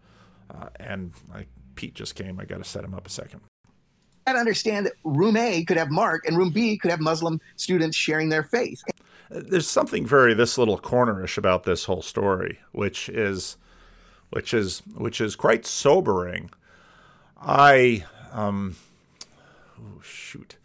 Uh, 0.50 0.68
and 0.76 1.12
like 1.32 1.48
Pete 1.76 1.94
just 1.94 2.14
came, 2.14 2.40
I 2.40 2.44
got 2.44 2.58
to 2.58 2.64
set 2.64 2.84
him 2.84 2.94
up 2.94 3.06
a 3.06 3.10
second. 3.10 3.40
to 4.26 4.32
understand 4.32 4.86
that 4.86 4.94
room 5.04 5.36
A 5.36 5.64
could 5.64 5.76
have 5.76 5.90
Mark 5.90 6.26
and 6.26 6.36
room 6.36 6.50
B 6.50 6.76
could 6.76 6.90
have 6.90 7.00
Muslim 7.00 7.40
students 7.56 7.96
sharing 7.96 8.28
their 8.28 8.42
faith. 8.42 8.82
There's 9.30 9.68
something 9.68 10.06
very 10.06 10.34
this 10.34 10.58
little 10.58 10.78
cornerish 10.78 11.38
about 11.38 11.64
this 11.64 11.84
whole 11.84 12.02
story, 12.02 12.58
which 12.72 13.08
is 13.08 13.56
which 14.30 14.52
is 14.52 14.82
which 14.96 15.20
is 15.20 15.36
quite 15.36 15.64
sobering. 15.64 16.50
I 17.40 18.04
um, 18.32 18.76
oh 19.78 20.00
shoot. 20.02 20.56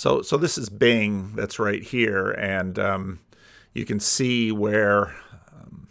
So 0.00 0.22
so 0.22 0.38
this 0.38 0.56
is 0.56 0.70
Bing 0.70 1.32
that's 1.34 1.58
right 1.58 1.82
here, 1.82 2.30
and 2.30 2.78
um, 2.78 3.20
you 3.74 3.84
can 3.84 4.00
see 4.00 4.50
where 4.50 5.14
um, 5.52 5.88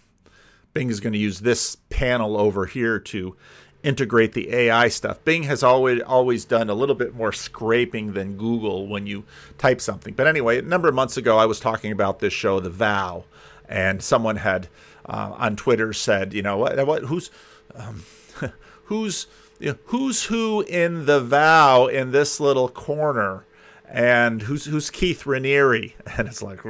Bing 0.73 0.89
is 0.89 0.99
going 0.99 1.13
to 1.13 1.19
use 1.19 1.41
this 1.41 1.75
panel 1.91 2.35
over 2.35 2.65
here 2.65 2.97
to 3.01 3.35
integrate 3.83 4.33
the 4.33 4.51
AI 4.51 4.87
stuff. 4.87 5.23
Bing 5.23 5.43
has 5.43 5.61
always 5.61 6.01
always 6.01 6.43
done 6.43 6.71
a 6.71 6.73
little 6.73 6.95
bit 6.95 7.13
more 7.13 7.31
scraping 7.31 8.13
than 8.13 8.35
Google 8.35 8.87
when 8.87 9.05
you 9.05 9.25
type 9.59 9.79
something. 9.79 10.15
But 10.15 10.25
anyway, 10.25 10.57
a 10.57 10.63
number 10.63 10.87
of 10.87 10.95
months 10.95 11.15
ago, 11.15 11.37
I 11.37 11.45
was 11.45 11.59
talking 11.59 11.91
about 11.91 12.17
this 12.17 12.33
show, 12.33 12.59
The 12.59 12.71
Vow, 12.71 13.25
and 13.67 14.01
someone 14.01 14.37
had 14.37 14.69
uh, 15.05 15.35
on 15.37 15.55
Twitter 15.55 15.93
said, 15.93 16.33
you 16.33 16.41
know, 16.41 16.57
what, 16.57 16.83
what 16.87 17.03
who's 17.03 17.29
um, 17.75 18.05
who's 18.85 19.27
you 19.59 19.73
know, 19.73 19.77
who's 19.85 20.23
who 20.23 20.61
in 20.61 21.05
The 21.05 21.21
Vow 21.21 21.85
in 21.85 22.09
this 22.09 22.39
little 22.39 22.69
corner. 22.69 23.45
And 23.91 24.43
who's 24.43 24.65
who's 24.65 24.89
Keith 24.89 25.23
Raniere? 25.23 25.93
And 26.17 26.27
it's 26.27 26.43
like, 26.43 26.61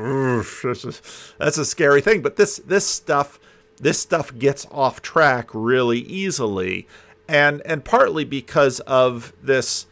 that's 1.37 1.57
a 1.57 1.65
scary 1.65 2.01
thing. 2.01 2.21
But 2.21 2.37
this 2.37 2.57
this 2.65 2.87
stuff 2.87 3.39
this 3.77 3.99
stuff 3.99 4.37
gets 4.37 4.65
off 4.71 5.01
track 5.01 5.49
really 5.53 5.99
easily 5.99 6.87
and 7.29 7.61
and 7.63 7.85
partly 7.85 8.25
because 8.25 8.79
of 8.81 9.33
this 9.41 9.85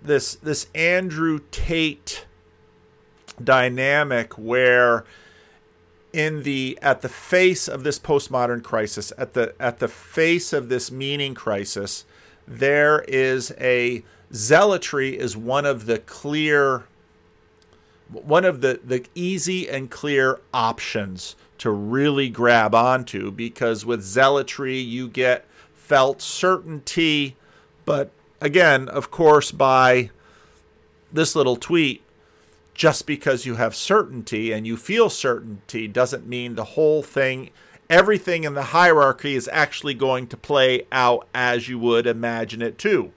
this 0.00 0.36
this 0.36 0.68
Andrew 0.74 1.40
Tate 1.50 2.24
dynamic 3.42 4.38
where 4.38 5.04
in 6.12 6.44
the 6.44 6.78
at 6.80 7.02
the 7.02 7.08
face 7.08 7.68
of 7.68 7.82
this 7.82 7.98
postmodern 7.98 8.62
crisis 8.62 9.12
at 9.18 9.34
the 9.34 9.54
at 9.60 9.80
the 9.80 9.88
face 9.88 10.52
of 10.52 10.68
this 10.68 10.90
meaning 10.90 11.34
crisis 11.34 12.04
there 12.46 13.00
is 13.02 13.52
a 13.60 14.02
zealotry 14.32 15.18
is 15.18 15.36
one 15.36 15.66
of 15.66 15.86
the 15.86 15.98
clear 15.98 16.84
one 18.10 18.44
of 18.44 18.60
the 18.60 18.80
the 18.84 19.04
easy 19.14 19.68
and 19.68 19.90
clear 19.90 20.40
options 20.52 21.36
to 21.58 21.70
really 21.70 22.28
grab 22.28 22.74
onto 22.74 23.30
because 23.30 23.84
with 23.84 24.02
zealotry 24.02 24.78
you 24.78 25.08
get 25.08 25.46
felt 25.74 26.22
certainty, 26.22 27.36
but 27.84 28.10
again, 28.40 28.88
of 28.88 29.10
course, 29.10 29.50
by 29.50 30.08
this 31.12 31.34
little 31.34 31.56
tweet, 31.56 32.02
just 32.74 33.06
because 33.06 33.44
you 33.44 33.56
have 33.56 33.74
certainty 33.74 34.52
and 34.52 34.66
you 34.66 34.76
feel 34.76 35.10
certainty 35.10 35.88
doesn't 35.88 36.26
mean 36.26 36.54
the 36.54 36.64
whole 36.64 37.02
thing, 37.02 37.50
everything 37.90 38.44
in 38.44 38.54
the 38.54 38.62
hierarchy 38.62 39.34
is 39.34 39.50
actually 39.52 39.94
going 39.94 40.26
to 40.28 40.36
play 40.36 40.86
out 40.92 41.26
as 41.34 41.68
you 41.68 41.78
would 41.78 42.06
imagine 42.06 42.62
it 42.62 42.78
to. 42.78 43.12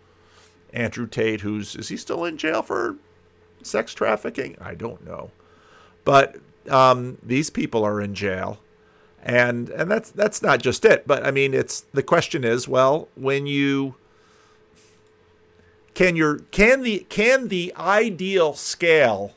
Andrew 0.73 1.07
Tate, 1.07 1.41
who's, 1.41 1.75
is 1.75 1.89
he 1.89 1.97
still 1.97 2.25
in 2.25 2.37
jail 2.37 2.61
for 2.61 2.97
sex 3.61 3.93
trafficking? 3.93 4.57
I 4.59 4.73
don't 4.75 5.05
know. 5.05 5.31
But 6.03 6.37
um, 6.69 7.17
these 7.23 7.49
people 7.49 7.83
are 7.83 8.01
in 8.01 8.13
jail, 8.13 8.59
and 9.21 9.69
and 9.69 9.89
that's 9.89 10.11
that's 10.11 10.41
not 10.41 10.61
just 10.61 10.83
it. 10.83 11.07
But 11.07 11.25
I 11.25 11.31
mean, 11.31 11.53
it's 11.53 11.81
the 11.93 12.03
question 12.03 12.43
is, 12.43 12.67
well, 12.67 13.07
when 13.15 13.45
you 13.45 13.95
can 15.93 16.15
your 16.15 16.39
can 16.51 16.81
the 16.81 17.05
can 17.09 17.47
the 17.47 17.73
ideal 17.77 18.53
scale 18.53 19.33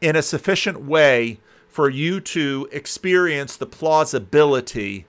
in 0.00 0.16
a 0.16 0.22
sufficient 0.22 0.82
way 0.82 1.38
for 1.68 1.88
you 1.88 2.20
to 2.20 2.68
experience 2.70 3.56
the 3.56 3.66
plausibility 3.66 5.06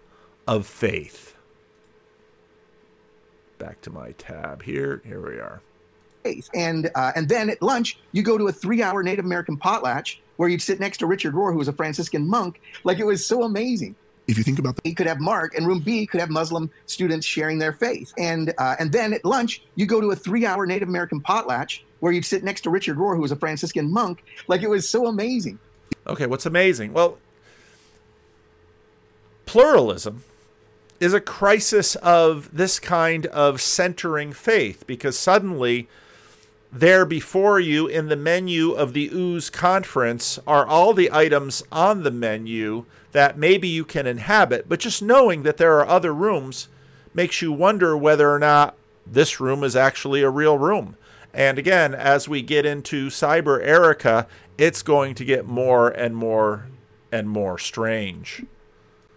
of 0.47 0.65
faith. 0.65 1.32
Back 3.63 3.79
to 3.83 3.91
my 3.91 4.11
tab 4.17 4.61
here. 4.61 5.01
Here 5.05 5.25
we 5.25 5.39
are. 5.39 5.61
And 6.53 6.91
uh, 6.95 7.13
and 7.15 7.29
then 7.29 7.49
at 7.49 7.61
lunch, 7.61 7.97
you 8.11 8.21
go 8.21 8.37
to 8.37 8.49
a 8.49 8.51
three-hour 8.51 9.03
Native 9.03 9.23
American 9.23 9.55
potlatch 9.55 10.17
where 10.35 10.49
you'd 10.49 10.61
sit 10.61 10.81
next 10.81 10.97
to 10.97 11.05
Richard 11.05 11.33
Rohr, 11.33 11.53
who 11.53 11.59
was 11.59 11.69
a 11.69 11.71
Franciscan 11.71 12.27
monk. 12.27 12.59
Like 12.83 12.99
it 12.99 13.05
was 13.05 13.25
so 13.25 13.43
amazing. 13.43 13.95
If 14.27 14.37
you 14.37 14.43
think 14.43 14.59
about 14.59 14.75
that, 14.75 14.85
he 14.85 14.93
could 14.93 15.07
have 15.07 15.21
Mark, 15.21 15.55
and 15.55 15.65
room 15.65 15.79
B 15.79 16.05
could 16.05 16.19
have 16.19 16.29
Muslim 16.29 16.69
students 16.87 17.25
sharing 17.25 17.57
their 17.57 17.71
faith. 17.71 18.13
And 18.17 18.53
uh, 18.57 18.75
and 18.79 18.91
then 18.91 19.13
at 19.13 19.23
lunch, 19.23 19.63
you 19.75 19.85
go 19.85 20.01
to 20.01 20.11
a 20.11 20.15
three-hour 20.15 20.65
Native 20.65 20.89
American 20.89 21.21
potlatch 21.21 21.83
where 22.01 22.11
you'd 22.11 22.25
sit 22.25 22.43
next 22.43 22.61
to 22.61 22.69
Richard 22.69 22.97
Rohr, 22.97 23.15
who 23.15 23.21
was 23.21 23.31
a 23.31 23.37
Franciscan 23.37 23.89
monk. 23.89 24.25
Like 24.49 24.61
it 24.61 24.69
was 24.69 24.89
so 24.89 25.07
amazing. 25.07 25.57
Okay, 26.05 26.25
what's 26.25 26.45
amazing? 26.45 26.91
Well, 26.91 27.17
pluralism 29.45 30.25
is 31.03 31.13
a 31.13 31.19
crisis 31.19 31.95
of 31.97 32.49
this 32.55 32.79
kind 32.79 33.25
of 33.25 33.59
centering 33.59 34.31
faith 34.31 34.87
because 34.87 35.19
suddenly 35.19 35.89
there 36.71 37.05
before 37.05 37.59
you 37.59 37.87
in 37.87 38.07
the 38.07 38.15
menu 38.15 38.71
of 38.71 38.93
the 38.93 39.09
ooze 39.11 39.49
conference 39.49 40.39
are 40.47 40.65
all 40.65 40.93
the 40.93 41.11
items 41.11 41.61
on 41.73 42.03
the 42.03 42.09
menu 42.09 42.85
that 43.11 43.37
maybe 43.37 43.67
you 43.67 43.83
can 43.83 44.07
inhabit, 44.07 44.69
but 44.69 44.79
just 44.79 45.01
knowing 45.01 45.43
that 45.43 45.57
there 45.57 45.77
are 45.77 45.85
other 45.85 46.13
rooms 46.13 46.69
makes 47.13 47.41
you 47.41 47.51
wonder 47.51 47.97
whether 47.97 48.33
or 48.33 48.39
not 48.39 48.73
this 49.05 49.41
room 49.41 49.61
is 49.61 49.75
actually 49.75 50.21
a 50.21 50.29
real 50.29 50.57
room. 50.57 50.95
And 51.33 51.59
again, 51.59 51.93
as 51.93 52.29
we 52.29 52.41
get 52.41 52.65
into 52.65 53.09
Cyber 53.09 53.61
Erica, 53.61 54.25
it's 54.57 54.81
going 54.81 55.15
to 55.15 55.25
get 55.25 55.45
more 55.45 55.89
and 55.89 56.15
more 56.15 56.67
and 57.11 57.29
more 57.29 57.59
strange. 57.59 58.45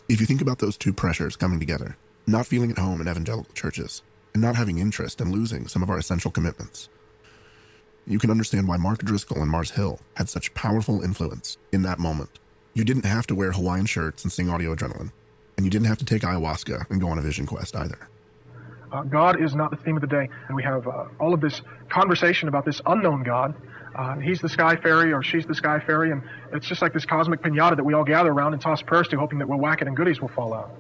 If 0.09 0.21
you 0.21 0.27
think 0.27 0.41
about 0.41 0.61
those 0.61 0.77
two 0.77 0.93
pressures 0.93 1.35
coming 1.35 1.59
together, 1.59 1.97
not 2.29 2.47
feeling 2.47 2.71
at 2.71 2.79
home 2.79 3.01
in 3.01 3.09
evangelical 3.09 3.53
churches, 3.55 4.03
and 4.33 4.41
not 4.41 4.55
having 4.55 4.79
interest 4.79 5.21
in 5.21 5.33
losing 5.33 5.67
some 5.67 5.83
of 5.83 5.91
our 5.91 5.99
essential 5.99 6.31
commitments, 6.31 6.89
you 8.07 8.21
can 8.21 8.31
understand 8.31 8.69
why 8.69 8.77
Mark 8.77 9.03
Driscoll 9.03 9.43
and 9.43 9.51
Mars 9.51 9.73
Hill 9.73 9.99
had 10.15 10.29
such 10.29 10.55
powerful 10.55 11.03
influence 11.03 11.57
in 11.73 11.83
that 11.83 11.99
moment. 11.99 12.39
You 12.73 12.85
didn't 12.85 13.05
have 13.05 13.27
to 13.27 13.35
wear 13.35 13.51
Hawaiian 13.51 13.87
shirts 13.87 14.23
and 14.23 14.33
sing 14.33 14.49
audio 14.49 14.77
adrenaline, 14.77 15.11
and 15.57 15.67
you 15.67 15.71
didn't 15.71 15.89
have 15.89 15.99
to 15.99 16.05
take 16.05 16.23
ayahuasca 16.23 16.89
and 16.89 17.01
go 17.01 17.09
on 17.09 17.19
a 17.19 17.23
vision 17.23 17.45
quest 17.45 17.75
either. 17.75 18.09
Uh, 18.93 19.03
God 19.03 19.43
is 19.43 19.55
not 19.55 19.71
the 19.71 19.77
theme 19.77 19.97
of 19.97 20.01
the 20.01 20.07
day, 20.07 20.29
and 20.49 20.57
we 20.57 20.63
have 20.63 20.87
uh, 20.87 21.07
all 21.19 21.35
of 21.35 21.41
this 21.41 21.61
conversation 21.89 22.49
about 22.49 22.65
this 22.65 22.81
unknown 22.87 23.23
God. 23.23 23.55
Uh, 23.95 24.17
he's 24.17 24.41
the 24.41 24.49
sky 24.49 24.77
fairy, 24.77 25.13
or 25.13 25.23
she's 25.23 25.47
the 25.47 25.55
sky 25.55 25.81
fairy, 25.85 26.13
and 26.13 26.23
it's 26.53 26.67
just 26.67 26.83
like 26.83 26.93
this 26.93 27.05
cosmic 27.05 27.43
pinata 27.43 27.77
that 27.77 27.85
we 27.85 27.95
all 27.95 28.05
gather 28.05 28.31
around 28.31 28.53
and 28.53 28.63
toss 28.63 28.83
prayers 28.83 29.09
to, 29.09 29.19
hoping 29.19 29.39
that 29.39 29.49
we'll 29.49 29.59
whack 29.59 29.81
it 29.81 29.89
and 29.89 29.97
goodies 29.97 30.21
will 30.21 30.29
fall 30.29 30.55
out. 30.55 30.71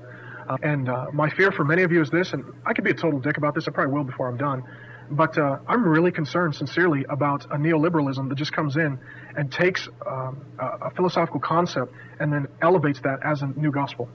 Uh, 0.48 0.56
and 0.62 0.88
uh, 0.88 1.06
my 1.12 1.28
fear 1.30 1.50
for 1.50 1.64
many 1.64 1.82
of 1.82 1.90
you 1.90 2.00
is 2.00 2.10
this, 2.10 2.32
and 2.32 2.44
I 2.64 2.72
could 2.72 2.84
be 2.84 2.90
a 2.90 2.94
total 2.94 3.18
dick 3.18 3.36
about 3.38 3.54
this. 3.54 3.66
I 3.66 3.72
probably 3.72 3.94
will 3.94 4.04
before 4.04 4.28
I'm 4.28 4.36
done. 4.36 4.62
But 5.10 5.38
uh, 5.38 5.58
I'm 5.66 5.84
really 5.84 6.10
concerned, 6.10 6.54
sincerely, 6.54 7.04
about 7.08 7.44
a 7.46 7.56
neoliberalism 7.56 8.28
that 8.28 8.34
just 8.34 8.52
comes 8.52 8.76
in 8.76 8.98
and 9.36 9.50
takes 9.50 9.88
um, 10.06 10.44
a, 10.58 10.86
a, 10.86 10.90
philosophical 10.90 11.38
concept 11.38 11.92
and 12.18 12.32
then 12.32 12.48
elevates 12.60 13.00
that 13.02 13.20
as 13.24 13.42
a 13.42 13.46
new 13.46 13.70
gospel. 13.70 14.08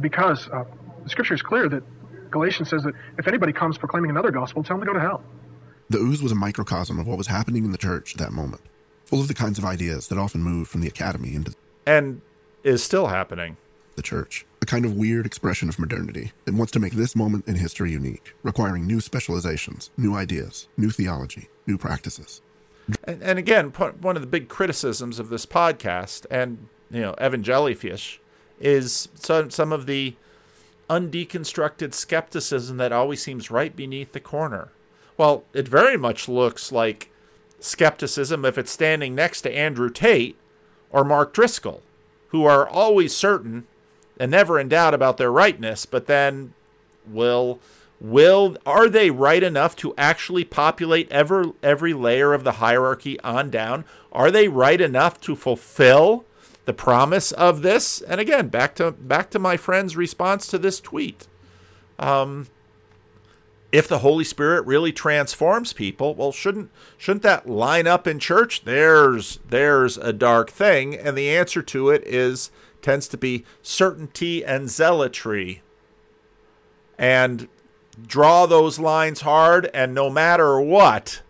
Because 0.00 0.46
the 0.46 1.08
scripture 1.08 1.34
is 1.34 1.42
clear 1.42 1.68
that 1.68 1.84
Galatians 2.30 2.70
says 2.70 2.82
that 2.84 2.94
if 3.18 3.26
anybody 3.26 3.52
comes 3.52 3.78
proclaiming 3.78 4.10
another 4.10 4.30
gospel, 4.30 4.62
tell 4.62 4.76
them 4.76 4.86
to 4.86 4.92
go 4.92 4.98
to 4.98 5.00
hell. 5.00 5.22
The 5.88 5.98
ooze 5.98 6.22
was 6.22 6.32
a 6.32 6.36
microcosm 6.36 6.98
of 6.98 7.06
what 7.06 7.18
was 7.18 7.26
happening 7.26 7.64
in 7.64 7.72
the 7.72 7.78
church 7.78 8.14
at 8.14 8.20
that 8.20 8.32
moment, 8.32 8.62
full 9.04 9.20
of 9.20 9.28
the 9.28 9.34
kinds 9.34 9.58
of 9.58 9.64
ideas 9.64 10.08
that 10.08 10.18
often 10.18 10.42
move 10.42 10.68
from 10.68 10.80
the 10.80 10.88
academy 10.88 11.34
into 11.34 11.50
the 11.50 11.56
and 11.86 12.20
is 12.62 12.82
still 12.82 13.08
happening 13.08 13.56
the 13.96 14.02
church, 14.02 14.46
a 14.62 14.66
kind 14.66 14.84
of 14.84 14.94
weird 14.94 15.26
expression 15.26 15.68
of 15.68 15.78
modernity 15.78 16.32
that 16.44 16.54
wants 16.54 16.72
to 16.72 16.78
make 16.80 16.92
this 16.92 17.16
moment 17.16 17.46
in 17.46 17.56
history 17.56 17.90
unique, 17.90 18.34
requiring 18.42 18.86
new 18.86 19.00
specializations, 19.00 19.90
new 19.96 20.14
ideas, 20.14 20.68
new 20.76 20.90
theology, 20.90 21.48
new 21.66 21.76
practices. 21.76 22.40
And, 23.04 23.22
and 23.22 23.38
again, 23.38 23.70
one 23.70 24.16
of 24.16 24.22
the 24.22 24.28
big 24.28 24.48
criticisms 24.48 25.18
of 25.18 25.28
this 25.28 25.44
podcast 25.44 26.26
and 26.30 26.68
you 26.90 27.00
know 27.00 27.14
Evan 27.14 27.42
Jellyfish 27.42 28.20
is 28.58 29.08
some 29.14 29.50
some 29.50 29.72
of 29.72 29.86
the 29.86 30.14
undeconstructed 30.90 31.94
skepticism 31.94 32.76
that 32.76 32.92
always 32.92 33.22
seems 33.22 33.50
right 33.50 33.74
beneath 33.74 34.12
the 34.12 34.20
corner. 34.20 34.72
Well, 35.16 35.44
it 35.54 35.68
very 35.68 35.96
much 35.96 36.28
looks 36.28 36.72
like 36.72 37.10
skepticism 37.60 38.44
if 38.44 38.58
it's 38.58 38.72
standing 38.72 39.14
next 39.14 39.42
to 39.42 39.56
Andrew 39.56 39.88
Tate 39.88 40.36
or 40.90 41.04
Mark 41.04 41.32
Driscoll, 41.32 41.82
who 42.28 42.44
are 42.44 42.68
always 42.68 43.14
certain 43.14 43.66
and 44.18 44.30
never 44.30 44.58
in 44.58 44.68
doubt 44.68 44.92
about 44.92 45.16
their 45.16 45.30
rightness, 45.30 45.86
but 45.86 46.06
then 46.06 46.52
will 47.06 47.60
will 48.00 48.56
are 48.66 48.88
they 48.88 49.10
right 49.10 49.42
enough 49.42 49.76
to 49.76 49.94
actually 49.96 50.44
populate 50.44 51.10
ever 51.12 51.52
every 51.62 51.92
layer 51.92 52.32
of 52.32 52.42
the 52.42 52.52
hierarchy 52.52 53.20
on 53.20 53.50
down? 53.50 53.84
Are 54.10 54.30
they 54.30 54.48
right 54.48 54.80
enough 54.80 55.20
to 55.22 55.36
fulfill 55.36 56.24
the 56.70 56.74
promise 56.74 57.32
of 57.32 57.62
this? 57.62 58.00
And 58.00 58.20
again, 58.20 58.46
back 58.46 58.76
to 58.76 58.92
back 58.92 59.28
to 59.30 59.40
my 59.40 59.56
friend's 59.56 59.96
response 59.96 60.46
to 60.46 60.56
this 60.56 60.78
tweet. 60.78 61.26
Um, 61.98 62.46
if 63.72 63.88
the 63.88 63.98
Holy 63.98 64.22
Spirit 64.22 64.64
really 64.66 64.92
transforms 64.92 65.72
people, 65.72 66.14
well, 66.14 66.30
shouldn't 66.30 66.70
shouldn't 66.96 67.24
that 67.24 67.50
line 67.50 67.88
up 67.88 68.06
in 68.06 68.20
church? 68.20 68.62
There's 68.62 69.40
there's 69.48 69.98
a 69.98 70.12
dark 70.12 70.48
thing, 70.48 70.94
and 70.94 71.18
the 71.18 71.28
answer 71.28 71.60
to 71.60 71.90
it 71.90 72.04
is 72.06 72.52
tends 72.82 73.08
to 73.08 73.16
be 73.16 73.44
certainty 73.62 74.44
and 74.44 74.70
zealotry. 74.70 75.62
And 76.96 77.48
draw 78.00 78.46
those 78.46 78.78
lines 78.78 79.22
hard, 79.22 79.68
and 79.74 79.92
no 79.92 80.08
matter 80.08 80.60
what, 80.60 81.22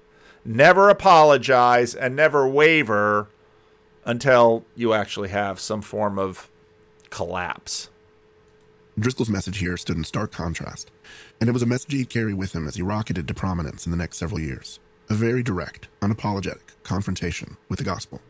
never 0.44 0.90
apologize 0.90 1.94
and 1.94 2.14
never 2.14 2.46
waver 2.46 3.28
until 4.10 4.64
you 4.74 4.92
actually 4.92 5.28
have 5.28 5.60
some 5.60 5.80
form 5.80 6.18
of 6.18 6.50
collapse. 7.10 7.90
Driscoll's 8.98 9.30
message 9.30 9.58
here 9.58 9.76
stood 9.76 9.96
in 9.96 10.02
stark 10.02 10.32
contrast, 10.32 10.90
and 11.40 11.48
it 11.48 11.52
was 11.52 11.62
a 11.62 11.66
message 11.66 11.92
he'd 11.92 12.10
carry 12.10 12.34
with 12.34 12.52
him 12.52 12.66
as 12.66 12.74
he 12.74 12.82
rocketed 12.82 13.28
to 13.28 13.34
prominence 13.34 13.86
in 13.86 13.92
the 13.92 13.96
next 13.96 14.16
several 14.16 14.40
years. 14.40 14.80
A 15.08 15.14
very 15.14 15.44
direct, 15.44 15.86
unapologetic 16.02 16.58
confrontation 16.82 17.56
with 17.68 17.78
the 17.78 17.84
gospel. 17.84 18.20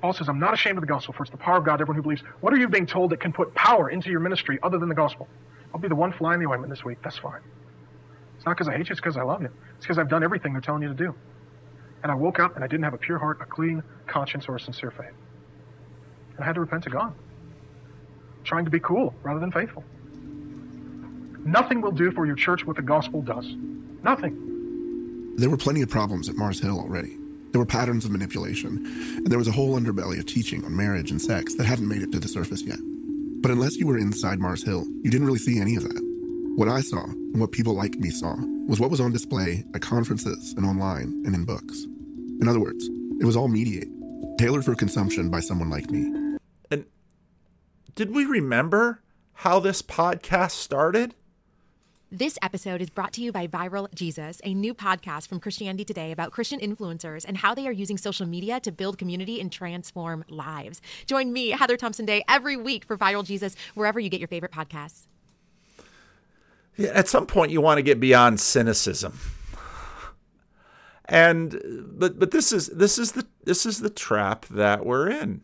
Paul 0.00 0.14
says, 0.14 0.30
I'm 0.30 0.40
not 0.40 0.54
ashamed 0.54 0.78
of 0.78 0.80
the 0.80 0.88
gospel, 0.88 1.12
for 1.12 1.24
it's 1.24 1.30
the 1.30 1.36
power 1.36 1.58
of 1.58 1.64
God 1.64 1.76
to 1.76 1.82
everyone 1.82 1.96
who 1.96 2.02
believes. 2.02 2.22
What 2.40 2.54
are 2.54 2.56
you 2.56 2.68
being 2.68 2.86
told 2.86 3.10
that 3.10 3.20
can 3.20 3.34
put 3.34 3.54
power 3.54 3.90
into 3.90 4.08
your 4.08 4.20
ministry 4.20 4.58
other 4.62 4.78
than 4.78 4.88
the 4.88 4.94
gospel? 4.94 5.28
I'll 5.74 5.80
be 5.80 5.88
the 5.88 5.94
one 5.94 6.12
fly 6.12 6.32
in 6.32 6.40
the 6.40 6.46
ointment 6.46 6.70
this 6.70 6.84
week. 6.84 6.98
That's 7.04 7.18
fine. 7.18 7.42
It's 8.38 8.46
not 8.46 8.56
because 8.56 8.68
I 8.68 8.72
hate 8.72 8.88
you, 8.88 8.92
it's 8.92 9.00
because 9.00 9.18
I 9.18 9.24
love 9.24 9.42
you. 9.42 9.50
It's 9.76 9.84
because 9.84 9.98
I've 9.98 10.08
done 10.08 10.24
everything 10.24 10.54
they're 10.54 10.62
telling 10.62 10.82
you 10.82 10.88
to 10.88 10.94
do. 10.94 11.14
And 12.06 12.12
I 12.12 12.14
woke 12.14 12.38
up 12.38 12.54
and 12.54 12.62
I 12.62 12.68
didn't 12.68 12.84
have 12.84 12.94
a 12.94 12.98
pure 12.98 13.18
heart, 13.18 13.40
a 13.40 13.44
clean 13.44 13.82
conscience, 14.06 14.48
or 14.48 14.54
a 14.54 14.60
sincere 14.60 14.92
faith. 14.92 15.10
And 16.36 16.38
I 16.38 16.44
had 16.44 16.54
to 16.54 16.60
repent 16.60 16.84
to 16.84 16.90
God. 16.90 17.12
Trying 18.44 18.64
to 18.64 18.70
be 18.70 18.78
cool 18.78 19.12
rather 19.24 19.40
than 19.40 19.50
faithful. 19.50 19.82
Nothing 21.44 21.80
will 21.80 21.90
do 21.90 22.12
for 22.12 22.24
your 22.24 22.36
church 22.36 22.64
what 22.64 22.76
the 22.76 22.82
gospel 22.82 23.22
does. 23.22 23.52
Nothing. 24.04 25.34
There 25.34 25.50
were 25.50 25.56
plenty 25.56 25.82
of 25.82 25.90
problems 25.90 26.28
at 26.28 26.36
Mars 26.36 26.60
Hill 26.60 26.78
already. 26.78 27.18
There 27.50 27.58
were 27.58 27.66
patterns 27.66 28.04
of 28.04 28.12
manipulation, 28.12 28.86
and 29.16 29.26
there 29.26 29.38
was 29.38 29.48
a 29.48 29.52
whole 29.52 29.76
underbelly 29.76 30.20
of 30.20 30.26
teaching 30.26 30.64
on 30.64 30.76
marriage 30.76 31.10
and 31.10 31.20
sex 31.20 31.56
that 31.56 31.66
hadn't 31.66 31.88
made 31.88 32.02
it 32.02 32.12
to 32.12 32.20
the 32.20 32.28
surface 32.28 32.62
yet. 32.62 32.78
But 33.42 33.50
unless 33.50 33.78
you 33.78 33.88
were 33.88 33.98
inside 33.98 34.38
Mars 34.38 34.62
Hill, 34.62 34.84
you 35.02 35.10
didn't 35.10 35.26
really 35.26 35.40
see 35.40 35.58
any 35.58 35.74
of 35.74 35.82
that. 35.82 36.00
What 36.54 36.68
I 36.68 36.82
saw, 36.82 37.02
and 37.02 37.40
what 37.40 37.50
people 37.50 37.74
like 37.74 37.96
me 37.96 38.10
saw, 38.10 38.36
was 38.68 38.78
what 38.78 38.92
was 38.92 39.00
on 39.00 39.10
display 39.10 39.64
at 39.74 39.82
conferences 39.82 40.54
and 40.56 40.64
online 40.64 41.24
and 41.26 41.34
in 41.34 41.44
books. 41.44 41.88
In 42.40 42.48
other 42.48 42.60
words, 42.60 42.88
it 43.20 43.24
was 43.24 43.36
all 43.36 43.48
mediated, 43.48 43.88
tailored 44.38 44.64
for 44.64 44.74
consumption 44.74 45.30
by 45.30 45.40
someone 45.40 45.70
like 45.70 45.90
me. 45.90 46.36
And 46.70 46.84
did 47.94 48.14
we 48.14 48.24
remember 48.24 49.00
how 49.32 49.58
this 49.58 49.82
podcast 49.82 50.52
started? 50.52 51.14
This 52.12 52.38
episode 52.40 52.80
is 52.80 52.88
brought 52.88 53.12
to 53.14 53.20
you 53.20 53.32
by 53.32 53.48
Viral 53.48 53.92
Jesus, 53.92 54.40
a 54.44 54.54
new 54.54 54.74
podcast 54.74 55.26
from 55.26 55.40
Christianity 55.40 55.84
Today 55.84 56.12
about 56.12 56.30
Christian 56.30 56.60
influencers 56.60 57.24
and 57.26 57.38
how 57.38 57.52
they 57.52 57.66
are 57.66 57.72
using 57.72 57.98
social 57.98 58.26
media 58.26 58.60
to 58.60 58.70
build 58.70 58.96
community 58.96 59.40
and 59.40 59.50
transform 59.50 60.24
lives. 60.28 60.80
Join 61.06 61.32
me, 61.32 61.50
Heather 61.50 61.76
Thompson 61.76 62.06
Day, 62.06 62.22
every 62.28 62.56
week 62.56 62.84
for 62.84 62.96
Viral 62.96 63.24
Jesus, 63.24 63.56
wherever 63.74 63.98
you 63.98 64.08
get 64.08 64.20
your 64.20 64.28
favorite 64.28 64.52
podcasts. 64.52 65.06
Yeah, 66.76 66.90
at 66.90 67.08
some 67.08 67.26
point, 67.26 67.50
you 67.50 67.60
want 67.60 67.78
to 67.78 67.82
get 67.82 67.98
beyond 67.98 68.38
cynicism, 68.38 69.18
and 71.08 71.54
uh, 71.54 71.58
but 71.86 72.18
but 72.18 72.30
this 72.30 72.52
is 72.52 72.68
this 72.68 72.98
is 72.98 73.12
the 73.12 73.26
this 73.44 73.66
is 73.66 73.80
the 73.80 73.90
trap 73.90 74.46
that 74.46 74.84
we're 74.84 75.08
in. 75.08 75.42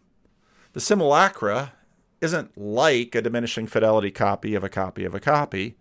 The 0.73 0.81
simulacra 0.81 1.73
isn't 2.21 2.57
like 2.57 3.15
a 3.15 3.23
diminishing 3.23 3.67
fidelity 3.67 4.11
copy 4.11 4.55
of 4.55 4.65
a 4.65 4.69
copy 4.69 5.05
of 5.05 5.15
a 5.15 5.21
copy 5.21 5.77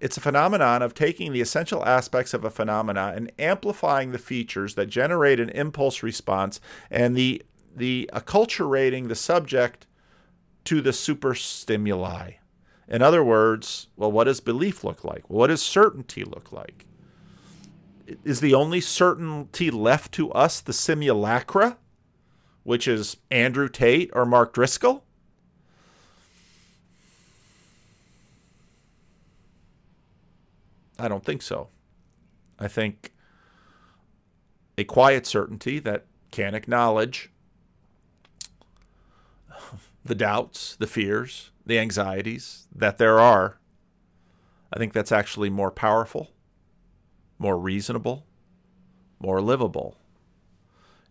it's 0.00 0.16
a 0.16 0.20
phenomenon 0.20 0.82
of 0.82 0.94
taking 0.94 1.32
the 1.32 1.40
essential 1.40 1.84
aspects 1.84 2.34
of 2.34 2.44
a 2.44 2.50
phenomena 2.50 3.12
and 3.14 3.32
amplifying 3.38 4.12
the 4.12 4.18
features 4.18 4.74
that 4.74 4.86
generate 4.86 5.40
an 5.40 5.48
impulse 5.50 6.02
response 6.02 6.60
and 6.90 7.16
the 7.16 7.42
the 7.74 8.08
acculturating 8.12 9.08
the 9.08 9.14
subject 9.14 9.86
to 10.64 10.80
the 10.80 10.94
super 10.94 11.34
stimuli. 11.34 12.32
In 12.88 13.02
other 13.02 13.22
words, 13.22 13.88
well, 13.96 14.10
what 14.10 14.24
does 14.24 14.40
belief 14.40 14.82
look 14.82 15.04
like? 15.04 15.28
What 15.28 15.48
does 15.48 15.62
certainty 15.62 16.24
look 16.24 16.52
like? 16.52 16.86
Is 18.24 18.40
the 18.40 18.54
only 18.54 18.80
certainty 18.80 19.70
left 19.70 20.12
to 20.12 20.30
us 20.32 20.60
the 20.60 20.72
simulacra, 20.72 21.76
which 22.62 22.86
is 22.86 23.16
Andrew 23.30 23.68
Tate 23.68 24.10
or 24.12 24.24
Mark 24.24 24.52
Driscoll? 24.52 25.04
I 30.98 31.08
don't 31.08 31.24
think 31.24 31.42
so. 31.42 31.68
I 32.58 32.68
think 32.68 33.12
a 34.78 34.84
quiet 34.84 35.26
certainty 35.26 35.78
that 35.80 36.06
can 36.30 36.54
acknowledge 36.54 37.30
the 40.04 40.14
doubts, 40.14 40.76
the 40.76 40.86
fears, 40.86 41.50
the 41.64 41.78
anxieties 41.78 42.68
that 42.74 42.98
there 42.98 43.18
are. 43.18 43.58
I 44.72 44.78
think 44.78 44.92
that's 44.92 45.12
actually 45.12 45.50
more 45.50 45.70
powerful, 45.70 46.30
more 47.38 47.58
reasonable, 47.58 48.26
more 49.18 49.40
livable. 49.40 49.96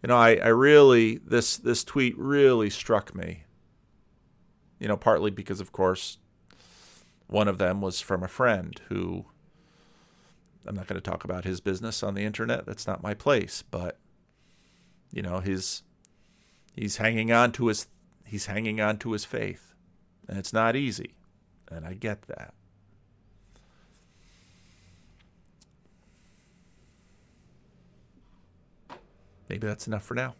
You 0.01 0.07
know, 0.07 0.17
I, 0.17 0.35
I 0.35 0.47
really 0.47 1.17
this 1.17 1.57
this 1.57 1.83
tweet 1.83 2.17
really 2.17 2.69
struck 2.69 3.15
me. 3.15 3.43
You 4.79 4.87
know, 4.87 4.97
partly 4.97 5.31
because 5.31 5.59
of 5.59 5.71
course 5.71 6.17
one 7.27 7.47
of 7.47 7.57
them 7.57 7.81
was 7.81 8.01
from 8.01 8.23
a 8.23 8.27
friend 8.27 8.79
who 8.89 9.25
I'm 10.67 10.75
not 10.75 10.87
going 10.87 11.01
to 11.01 11.09
talk 11.09 11.23
about 11.23 11.43
his 11.43 11.59
business 11.59 12.03
on 12.03 12.13
the 12.13 12.23
internet. 12.23 12.65
That's 12.65 12.87
not 12.87 13.03
my 13.03 13.13
place. 13.13 13.63
But 13.69 13.97
you 15.11 15.21
know, 15.21 15.39
his 15.39 15.83
he's 16.73 16.97
hanging 16.97 17.31
on 17.31 17.51
to 17.53 17.67
his 17.67 17.87
he's 18.25 18.47
hanging 18.47 18.81
on 18.81 18.97
to 18.99 19.11
his 19.13 19.25
faith, 19.25 19.73
and 20.27 20.37
it's 20.37 20.53
not 20.53 20.75
easy, 20.75 21.15
and 21.71 21.85
I 21.85 21.93
get 21.93 22.23
that. 22.23 22.53
Maybe 29.49 29.67
that's 29.67 29.87
enough 29.87 30.03
for 30.03 30.15
now. 30.15 30.35